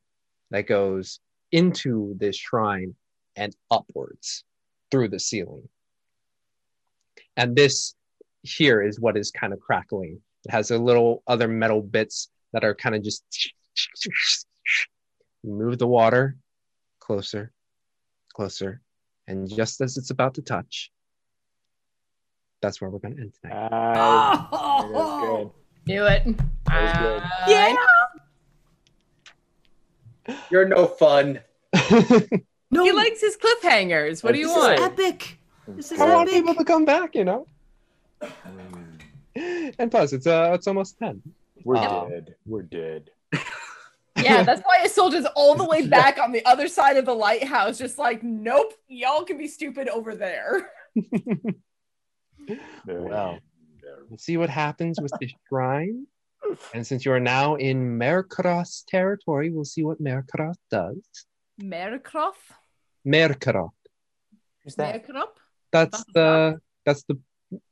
that 0.51 0.67
goes 0.67 1.19
into 1.51 2.15
this 2.19 2.35
shrine 2.35 2.95
and 3.35 3.55
upwards 3.71 4.43
through 4.91 5.09
the 5.09 5.19
ceiling. 5.19 5.67
And 7.35 7.55
this 7.55 7.95
here 8.43 8.81
is 8.81 8.99
what 8.99 9.17
is 9.17 9.31
kind 9.31 9.53
of 9.53 9.59
crackling. 9.59 10.21
It 10.45 10.51
has 10.51 10.71
a 10.71 10.77
little 10.77 11.23
other 11.27 11.47
metal 11.47 11.81
bits 11.81 12.29
that 12.59 12.65
are 12.65 12.73
kind 12.73 12.95
of 12.95 13.03
just 13.03 13.23
move 15.43 15.77
the 15.77 15.85
water 15.85 16.35
closer, 16.99 17.51
closer, 18.33 18.81
and 19.27 19.47
just 19.47 19.79
as 19.79 19.95
it's 19.97 20.09
about 20.09 20.33
to 20.33 20.41
touch, 20.41 20.91
that's 22.63 22.81
where 22.81 22.89
we're 22.89 22.97
going 22.97 23.15
to 23.15 23.21
end 23.21 23.33
tonight. 23.39 23.69
Oh, 23.99 25.53
Do 25.85 26.05
it. 26.07 26.23
Uh, 26.67 27.19
Yeah. 27.47 27.75
You're 30.49 30.67
no 30.67 30.87
fun. 30.87 31.39
No, 32.69 32.83
He 32.83 32.91
likes 32.91 33.21
his 33.21 33.37
cliffhangers. 33.37 34.21
What 34.25 34.33
do 34.33 34.39
you 34.39 34.47
this 34.47 34.57
want? 34.57 34.81
epic. 34.81 35.39
This 35.69 35.93
is 35.93 36.01
I 36.01 36.13
want 36.13 36.29
people 36.29 36.53
to 36.53 36.65
come 36.65 36.83
back, 36.83 37.15
you 37.15 37.23
know. 37.23 37.47
And 39.79 39.89
plus, 39.89 40.11
it's 40.11 40.27
uh, 40.27 40.51
it's 40.53 40.67
almost 40.67 40.99
ten. 40.99 41.21
We're 41.67 41.75
Um, 41.75 42.09
dead. 42.09 42.35
We're 42.45 42.61
dead. 42.63 43.09
Yeah, 44.19 44.41
that's 44.41 44.63
why 44.65 44.79
Isolt 44.83 45.13
is 45.13 45.27
all 45.35 45.53
the 45.53 45.63
way 45.63 45.85
back 45.97 46.17
on 46.17 46.31
the 46.31 46.43
other 46.43 46.67
side 46.67 46.97
of 46.97 47.05
the 47.05 47.13
lighthouse, 47.13 47.77
just 47.77 47.99
like, 47.99 48.23
nope, 48.23 48.73
y'all 48.87 49.23
can 49.23 49.37
be 49.37 49.47
stupid 49.47 49.87
over 49.89 50.15
there. 50.15 50.71
Well, 52.87 53.39
let's 54.09 54.23
see 54.23 54.37
what 54.37 54.49
happens 54.49 54.99
with 55.01 55.11
the 55.19 55.29
shrine. 55.49 56.07
And 56.73 56.87
since 56.87 57.03
you 57.05 57.11
are 57.11 57.19
now 57.19 57.55
in 57.55 57.99
Merkros 57.99 58.83
territory, 58.87 59.49
we'll 59.49 59.65
see 59.65 59.83
what 59.83 60.01
Merkros 60.01 60.55
does. 60.71 60.97
Merkroth? 61.61 62.33
Merkros. 63.05 63.69
Who's 64.63 64.75
Merkrop? 64.77 65.27
That's 65.71 66.03
the 66.13 66.59
that's 66.85 67.03
the 67.03 67.19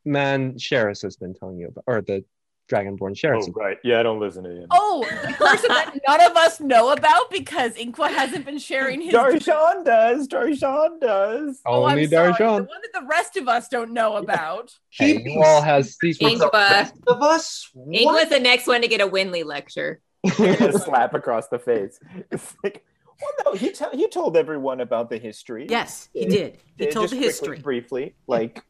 man 0.04 0.56
Sheris 0.56 1.02
has 1.04 1.16
been 1.16 1.34
telling 1.34 1.58
you 1.58 1.68
about, 1.70 1.84
or 1.88 2.02
the 2.02 2.26
Dragonborn 2.70 3.16
sheriff. 3.16 3.46
Oh, 3.48 3.52
right. 3.56 3.78
Yeah, 3.84 4.00
I 4.00 4.04
don't 4.04 4.20
listen 4.20 4.44
to 4.44 4.50
him. 4.50 4.68
Oh, 4.72 5.06
the 5.22 5.34
person 5.34 5.68
that 5.70 5.94
none 6.08 6.22
of 6.32 6.36
us 6.36 6.60
know 6.60 6.92
about 6.92 7.30
because 7.30 7.74
Inqua 7.76 8.10
hasn't 8.10 8.44
been 8.46 8.58
sharing 8.58 9.02
his. 9.02 9.14
Darjan 9.14 9.86
does. 9.86 10.28
Darjan 10.28 11.00
does. 11.00 11.62
Oh, 11.66 11.84
I'm 11.86 11.92
Only 11.92 12.08
sorry, 12.08 12.32
The 12.32 12.38
Darjan. 12.38 12.54
one 12.54 12.68
that 12.68 13.00
the 13.02 13.06
rest 13.08 13.38
of 13.38 13.48
us 13.48 13.68
don't 13.68 13.92
know 13.92 14.16
about. 14.18 14.74
Hey, 14.90 15.22
you 15.26 15.44
all 15.44 15.62
has 15.62 15.98
these 16.02 16.18
Inqua. 16.20 16.90
of 17.08 17.22
us. 17.22 17.70
Inqua's 17.76 18.30
the 18.30 18.40
next 18.40 18.66
one 18.66 18.82
to 18.82 18.88
get 18.88 19.02
a 19.02 19.08
Winley 19.08 19.44
lecture. 19.44 20.00
a 20.24 20.72
slap 20.80 21.14
across 21.14 21.50
the 21.50 21.60
face. 21.60 22.00
It's 22.32 22.56
like, 22.64 22.82
well, 23.22 23.32
no, 23.54 23.60
he, 23.60 23.72
tell 23.72 23.92
he 23.92 24.08
told 24.08 24.38
everyone 24.38 24.80
about 24.80 25.10
the 25.10 25.18
history. 25.18 25.68
Yes, 25.70 26.08
he 26.14 26.26
did. 26.26 26.60
He 26.78 26.88
Uh, 26.88 26.92
told 26.92 27.10
just 27.10 27.12
the 27.12 27.18
quickly, 27.18 27.28
history. 27.28 27.60
briefly. 27.60 28.16
Like, 28.28 28.64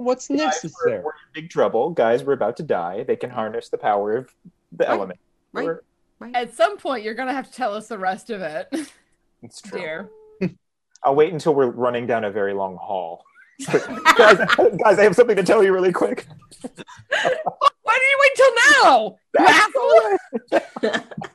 What's 0.00 0.28
guys, 0.28 0.38
necessary? 0.38 0.96
We're, 0.98 1.02
we're 1.04 1.10
in 1.10 1.42
big 1.42 1.50
trouble. 1.50 1.90
Guys, 1.90 2.24
we're 2.24 2.32
about 2.32 2.56
to 2.56 2.62
die. 2.62 3.04
They 3.04 3.16
can 3.16 3.28
harness 3.28 3.68
the 3.68 3.76
power 3.76 4.16
of 4.16 4.34
the 4.72 4.84
Right, 4.84 4.90
element. 4.90 5.20
right. 5.52 5.64
We're- 6.18 6.32
At 6.34 6.54
some 6.54 6.78
point, 6.78 7.04
you're 7.04 7.12
gonna 7.14 7.34
have 7.34 7.46
to 7.50 7.52
tell 7.52 7.74
us 7.74 7.88
the 7.88 7.98
rest 7.98 8.30
of 8.30 8.40
it, 8.40 8.68
It's 9.42 9.60
true. 9.60 9.78
dear. 9.78 10.08
I'll 11.04 11.14
wait 11.14 11.34
until 11.34 11.54
we're 11.54 11.66
running 11.70 12.06
down 12.06 12.24
a 12.24 12.30
very 12.30 12.54
long 12.54 12.76
hall. 12.76 13.24
guys, 13.66 14.38
guys, 14.56 14.98
I 14.98 15.02
have 15.02 15.14
something 15.14 15.36
to 15.36 15.42
tell 15.42 15.62
you 15.62 15.74
really 15.74 15.92
quick. 15.92 16.26
Why 16.62 17.98
did 17.98 18.10
you 18.10 18.18
wait 18.22 18.34
till 18.36 18.54
now? 18.84 19.16
You 19.38 19.46
asshole! 20.52 21.28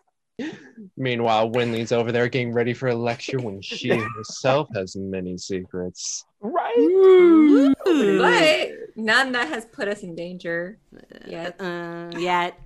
Meanwhile, 0.98 1.52
Winley's 1.52 1.92
over 1.92 2.12
there 2.12 2.28
getting 2.28 2.52
ready 2.54 2.74
for 2.74 2.90
a 2.90 2.96
lecture 2.96 3.40
when 3.40 3.62
she 3.62 3.90
herself 4.18 4.68
has 4.74 4.96
many 4.96 5.38
secrets. 5.38 6.26
Right? 6.42 7.74
But 7.86 8.96
none 8.96 9.32
that 9.32 9.48
has 9.50 9.66
put 9.66 9.88
us 9.88 10.04
in 10.04 10.16
danger 10.16 10.80
yet. 11.26 11.60
Uh, 11.60 12.12
yet. 12.18 12.60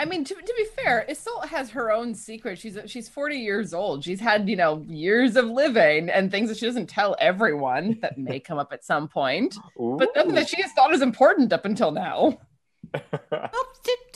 I 0.00 0.06
mean, 0.06 0.24
to, 0.24 0.34
to 0.34 0.54
be 0.56 0.64
fair, 0.82 1.04
Isolt 1.10 1.46
has 1.48 1.68
her 1.70 1.92
own 1.92 2.14
secret. 2.14 2.58
She's 2.58 2.78
she's 2.86 3.06
40 3.08 3.36
years 3.36 3.74
old. 3.74 4.02
She's 4.02 4.20
had, 4.20 4.48
you 4.48 4.56
know, 4.56 4.82
years 4.88 5.36
of 5.36 5.44
living 5.46 6.08
and 6.08 6.30
things 6.30 6.48
that 6.48 6.56
she 6.56 6.64
doesn't 6.64 6.86
tell 6.86 7.16
everyone 7.20 7.98
that 8.00 8.16
may 8.16 8.40
come 8.40 8.58
up 8.58 8.72
at 8.72 8.82
some 8.82 9.08
point. 9.08 9.56
But 9.76 10.08
nothing 10.16 10.34
that 10.36 10.48
she 10.48 10.62
has 10.62 10.72
thought 10.72 10.94
is 10.94 11.02
important 11.02 11.52
up 11.52 11.66
until 11.66 11.90
now. 11.90 12.38
Well, 13.30 13.66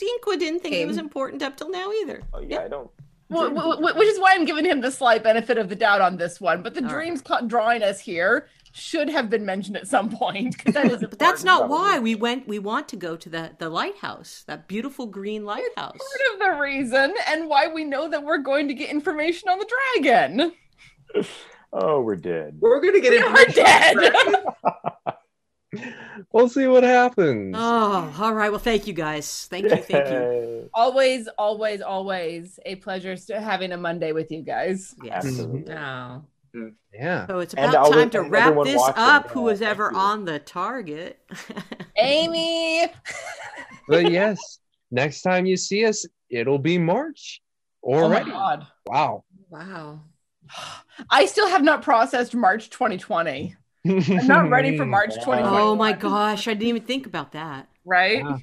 Inqua 0.01 0.37
didn't 0.39 0.59
think 0.61 0.75
it 0.75 0.87
was 0.87 0.97
important 0.97 1.41
up 1.41 1.57
till 1.57 1.69
now 1.69 1.91
either. 1.91 2.21
Oh, 2.33 2.41
yeah, 2.41 2.61
I 2.61 2.67
don't. 2.67 2.89
Wh- 3.31 3.49
wh- 3.49 3.77
wh- 3.77 3.97
Which 3.97 4.07
is 4.07 4.19
why 4.19 4.33
I'm 4.33 4.45
giving 4.45 4.65
him 4.65 4.81
the 4.81 4.91
slight 4.91 5.23
benefit 5.23 5.57
of 5.57 5.67
the 5.69 5.75
doubt 5.75 6.01
on 6.01 6.17
this 6.17 6.39
one. 6.39 6.61
But 6.61 6.73
the 6.75 6.83
All 6.83 6.89
dreams 6.89 7.21
caught 7.21 7.47
drawing 7.47 7.81
us 7.81 7.99
here 7.99 8.47
should 8.73 9.09
have 9.09 9.29
been 9.29 9.45
mentioned 9.45 9.77
at 9.77 9.87
some 9.87 10.09
point. 10.09 10.63
That 10.73 10.91
is, 10.91 10.99
But 10.99 11.17
that's 11.17 11.43
not 11.43 11.69
why 11.69 11.97
we 11.99 12.13
went. 12.15 12.47
We 12.47 12.59
want 12.59 12.87
to 12.89 12.95
go 12.97 13.15
to 13.15 13.29
the 13.29 13.51
the 13.57 13.69
lighthouse, 13.69 14.43
that 14.47 14.67
beautiful 14.67 15.07
green 15.07 15.43
lighthouse. 15.45 15.97
part 15.97 16.33
of 16.33 16.39
the 16.39 16.61
reason 16.61 17.13
and 17.27 17.47
why 17.49 17.67
we 17.67 17.83
know 17.83 18.07
that 18.09 18.23
we're 18.23 18.37
going 18.39 18.67
to 18.67 18.73
get 18.73 18.89
information 18.89 19.49
on 19.49 19.59
the 19.59 19.69
dragon. 20.01 20.53
Oh, 21.77 21.99
we're 21.99 22.15
dead. 22.15 22.55
We're 22.61 22.79
gonna 22.79 23.01
get 23.01 23.13
information. 23.13 23.53
We're 23.97 24.11
dead. 24.11 24.45
We'll 26.31 26.49
see 26.49 26.67
what 26.67 26.83
happens. 26.83 27.55
Oh, 27.57 28.13
all 28.19 28.33
right. 28.33 28.49
Well, 28.49 28.59
thank 28.59 28.87
you 28.87 28.93
guys. 28.93 29.47
Thank 29.49 29.65
you. 29.65 29.75
Thank 29.75 30.09
you. 30.09 30.69
always, 30.73 31.27
always, 31.37 31.81
always 31.81 32.59
a 32.65 32.75
pleasure 32.75 33.15
having 33.29 33.71
a 33.71 33.77
Monday 33.77 34.11
with 34.11 34.31
you 34.31 34.41
guys. 34.41 34.95
Yes. 35.03 35.39
Oh. 35.39 36.21
Yeah. 36.93 37.27
So 37.27 37.39
it's 37.39 37.53
about 37.53 37.75
all 37.75 37.91
time 37.91 38.09
to 38.11 38.21
wrap 38.21 38.53
this 38.63 38.77
watching, 38.77 38.95
up. 38.97 39.25
yeah, 39.25 39.31
Who 39.33 39.41
was 39.41 39.61
ever 39.61 39.91
you. 39.91 39.97
on 39.97 40.25
the 40.25 40.39
target? 40.39 41.19
Amy. 41.97 42.87
But 43.87 44.09
yes, 44.11 44.59
next 44.89 45.21
time 45.21 45.45
you 45.45 45.55
see 45.57 45.85
us, 45.85 46.07
it'll 46.29 46.57
be 46.57 46.79
March 46.79 47.39
Oh 47.83 47.91
my 47.91 48.01
already. 48.03 48.31
god. 48.31 48.67
wow. 48.87 49.23
Wow. 49.49 49.99
I 51.09 51.27
still 51.27 51.47
have 51.47 51.61
not 51.63 51.83
processed 51.83 52.33
March 52.33 52.71
2020. 52.71 53.55
I'm 53.85 54.27
not 54.27 54.49
ready 54.49 54.77
for 54.77 54.85
March 54.97 55.13
2021. 55.15 55.61
oh 55.61 55.75
my 55.75 55.93
gosh, 55.93 56.47
I 56.47 56.53
didn't 56.53 56.69
even 56.69 56.83
think 56.83 57.05
about 57.05 57.33
that. 57.33 57.69
Right? 57.83 58.23
Yeah. 58.23 58.37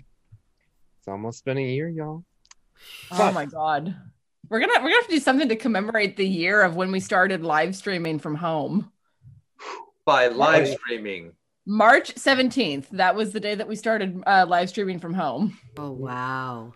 It's 0.99 1.09
almost 1.09 1.45
been 1.45 1.59
a 1.59 1.63
year, 1.63 1.89
y'all. 1.89 2.25
Oh 3.11 3.33
my 3.33 3.47
god. 3.47 3.97
We're 4.49 4.61
gonna 4.61 4.75
we're 4.75 4.91
gonna 4.91 4.95
have 4.97 5.07
to 5.07 5.15
do 5.15 5.21
something 5.21 5.49
to 5.49 5.57
commemorate 5.57 6.17
the 6.17 6.27
year 6.27 6.63
of 6.63 6.77
when 6.77 6.93
we 6.93 7.01
started 7.01 7.43
live 7.43 7.75
streaming 7.75 8.19
from 8.19 8.35
home. 8.35 8.91
By 10.05 10.29
live 10.29 10.69
streaming. 10.69 11.33
March 11.65 12.15
17th. 12.15 12.89
That 12.91 13.15
was 13.15 13.33
the 13.33 13.41
day 13.41 13.55
that 13.55 13.69
we 13.69 13.77
started 13.77 14.23
uh, 14.27 14.47
live 14.49 14.69
streaming 14.69 14.99
from 14.99 15.15
home. 15.15 15.59
Oh 15.77 15.91
wow. 15.91 16.75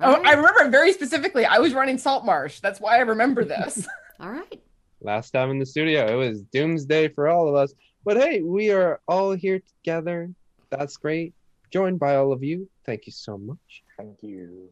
Oh, 0.00 0.22
I 0.24 0.32
remember 0.32 0.68
very 0.70 0.92
specifically. 0.92 1.44
I 1.44 1.58
was 1.58 1.74
running 1.74 1.98
Salt 1.98 2.24
Marsh. 2.24 2.60
That's 2.60 2.80
why 2.80 2.96
I 2.96 3.00
remember 3.00 3.44
this. 3.44 3.86
All 4.20 4.30
right. 4.30 4.62
Last 5.00 5.30
time 5.30 5.50
in 5.50 5.58
the 5.58 5.66
studio, 5.66 6.06
it 6.06 6.16
was 6.16 6.42
doomsday 6.42 7.08
for 7.08 7.28
all 7.28 7.48
of 7.48 7.54
us. 7.54 7.72
But 8.04 8.16
hey, 8.16 8.42
we 8.42 8.70
are 8.70 9.00
all 9.06 9.32
here 9.32 9.60
together. 9.60 10.30
That's 10.70 10.96
great. 10.96 11.34
Joined 11.70 11.98
by 12.00 12.16
all 12.16 12.32
of 12.32 12.42
you. 12.42 12.68
Thank 12.84 13.06
you 13.06 13.12
so 13.12 13.38
much. 13.38 13.82
Thank 13.96 14.22
you. 14.22 14.70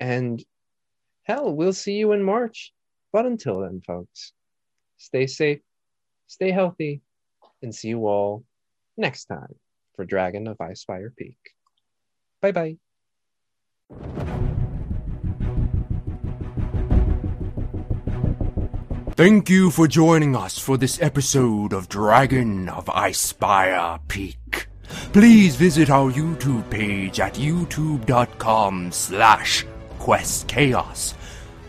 And 0.00 0.44
hell, 1.22 1.54
we'll 1.54 1.72
see 1.72 1.94
you 1.94 2.12
in 2.12 2.22
March. 2.22 2.72
But 3.12 3.26
until 3.26 3.60
then, 3.60 3.80
folks, 3.86 4.32
stay 4.98 5.26
safe, 5.26 5.60
stay 6.26 6.50
healthy, 6.50 7.00
and 7.62 7.74
see 7.74 7.88
you 7.88 8.06
all 8.06 8.44
next 8.96 9.26
time 9.26 9.54
for 9.94 10.04
Dragon 10.04 10.48
of 10.48 10.58
Icespire 10.58 11.14
Peak. 11.16 11.38
Bye 12.40 12.76
bye. 13.90 14.33
Thank 19.16 19.48
you 19.48 19.70
for 19.70 19.86
joining 19.86 20.34
us 20.34 20.58
for 20.58 20.76
this 20.76 21.00
episode 21.00 21.72
of 21.72 21.88
Dragon 21.88 22.68
of 22.68 22.86
Icespire 22.86 24.00
Peak. 24.08 24.66
Please 25.12 25.54
visit 25.54 25.88
our 25.88 26.10
YouTube 26.10 26.68
page 26.68 27.20
at 27.20 27.34
youtube.com 27.34 28.90
slash 28.90 29.64
questchaos 30.00 31.14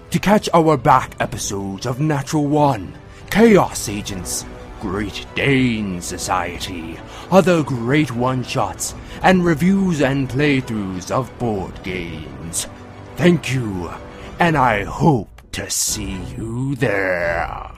to 0.10 0.18
catch 0.18 0.50
our 0.56 0.76
back 0.76 1.16
episodes 1.20 1.86
of 1.86 2.00
Natural 2.00 2.48
One, 2.48 2.98
Chaos 3.30 3.90
Agents, 3.90 4.44
Great 4.82 5.28
Dane 5.36 6.02
Society, 6.02 6.98
other 7.30 7.62
great 7.62 8.10
one-shots, 8.10 8.96
and 9.22 9.46
reviews 9.46 10.02
and 10.02 10.28
playthroughs 10.28 11.12
of 11.12 11.38
board 11.38 11.84
games. 11.84 12.66
Thank 13.18 13.54
you, 13.54 13.92
and 14.40 14.58
I 14.58 14.84
hope 14.84 15.35
to 15.56 15.70
see 15.70 16.22
you 16.36 16.76
there. 16.76 17.72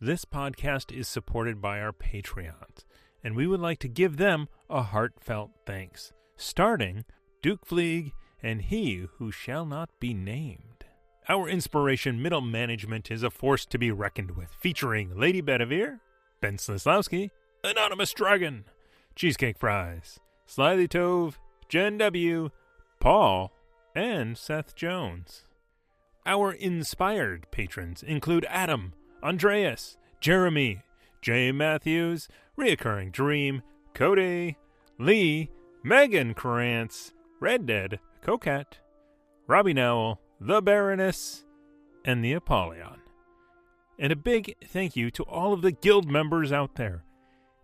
This 0.00 0.24
podcast 0.24 0.90
is 0.90 1.06
supported 1.06 1.60
by 1.60 1.82
our 1.82 1.92
Patreons, 1.92 2.86
and 3.22 3.36
we 3.36 3.46
would 3.46 3.60
like 3.60 3.78
to 3.80 3.88
give 3.88 4.16
them 4.16 4.48
a 4.70 4.80
heartfelt 4.80 5.50
thanks, 5.66 6.14
starting 6.38 7.04
Duke 7.42 7.66
Fleeg 7.66 8.12
and 8.42 8.62
He 8.62 9.06
Who 9.18 9.30
Shall 9.30 9.66
Not 9.66 9.90
Be 10.00 10.14
Named. 10.14 10.86
Our 11.28 11.46
inspiration 11.46 12.22
middle 12.22 12.40
management 12.40 13.10
is 13.10 13.22
a 13.22 13.28
force 13.28 13.66
to 13.66 13.76
be 13.76 13.90
reckoned 13.90 14.30
with, 14.30 14.48
featuring 14.58 15.14
Lady 15.14 15.42
Bedivere, 15.42 16.00
Ben 16.40 16.56
Slislawski, 16.56 17.28
Anonymous 17.62 18.14
Dragon, 18.14 18.64
Cheesecake 19.14 19.58
Fries, 19.58 20.20
Slyly 20.48 20.88
Tove, 20.88 21.34
Jen 21.68 21.98
W., 21.98 22.50
Paul, 23.00 23.52
and 23.94 24.36
Seth 24.36 24.74
Jones. 24.74 25.44
Our 26.24 26.52
inspired 26.52 27.50
patrons 27.50 28.02
include 28.02 28.46
Adam, 28.48 28.94
Andreas, 29.22 29.98
Jeremy, 30.20 30.82
Jay 31.20 31.52
Matthews, 31.52 32.28
Reoccurring 32.58 33.12
Dream, 33.12 33.62
Cody, 33.92 34.56
Lee, 34.98 35.50
Megan 35.82 36.32
Krantz, 36.34 37.12
Red 37.40 37.66
Dead, 37.66 38.00
Coquette, 38.22 38.78
Robbie 39.46 39.74
Nowell, 39.74 40.20
The 40.40 40.62
Baroness, 40.62 41.44
and 42.04 42.24
the 42.24 42.32
Apollyon. 42.32 43.00
And 43.98 44.12
a 44.12 44.16
big 44.16 44.54
thank 44.64 44.96
you 44.96 45.10
to 45.10 45.24
all 45.24 45.52
of 45.52 45.62
the 45.62 45.72
guild 45.72 46.08
members 46.08 46.52
out 46.52 46.76
there. 46.76 47.04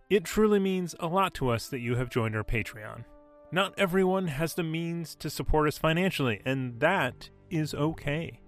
It 0.09 0.23
truly 0.23 0.59
means 0.59 0.93
a 0.99 1.07
lot 1.07 1.33
to 1.35 1.49
us 1.49 1.67
that 1.69 1.79
you 1.79 1.95
have 1.95 2.09
joined 2.09 2.35
our 2.35 2.43
Patreon. 2.43 3.05
Not 3.51 3.73
everyone 3.77 4.27
has 4.27 4.53
the 4.53 4.63
means 4.63 5.15
to 5.15 5.29
support 5.29 5.67
us 5.67 5.77
financially, 5.77 6.41
and 6.45 6.79
that 6.79 7.29
is 7.49 7.73
okay. 7.73 8.39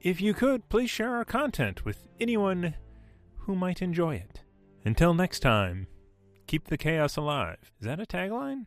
If 0.00 0.22
you 0.22 0.32
could, 0.32 0.68
please 0.70 0.88
share 0.88 1.16
our 1.16 1.24
content 1.24 1.84
with 1.84 2.08
anyone 2.18 2.76
who 3.40 3.54
might 3.54 3.82
enjoy 3.82 4.14
it. 4.14 4.42
Until 4.84 5.12
next 5.12 5.40
time, 5.40 5.86
keep 6.46 6.68
the 6.68 6.78
chaos 6.78 7.16
alive. 7.16 7.58
Is 7.80 7.86
that 7.86 8.00
a 8.00 8.06
tagline? 8.06 8.64